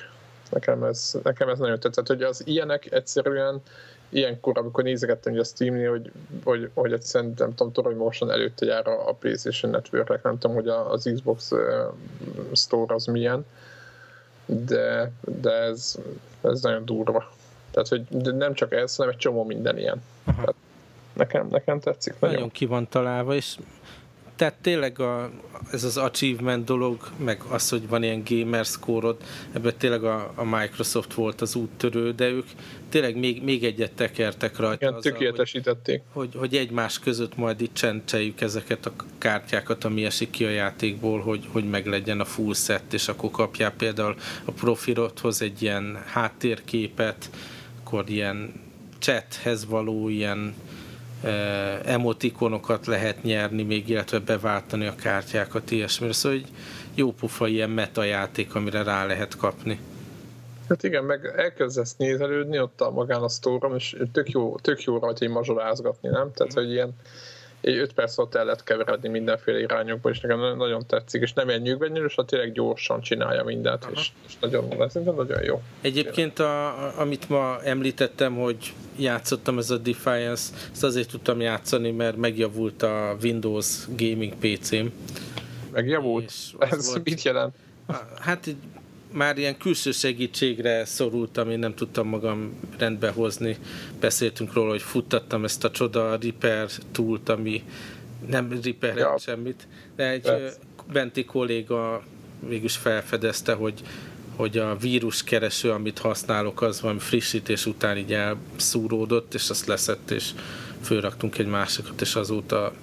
Nekem 0.50 0.84
ez, 0.84 1.18
nekem 1.24 1.50
ez 1.50 1.60
nagyon 1.60 1.80
tetszett, 1.80 2.08
hogy 2.08 2.22
az 2.22 2.42
ilyenek 2.46 2.92
egyszerűen 2.92 3.62
ilyenkor, 4.10 4.58
amikor 4.58 4.84
nézegettem 4.84 5.40
a 5.40 5.44
Steam-nél, 5.44 5.90
hogy, 5.90 6.12
hogy, 6.44 6.70
hogy 6.74 6.94
egyszerűen 6.94 7.34
nem 7.38 7.56
tudom, 7.56 7.74
Torony 7.74 7.96
Motion 7.96 8.32
előtte 8.32 8.66
jár 8.66 8.88
a 8.88 9.14
PlayStation 9.20 9.72
network 9.72 10.24
nem 10.24 10.38
tudom, 10.38 10.56
hogy 10.56 10.68
az 10.68 11.10
Xbox 11.14 11.52
Store 12.54 12.94
az 12.94 13.06
milyen, 13.06 13.46
de, 14.46 15.12
de 15.42 15.52
ez, 15.52 15.96
ez 16.42 16.62
nagyon 16.62 16.86
durva. 16.86 17.32
Tehát, 17.72 17.88
hogy 17.88 18.34
nem 18.36 18.54
csak 18.54 18.74
ez, 18.74 18.96
hanem 18.96 19.12
egy 19.12 19.18
csomó 19.18 19.44
minden 19.44 19.78
ilyen. 19.78 20.04
Tehát 20.26 20.56
nekem, 21.14 21.48
nekem 21.48 21.80
tetszik 21.80 22.14
nagyon. 22.20 22.36
Nagyon 22.36 22.52
ki 22.52 22.66
van 22.66 22.88
találva, 22.90 23.36
és 23.36 23.58
tehát 24.38 24.56
tényleg 24.62 25.00
a, 25.00 25.30
ez 25.72 25.84
az 25.84 25.98
achievement 25.98 26.66
dolog, 26.66 27.08
meg 27.18 27.42
az, 27.50 27.70
hogy 27.70 27.88
van 27.88 28.04
ilyen 28.04 28.24
gamer 28.30 28.66
score 28.66 29.16
ebben 29.54 29.74
tényleg 29.78 30.04
a, 30.04 30.32
a 30.36 30.44
Microsoft 30.44 31.14
volt 31.14 31.42
az 31.42 31.56
úttörő, 31.56 32.12
de 32.12 32.30
ők 32.30 32.46
tényleg 32.90 33.18
még, 33.18 33.44
még 33.44 33.64
egyet 33.64 33.92
tekertek 33.92 34.58
rajta. 34.58 34.88
Igen, 34.88 35.02
tökéletesítették. 35.02 36.02
Hogy, 36.14 36.30
hogy, 36.32 36.40
hogy 36.40 36.56
egymás 36.56 37.00
között 37.00 37.38
majd 37.38 37.62
itt 37.62 37.74
csendcseljük 37.74 38.42
ezeket 38.42 38.86
a 38.86 38.92
kártyákat, 39.18 39.84
ami 39.84 40.06
esik 40.06 40.30
ki 40.30 40.46
a 40.46 40.50
játékból, 40.50 41.20
hogy, 41.20 41.48
hogy 41.52 41.70
meglegyen 41.70 42.20
a 42.20 42.26
full 42.26 42.54
set, 42.54 42.94
és 42.94 43.08
akkor 43.08 43.32
kapjál 43.32 43.72
például 43.72 44.16
a 44.46 44.52
profilothoz 44.52 45.42
egy 45.42 45.62
ilyen 45.62 46.04
háttérképet, 46.06 47.30
akkor 47.80 48.10
ilyen 48.10 48.54
chathez 49.00 49.66
való 49.66 50.10
ilyen 50.10 50.54
emotikonokat 51.84 52.86
lehet 52.86 53.24
nyerni 53.24 53.64
még, 53.64 53.90
illetve 53.90 54.20
beváltani 54.20 54.86
a 54.86 54.96
kártyákat, 54.96 55.72
ilyesmire. 55.72 56.14
Szóval 56.14 56.38
egy 56.38 56.48
jó 56.96 57.12
pufa 57.12 57.48
ilyen 57.48 57.70
meta 57.70 58.04
játék, 58.04 58.56
amire 58.56 58.84
rá 58.84 59.06
lehet 59.06 59.38
kapni. 59.38 59.80
Hát 60.70 60.84
igen, 60.84 61.04
meg 61.04 61.34
elkezdesz 61.36 61.96
nézelődni 61.96 62.60
ott 62.60 62.82
a 62.82 62.92
magán 62.92 63.22
a 63.22 63.30
sztóron, 63.30 63.76
és 63.76 63.96
tök 64.12 64.30
jó, 64.30 64.56
tök 64.56 64.84
jó 64.84 64.98
rajta 64.98 65.26
így 65.26 65.32
mazsolázgatni, 65.32 66.10
nem? 66.10 66.32
Tehát, 66.34 66.54
hogy 66.54 66.72
ilyen 66.72 66.96
egy 67.68 67.78
5 67.78 67.94
perc 67.94 68.18
alatt 68.18 68.36
el 68.36 68.46
lehet 68.46 68.64
keveredni 68.64 69.10
mindenféle 69.10 69.60
irányokba, 69.60 70.10
és 70.10 70.20
nekem 70.20 70.58
nagyon 70.58 70.86
tetszik, 70.88 71.22
és 71.22 71.34
nem 71.34 71.50
ilyen 71.50 71.62
nyugvenyős, 71.62 72.16
ha 72.16 72.26
tényleg 72.26 72.52
gyorsan 72.52 73.02
csinálja 73.02 73.44
mindent, 73.44 73.88
és, 73.94 74.12
és 74.28 74.34
nagyon, 74.40 74.82
ez 74.82 74.94
nagyon 74.94 75.44
jó. 75.44 75.62
Egyébként, 75.82 76.40
a, 76.40 77.00
amit 77.00 77.30
ma 77.30 77.62
említettem, 77.64 78.36
hogy 78.36 78.74
játszottam 78.98 79.58
ez 79.58 79.70
a 79.70 79.78
Defiance, 79.78 80.54
ezt 80.72 80.84
azért 80.84 81.10
tudtam 81.10 81.42
játszani, 81.42 81.92
mert 81.92 82.18
megjavult 82.18 82.84
a 82.84 83.18
Windows 83.24 83.88
gaming 83.98 84.34
PC-m. 84.34 84.86
Megjavult? 85.72 86.32
Ez 86.60 86.88
volt, 86.88 87.04
mit 87.04 87.22
jelent? 87.22 87.56
Hát 88.20 88.56
már 89.18 89.38
ilyen 89.38 89.58
külső 89.58 89.92
segítségre 89.92 90.86
szorultam, 90.86 91.50
én 91.50 91.60
nem 91.60 91.76
tudtam 91.76 92.08
magam 92.08 92.60
rendbe 92.78 93.10
hozni. 93.10 93.58
Beszéltünk 94.00 94.54
róla, 94.54 94.70
hogy 94.70 94.82
futtattam 94.82 95.44
ezt 95.44 95.64
a 95.64 95.72
csoda 95.72 96.18
Repair 96.22 96.70
túlt, 96.92 97.30
ami 97.30 97.64
nem 98.30 98.60
repair 98.64 98.98
ja. 98.98 99.18
semmit, 99.20 99.68
de 99.96 100.10
egy 100.10 100.22
Persze. 100.22 100.58
benti 100.92 101.26
kolléga 101.26 102.04
végülis 102.48 102.76
felfedezte, 102.76 103.54
hogy 103.54 103.82
hogy 104.36 104.58
a 104.58 104.76
víruskereső, 104.76 105.72
amit 105.72 106.00
használok, 106.00 106.62
az 106.62 106.82
valami 106.82 107.00
frissítés 107.00 107.66
után 107.66 107.98
így 107.98 108.14
elszúródott, 108.14 109.34
és 109.34 109.50
azt 109.50 109.66
leszett, 109.66 110.12
és 110.12 110.32
fölraktunk 110.82 111.38
egy 111.38 111.48
másikat, 111.48 112.02
és 112.02 112.16
azóta 112.16 112.74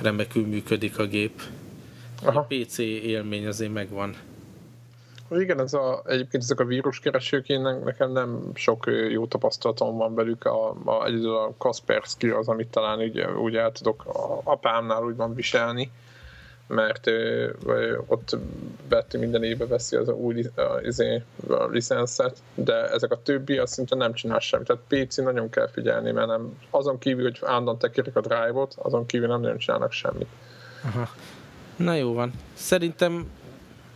remekül 0.00 0.46
működik 0.46 0.98
a 0.98 1.06
gép. 1.06 1.42
Aha. 2.22 2.38
A 2.38 2.46
PC 2.48 2.78
élmény 2.78 3.46
azért 3.46 3.72
megvan. 3.72 4.16
Igen, 5.34 5.60
ez 5.60 5.74
a, 5.74 6.02
egyébként 6.06 6.42
ezek 6.42 6.60
a 6.60 6.64
víruskeresők, 6.64 7.48
én 7.48 7.60
nekem 7.60 8.12
nem 8.12 8.50
sok 8.54 8.84
jó 9.10 9.26
tapasztalatom 9.26 9.96
van 9.96 10.14
velük, 10.14 10.44
a, 10.44 10.74
a, 10.84 11.06
a 11.44 11.54
Kaspersky 11.58 12.28
az, 12.28 12.48
amit 12.48 12.68
talán 12.68 12.98
úgy, 12.98 13.20
úgy 13.20 13.56
el 13.56 13.72
tudok 13.72 14.04
a 14.06 14.40
apámnál 14.44 15.02
úgy 15.02 15.16
van 15.16 15.34
viselni, 15.34 15.90
mert 16.66 17.06
ő, 17.06 17.54
ott 18.06 18.36
Betty 18.88 19.16
minden 19.16 19.42
évben 19.42 19.68
veszi 19.68 19.96
az 19.96 20.08
új 20.08 20.44
izé, 20.82 21.22
a 21.48 21.64
licenszet, 21.64 22.36
de 22.54 22.90
ezek 22.90 23.12
a 23.12 23.22
többi 23.22 23.58
azt 23.58 23.72
szinte 23.72 23.96
nem 23.96 24.12
csinál 24.12 24.38
semmit. 24.38 24.66
Tehát 24.66 25.06
PC 25.06 25.16
nagyon 25.16 25.50
kell 25.50 25.68
figyelni, 25.68 26.10
mert 26.10 26.26
nem, 26.26 26.58
azon 26.70 26.98
kívül, 26.98 27.22
hogy 27.22 27.38
állandóan 27.42 27.78
tekerik 27.78 28.16
a 28.16 28.20
drive-ot, 28.20 28.74
azon 28.78 29.06
kívül 29.06 29.28
nem 29.28 29.40
nagyon 29.40 29.58
csinálnak 29.58 29.92
semmit. 29.92 30.28
Aha. 30.84 31.08
Na 31.76 31.94
jó 31.94 32.12
van. 32.12 32.32
Szerintem 32.54 33.30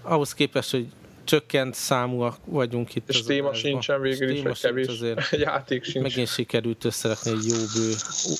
ahhoz 0.02 0.34
képest, 0.34 0.70
hogy 0.70 0.88
csökkent 1.26 1.74
számúak 1.74 2.36
vagyunk 2.44 2.94
itt. 2.94 3.08
És 3.08 3.22
téma 3.22 3.54
sincsen 3.54 4.00
végül 4.00 4.30
is, 4.30 4.42
vagy 4.42 4.60
kevés 4.60 4.86
azért 4.86 5.30
játék 5.46 5.84
sincs. 5.84 6.04
Megint 6.04 6.28
sikerült 6.28 6.84
összerakni 6.84 7.30
egy 7.30 7.46
jó 7.46 7.56
bő 7.74 7.94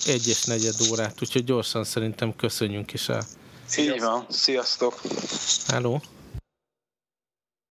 egy 0.07 0.27
és 0.29 0.45
negyed 0.45 0.75
órát, 0.91 1.23
úgyhogy 1.23 1.45
gyorsan 1.45 1.85
szerintem 1.85 2.37
köszönjünk 2.37 2.93
is 2.93 3.09
el. 3.09 3.23
Így 3.79 4.01
van, 4.01 4.27
sziasztok! 4.29 5.01
Hello! 5.67 5.99